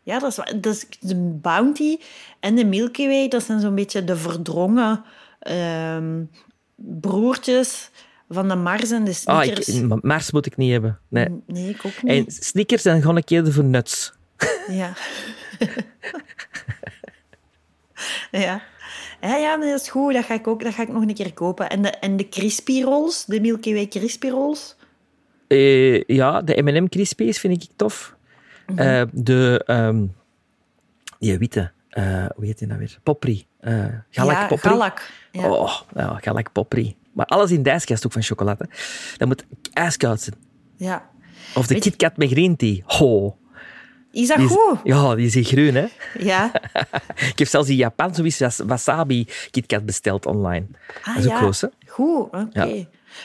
Ja, 0.01 0.19
dat 0.19 0.29
is 0.31 0.37
waar. 0.37 0.61
Dat 0.61 0.73
is 0.75 0.85
de 0.99 1.15
Bounty 1.15 1.97
en 2.39 2.55
de 2.55 2.65
Milky 2.65 3.07
Way, 3.07 3.27
dat 3.27 3.43
zijn 3.43 3.59
zo'n 3.59 3.75
beetje 3.75 4.03
de 4.03 4.15
verdrongen 4.15 5.03
ehm, 5.39 6.23
broertjes 6.75 7.89
van 8.33 8.47
de 8.47 8.55
Mars 8.55 8.91
en 8.91 9.03
de 9.03 9.21
Ah, 9.25 9.41
Snickers. 9.41 9.67
ik, 9.67 10.03
Mars 10.03 10.31
moet 10.31 10.45
ik 10.45 10.57
niet 10.57 10.71
hebben. 10.71 10.99
Nee. 11.07 11.27
Nee, 11.47 11.69
ik 11.69 11.85
ook 11.85 11.91
En 12.03 12.15
niet. 12.15 12.37
Snickers 12.43 12.81
zijn 12.81 13.01
gewoon 13.01 13.15
een 13.15 13.23
keer 13.23 13.51
voor 13.53 13.63
nuts. 13.63 14.13
Ja. 14.67 14.93
ja. 18.31 18.61
Ja, 19.21 19.35
ja, 19.35 19.55
maar 19.55 19.67
dat 19.67 19.81
is 19.81 19.89
goed. 19.89 20.13
Dat 20.13 20.25
ga 20.25 20.33
ik 20.33 20.47
ook 20.47 20.63
dat 20.63 20.73
ga 20.73 20.81
ik 20.81 20.87
nog 20.91 21.01
een 21.01 21.13
keer 21.13 21.33
kopen. 21.33 21.69
En 21.69 21.81
de, 21.81 21.89
en 21.89 22.17
de 22.17 22.29
crispy 22.29 22.81
rolls, 22.81 23.25
de 23.25 23.41
Milky 23.41 23.73
Way 23.73 23.87
crispy 23.87 24.27
rolls. 24.27 24.75
Eh, 25.47 26.03
ja, 26.03 26.41
de 26.41 26.61
M&M 26.61 26.87
Crispies 26.89 27.39
vind 27.39 27.63
ik 27.63 27.69
tof. 27.75 28.15
Eh, 28.75 29.01
de, 29.11 29.63
ehm, 29.65 30.05
die 31.19 31.37
witte, 31.37 31.71
eh, 31.89 32.25
hoe 32.35 32.45
heet 32.45 32.57
die 32.57 32.67
nou 32.67 32.79
weer? 32.79 32.99
Popri. 33.03 33.45
Galak 33.61 34.01
ja, 34.09 34.47
Popri. 34.47 34.69
galak. 34.69 35.09
Ja. 35.31 35.49
Oh, 35.49 35.79
ja, 35.95 36.17
galak 36.21 36.51
Popri. 36.51 36.95
Maar 37.13 37.25
alles 37.25 37.51
in 37.51 37.63
de 37.63 37.69
ijskast 37.69 38.05
ook 38.05 38.11
van 38.11 38.21
chocolade. 38.23 38.69
Dat 39.17 39.27
moet 39.27 39.45
ijskoud 39.73 40.21
zijn. 40.21 40.35
ja. 40.77 41.11
Of 41.55 41.67
de 41.67 41.73
je- 41.73 41.79
KitKat 41.79 42.17
met 42.17 42.29
green 42.29 42.55
tea. 42.55 42.77
Oh, 42.99 43.35
Is 44.11 44.27
dat 44.27 44.37
die 44.37 44.45
is, 44.45 44.51
goed? 44.51 44.79
ja, 44.83 45.15
die 45.15 45.25
is 45.25 45.33
hier 45.33 45.43
groen, 45.43 45.73
hè. 45.73 45.85
Ja. 46.19 46.51
Ik 47.31 47.39
heb 47.39 47.47
zelfs 47.47 47.69
in 47.69 47.75
Japan 47.75 48.15
zoiets 48.15 48.59
wasabi 48.65 49.27
KitKat 49.51 49.85
besteld 49.85 50.25
online. 50.25 50.65
Ah, 51.03 51.15
dat 51.15 51.17
is 51.25 51.31
ook 51.31 51.31
ja. 51.31 51.39
goed, 51.39 51.61
hè. 51.61 51.67
Goed, 51.87 52.23
oké. 52.31 52.49
Ja. 52.63 52.65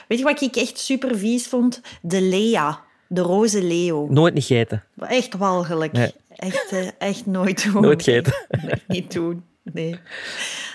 Weet 0.09 0.19
je 0.19 0.25
wat 0.25 0.41
ik 0.41 0.57
echt 0.57 0.79
super 0.79 1.19
vies 1.19 1.47
vond? 1.47 1.81
De 2.03 2.21
Lea. 2.23 2.81
De 3.07 3.21
roze 3.21 3.63
Leo. 3.63 4.07
Nooit 4.11 4.35
niet 4.35 4.45
gegeten. 4.45 4.85
Echt 4.99 5.37
walgelijk. 5.37 5.93
Nee. 5.93 6.13
Echt, 6.37 6.69
eh, 6.71 6.89
echt 6.99 7.27
nooit 7.27 7.73
doen. 7.73 7.83
Nooit 7.83 8.03
gegeten. 8.03 8.33
Nee, 8.63 8.83
niet 8.87 9.13
doen. 9.13 9.45
Nee. 9.63 9.99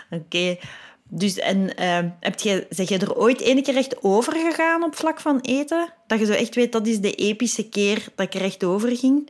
Oké. 0.10 0.58
Dus, 1.16 1.38
en 1.38 1.76
eh, 1.76 2.00
heb 2.20 2.40
je, 2.40 2.66
zeg 2.70 2.90
je 2.90 2.98
er 2.98 3.16
ooit 3.16 3.40
ene 3.42 3.62
keer 3.62 3.76
echt 3.76 4.04
over 4.04 4.34
gegaan 4.34 4.84
op 4.84 4.96
vlak 4.96 5.20
van 5.20 5.40
eten? 5.40 5.94
Dat 6.08 6.20
je 6.20 6.26
zo 6.26 6.32
echt 6.32 6.56
weet, 6.56 6.72
dat 6.72 6.88
is 6.88 7.00
de 7.00 7.16
epische 7.16 7.70
keer 7.70 8.08
dat 8.16 8.26
ik 8.26 8.34
er 8.34 8.42
echt 8.42 8.64
over 8.64 8.98
ging? 8.98 9.30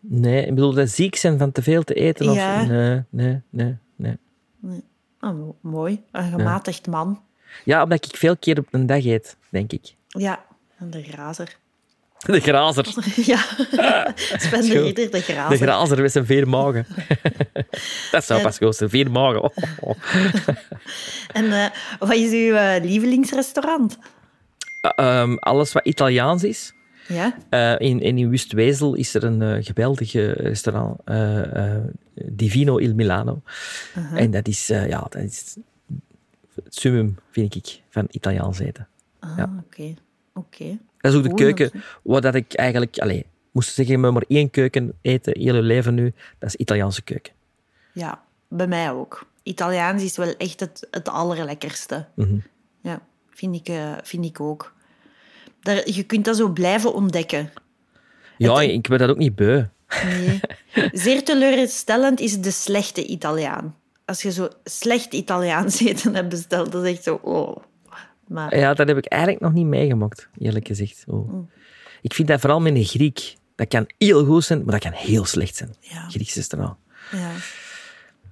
Nee, 0.00 0.42
ik 0.46 0.54
bedoel, 0.54 0.72
dat 0.74 0.88
ziek 0.88 1.16
zijn 1.16 1.38
van 1.38 1.52
te 1.52 1.62
veel 1.62 1.82
te 1.82 1.94
eten. 1.94 2.28
Of, 2.28 2.34
Ja. 2.34 2.64
Nee, 2.64 3.02
nee, 3.10 3.40
nee, 3.50 3.76
nee. 3.96 4.16
Ah, 5.18 5.36
mo- 5.36 5.56
mooi. 5.60 6.02
Een 6.12 6.30
gematigd 6.30 6.86
man. 6.86 7.22
Ja, 7.64 7.82
omdat 7.82 8.04
ik 8.04 8.16
veel 8.16 8.36
keer 8.36 8.58
op 8.58 8.66
een 8.70 8.86
dag 8.86 9.04
eet, 9.04 9.36
denk 9.48 9.72
ik. 9.72 9.94
Ja, 10.08 10.44
en 10.78 10.90
de 10.90 11.02
grazer. 11.02 11.58
De 12.26 12.40
grazer. 12.40 12.86
Ja, 13.32 13.44
Sven 14.38 14.60
de 14.60 14.66
Goed. 14.66 14.72
Ridder, 14.72 15.10
de 15.10 15.10
De 15.10 15.20
grazer. 15.20 15.56
grazer 15.56 16.00
met 16.02 16.12
zijn 16.12 16.26
vier 16.26 16.48
magen. 16.48 16.86
dat 18.12 18.24
zou 18.24 18.42
pas 18.42 18.58
goed 18.58 18.76
zijn, 18.76 18.90
vier 18.90 19.10
magen. 19.10 19.42
Oh, 19.42 19.50
oh, 19.80 19.90
oh. 19.90 19.96
En 21.32 21.52
eh, 21.52 21.70
wat 21.98 22.12
is 22.14 22.30
uw 22.30 22.54
eh, 22.54 22.82
lievelingsrestaurant? 22.84 23.98
Uh, 25.00 25.20
um, 25.20 25.38
alles 25.38 25.72
wat 25.72 25.84
Italiaans 25.86 26.44
is. 26.44 26.72
Ja? 27.08 27.34
In, 27.78 28.00
in 28.00 28.30
Wustwezel 28.30 28.94
is 28.94 29.14
er 29.14 29.24
een 29.24 29.64
geweldige 29.64 30.32
restaurant, 30.32 31.00
Divino 32.14 32.76
il 32.78 32.94
Milano. 32.94 33.42
En 34.14 34.30
dat 34.30 34.48
is, 34.48 34.66
ja, 34.66 35.06
dat 35.08 35.14
is 35.22 35.56
het 36.54 36.74
summum, 36.74 37.18
vind 37.30 37.54
ik, 37.54 37.80
van 37.90 38.06
Italiaans 38.10 38.58
eten. 38.58 38.88
Ah, 39.20 39.30
Ja. 39.36 39.50
oké. 39.66 39.94
Oké. 40.34 40.78
Dat 41.02 41.12
is 41.12 41.18
ook 41.18 41.24
de 41.24 41.34
keuken 41.34 41.70
waar 42.02 42.20
dat 42.20 42.34
ik 42.34 42.54
eigenlijk... 42.54 42.98
Allez, 42.98 43.22
moest 43.52 43.74
zeggen, 43.74 44.00
maar 44.00 44.12
maar 44.12 44.24
één 44.28 44.50
keuken 44.50 44.92
eten, 45.00 45.38
heel 45.38 45.54
je 45.54 45.62
leven 45.62 45.94
nu, 45.94 46.12
dat 46.38 46.48
is 46.48 46.56
Italiaanse 46.56 47.02
keuken. 47.02 47.32
Ja, 47.92 48.22
bij 48.48 48.66
mij 48.66 48.90
ook. 48.90 49.26
Italiaans 49.42 50.02
is 50.02 50.16
wel 50.16 50.34
echt 50.36 50.60
het, 50.60 50.86
het 50.90 51.08
allerlekkerste. 51.08 52.06
Mhm. 52.14 52.36
Ja, 52.82 53.00
vind 53.30 53.54
ik, 53.54 53.68
eh, 53.68 53.92
vind 54.02 54.24
ik 54.24 54.40
ook. 54.40 54.74
Daar, 55.60 55.90
je 55.90 56.02
kunt 56.02 56.24
dat 56.24 56.36
zo 56.36 56.48
blijven 56.48 56.94
ontdekken. 56.94 57.52
Ja, 58.38 58.60
ik 58.60 58.88
ben 58.88 58.98
dat 58.98 59.10
ook 59.10 59.16
niet 59.16 59.34
beu. 59.34 59.64
Nee. 60.04 60.40
Zeer 60.92 61.24
teleurstellend 61.24 62.20
is 62.20 62.40
de 62.40 62.50
slechte 62.50 63.06
Italiaan. 63.06 63.76
Als 64.04 64.22
je 64.22 64.32
zo 64.32 64.48
slecht 64.64 65.12
Italiaans 65.12 65.80
eten 65.84 66.14
hebt 66.14 66.28
besteld, 66.28 66.72
dan 66.72 66.84
is 66.84 66.92
echt 66.92 67.02
zo... 67.02 67.20
Oh. 67.22 67.56
Maar 68.32 68.56
Ja, 68.58 68.74
dat 68.74 68.88
heb 68.88 68.96
ik 68.96 69.06
eigenlijk 69.06 69.42
nog 69.42 69.52
niet 69.52 69.66
meegemaakt, 69.66 70.28
eerlijk 70.38 70.66
gezegd. 70.66 71.04
Oh. 71.06 71.32
Mm. 71.32 71.50
Ik 72.02 72.14
vind 72.14 72.28
dat 72.28 72.40
vooral 72.40 72.60
met 72.60 72.74
een 72.74 72.84
Griek. 72.84 73.34
Dat 73.54 73.68
kan 73.68 73.84
heel 73.98 74.24
goed 74.24 74.44
zijn, 74.44 74.62
maar 74.64 74.80
dat 74.80 74.82
kan 74.90 75.00
heel 75.00 75.24
slecht 75.24 75.56
zijn. 75.56 75.74
Ja. 75.80 76.08
Grieks 76.08 76.34
restaurant. 76.34 76.76
ja. 77.10 77.30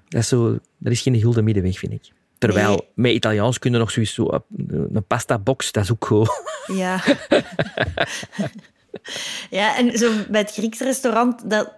Dat 0.09 0.21
is, 0.21 0.29
zo, 0.29 0.59
dat 0.79 0.93
is 0.93 1.01
geen 1.01 1.21
gulden 1.21 1.45
middenweg, 1.45 1.79
vind 1.79 1.93
ik. 1.93 2.11
Terwijl 2.39 2.69
Nee. 2.69 2.89
met 2.95 3.13
Italiaans 3.13 3.59
kun 3.59 3.73
je 3.73 3.79
nog 3.79 3.91
zoiets 3.91 4.15
zo, 4.15 4.23
op- 4.23 4.47
een 4.69 5.05
pasta 5.07 5.39
box, 5.39 5.73
dat 5.73 5.85
is 5.85 5.91
ook 5.93 6.05
goed. 6.05 6.29
Ja. 6.67 7.03
ja, 9.51 9.77
en 9.77 9.99
zo 9.99 10.13
bij 10.31 10.41
het 10.41 10.53
Grieks 10.53 10.81
restaurant, 10.81 11.51
dat, 11.51 11.73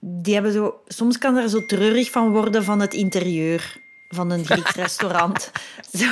die 0.00 0.34
hebben 0.34 0.52
zo, 0.52 0.80
soms 0.86 1.18
kan 1.18 1.36
er 1.36 1.48
zo 1.48 1.66
treurig 1.66 2.10
van 2.10 2.30
worden 2.30 2.64
van 2.64 2.80
het 2.80 2.94
interieur 2.94 3.76
van 4.14 4.30
een 4.30 4.44
Grieks 4.44 4.74
restaurant. 4.74 5.50
Zo, 5.98 6.06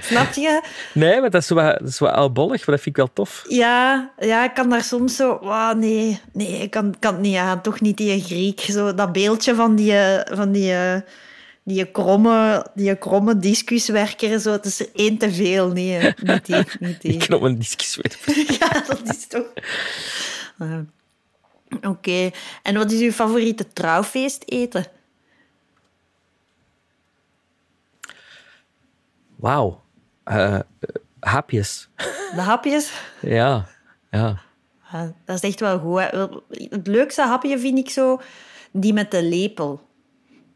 snap 0.00 0.32
je? 0.32 0.62
Nee, 0.92 1.20
maar 1.20 1.30
dat 1.30 1.42
is 1.42 1.48
wat, 1.48 1.78
dat 1.78 1.88
is 1.88 1.98
wat 1.98 2.12
oudbollig, 2.12 2.66
maar 2.66 2.74
dat 2.74 2.84
vind 2.84 2.86
ik 2.86 2.96
wel 2.96 3.10
tof. 3.12 3.44
Ja, 3.48 4.10
ja, 4.18 4.44
ik 4.44 4.54
kan 4.54 4.70
daar 4.70 4.82
soms 4.82 5.16
zo... 5.16 5.38
"Wauw, 5.42 5.74
nee, 5.74 6.20
nee, 6.32 6.58
ik 6.58 6.70
kan, 6.70 6.94
kan 6.98 7.12
het 7.12 7.22
niet 7.22 7.36
aan. 7.36 7.62
Toch 7.62 7.80
niet 7.80 7.96
die 7.96 8.22
Griek. 8.22 8.60
Zo, 8.60 8.94
dat 8.94 9.12
beeldje 9.12 9.54
van 9.54 9.74
die, 9.74 9.96
eh, 9.96 10.36
van 10.36 10.52
die, 10.52 10.72
eh, 10.74 11.00
die, 11.62 11.84
kromme, 11.90 12.66
die 12.74 12.96
kromme 12.96 13.38
discuswerker. 13.38 14.40
Zo, 14.40 14.52
het 14.52 14.64
is 14.64 14.80
er 14.80 14.88
één 14.94 15.18
te 15.18 15.32
veel. 15.32 15.68
Nee, 15.68 16.14
niet 16.22 16.46
die. 16.46 16.56
Niet 16.80 17.00
die. 17.00 17.12
Ik 17.12 17.18
knop 17.18 17.42
een 17.42 17.58
discus 17.58 17.96
weer. 17.96 18.36
Ja, 18.60 18.82
dat 18.86 19.00
is 19.04 19.26
toch... 19.26 19.46
Eh, 20.58 20.78
Oké. 21.82 22.30
En 22.62 22.74
wat 22.74 22.92
is 22.92 23.00
uw 23.00 23.10
favoriete 23.12 23.66
trouwfeest 23.72 24.42
Wauw. 29.44 29.80
Eh, 30.24 30.54
eh, 30.54 30.60
hapjes. 31.20 31.88
De 32.34 32.40
hapjes? 32.40 32.92
Ja, 33.20 33.66
ja. 34.10 34.40
Ja, 34.92 35.12
dat 35.24 35.36
is 35.36 35.42
echt 35.42 35.60
wel 35.60 35.78
goed. 35.78 36.00
hè. 36.00 36.26
Het 36.68 36.86
leukste 36.86 37.22
hapje 37.22 37.58
vind 37.58 37.78
ik 37.78 37.90
zo 37.90 38.20
die 38.72 38.92
met 38.92 39.10
de 39.10 39.22
lepel. 39.22 39.80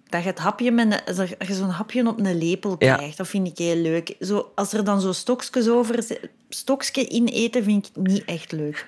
Dat 0.09 0.23
je, 0.23 0.29
het 0.29 0.39
hapje 0.39 0.71
met 0.71 1.03
een, 1.07 1.15
dat 1.17 1.49
je 1.49 1.55
zo'n 1.55 1.69
hapje 1.69 2.07
op 2.07 2.19
een 2.19 2.39
lepel 2.39 2.77
Ja. 2.79 2.95
krijgt. 2.97 3.17
Dat 3.17 3.29
vind 3.29 3.47
ik 3.47 3.59
heel 3.59 3.77
leuk. 3.77 4.15
Zo, 4.21 4.53
als 4.55 4.73
er 4.73 4.85
dan 4.85 5.01
zo 5.01 5.13
stokjes 5.13 5.69
over 5.69 6.05
stokje 6.49 7.05
in 7.05 7.27
eten, 7.27 7.65
vind 7.65 7.87
ik 7.87 7.97
niet 7.97 8.25
echt 8.25 8.53
leuk. 8.53 8.87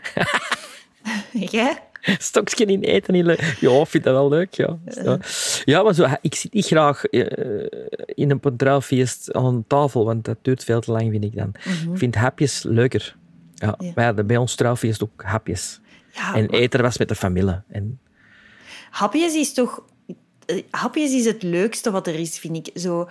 Jij? 1.32 1.82
Stokje 2.18 2.64
in 2.64 2.80
eten, 2.82 3.24
leuk. 3.24 3.56
Ja, 3.60 3.80
ik 3.80 3.86
vind 3.86 4.04
dat 4.04 4.14
wel 4.14 4.28
leuk, 4.28 4.54
ja. 4.54 4.78
Ja, 5.04 5.18
ja 5.64 5.82
maar 5.82 5.94
zo, 5.94 6.06
ik 6.20 6.34
zit 6.34 6.52
niet 6.52 6.66
graag 6.66 7.04
eh, 7.04 7.66
in 8.06 8.30
een 8.30 8.56
trouwfeest 8.56 9.32
aan 9.32 9.64
tafel, 9.66 10.04
want 10.04 10.24
dat 10.24 10.36
duurt 10.42 10.64
veel 10.64 10.80
te 10.80 10.92
lang, 10.92 11.10
vind 11.10 11.24
ik 11.24 11.36
dan. 11.36 11.52
Ik 11.92 11.98
vind 11.98 12.14
hapjes 12.14 12.62
leuker. 12.62 13.16
Ja, 13.54 13.74
Ja. 13.78 13.92
wij 13.94 14.04
hadden 14.04 14.26
bij 14.26 14.36
ons 14.36 14.54
trouwfeest 14.54 15.02
ook 15.02 15.22
hapjes. 15.22 15.80
Ja, 16.12 16.34
en 16.34 16.48
eten 16.50 16.82
was 16.82 16.98
met 16.98 17.08
de 17.08 17.14
familie. 17.14 17.60
En, 17.68 18.00
hapjes 18.90 19.34
is 19.34 19.52
toch... 19.54 19.82
eh, 20.46 20.62
Hapjes 20.70 21.12
is 21.12 21.24
het 21.24 21.42
leukste 21.42 21.90
wat 21.90 22.06
er 22.06 22.14
is, 22.14 22.38
vind 22.38 22.56
ik. 22.68 22.80
Zo 22.80 23.08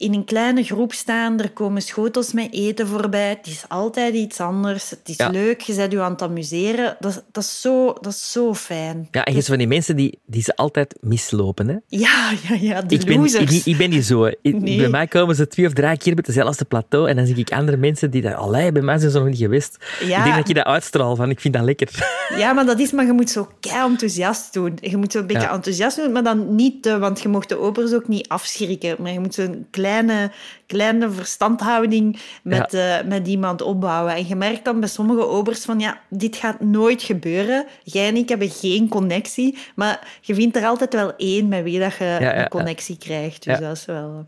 in 0.00 0.14
een 0.14 0.24
kleine 0.24 0.62
groep 0.62 0.92
staan, 0.92 1.40
er 1.40 1.50
komen 1.50 1.82
schotels 1.82 2.32
met 2.32 2.48
eten 2.52 2.86
voorbij. 2.86 3.28
Het 3.28 3.46
is 3.46 3.64
altijd 3.68 4.14
iets 4.14 4.40
anders. 4.40 4.90
Het 4.90 5.00
is 5.08 5.16
Ja. 5.16 5.28
leuk, 5.28 5.60
je 5.60 5.74
bent 5.74 5.92
je 5.92 6.00
aan 6.00 6.12
het 6.12 6.22
amuseren. 6.22 6.96
Dat, 7.00 7.10
is- 7.10 7.20
dat, 7.32 7.42
is, 7.44 7.60
zo, 7.60 7.92
dat 8.00 8.12
is 8.12 8.32
zo 8.32 8.54
fijn. 8.54 9.08
ja, 9.10 9.24
en 9.24 9.30
je 9.32 9.36
hebt 9.38 9.48
van 9.48 9.58
die 9.58 9.66
mensen 9.66 9.96
die, 9.96 10.18
die 10.26 10.42
ze 10.42 10.56
altijd 10.56 10.96
mislopen. 11.00 11.68
Hè? 11.68 11.76
Ja, 11.86 12.30
ja, 12.48 12.54
ja, 12.60 12.82
de 12.82 12.94
Ik 12.94 13.04
ben, 13.04 13.16
losers. 13.16 13.56
ik, 13.56 13.64
ik 13.66 13.76
ben 13.76 13.90
niet 13.90 14.04
zo. 14.04 14.22
hè. 14.24 14.34
Ik- 14.42 14.60
Nee. 14.60 14.76
Bij 14.76 14.88
mij 14.88 15.06
komen 15.06 15.34
ze 15.36 15.46
twee 15.48 15.66
of 15.66 15.72
drie 15.72 15.96
keer 15.98 16.14
met 16.14 16.26
dezelfde 16.26 16.64
plateau 16.64 17.08
en 17.08 17.16
dan 17.16 17.26
zie 17.26 17.36
ik 17.36 17.52
andere 17.52 17.76
mensen 17.76 18.10
die 18.10 18.22
dat... 18.22 18.34
Allee, 18.34 18.72
bij 18.72 18.82
mij 18.82 18.98
zijn 18.98 19.10
ze 19.10 19.18
nog 19.18 19.28
niet 19.28 19.38
geweest. 19.38 19.76
Ja. 20.04 20.18
Ik 20.18 20.24
denk 20.24 20.36
dat 20.36 20.48
je 20.48 20.54
dat 20.54 20.64
uitstraal 20.64 21.16
van, 21.16 21.30
ik 21.30 21.40
vind 21.40 21.54
dat 21.54 21.62
lekker. 21.64 21.88
Ja, 22.36 22.52
maar 22.52 22.66
dat 22.66 22.78
is, 22.78 22.90
maar 22.92 23.06
je 23.06 23.12
moet 23.12 23.30
zo 23.30 23.48
kei 23.60 23.88
enthousiast 23.90 24.52
doen. 24.52 24.78
Je 24.80 24.96
moet 24.96 25.12
zo 25.12 25.18
een 25.18 25.26
beetje 25.26 25.42
Ja. 25.42 25.52
enthousiast 25.54 25.96
doen, 25.96 26.12
maar 26.12 26.22
dan 26.22 26.54
niet 26.54 26.82
te, 26.82 26.98
want 26.98 27.20
je 27.20 27.28
mocht 27.28 27.48
de 27.48 27.58
opers 27.58 27.92
ook 27.92 28.08
niet 28.08 28.28
afschrikken. 28.28 28.96
Maar 28.98 29.12
je 29.12 29.20
moet 29.20 29.34
zo'n 29.34 29.66
kleine, 29.90 30.30
kleine 30.66 31.10
verstandhouding 31.10 32.20
met, 32.42 32.74
eh, 32.74 33.02
met 33.02 33.26
iemand 33.26 33.62
opbouwen. 33.62 34.14
En 34.14 34.26
je 34.26 34.34
merkt 34.34 34.64
dan 34.64 34.80
bij 34.80 34.88
sommige 34.88 35.26
obers 35.26 35.64
van, 35.64 35.80
ja, 35.80 36.00
dit 36.08 36.36
gaat 36.36 36.60
nooit 36.60 37.02
gebeuren. 37.02 37.66
Jij 37.82 38.08
en 38.08 38.16
ik 38.16 38.28
hebben 38.28 38.50
geen 38.50 38.88
connectie, 38.88 39.58
maar 39.74 40.18
je 40.20 40.34
vindt 40.34 40.56
er 40.56 40.66
altijd 40.66 40.94
wel 40.94 41.16
één 41.16 41.48
met 41.48 41.62
wie 41.62 41.80
dat 41.80 41.94
je 41.94 42.04
ja, 42.04 42.38
een 42.38 42.48
connectie 42.48 42.98
krijgt. 42.98 43.44
Dus 43.44 43.58
dat 43.58 43.76
is 43.76 43.84
wel... 43.84 44.26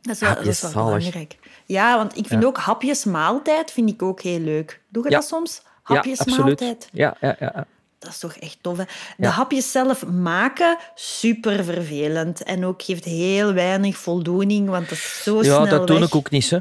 Dat 0.00 0.14
is 0.14 0.20
wel, 0.20 0.34
dat 0.34 0.46
is 0.46 0.60
wel 0.60 0.70
Hapjes, 0.70 0.72
zalig. 0.72 0.96
belangrijk. 0.96 1.36
Ja, 1.66 1.96
want 1.96 2.16
ik 2.16 2.26
vind 2.26 2.44
ook 2.44 2.58
hapjes 2.58 3.04
maaltijd 3.04 3.70
vind 3.70 3.90
ik 3.90 4.02
ook 4.02 4.20
heel 4.20 4.40
leuk. 4.40 4.80
Doe 4.88 5.04
je 5.04 5.10
dat 5.10 5.24
soms? 5.24 5.62
Hapjes 5.82 6.24
maaltijd. 6.24 6.88
Ja, 6.92 7.16
ja, 7.20 7.36
ja. 7.38 7.66
Dat 7.98 8.10
is 8.10 8.18
toch 8.18 8.36
echt 8.36 8.58
tof, 8.60 8.76
hè? 8.76 8.84
De 8.84 8.92
Ja. 9.16 9.30
hapjes 9.30 9.70
zelf 9.70 10.06
maken, 10.06 10.76
super 10.94 11.64
vervelend. 11.64 12.42
En 12.42 12.64
ook 12.64 12.82
geeft 12.82 13.04
heel 13.04 13.52
weinig 13.52 13.96
voldoening, 13.96 14.68
want 14.68 14.88
dat 14.88 14.98
is 14.98 15.20
zo 15.22 15.36
Ja, 15.36 15.42
snel 15.42 15.68
dat 15.68 15.86
doe 15.86 16.00
ik 16.00 16.14
ook 16.14 16.30
niet, 16.30 16.50
hè. 16.50 16.58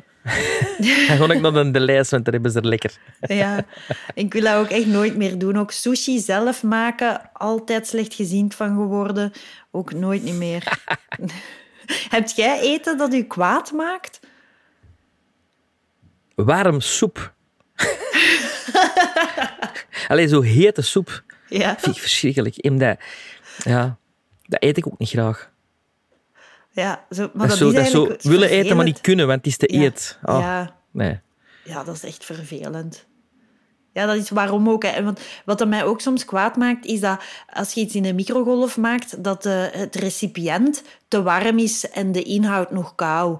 Dan 1.18 1.18
ga 1.18 1.34
ik 1.34 1.42
naar 1.42 1.54
de, 1.54 1.72
de 1.72 1.80
lijst, 1.80 2.12
want 2.12 2.26
daar 2.26 2.34
hebben 2.34 2.52
ze 2.52 2.60
er 2.60 2.68
lekker. 2.68 2.98
Ja, 3.20 3.66
ik 4.14 4.34
wil 4.34 4.42
dat 4.42 4.56
ook 4.56 4.70
echt 4.70 4.86
nooit 4.86 5.16
meer 5.18 5.38
doen. 5.38 5.58
Ook 5.58 5.72
sushi 5.72 6.20
zelf 6.20 6.64
maken, 6.64 7.30
altijd 7.34 7.88
slecht 7.88 8.14
gezien 8.14 8.52
van 8.52 8.76
geworden. 8.76 9.32
Ook 9.72 9.94
nooit 9.94 10.24
niet 10.24 10.36
meer. 10.36 10.80
Heb 12.10 12.28
jij 12.28 12.60
eten 12.60 12.98
dat 12.98 13.14
u 13.14 13.24
kwaad 13.24 13.72
maakt? 13.72 14.20
Warm 16.36 16.82
soep. 16.82 17.34
Allee, 20.08 20.28
zo 20.28 20.42
hete 20.42 20.82
soep. 20.82 21.24
Ja. 21.50 21.76
Vind 21.80 21.96
ik 21.96 22.02
verschrikkelijk. 22.02 22.56
Omdat, 22.62 22.98
ja, 23.58 23.98
dat 24.44 24.64
eet 24.64 24.78
ik 24.78 24.88
ook 24.88 24.98
niet 24.98 25.10
graag. 25.10 25.52
Ja, 26.72 27.06
zo, 27.10 27.30
maar 27.34 27.48
Dat 27.48 27.60
dat 27.74 27.88
zo 27.88 28.16
willen 28.22 28.50
eten, 28.50 28.76
maar 28.76 28.86
niet 28.86 29.02
kunnen, 29.02 29.28
want 29.28 29.38
het 29.38 29.48
is 29.48 29.58
te 29.58 29.74
Ja. 29.74 29.82
eet. 29.82 30.18
Oh, 30.24 30.40
Ja, 30.40 30.76
Nee. 30.92 31.20
ja, 31.64 31.84
dat 31.84 31.96
is 31.96 32.04
echt 32.04 32.26
vervelend. 32.26 33.06
Ja, 33.94 34.06
dat 34.06 34.16
is 34.16 34.30
waarom 34.30 34.70
ook. 34.70 34.84
Hè. 34.84 34.90
En 34.90 35.04
Want 35.06 35.20
wat 35.46 35.58
dat 35.58 35.68
mij 35.68 35.84
ook 35.84 36.02
soms 36.02 36.26
kwaad 36.26 36.56
maakt, 36.56 36.86
is 36.86 37.00
dat 37.00 37.22
als 37.54 37.74
je 37.74 37.82
iets 37.82 37.96
in 37.96 38.06
een 38.06 38.16
microgolf 38.16 38.78
maakt, 38.78 39.24
dat 39.24 39.44
de, 39.44 39.70
het 39.74 39.96
recipiënt 39.96 40.84
te 41.08 41.22
warm 41.24 41.60
is 41.60 41.90
en 41.90 42.12
de 42.12 42.24
inhoud 42.24 42.72
nog 42.72 42.96
kou. 42.96 43.38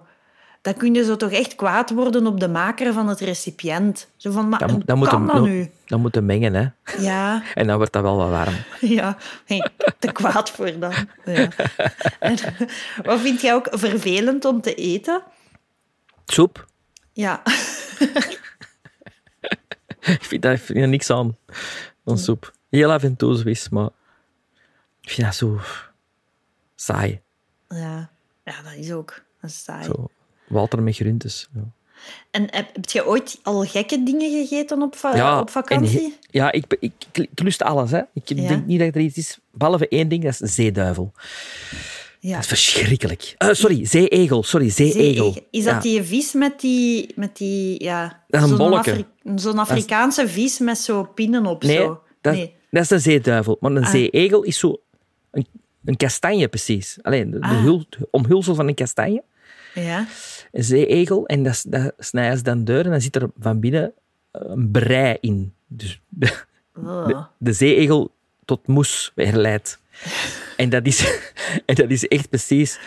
Dan 0.62 0.74
kun 0.74 0.94
je 0.94 1.04
zo 1.04 1.16
toch 1.16 1.32
echt 1.32 1.56
kwaad 1.56 1.90
worden 1.90 2.28
op 2.28 2.40
de 2.40 2.48
maker 2.48 2.94
van 2.94 3.08
het 3.08 3.20
recipiënt. 3.20 4.08
Zo 4.16 4.32
van, 4.32 4.50
maar 4.50 4.60
Dan, 4.60 4.82
dan, 4.86 4.98
moet 4.98 5.08
kan 5.08 5.28
dat 5.28 5.42
nu? 5.42 5.72
dan 5.86 6.02
moet 6.02 6.16
je 6.16 6.22
mengen, 6.22 6.54
hè. 6.54 6.68
Ja, 7.04 7.44
En 7.54 7.68
dan 7.68 7.78
wordt 7.78 7.94
dat 7.94 8.02
wel 8.02 8.18
wat 8.18 8.30
warm. 8.30 8.56
ja. 8.98 9.18
Hey, 9.46 9.70
te 10.00 10.12
kwaad 10.12 10.50
voor 10.50 10.80
dan. 10.80 10.94
Ja. 11.26 11.50
En, 12.20 12.38
wat 13.04 13.20
vind 13.20 13.42
jij 13.42 13.54
ook 13.54 13.68
vervelend 13.72 14.46
om 14.46 14.62
te 14.62 14.76
eten? 14.76 15.22
Soep. 16.26 16.66
Ja, 17.14 17.42
Ik 20.00 20.24
vind 20.24 20.42
daar 20.42 20.58
vind 20.58 20.80
er 20.80 20.88
niks 20.88 21.10
aan. 21.10 21.38
Van 22.06 22.18
soep. 22.18 22.54
Heel 22.70 22.92
af 22.92 23.04
en 23.04 23.16
toe 23.16 23.36
zoiets, 23.36 23.70
maar 23.70 23.90
ik 25.02 25.10
vind 25.10 25.28
dat 25.28 25.36
zo 25.36 25.60
saai. 26.76 27.22
ja. 27.70 28.10
ja 28.46 28.62
dat 28.62 28.74
is 28.74 28.92
ook. 28.92 29.22
Dat 29.42 29.50
is 29.50 29.64
saai. 29.64 29.84
Zo. 29.84 30.10
Walter 30.48 30.84
met 30.84 30.96
groentes. 30.96 31.48
Ja. 31.56 31.62
En 32.32 32.42
heb, 32.52 32.70
heb 32.76 32.90
je 32.90 33.06
ooit 33.08 33.40
al 33.44 33.64
gekke 33.66 34.04
dingen 34.04 34.32
gegeten 34.32 34.82
op, 34.82 34.96
va- 34.96 35.16
Ja, 35.16 35.40
op 35.40 35.50
vakantie? 35.50 36.02
en 36.04 36.14
ja, 36.32 36.52
ik, 36.52 36.66
ik, 36.80 36.92
ik, 37.12 37.28
ik 37.32 37.40
lust 37.40 37.62
alles. 37.64 37.92
Hè. 37.92 38.02
Ik 38.14 38.30
Ja. 38.30 38.48
denk 38.48 38.66
niet 38.66 38.80
dat 38.80 38.96
er 38.96 39.02
iets 39.02 39.18
is, 39.18 39.38
behalve 39.52 39.88
één 39.88 40.08
ding, 40.08 40.24
dat 40.24 40.34
is 40.34 40.40
een 40.42 40.48
zeeduivel. 40.48 41.12
ja. 42.20 42.32
Dat 42.34 42.42
is 42.42 42.48
verschrikkelijk. 42.48 43.36
Eh, 43.38 43.50
sorry, 43.52 43.86
zeeegel. 43.86 44.44
Sorry, 44.44 44.70
zeeegel. 44.70 45.32
Zee- 45.34 45.48
Is 45.52 45.64
dat 45.64 45.74
Ja. 45.74 45.80
die 45.80 46.04
vis 46.04 46.34
met 46.34 46.60
die... 46.60 47.12
Met 47.16 47.38
die 47.38 47.84
ja, 47.84 48.24
Dat 48.28 48.44
is 48.44 48.50
een 48.52 48.58
zo'n. 48.58 48.74
Afri- 48.74 49.06
Zo'n 49.36 49.58
Afrikaanse 49.60 50.28
vis 50.28 50.60
met 50.60 50.78
zo 50.78 51.04
pinnen 51.04 51.46
op. 51.46 51.64
Nee, 51.64 51.76
zo. 51.78 52.02
dat, 52.22 52.34
nee. 52.34 52.54
dat 52.72 52.84
is 52.84 52.90
een 52.90 53.00
zeeduivel. 53.00 53.58
Maar 53.60 53.72
een 53.72 53.84
Ah. 53.84 53.90
zeeegel 53.90 54.44
is 54.44 54.58
zo 54.60 54.82
een, 55.32 55.48
een 55.86 55.98
kastanje 55.98 56.48
precies. 56.48 56.98
Alleen 57.02 57.32
de, 57.32 57.40
de 57.40 57.46
Ah. 57.46 57.62
hul- 57.62 57.86
de 57.90 58.08
omhulsel 58.12 58.56
van 58.56 58.68
een 58.68 58.76
kastanje. 58.76 59.24
Ja. 59.74 60.08
Een 60.58 60.64
zeeegel. 60.64 61.26
En 61.26 61.44
dat, 61.44 61.66
dat 61.68 61.94
snijden 61.98 62.38
ze 62.38 62.44
dan 62.44 62.64
deur 62.64 62.86
en 62.86 62.92
dan 62.92 63.02
zit 63.02 63.16
er 63.16 63.30
van 63.40 63.60
binnen 63.60 63.94
eh, 64.32 64.42
een 64.46 64.72
brei 64.72 65.18
in. 65.22 65.54
Dus 65.68 66.02
de, 66.10 66.46
Oh. 66.84 67.08
de, 67.08 67.26
de 67.38 67.54
zeeegel 67.54 68.12
tot 68.46 68.68
moes 68.68 69.12
herleidt. 69.16 69.80
En 70.58 70.70
dat, 70.70 70.86
is, 70.86 71.20
en 71.66 71.76
dat 71.76 71.90
is 71.90 72.08
echt 72.08 72.30
precies 72.30 72.80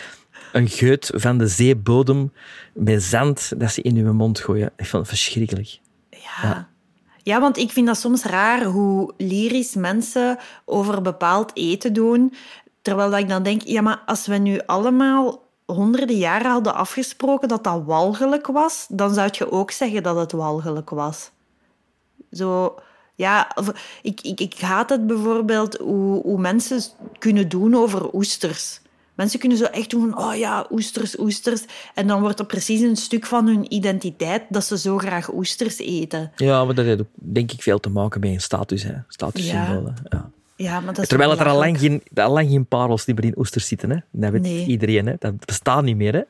een 0.53 0.67
geut 0.67 1.11
van 1.13 1.37
de 1.37 1.47
zeebodem 1.47 2.33
met 2.73 3.03
zand 3.03 3.53
dat 3.57 3.71
ze 3.71 3.81
in 3.81 3.95
uw 3.95 4.13
mond 4.13 4.39
gooien. 4.39 4.71
Ik 4.77 4.85
vond 4.85 5.07
het 5.07 5.17
verschrikkelijk. 5.17 5.79
Ja. 6.09 6.69
ja, 7.23 7.39
want 7.39 7.57
ik 7.57 7.71
vind 7.71 7.87
dat 7.87 7.97
soms 7.97 8.23
raar 8.23 8.63
hoe 8.63 9.13
lyrisch 9.17 9.75
mensen 9.75 10.37
over 10.65 11.01
bepaald 11.01 11.51
eten 11.53 11.93
doen. 11.93 12.33
Terwijl 12.81 13.09
dat 13.09 13.19
ik 13.19 13.29
dan 13.29 13.43
denk, 13.43 13.61
ja, 13.61 13.81
maar 13.81 14.01
als 14.05 14.27
we 14.27 14.35
nu 14.35 14.59
allemaal 14.65 15.43
honderden 15.71 16.17
jaren 16.17 16.51
hadden 16.51 16.75
afgesproken 16.75 17.47
dat 17.47 17.63
dat 17.63 17.83
walgelijk 17.85 18.47
was, 18.47 18.85
dan 18.89 19.13
zou 19.13 19.29
je 19.31 19.51
ook 19.51 19.71
zeggen 19.71 20.03
dat 20.03 20.15
het 20.15 20.31
walgelijk 20.31 20.89
was. 20.89 21.31
Zo, 22.31 22.75
ja, 23.15 23.55
ik, 24.01 24.21
ik, 24.21 24.39
ik 24.39 24.59
haat 24.59 24.89
het 24.89 25.07
bijvoorbeeld 25.07 25.77
hoe, 25.77 26.21
hoe 26.21 26.39
mensen 26.39 26.81
kunnen 27.19 27.49
doen 27.49 27.75
over 27.75 28.13
oesters. 28.13 28.81
Mensen 29.13 29.39
kunnen 29.39 29.57
zo 29.57 29.65
echt 29.65 29.89
doen 29.89 30.09
van, 30.09 30.23
oh 30.23 30.35
ja, 30.35 30.65
oesters, 30.71 31.19
oesters. 31.19 31.65
En 31.93 32.07
dan 32.07 32.21
wordt 32.21 32.39
er 32.39 32.45
precies 32.45 32.81
een 32.81 32.95
stuk 32.95 33.25
van 33.25 33.47
hun 33.47 33.73
identiteit 33.73 34.43
dat 34.49 34.63
ze 34.63 34.77
zo 34.77 34.97
graag 34.97 35.33
oesters 35.33 35.77
eten. 35.77 36.31
Ja, 36.35 36.65
maar 36.65 36.75
dat 36.75 36.85
heeft 36.85 37.01
ook, 37.01 37.07
denk 37.13 37.51
ik 37.51 37.61
veel 37.61 37.79
te 37.79 37.89
maken 37.89 38.19
met 38.19 38.29
een 38.29 38.41
status. 38.41 38.83
Hè. 38.83 38.93
Statussymbolen. 39.07 39.95
Ja. 40.03 40.17
Ja, 40.17 40.29
maar 40.79 40.93
dat 40.93 41.09
Terwijl 41.09 41.29
het 41.29 41.39
er 41.39 41.47
al 41.47 41.57
lang, 41.57 41.79
geen, 41.79 42.03
al 42.13 42.31
lang 42.31 42.49
geen 42.49 42.65
parels 42.65 43.05
die 43.05 43.13
meer 43.15 43.25
in 43.25 43.37
oesters 43.37 43.67
zitten. 43.67 43.89
Hè. 43.89 43.97
Dat 44.11 44.31
weet 44.31 44.41
Nee. 44.41 44.65
iedereen. 44.65 45.05
Hè. 45.07 45.13
Dat 45.19 45.45
bestaat 45.45 45.83
niet 45.83 45.95
meer. 45.95 46.13
Hè. 46.13 46.21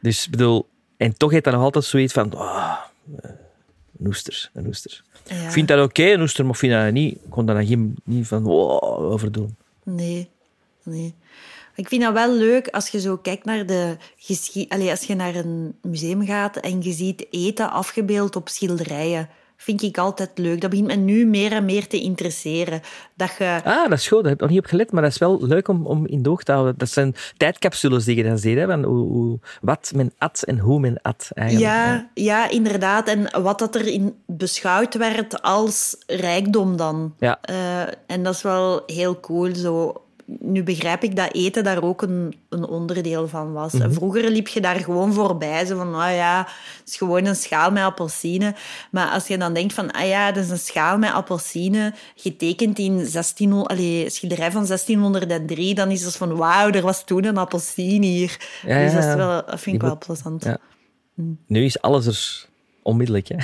Dus 0.00 0.24
ik 0.24 0.30
bedoel, 0.30 0.68
en 0.96 1.16
toch 1.16 1.30
heeft 1.30 1.44
dat 1.44 1.52
nog 1.54 1.62
altijd 1.62 1.84
zoiets 1.84 2.12
van. 2.12 2.32
eh, 2.32 2.74
een 3.98 4.06
oester, 4.06 4.50
een 4.54 4.66
oester. 4.66 5.02
Ja. 5.24 5.34
Ik 5.44 5.50
vind 5.50 5.68
dat 5.68 5.84
oké, 5.84 6.02
een 6.04 6.20
oester, 6.20 6.46
maar 6.46 6.54
vind 6.54 6.72
dat 6.72 6.92
niet. 6.92 7.14
Ik 7.14 7.20
kon 7.30 7.46
daar 7.46 7.54
dan 7.56 7.66
geen, 7.66 7.96
niet 8.04 8.26
van 8.26 8.42
wow, 8.42 9.12
over 9.12 9.32
doen. 9.32 9.56
Nee, 9.84 10.28
nee. 10.82 11.14
Ik 11.74 11.88
vind 11.88 12.02
dat 12.02 12.12
wel 12.12 12.34
leuk 12.34 12.68
als 12.68 12.88
je 12.88 13.00
zo 13.00 13.16
kijkt 13.16 13.44
naar 13.44 13.66
de 13.66 13.96
geschiedenis. 14.16 14.90
Als 14.90 15.02
je 15.02 15.14
naar 15.14 15.34
een 15.34 15.74
museum 15.82 16.26
gaat 16.26 16.56
en 16.56 16.82
je 16.82 16.92
ziet 16.92 17.26
eten 17.30 17.70
afgebeeld 17.70 18.36
op 18.36 18.48
schilderijen. 18.48 19.28
Vind 19.62 19.82
ik 19.82 19.98
altijd 19.98 20.30
leuk. 20.34 20.60
Dat 20.60 20.70
begint 20.70 20.88
me 20.88 20.94
nu 20.94 21.26
meer 21.26 21.52
en 21.52 21.64
meer 21.64 21.86
te 21.86 22.00
interesseren. 22.00 22.80
Dat 23.14 23.30
je... 23.38 23.60
Ah, 23.64 23.88
dat 23.88 23.98
is 23.98 24.08
goed. 24.08 24.22
Daar 24.22 24.30
heb 24.30 24.34
ik 24.34 24.40
nog 24.40 24.50
niet 24.50 24.58
op 24.58 24.66
gelet, 24.66 24.92
maar 24.92 25.02
dat 25.02 25.10
is 25.10 25.18
wel 25.18 25.46
leuk 25.46 25.68
om, 25.68 25.86
om 25.86 26.06
in 26.06 26.22
de 26.22 26.30
oog 26.30 26.42
te 26.42 26.52
houden. 26.52 26.74
Dat 26.76 26.88
zijn 26.88 27.14
tijdcapsules 27.36 28.04
die 28.04 28.16
je 28.16 28.22
dan 28.22 28.38
ziet. 28.38 28.56
Hè, 28.56 28.66
van 28.66 28.84
hoe, 28.84 29.08
hoe, 29.08 29.38
wat 29.60 29.92
men 29.94 30.12
at 30.18 30.42
en 30.42 30.58
hoe 30.58 30.80
men 30.80 31.02
at. 31.02 31.30
Eigenlijk. 31.34 31.70
Ja, 31.70 32.10
ja, 32.14 32.50
inderdaad. 32.50 33.08
En 33.08 33.42
wat 33.42 33.58
dat 33.58 33.74
erin 33.74 34.14
beschouwd 34.26 34.94
werd 34.94 35.42
als 35.42 35.96
rijkdom 36.06 36.76
dan. 36.76 37.14
Ja. 37.18 37.38
Eh, 37.40 37.80
en 38.06 38.22
dat 38.22 38.34
is 38.34 38.42
wel 38.42 38.82
heel 38.86 39.20
cool. 39.20 39.54
Zo. 39.54 40.02
Nu 40.38 40.62
begrijp 40.62 41.02
ik 41.02 41.16
dat 41.16 41.34
eten 41.34 41.64
daar 41.64 41.82
ook 41.82 42.02
een, 42.02 42.34
een 42.48 42.64
onderdeel 42.64 43.28
van 43.28 43.52
was. 43.52 43.72
Mhm. 43.72 43.92
Vroeger 43.92 44.30
liep 44.30 44.48
je 44.48 44.60
daar 44.60 44.76
gewoon 44.76 45.12
voorbij. 45.12 45.66
Zo 45.66 45.76
van, 45.76 45.94
ah 45.94 46.14
ja, 46.14 46.46
het 46.78 46.88
is 46.88 46.96
gewoon 46.96 47.24
een 47.24 47.36
schaal 47.36 47.70
met 47.70 47.82
appelsine. 47.82 48.54
Maar 48.90 49.08
als 49.08 49.26
je 49.26 49.38
dan 49.38 49.54
denkt 49.54 49.72
van, 49.72 49.90
ah 49.90 50.06
ja, 50.06 50.32
dat 50.32 50.44
is 50.44 50.50
een 50.50 50.58
schaal 50.58 50.98
met 50.98 51.12
appelsine, 51.12 51.94
getekend 52.14 52.78
in 52.78 52.94
1600, 52.94 53.70
allee, 53.70 54.10
schilderij 54.10 54.50
van 54.50 54.66
1603, 54.66 55.74
dan 55.74 55.90
is 55.90 56.04
het 56.04 56.16
van, 56.16 56.36
wauw, 56.36 56.70
er 56.70 56.82
was 56.82 57.04
toen 57.04 57.24
een 57.24 57.38
appelsine 57.38 58.06
hier. 58.06 58.36
Ja, 58.66 58.78
dus 58.78 58.92
dat, 58.92 59.04
is 59.04 59.14
wel, 59.14 59.42
dat 59.46 59.60
vind 59.60 59.76
ik 59.76 59.82
wel 59.82 59.98
plezant. 59.98 60.44
Ja. 60.44 60.58
Nu 61.46 61.64
is 61.64 61.80
alles 61.80 62.06
er 62.06 62.48
onmiddellijk. 62.82 63.28
Hè. 63.28 63.36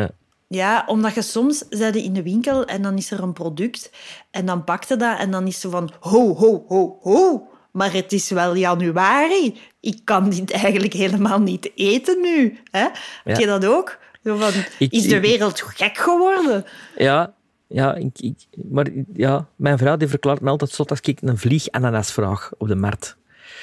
ja. 0.00 0.10
Ja, 0.48 0.84
omdat 0.86 1.14
je 1.14 1.22
soms 1.22 1.62
in 1.92 2.12
de 2.12 2.22
winkel 2.22 2.64
en 2.64 2.82
dan 2.82 2.96
is 2.96 3.10
er 3.10 3.22
een 3.22 3.32
product 3.32 3.90
en 4.30 4.46
dan 4.46 4.64
pakt 4.64 4.88
je 4.88 4.96
dat 4.96 5.18
en 5.18 5.30
dan 5.30 5.46
is 5.46 5.60
ze 5.60 5.70
van 5.70 5.90
ho, 6.00 6.34
ho, 6.34 6.64
ho, 6.68 6.98
ho. 7.02 7.48
Maar 7.72 7.92
het 7.92 8.12
is 8.12 8.30
wel 8.30 8.54
januari. 8.56 9.58
Ik 9.80 10.00
kan 10.04 10.30
dit 10.30 10.50
eigenlijk 10.52 10.92
helemaal 10.92 11.40
niet 11.40 11.70
eten 11.74 12.20
nu. 12.20 12.58
Hè? 12.70 12.86
Heb 13.24 13.38
je 13.38 13.46
dat 13.46 13.64
ook? 13.66 13.98
Zo 14.24 14.36
van, 14.36 14.52
Ik- 14.78 14.92
is 14.92 15.02
de 15.08 15.14
ik- 15.16 15.22
wereld 15.22 15.60
gek 15.60 15.96
geworden? 15.98 16.64
Ja, 16.96 17.32
ja, 17.66 17.94
ik, 17.94 18.18
ik, 18.20 18.46
maar 18.70 18.86
ja, 19.14 19.46
mijn 19.56 19.78
vrouw 19.78 19.96
die 19.96 20.08
verklaart 20.08 20.40
me 20.40 20.50
altijd 20.50 20.70
zot 20.70 20.90
als 20.90 21.00
ik 21.00 21.18
een 21.22 21.38
vliegananas 21.38 22.12
vraag 22.12 22.50
op 22.58 22.68
de 22.68 22.76
markt. 22.76 23.16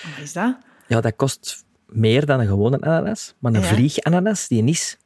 Wat 0.04 0.24
is 0.24 0.34
dat? 0.34 0.58
Ja, 0.88 1.02
dat 1.02 1.16
kost 1.16 1.64
meer 1.86 2.26
dan 2.26 2.40
een 2.40 2.48
gewone 2.48 2.82
ananas. 2.82 3.34
Maar 3.40 3.54
een 3.54 3.60
Ja. 3.62 3.66
vliegananas, 3.68 4.48
die 4.48 4.64
is 4.64 4.98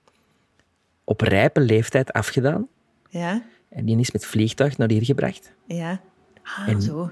op 1.10 1.22
rijpe 1.22 1.60
leeftijd 1.60 2.12
afgedaan. 2.14 2.68
Ja, 3.10 3.43
En 3.70 3.86
die 3.86 3.99
is 3.99 4.12
met 4.12 4.26
vliegtuig 4.26 4.78
naar 4.78 4.89
hier 4.89 5.03
gebracht. 5.05 5.51
ja. 5.66 6.01
Ah, 6.43 6.68
En- 6.68 6.82
zo. 6.82 7.12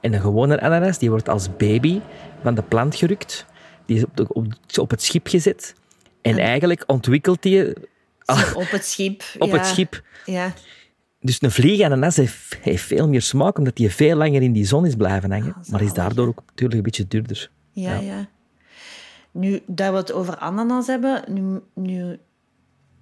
En 0.00 0.12
een 0.12 0.20
gewone 0.20 0.60
ananas, 0.60 0.98
die 0.98 1.10
wordt 1.10 1.28
als 1.28 1.56
baby 1.56 2.00
van 2.42 2.54
de 2.54 2.62
plant 2.62 2.94
gerukt. 2.96 3.46
Die 3.86 3.96
is 3.96 4.04
op, 4.04 4.16
de- 4.16 4.32
op, 4.32 4.46
op 4.80 4.90
het 4.90 5.02
schip 5.02 5.26
gezet. 5.28 5.74
En 6.22 6.38
eigenlijk 6.38 6.84
ontwikkelt 6.86 7.42
die 7.42 7.64
Zo 8.18 8.58
op 8.58 8.70
het 8.70 8.84
schip. 8.84 9.22
op 9.38 9.48
ja. 9.48 9.56
het 9.56 9.66
schip. 9.66 10.02
Ja. 10.26 10.52
Dus 11.20 11.42
een 11.42 11.50
vliegananas 11.50 12.16
heeft, 12.16 12.58
heeft 12.60 12.82
veel 12.84 13.08
meer 13.08 13.22
smaak, 13.22 13.58
omdat 13.58 13.76
die 13.76 13.90
veel 13.90 14.16
langer 14.16 14.42
in 14.42 14.52
die 14.52 14.64
zon 14.66 14.86
is 14.86 14.94
blijven 14.94 15.30
hangen. 15.32 15.54
maar 15.70 15.82
is 15.82 15.92
daardoor 15.92 16.26
ook 16.26 16.42
natuurlijk 16.46 16.74
een 16.76 16.82
beetje 16.82 17.06
duurder. 17.08 17.50
Ja, 17.72 17.94
ja. 17.98 18.28
Nu 19.30 19.60
dat 19.66 19.90
we 19.90 19.96
het 19.96 20.12
over 20.12 20.36
ananas 20.36 20.86
hebben, 20.86 21.22
nu, 21.28 21.60
nu 21.74 22.18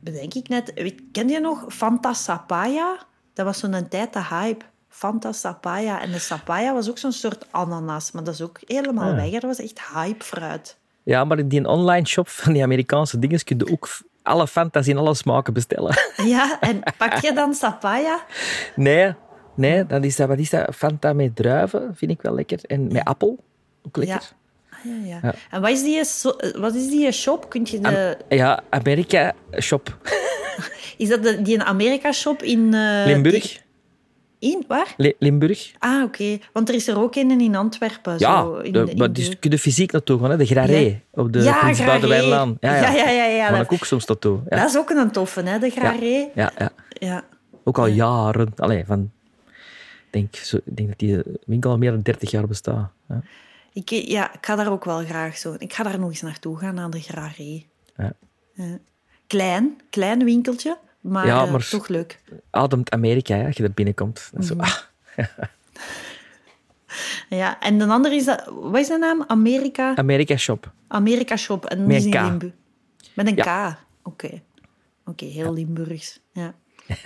bedenk 0.02 0.34
ik 0.34 0.48
net... 0.48 0.94
Ken 1.12 1.28
je 1.28 1.40
nog 1.40 1.64
Fanta 1.68 2.12
Sapaya? 2.12 2.98
Dat 3.34 3.46
was 3.46 3.58
zo'n 3.58 3.88
tijd 3.88 4.12
de 4.12 4.24
hype. 4.24 4.64
Fanta 4.88 5.32
Sapaya. 5.32 6.00
En 6.00 6.10
de 6.12 6.18
Sapaya 6.18 6.72
was 6.74 6.90
ook 6.90 6.98
zo'n 6.98 7.12
soort 7.12 7.46
ananas. 7.50 8.10
Maar 8.12 8.24
dat 8.24 8.34
is 8.34 8.40
ook 8.42 8.58
helemaal 8.66 9.10
Ah. 9.10 9.16
weg. 9.16 9.30
Dat 9.30 9.42
was 9.42 9.60
echt 9.60 9.80
hype 9.94 10.24
fruit. 10.24 10.76
Ja, 11.02 11.24
maar 11.24 11.38
in 11.38 11.48
die 11.48 11.66
online 11.68 12.06
shop 12.06 12.28
van 12.28 12.52
die 12.52 12.62
Amerikaanse 12.62 13.18
dingen 13.18 13.44
kun 13.44 13.58
je 13.58 13.72
ook 13.72 13.88
alle 14.22 14.46
Fantas 14.46 14.88
in 14.88 14.96
alle 14.98 15.14
smaken 15.14 15.52
bestellen. 15.52 15.94
Ja, 16.24 16.60
en 16.60 16.82
pak 16.98 17.14
je 17.14 17.32
dan 17.32 17.54
Sapaya? 17.54 18.24
Nee, 18.76 19.14
nee 19.54 19.86
dat 19.86 20.04
is 20.04 20.16
dat, 20.16 20.28
wat 20.28 20.38
is 20.38 20.50
dat? 20.50 20.74
Fanta 20.74 21.12
met 21.12 21.36
druiven 21.36 21.94
vind 21.96 22.10
ik 22.10 22.22
wel 22.22 22.34
lekker. 22.34 22.58
En 22.62 22.92
met 22.92 23.04
appel, 23.04 23.38
ook 23.86 23.96
lekker. 23.96 24.20
Ja. 24.30 24.36
Ja. 25.04 25.34
En 25.50 25.60
wat 25.60 25.70
is, 25.70 25.82
die, 25.82 26.04
so- 26.04 26.36
wat 26.58 26.74
is 26.74 26.88
die 26.88 27.12
shop? 27.12 27.50
Kunt 27.50 27.70
je 27.70 27.80
de, 27.80 28.16
Ja, 28.28 28.62
Amerika 28.70 29.32
shop. 29.58 29.96
is 30.98 31.08
dat 31.08 31.22
de, 31.22 31.42
die 31.42 31.62
Amerika-shop 31.62 32.42
in... 32.42 32.74
eh, 32.74 33.02
Limburg. 33.06 33.60
In? 34.38 34.64
Waar? 34.68 34.94
Li- 34.96 35.14
Limburg. 35.18 35.70
Ah, 35.78 36.02
oké. 36.02 36.38
Want 36.52 36.68
er 36.68 36.74
is 36.74 36.88
er 36.88 36.98
ook 36.98 37.14
een 37.16 37.40
in 37.40 37.54
Antwerpen. 37.56 38.14
Ja, 38.18 38.40
zo, 38.42 38.56
in, 38.56 38.72
de, 38.72 38.84
in 38.90 38.96
maar 38.96 39.12
de- 39.12 39.12
dus 39.12 39.38
kun 39.38 39.50
je 39.50 39.58
fysiek 39.58 39.92
naartoe 39.92 40.18
gaan, 40.20 40.30
hè? 40.30 40.36
de 40.36 40.46
Graré. 40.46 40.78
Ja. 40.78 40.94
Op 41.10 41.32
de 41.32 41.42
Ja. 41.42 41.72
Boudewijnlaan. 41.84 42.56
Ja, 42.60 42.74
ja. 42.76 42.92
Ja, 42.92 43.08
ja, 43.10 43.24
ja, 43.24 43.56
dat- 43.58 43.70
ook 43.72 43.84
soms 43.84 44.04
naartoe. 44.06 44.38
Ja. 44.48 44.56
Dat 44.56 44.68
is 44.68 44.76
ook 44.78 44.90
een 44.90 45.10
toffe, 45.10 45.42
hè, 45.42 45.58
de 45.58 45.70
Graré. 45.70 46.28
Ja, 46.34 46.52
ja. 46.58 46.70
Ja. 46.92 47.24
Ook 47.64 47.78
al 47.78 47.86
jaren. 47.86 48.52
Allee, 48.56 48.84
van... 48.86 49.10
Ik 49.46 50.10
denk, 50.10 50.34
zo, 50.36 50.58
denk 50.64 50.88
dat 50.88 50.98
die 50.98 51.18
winkel 51.46 51.70
al 51.70 51.78
meer 51.78 51.90
dan 51.90 52.02
30 52.02 52.30
jaar 52.30 52.46
bestaat. 52.46 52.90
Ja. 53.08 53.22
Ik, 53.72 53.88
ja, 53.90 54.32
ik 54.34 54.46
ga 54.46 54.56
daar 54.56 54.70
ook 54.70 54.84
wel 54.84 55.04
graag 55.04 55.36
zo. 55.36 55.54
Ik 55.58 55.72
ga 55.72 55.82
daar 55.82 55.98
nog 55.98 56.08
eens 56.10 56.20
naartoe 56.22 56.58
gaan, 56.58 56.74
naar 56.74 56.90
de 56.90 57.00
Graré. 57.00 57.62
Ja. 57.96 58.12
Klein, 59.26 59.80
klein 59.90 60.24
winkeltje, 60.24 60.78
maar, 61.00 61.26
Ja, 61.26 61.44
eh, 61.44 61.50
maar- 61.52 61.68
toch 61.68 61.88
leuk. 61.88 62.20
Ademt 62.50 62.90
Amerika, 62.90 63.36
hè, 63.36 63.46
als 63.46 63.56
je 63.56 63.62
er 63.62 63.72
binnenkomt. 63.72 64.30
Zo, 64.40 64.54
Mhm. 64.54 64.62
ah, 64.64 64.76
Ja, 67.28 67.60
en 67.60 67.78
de 67.78 67.86
andere 67.86 68.14
is 68.14 68.24
dat... 68.24 68.44
Wat 68.50 68.76
is 68.80 68.88
de 68.88 68.98
naam? 68.98 69.24
Amerika... 69.26 69.96
Amerika 69.96 70.36
shop. 70.36 70.72
Amerika 70.88 71.36
Shop. 71.36 71.64
En 71.64 71.86
Met 71.86 72.04
een 72.04 72.10
K. 72.10 72.14
Limburg. 72.14 72.52
Met 73.14 73.26
een 73.26 73.36
Ja. 73.36 73.72
K. 73.72 73.76
Oké. 74.02 74.42
Oké, 75.04 75.24
heel 75.24 75.52
Limburgs. 75.52 76.20
Ja. 76.32 76.54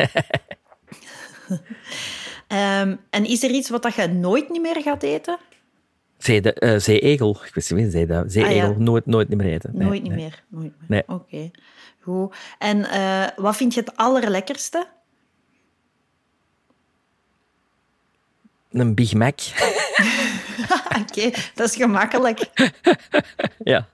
Ehm, 2.49 2.97
en 3.11 3.25
is 3.25 3.43
er 3.43 3.51
iets 3.51 3.69
wat 3.71 3.83
dat 3.83 3.95
je 3.95 4.07
nooit 4.07 4.51
niet 4.51 4.61
meer 4.63 4.83
gaat 4.83 5.03
eten? 5.03 5.39
Zee, 6.27 6.41
de, 6.41 6.53
eh, 6.53 6.79
zee-egel. 6.79 7.39
Ik 7.47 7.55
wist 7.55 7.75
niet, 7.75 7.93
zee, 7.93 8.07
zee-egel. 8.27 8.69
Ah, 8.69 8.77
ja. 8.77 8.83
nooit, 8.83 9.07
nooit 9.07 9.29
niet 9.29 9.39
meer 9.39 9.53
eten. 9.53 9.71
Nee, 9.73 9.87
nooit 9.87 10.03
niet 10.03 10.13
nee. 10.13 10.23
meer. 10.23 10.45
Nooit 10.49 10.73
meer. 10.79 10.89
Nee. 10.89 11.17
Oké. 11.19 11.51
Goed. 12.01 12.35
En 12.59 12.91
eh, 12.91 13.27
wat 13.37 13.57
vind 13.57 13.75
je 13.75 13.81
het 13.81 13.97
allerlekkerste? 13.97 14.87
Een 18.71 18.95
Big 18.95 19.15
Mac. 19.15 19.41
Oké, 21.01 21.31
dat 21.55 21.69
is 21.69 21.77
gemakkelijk. 21.77 22.51
ja. 23.73 23.89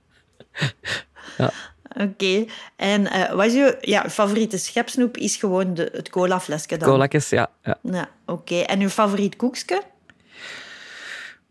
Oké. 1.97 2.45
En 2.77 3.07
eh, 3.07 3.33
wat 3.33 3.47
is 3.47 3.53
je 3.53 3.79
ja, 3.81 4.11
favoriete 4.11 4.59
schepsnoep? 4.59 5.17
Is 5.17 5.37
gewoon 5.37 5.75
de, 5.75 5.91
het 5.93 6.11
colaflesje 6.11 6.77
dan? 6.77 6.89
Colakjes, 6.89 7.29
ja. 7.29 7.51
ja. 7.63 7.79
Ja, 7.83 8.09
oké. 8.27 8.59
En 8.59 8.81
uw 8.81 8.89
favoriet 8.89 9.37
koekje? 9.37 9.83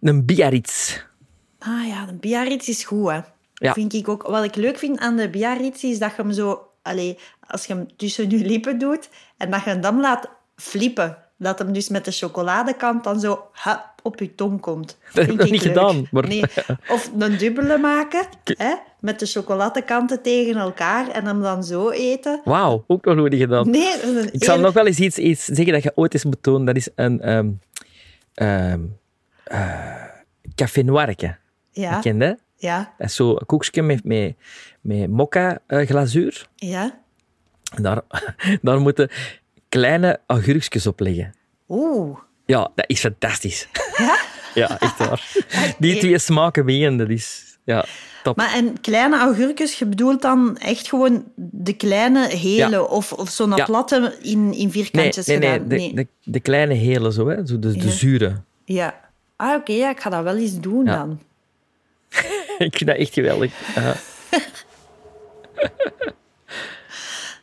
Een 0.01 0.25
Biarritz. 0.25 0.99
Ah 1.59 1.87
ja, 1.87 2.05
de 2.05 2.13
Biarritz 2.13 2.67
is 2.67 2.83
goed, 2.83 3.09
hè. 3.09 3.19
Ja. 3.53 3.73
Vind 3.73 3.93
ik 3.93 4.07
ook. 4.09 4.21
Wat 4.27 4.43
ik 4.43 4.55
leuk 4.55 4.77
vind 4.77 4.99
aan 4.99 5.15
de 5.15 5.29
Biarritz 5.29 5.83
is 5.83 5.99
dat 5.99 6.09
je 6.15 6.21
hem 6.21 6.31
zo... 6.31 6.65
Allee, 6.81 7.17
als 7.47 7.65
je 7.65 7.73
hem 7.73 7.87
tussen 7.97 8.29
je 8.29 8.37
lippen 8.45 8.77
doet 8.79 9.09
en 9.37 9.51
dat 9.51 9.63
je 9.63 9.69
hem 9.69 9.81
dan 9.81 9.99
laat 9.99 10.29
flippen. 10.55 11.17
Dat 11.37 11.59
hem 11.59 11.73
dus 11.73 11.89
met 11.89 12.05
de 12.05 12.11
chocoladekant 12.11 13.03
dan 13.03 13.19
zo 13.19 13.43
hup, 13.53 13.85
op 14.03 14.19
je 14.19 14.35
tong 14.35 14.59
komt. 14.61 14.97
heb 15.01 15.11
Vind 15.13 15.29
ik 15.29 15.37
nog 15.39 15.49
niet 15.51 15.63
leuk. 15.63 15.71
gedaan, 15.73 16.07
maar- 16.11 16.27
Nee. 16.27 16.43
Of 16.89 17.11
een 17.19 17.37
dubbele 17.37 17.77
maken, 17.77 18.25
hè, 18.57 18.73
met 18.99 19.19
de 19.19 19.25
chocoladekanten 19.25 20.21
tegen 20.21 20.55
elkaar 20.55 21.07
en 21.07 21.25
hem 21.25 21.41
dan 21.41 21.63
zo 21.63 21.89
eten. 21.89 22.41
Wauw, 22.43 22.83
ook 22.87 23.05
nog 23.05 23.15
nooit 23.15 23.35
gedaan. 23.35 23.69
Nee, 23.69 23.91
dat 24.01 24.03
een 24.15 24.33
Ik 24.33 24.43
zal 24.43 24.59
nog 24.59 24.73
wel 24.73 24.85
eens 24.85 24.99
iets, 24.99 25.17
iets 25.17 25.45
zeggen 25.45 25.73
dat 25.73 25.83
je 25.83 25.91
ooit 25.95 26.13
eens 26.13 26.23
moet 26.25 26.37
doen. 26.43 26.65
Dat 26.65 26.75
is 26.75 26.89
een 26.95 27.21
ehm 27.21 27.49
ehm 28.33 28.79
eh, 29.51 30.03
café 30.55 30.81
noirke. 30.81 31.37
Ja, 31.71 32.01
ja, 32.57 32.93
Dat 32.97 33.07
is 33.07 33.15
zo 33.15 33.29
een 33.31 33.45
koekje 33.45 33.81
met, 33.81 34.03
met, 34.03 34.33
met 34.81 35.09
mokka 35.09 35.59
eh, 35.67 35.87
glazuur. 35.87 36.47
ja. 36.55 36.99
Daar, 37.81 38.01
daar 38.61 38.79
moeten 38.79 39.09
kleine 39.69 40.19
augurkjes 40.27 40.87
op 40.87 40.99
liggen. 40.99 41.33
Oeh. 41.69 42.17
Ja, 42.45 42.71
dat 42.75 42.85
is 42.87 42.99
fantastisch. 42.99 43.67
Ja? 43.97 44.17
Ja, 44.53 44.79
echt 44.79 44.97
waar. 44.97 45.31
Die 45.79 45.97
twee 45.97 46.19
smaken 46.19 46.65
bijeen, 46.65 46.97
dat 46.97 47.09
is 47.09 47.57
ja, 47.63 47.85
top. 48.23 48.37
Maar 48.37 48.53
en 48.53 48.81
kleine 48.81 49.17
augurkjes, 49.17 49.79
je 49.79 49.85
bedoelt 49.85 50.21
dan 50.21 50.57
echt 50.57 50.87
gewoon 50.87 51.23
de 51.35 51.73
kleine 51.73 52.27
hele 52.27 52.69
Ja. 52.69 52.81
of, 52.81 53.13
of 53.13 53.29
zo'n 53.29 53.55
Ja. 53.55 53.65
platte 53.65 54.17
in, 54.21 54.29
in 54.31 54.47
nee, 54.49 54.69
vierkantjes 54.69 55.25
nee, 55.25 55.37
nee, 55.37 55.51
gedaan? 55.51 55.67
de, 55.67 55.91
De, 55.93 56.07
de 56.23 56.39
kleine 56.39 56.73
hele 56.73 57.11
zo, 57.11 57.27
hè. 57.27 57.45
Zo 57.47 57.59
de, 57.59 57.77
de 57.77 57.89
zure. 57.89 58.41
Ja. 58.65 59.10
Ah, 59.41 59.55
oké, 59.55 59.71
ja, 59.71 59.89
ik 59.89 59.99
ga 59.99 60.09
dat 60.09 60.23
wel 60.23 60.37
eens 60.37 60.59
doen 60.59 60.85
Ja. 60.85 60.95
dan. 60.97 61.19
Ik 62.67 62.75
vind 62.77 62.85
dat 62.89 62.97
echt 62.97 63.13
geweldig. 63.13 63.75
Ja. 63.75 63.95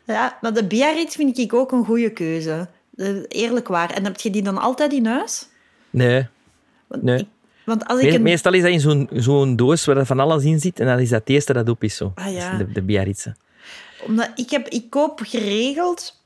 Ja, 0.06 0.38
maar 0.40 0.52
de 0.54 0.64
Biarritz 0.64 1.16
vind 1.16 1.38
ik 1.38 1.54
ook 1.54 1.72
een 1.72 1.84
goede 1.84 2.10
keuze. 2.12 2.68
Eh, 2.96 3.08
Eerlijk 3.28 3.68
waar. 3.68 3.90
En 3.90 4.04
heb 4.04 4.20
je 4.20 4.30
die 4.30 4.42
dan 4.42 4.58
altijd 4.58 4.92
in 4.92 5.06
huis? 5.06 5.46
Nee, 5.90 6.26
Want, 6.86 7.02
Nee. 7.02 7.18
ik- 7.18 7.26
want 7.64 7.86
als 7.86 8.00
ik 8.00 8.12
een... 8.12 8.22
Meestal 8.22 8.52
is 8.52 8.62
dat 8.62 8.70
in 8.70 8.80
zo'n 8.80 9.08
zo'n 9.12 9.56
doos 9.56 9.84
waar 9.84 9.96
er 9.96 10.06
van 10.06 10.20
alles 10.20 10.44
in 10.44 10.60
zit 10.60 10.80
en 10.80 10.86
dan 10.86 10.98
is 10.98 11.08
dat 11.08 11.20
het 11.20 11.28
eerste 11.28 11.52
dat 11.52 11.68
op 11.68 11.82
is. 11.84 11.96
Zo. 11.96 12.12
Ah, 12.14 12.32
ja. 12.32 12.56
De, 12.56 12.72
de 12.72 12.82
Biarritze. 12.82 13.34
Omdat 14.06 14.30
ik, 14.34 14.50
heb, 14.50 14.68
ik 14.68 14.90
koop 14.90 15.20
geregeld 15.24 16.22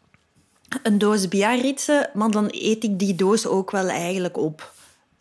een 0.82 0.98
doos 0.98 1.28
Biarritze, 1.28 2.10
maar 2.14 2.30
dan 2.30 2.48
eet 2.50 2.84
ik 2.84 2.98
die 2.98 3.14
doos 3.14 3.46
ook 3.46 3.70
wel 3.70 3.88
eigenlijk 3.88 4.36
op. 4.36 4.72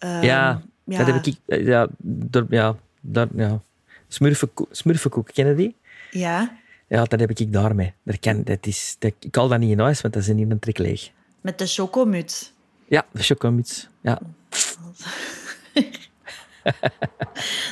Ehm, 0.01 0.23
ja, 0.23 0.61
ja. 0.83 0.97
dat 0.97 1.07
heb 1.07 1.25
ik... 1.25 1.35
Ja, 1.45 1.87
daar, 1.99 2.45
ja, 2.49 2.75
daar, 3.01 3.27
ja. 3.35 3.61
Smurfenkoek, 4.07 4.67
smurfenkoek, 4.71 5.29
ken 5.33 5.47
je 5.47 5.55
die? 5.55 5.75
Ja, 6.11 6.57
Ja, 6.87 7.03
dat 7.03 7.19
heb 7.19 7.29
ik 7.29 7.53
daarmee. 7.53 7.93
Daar 8.03 8.19
kan, 8.19 8.43
dat 8.43 8.65
is, 8.65 8.95
dat, 8.99 9.13
ik 9.19 9.35
haal 9.35 9.47
dat 9.47 9.59
niet 9.59 9.71
in 9.71 9.79
huis, 9.79 10.01
want 10.01 10.13
dat 10.13 10.23
is 10.23 10.33
niet 10.33 10.51
een 10.51 10.59
trek 10.59 10.77
leeg. 10.77 11.11
met 11.41 11.57
de 11.57 11.65
chocomuts. 11.65 12.53
Ja, 12.87 13.05
de 13.11 13.23
chocomuts. 13.23 13.87
Ja. 14.01 14.21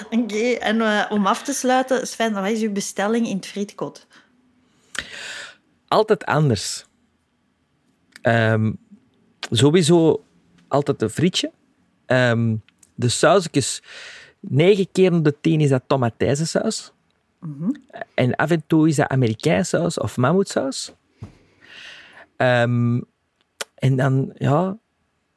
Oké, 0.10 0.52
en 0.52 0.82
eh, 0.82 1.06
om 1.10 1.28
af 1.28 1.44
te 1.44 1.54
sluiten, 1.54 2.08
Sven, 2.08 2.34
wat 2.34 2.48
is 2.48 2.62
uw 2.62 2.72
bestelling 2.72 3.28
in 3.28 3.36
het 3.36 3.46
frietkot? 3.46 4.08
Altijd 5.88 6.26
anders. 6.26 6.86
Ehm, 8.22 8.72
sowieso 9.52 10.24
altijd 10.68 11.02
een 11.02 11.10
frietje. 11.10 11.52
Ehm, 12.10 12.56
de 12.95 13.10
sausjes, 13.10 13.81
negen 14.40 14.91
keer 14.91 15.14
op 15.14 15.23
de 15.23 15.36
tien 15.41 15.61
is 15.61 15.69
dat 15.69 15.84
tomatijzensaus. 15.88 16.91
En 18.14 18.36
af 18.36 18.52
en 18.52 18.64
toe 18.68 18.88
is 18.88 18.95
dat 18.95 19.07
Amerikaansaus 19.07 19.98
of 19.99 20.18
mammoetsaus. 20.18 20.94
Ehm, 22.38 22.99
en 23.76 23.95
dan, 23.95 24.31
ja, 24.38 24.77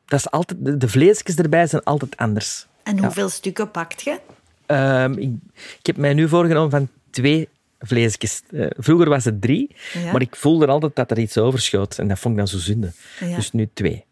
dat 0.07 0.19
is 0.19 0.31
altijd, 0.31 0.65
de, 0.65 0.77
de 0.77 0.89
vleesjes 0.89 1.37
erbij 1.37 1.67
zijn 1.67 1.83
altijd 1.83 2.17
anders. 2.17 2.67
En 2.83 2.99
hoeveel 2.99 3.29
stukken 3.29 3.71
pakt 3.71 4.03
je? 4.03 4.21
Ehm, 4.67 5.13
ik, 5.13 5.31
ik 5.79 5.87
heb 5.87 5.97
mij 5.97 6.15
nu 6.15 6.29
voorgenomen 6.29 6.71
van 6.71 6.89
twee 7.11 7.49
vleesjes. 7.79 8.43
Eh, 8.51 8.67
vroeger 8.77 9.09
was 9.09 9.25
het 9.25 9.41
drie, 9.41 9.77
Ja. 9.93 10.13
maar 10.13 10.21
ik 10.21 10.37
voelde 10.37 10.67
altijd 10.67 10.97
dat 10.97 11.11
er 11.11 11.19
iets 11.19 11.39
overschoot. 11.39 11.99
En 11.99 12.09
dat 12.09 12.19
vond 12.19 12.35
ik 12.35 12.39
dan 12.41 12.49
zo 12.49 12.59
zonde. 12.59 12.93
Ja. 13.21 13.37
Dus 13.37 13.53
nu 13.53 13.69
twee. 13.75 14.05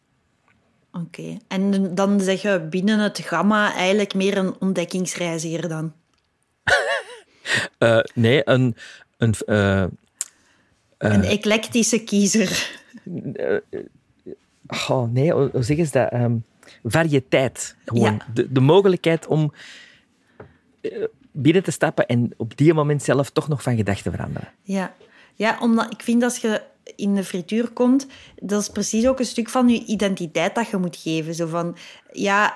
Oké. 0.92 1.36
En 1.48 1.94
dan 1.94 2.20
zeg 2.20 2.42
je 2.42 2.66
binnen 2.70 2.98
het 2.98 3.18
gamma 3.18 3.74
eigenlijk 3.74 4.14
meer 4.14 4.36
een 4.36 4.54
ontdekkingsreiziger 4.58 5.68
dan? 5.68 5.92
Eh, 7.78 8.00
nee, 8.14 8.40
een... 8.44 8.76
een 9.16 9.34
eh, 9.46 9.84
Een 10.98 11.24
eclectische 11.24 12.04
kiezer. 12.04 12.80
oh, 14.88 15.12
nee, 15.12 15.32
hoe 15.32 15.50
zeggen 15.62 15.86
ze 15.86 15.92
dat? 15.92 16.10
Ehm, 16.10 16.36
variëteit. 16.82 17.76
Gewoon. 17.84 18.12
Ja. 18.12 18.26
De, 18.34 18.52
de 18.52 18.60
mogelijkheid 18.60 19.26
om 19.26 19.52
eh, 20.80 21.04
binnen 21.32 21.62
te 21.62 21.70
stappen 21.70 22.06
en 22.06 22.30
op 22.36 22.56
die 22.56 22.74
moment 22.74 23.02
zelf 23.02 23.30
toch 23.30 23.48
nog 23.48 23.62
van 23.62 23.76
gedachten 23.76 24.12
veranderen. 24.12 24.48
Ja. 24.62 24.94
ja, 25.34 25.58
omdat 25.60 25.92
ik 25.92 26.02
vind 26.02 26.22
als 26.22 26.38
je 26.38 26.62
in 26.96 27.14
de 27.14 27.24
frituur 27.24 27.68
komt, 27.70 28.06
dat 28.36 28.60
is 28.60 28.68
precies 28.68 29.06
ook 29.06 29.18
een 29.18 29.24
stuk 29.24 29.48
van 29.48 29.68
je 29.68 29.84
identiteit 29.84 30.54
dat 30.54 30.68
je 30.68 30.76
moet 30.76 30.96
geven. 30.96 31.34
Zo 31.34 31.46
van, 31.46 31.76
ja, 32.12 32.54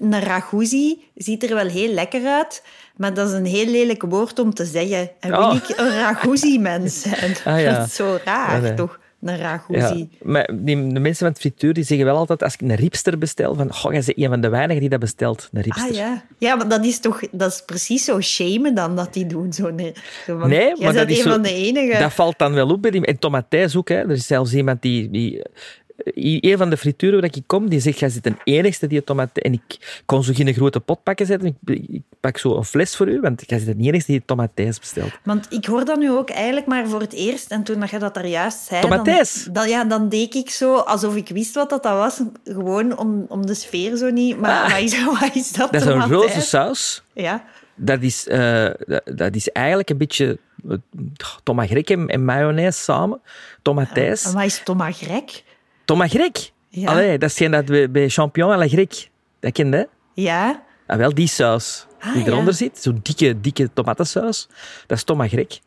een 0.00 0.20
raguzi 0.20 1.02
ziet 1.14 1.42
er 1.48 1.54
wel 1.54 1.66
heel 1.68 1.92
lekker 1.92 2.26
uit, 2.26 2.62
maar 2.96 3.14
dat 3.14 3.28
is 3.28 3.34
een 3.34 3.46
heel 3.46 3.66
lelijk 3.66 4.02
woord 4.02 4.38
om 4.38 4.54
te 4.54 4.64
zeggen. 4.64 5.10
En 5.20 5.30
wil 5.30 5.38
Oh. 5.48 5.54
ik 5.54 5.78
een 5.78 5.90
raguzi-mens 5.90 7.00
zijn? 7.00 7.36
Ah, 7.44 7.60
ja. 7.60 7.72
Dat 7.78 7.86
is 7.86 7.94
zo 7.94 8.18
raar, 8.24 8.54
Ja, 8.56 8.60
nee. 8.62 8.74
toch? 8.74 8.98
Een 9.24 9.38
Ja, 9.68 10.06
maar 10.22 10.50
die, 10.52 10.76
de 10.92 11.00
mensen 11.00 11.16
van 11.16 11.26
het 11.26 11.38
frituur 11.38 11.72
die 11.74 11.84
zeggen 11.84 12.06
wel 12.06 12.16
altijd, 12.16 12.42
als 12.42 12.54
ik 12.54 12.60
een 12.60 12.74
ripster 12.74 13.18
bestel, 13.18 13.54
van, 13.54 13.72
goh, 13.74 13.92
jij 13.92 14.02
bent 14.06 14.18
een 14.18 14.28
van 14.28 14.40
de 14.40 14.48
weinigen 14.48 14.80
die 14.80 14.90
dat 14.90 15.00
bestelt, 15.00 15.48
een 15.52 15.62
ripster. 15.62 15.88
Ah 15.88 15.94
ja. 15.94 16.24
Ja, 16.38 16.54
maar 16.54 16.68
dat 16.68 16.84
is 16.84 17.00
toch 17.00 17.20
dat 17.30 17.52
is 17.52 17.62
precies 17.66 18.04
zo 18.04 18.20
shamen 18.20 18.74
dan 18.74 18.96
dat 18.96 19.12
die 19.12 19.26
doen. 19.26 19.52
Zo, 19.52 19.70
nee, 19.70 19.92
Nee, 20.26 20.58
jij 20.58 20.74
maar 20.80 20.92
dat 20.92 21.08
is 21.10 21.16
een 21.16 21.22
zo- 21.22 21.30
van 21.30 21.42
de 21.42 21.54
enigen. 21.54 22.00
Dat 22.00 22.12
valt 22.12 22.38
dan 22.38 22.52
wel 22.54 22.68
op 22.68 22.82
bij 22.82 22.90
die... 22.90 23.06
En 23.06 23.18
tomatijs 23.18 23.76
ook, 23.76 23.88
hè. 23.88 23.94
Er 23.94 24.10
is 24.10 24.26
zelfs 24.26 24.54
iemand 24.54 24.82
die... 24.82 25.10
die 25.10 25.42
een 26.14 26.58
van 26.58 26.70
de 26.70 26.76
frituren 26.76 27.20
waar 27.20 27.30
ik 27.34 27.42
kom, 27.46 27.68
die 27.68 27.80
zegt, 27.80 27.98
jij 27.98 28.08
zit 28.08 28.26
een 28.26 28.38
enigste 28.44 28.86
die 28.86 29.04
tomatijs... 29.04 29.44
En 29.46 29.52
ik 29.52 30.02
kon 30.06 30.24
zo 30.24 30.32
geen 30.34 30.54
grote 30.54 30.80
pot 30.80 31.02
pakken 31.02 31.26
zetten. 31.26 31.56
Ik, 31.64 31.78
ik 31.88 32.02
pak 32.20 32.38
zo 32.38 32.56
een 32.56 32.64
fles 32.64 32.96
voor 32.96 33.08
u, 33.08 33.20
want 33.20 33.42
jij 33.46 33.58
zit 33.58 33.68
een 33.68 33.84
enigste 33.84 34.12
die 34.12 34.22
tomatijs 34.24 34.78
bestelt. 34.78 35.10
Want 35.22 35.46
ik 35.50 35.64
hoor 35.64 35.84
dat 35.84 35.98
nu 35.98 36.10
ook 36.10 36.30
eigenlijk 36.30 36.66
maar 36.66 36.88
voor 36.88 37.00
het 37.00 37.12
eerst. 37.12 37.50
En 37.50 37.62
toen 37.62 37.80
dat 37.80 37.90
je 37.90 37.98
dat 37.98 38.14
daar 38.14 38.26
juist 38.26 38.58
zei... 38.58 38.80
Tomatijs? 38.80 39.44
Dan, 39.44 39.52
dan, 39.52 39.68
ja, 39.68 39.84
dan 39.84 40.08
deed 40.08 40.34
ik 40.34 40.50
zo 40.50 40.76
alsof 40.76 41.16
ik 41.16 41.28
wist 41.28 41.54
wat 41.54 41.70
dat, 41.70 41.82
dat 41.82 41.96
was. 41.96 42.20
Gewoon 42.44 42.98
om, 42.98 43.26
om 43.28 43.46
de 43.46 43.54
sfeer 43.54 43.96
zo 43.96 44.10
niet... 44.10 44.40
Maar 44.40 44.54
Ah. 44.54 44.70
wat, 44.70 44.80
is, 44.80 45.04
wat 45.20 45.34
is 45.34 45.52
dat, 45.52 45.72
Dat 45.72 45.80
is 45.80 45.86
een 45.86 46.08
roze 46.08 46.40
saus. 46.40 47.02
Ja. 47.12 47.44
Dat 47.74 48.02
is, 48.02 48.28
eh, 48.28 48.66
dat, 48.86 49.02
dat 49.04 49.34
is 49.34 49.48
eigenlijk 49.48 49.90
een 49.90 49.98
beetje 49.98 50.38
uh, 50.68 50.76
tomagrek 51.42 51.90
en, 51.90 52.24
mayonaise 52.24 52.82
samen. 52.82 53.20
Tomatijs. 53.62 54.24
En 54.24 54.32
wat 54.32 54.44
is 54.44 54.62
Ja. 56.68 56.90
Allee, 56.90 57.18
dat 57.18 57.30
is 57.30 57.36
geen 57.36 57.50
dat 57.50 57.64
bij, 57.64 57.90
bij 57.90 58.08
champignon 58.08 58.52
à 58.52 58.56
la 58.56 58.68
grec. 58.68 59.08
Dat 59.40 59.52
ken 59.52 59.70
je, 59.70 59.76
hè? 59.76 59.84
Ja. 60.14 60.62
Ah, 60.86 60.96
wel, 60.96 61.14
die 61.14 61.28
saus 61.28 61.86
Ah, 62.04 62.12
die 62.12 62.24
ja. 62.24 62.28
eronder 62.28 62.54
zit. 62.54 62.82
Zo'n 62.82 63.00
dikke, 63.02 63.40
dikke 63.40 63.70
tomatensaus. 63.72 64.48
Dat 64.86 64.96
is 64.96 65.04
tomagrek. 65.04 65.60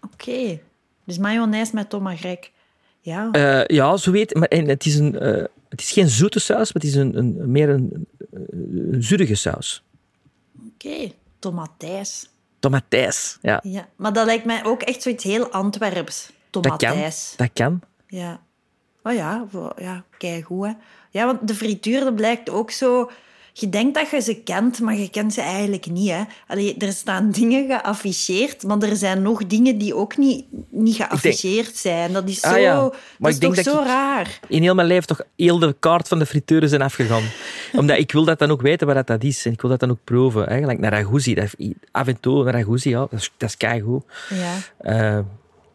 Oké. 0.00 0.60
Dus 1.04 1.18
mayonaise 1.18 1.74
met 1.74 1.90
tomagrek. 1.90 2.50
Ja. 3.00 3.28
Eh 3.32 3.66
ja, 3.76 3.96
zo 3.96 4.10
weet 4.10 4.34
maar 4.34 4.48
en 4.48 4.68
het. 4.68 4.86
Is 4.86 4.94
een, 4.94 5.18
eh, 5.18 5.44
het 5.68 5.80
is 5.80 5.90
geen 5.90 6.08
zoete 6.08 6.38
saus, 6.38 6.72
maar 6.72 6.82
het 6.82 6.90
is 6.90 6.94
een, 6.94 7.18
een, 7.18 7.50
meer 7.50 7.68
een, 7.68 8.06
een 8.90 9.02
zurige 9.02 9.34
saus. 9.34 9.82
Oké. 10.74 11.12
Tomatijs. 11.38 12.28
Tomatijs, 12.58 13.38
ja. 13.42 13.60
Ja. 13.62 13.88
Maar 13.96 14.12
dat 14.12 14.26
lijkt 14.26 14.44
mij 14.44 14.64
ook 14.64 14.82
echt 14.82 15.02
zoiets 15.02 15.24
heel 15.24 15.50
Antwerps. 15.50 16.30
Dat 16.50 16.66
kan. 16.66 16.78
Tomatijs. 16.78 17.34
Dat 17.36 17.50
kan. 17.52 17.80
Ja. 18.06 18.40
Oh 19.06 19.12
ja, 19.12 19.46
ja 19.76 20.04
keigoed, 20.18 20.66
hè. 20.66 20.72
Ja, 21.10 21.26
want 21.26 21.48
de 21.48 21.54
frituur, 21.54 22.00
dat 22.00 22.14
blijkt 22.14 22.50
ook 22.50 22.70
zo... 22.70 23.10
Je 23.56 23.68
denkt 23.68 23.94
dat 23.94 24.10
je 24.10 24.20
ze 24.20 24.42
kent, 24.42 24.80
maar 24.80 24.94
je 24.94 25.10
kent 25.10 25.34
ze 25.34 25.40
eigenlijk 25.40 25.86
niet, 25.86 26.10
hè. 26.10 26.22
Allee, 26.46 26.76
er 26.76 26.92
staan 26.92 27.30
dingen 27.40 27.66
geafficheerd, 27.66 28.62
maar 28.62 28.82
er 28.82 28.96
zijn 28.96 29.22
nog 29.22 29.46
dingen 29.46 29.78
die 29.78 29.94
ook 29.94 30.16
niet, 30.16 30.44
niet 30.70 30.96
geafficheerd 30.96 31.76
zijn. 31.76 32.12
Dat 32.12 32.28
is 32.28 32.40
zo... 32.40 32.48
Ah 32.48 32.60
ja, 32.60 32.80
maar 32.82 32.92
dat 33.18 33.32
is 33.32 33.38
toch 33.38 33.54
dat 33.54 33.64
zo 33.64 33.82
raar. 33.84 34.40
In 34.48 34.62
heel 34.62 34.74
mijn 34.74 34.88
leven 34.88 35.06
toch 35.06 35.22
heel 35.36 35.58
de 35.58 35.76
kaart 35.78 36.08
van 36.08 36.18
de 36.18 36.26
frituren 36.26 36.68
zijn 36.68 36.82
afgegaan. 36.82 37.22
Omdat 37.80 37.98
ik 37.98 38.12
wil 38.12 38.24
dat 38.24 38.38
dan 38.38 38.50
ook 38.50 38.62
weten 38.62 38.86
wat 38.86 39.06
dat 39.06 39.22
is. 39.22 39.46
En 39.46 39.52
ik 39.52 39.60
wil 39.60 39.70
dat 39.70 39.80
dan 39.80 39.90
ook 39.90 40.04
proeven. 40.04 40.48
Eigenlijk 40.48 40.78
naar 40.78 41.06
af 41.90 42.06
en 42.06 42.20
toe 42.20 42.46
een 42.46 42.52
raguzi, 42.52 42.88
ja, 42.88 42.98
dat 42.98 43.12
is, 43.12 43.32
dat 43.36 43.48
is 43.48 43.56
keigoed. 43.56 44.04
Ja. 44.28 44.54
Eh, 44.78 45.24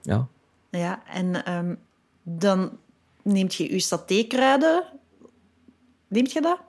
ja. 0.02 0.28
Ja, 0.70 1.02
en 1.14 1.46
ehm, 1.46 1.76
dan 2.24 2.72
neemt 3.24 3.56
je 3.56 3.74
je 3.74 3.80
satékruiden. 3.80 4.84
Neemt 6.08 6.32
je 6.32 6.42
dat? 6.42 6.60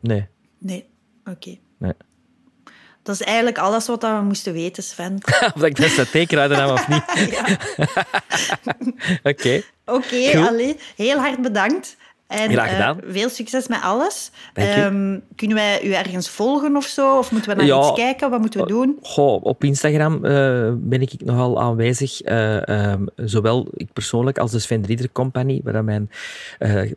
Nee. 0.00 0.26
Nee. 0.58 0.86
Oké. 1.24 1.58
nee. 1.78 1.92
Dat 3.02 3.14
is 3.14 3.22
eigenlijk 3.22 3.58
alles 3.58 3.86
wat 3.86 4.02
we 4.02 4.20
moesten 4.22 4.52
weten, 4.52 4.82
Sven. 4.82 5.18
of 5.54 5.62
ik 5.62 5.76
dat 5.76 5.90
satékruiden 5.90 6.58
nam 6.58 6.70
of 6.70 6.88
niet. 6.88 7.04
Oké. 9.32 9.62
Oké, 9.84 10.38
allee, 10.38 10.76
heel 10.96 11.18
hard 11.18 11.42
bedankt. 11.42 11.96
En, 12.26 12.50
Graag 12.50 12.66
eh, 12.66 12.72
gedaan. 12.72 12.98
veel 13.06 13.28
succes 13.28 13.68
met 13.68 13.78
alles. 13.82 14.30
Ehm, 14.54 15.18
kunnen 15.36 15.56
wij 15.56 15.84
u 15.84 15.92
ergens 15.92 16.28
volgen 16.30 16.76
of 16.76 16.84
zo? 16.84 17.18
Of 17.18 17.32
moeten 17.32 17.50
we 17.50 17.56
naar 17.56 17.66
Ja. 17.66 17.78
iets 17.78 17.92
kijken? 17.98 18.30
Wat 18.30 18.40
moeten 18.40 18.60
we 18.60 18.66
doen? 18.66 18.98
Goh, 19.02 19.44
op 19.44 19.64
Instagram 19.64 20.24
eh, 20.24 20.70
ben 20.76 21.00
ik 21.00 21.12
nogal 21.24 21.60
aanwezig. 21.60 22.20
eh, 22.22 22.68
ehm, 22.68 23.06
zowel 23.16 23.66
ik 23.74 23.92
persoonlijk 23.92 24.38
als 24.38 24.50
de 24.50 24.58
Sven 24.58 24.84
Rieder 24.86 25.12
Company, 25.12 25.60
waar 25.64 25.84
mijn 25.84 26.10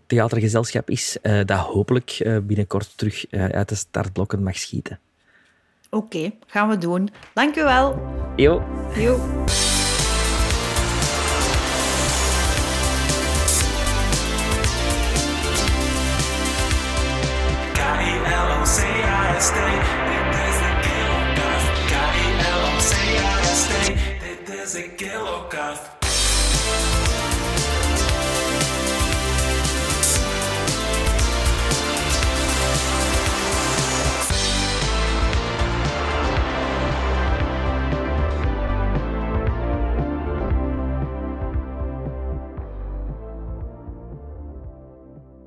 theatergezelschap 0.08 0.90
is, 0.90 1.18
dat 1.46 1.58
hopelijk 1.60 2.28
binnenkort 2.44 2.98
terug 2.98 3.26
uit 3.32 3.70
de 3.70 3.76
startblokken 3.76 4.44
mag 4.44 4.56
schieten. 4.58 5.00
Oké, 5.90 6.32
gaan 6.48 6.70
we 6.70 6.78
doen. 6.78 7.10
Dank 7.34 7.56
u 7.56 7.64
wel. 7.64 8.02
Yo. 8.36 8.62
Jo. 8.96 9.20
There's 24.46 24.76
a 24.76 24.88
guilt. 24.98 25.29